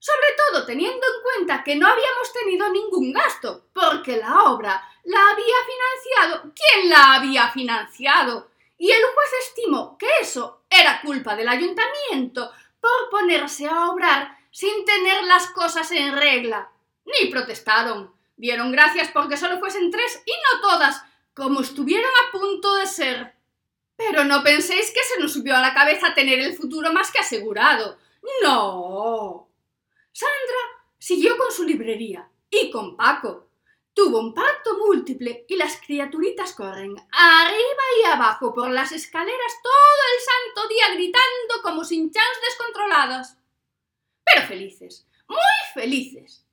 Sobre 0.00 0.28
todo 0.36 0.64
teniendo 0.64 1.06
en 1.06 1.22
cuenta 1.22 1.62
que 1.62 1.76
no 1.76 1.86
habíamos 1.86 2.32
tenido 2.32 2.68
ningún 2.70 3.12
gasto, 3.12 3.66
porque 3.74 4.16
la 4.16 4.44
obra 4.44 4.82
la 5.04 5.20
había 5.30 5.54
financiado 5.66 6.54
quien 6.54 6.88
la 6.88 7.14
había 7.14 7.50
financiado. 7.50 8.50
Y 8.78 8.90
el 8.90 9.02
juez 9.02 9.30
estimó 9.46 9.98
que 9.98 10.08
eso 10.22 10.62
era 10.70 11.02
culpa 11.02 11.36
del 11.36 11.48
ayuntamiento 11.48 12.50
por 12.80 13.10
ponerse 13.10 13.68
a 13.68 13.90
obrar 13.90 14.38
sin 14.50 14.86
tener 14.86 15.22
las 15.24 15.48
cosas 15.48 15.90
en 15.90 16.16
regla. 16.16 16.70
Ni 17.04 17.30
protestaron. 17.30 18.14
Dieron 18.36 18.72
gracias 18.72 19.10
porque 19.12 19.36
solo 19.36 19.58
fuesen 19.58 19.90
tres 19.90 20.22
y 20.24 20.32
no 20.32 20.60
todas, 20.62 21.04
como 21.34 21.60
estuvieron 21.60 22.10
a 22.10 22.32
punto 22.32 22.74
de 22.76 22.86
ser. 22.86 23.34
Pero 23.96 24.24
no 24.24 24.42
penséis 24.42 24.92
que 24.92 25.04
se 25.04 25.20
nos 25.20 25.34
subió 25.34 25.54
a 25.54 25.60
la 25.60 25.74
cabeza 25.74 26.14
tener 26.14 26.40
el 26.40 26.56
futuro 26.56 26.90
más 26.90 27.10
que 27.10 27.18
asegurado. 27.18 27.98
No. 28.42 29.49
Sandra 30.12 30.84
siguió 30.98 31.36
con 31.38 31.50
su 31.52 31.64
librería 31.64 32.28
y 32.50 32.70
con 32.70 32.96
Paco. 32.96 33.48
Tuvo 33.92 34.20
un 34.20 34.32
parto 34.32 34.78
múltiple 34.78 35.44
y 35.48 35.56
las 35.56 35.76
criaturitas 35.80 36.52
corren 36.52 36.96
arriba 37.10 37.82
y 38.02 38.06
abajo 38.06 38.54
por 38.54 38.70
las 38.70 38.92
escaleras 38.92 39.52
todo 39.62 39.72
el 40.14 40.20
santo 40.24 40.68
día 40.68 40.94
gritando 40.94 41.62
como 41.62 41.84
sin 41.84 42.10
chans 42.10 42.38
descontroladas. 42.48 43.36
Pero 44.24 44.46
felices, 44.46 45.06
muy 45.28 45.38
felices. 45.74 46.44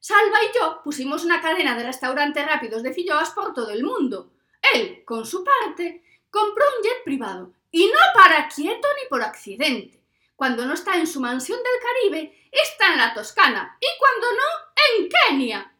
Salva 0.00 0.38
y 0.42 0.58
yo 0.58 0.80
pusimos 0.82 1.24
una 1.24 1.40
cadena 1.40 1.76
de 1.76 1.84
restaurantes 1.84 2.44
rápidos 2.44 2.82
de 2.82 2.92
filloas 2.92 3.30
por 3.30 3.54
todo 3.54 3.70
el 3.70 3.84
mundo. 3.84 4.32
Él, 4.74 5.04
con 5.04 5.24
su 5.26 5.44
parte, 5.44 6.02
compró 6.30 6.64
un 6.76 6.82
jet 6.82 7.04
privado 7.04 7.52
y 7.70 7.86
no 7.86 8.00
para 8.14 8.48
quieto 8.48 8.88
ni 9.00 9.08
por 9.08 9.22
accidente. 9.22 10.01
Cuando 10.42 10.66
no 10.66 10.74
está 10.74 10.96
en 10.96 11.06
su 11.06 11.20
mansión 11.20 11.60
del 11.62 11.80
Caribe, 11.80 12.48
está 12.50 12.90
en 12.90 12.98
la 12.98 13.14
Toscana 13.14 13.78
y 13.78 13.86
cuando 13.96 14.26
no, 14.32 14.98
en 14.98 15.08
Kenia. 15.08 15.72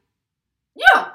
Yo. 0.73 1.13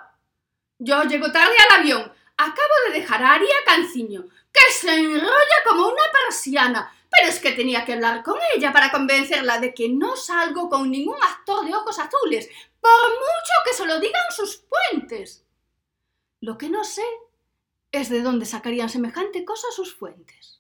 Yo 0.80 1.04
llego 1.04 1.32
tarde 1.32 1.56
al 1.58 1.80
avión. 1.80 2.14
Acabo 2.36 2.74
de 2.88 3.00
dejar 3.00 3.24
a 3.24 3.36
Aria 3.36 3.56
Canciño, 3.66 4.26
que 4.52 4.72
se 4.74 4.94
enrolla 4.94 5.64
como 5.66 5.88
una 5.88 6.04
persiana, 6.26 6.94
pero 7.10 7.30
es 7.30 7.40
que 7.40 7.54
tenía 7.54 7.86
que 7.86 7.94
hablar 7.94 8.22
con 8.22 8.38
ella 8.54 8.74
para 8.74 8.92
convencerla 8.92 9.62
de 9.62 9.74
que 9.74 9.88
no 9.88 10.18
salgo 10.18 10.70
con 10.70 10.92
ningún 10.92 11.16
actor 11.24 11.66
de 11.66 11.74
ojos 11.74 12.00
azules, 12.00 12.50
por 12.82 13.10
mucho 13.12 13.54
que 13.64 13.74
se 13.74 13.86
lo 13.86 14.02
digan 14.02 14.30
sus 14.36 14.58
puentes. 14.58 15.46
Lo 16.42 16.58
que 16.58 16.68
no 16.68 16.84
sé 16.84 17.06
es 17.94 18.10
de 18.10 18.22
dónde 18.22 18.46
sacarían 18.46 18.90
semejante 18.90 19.46
cosa 19.46 19.68
sus 19.72 19.96
fuentes. 19.96 20.57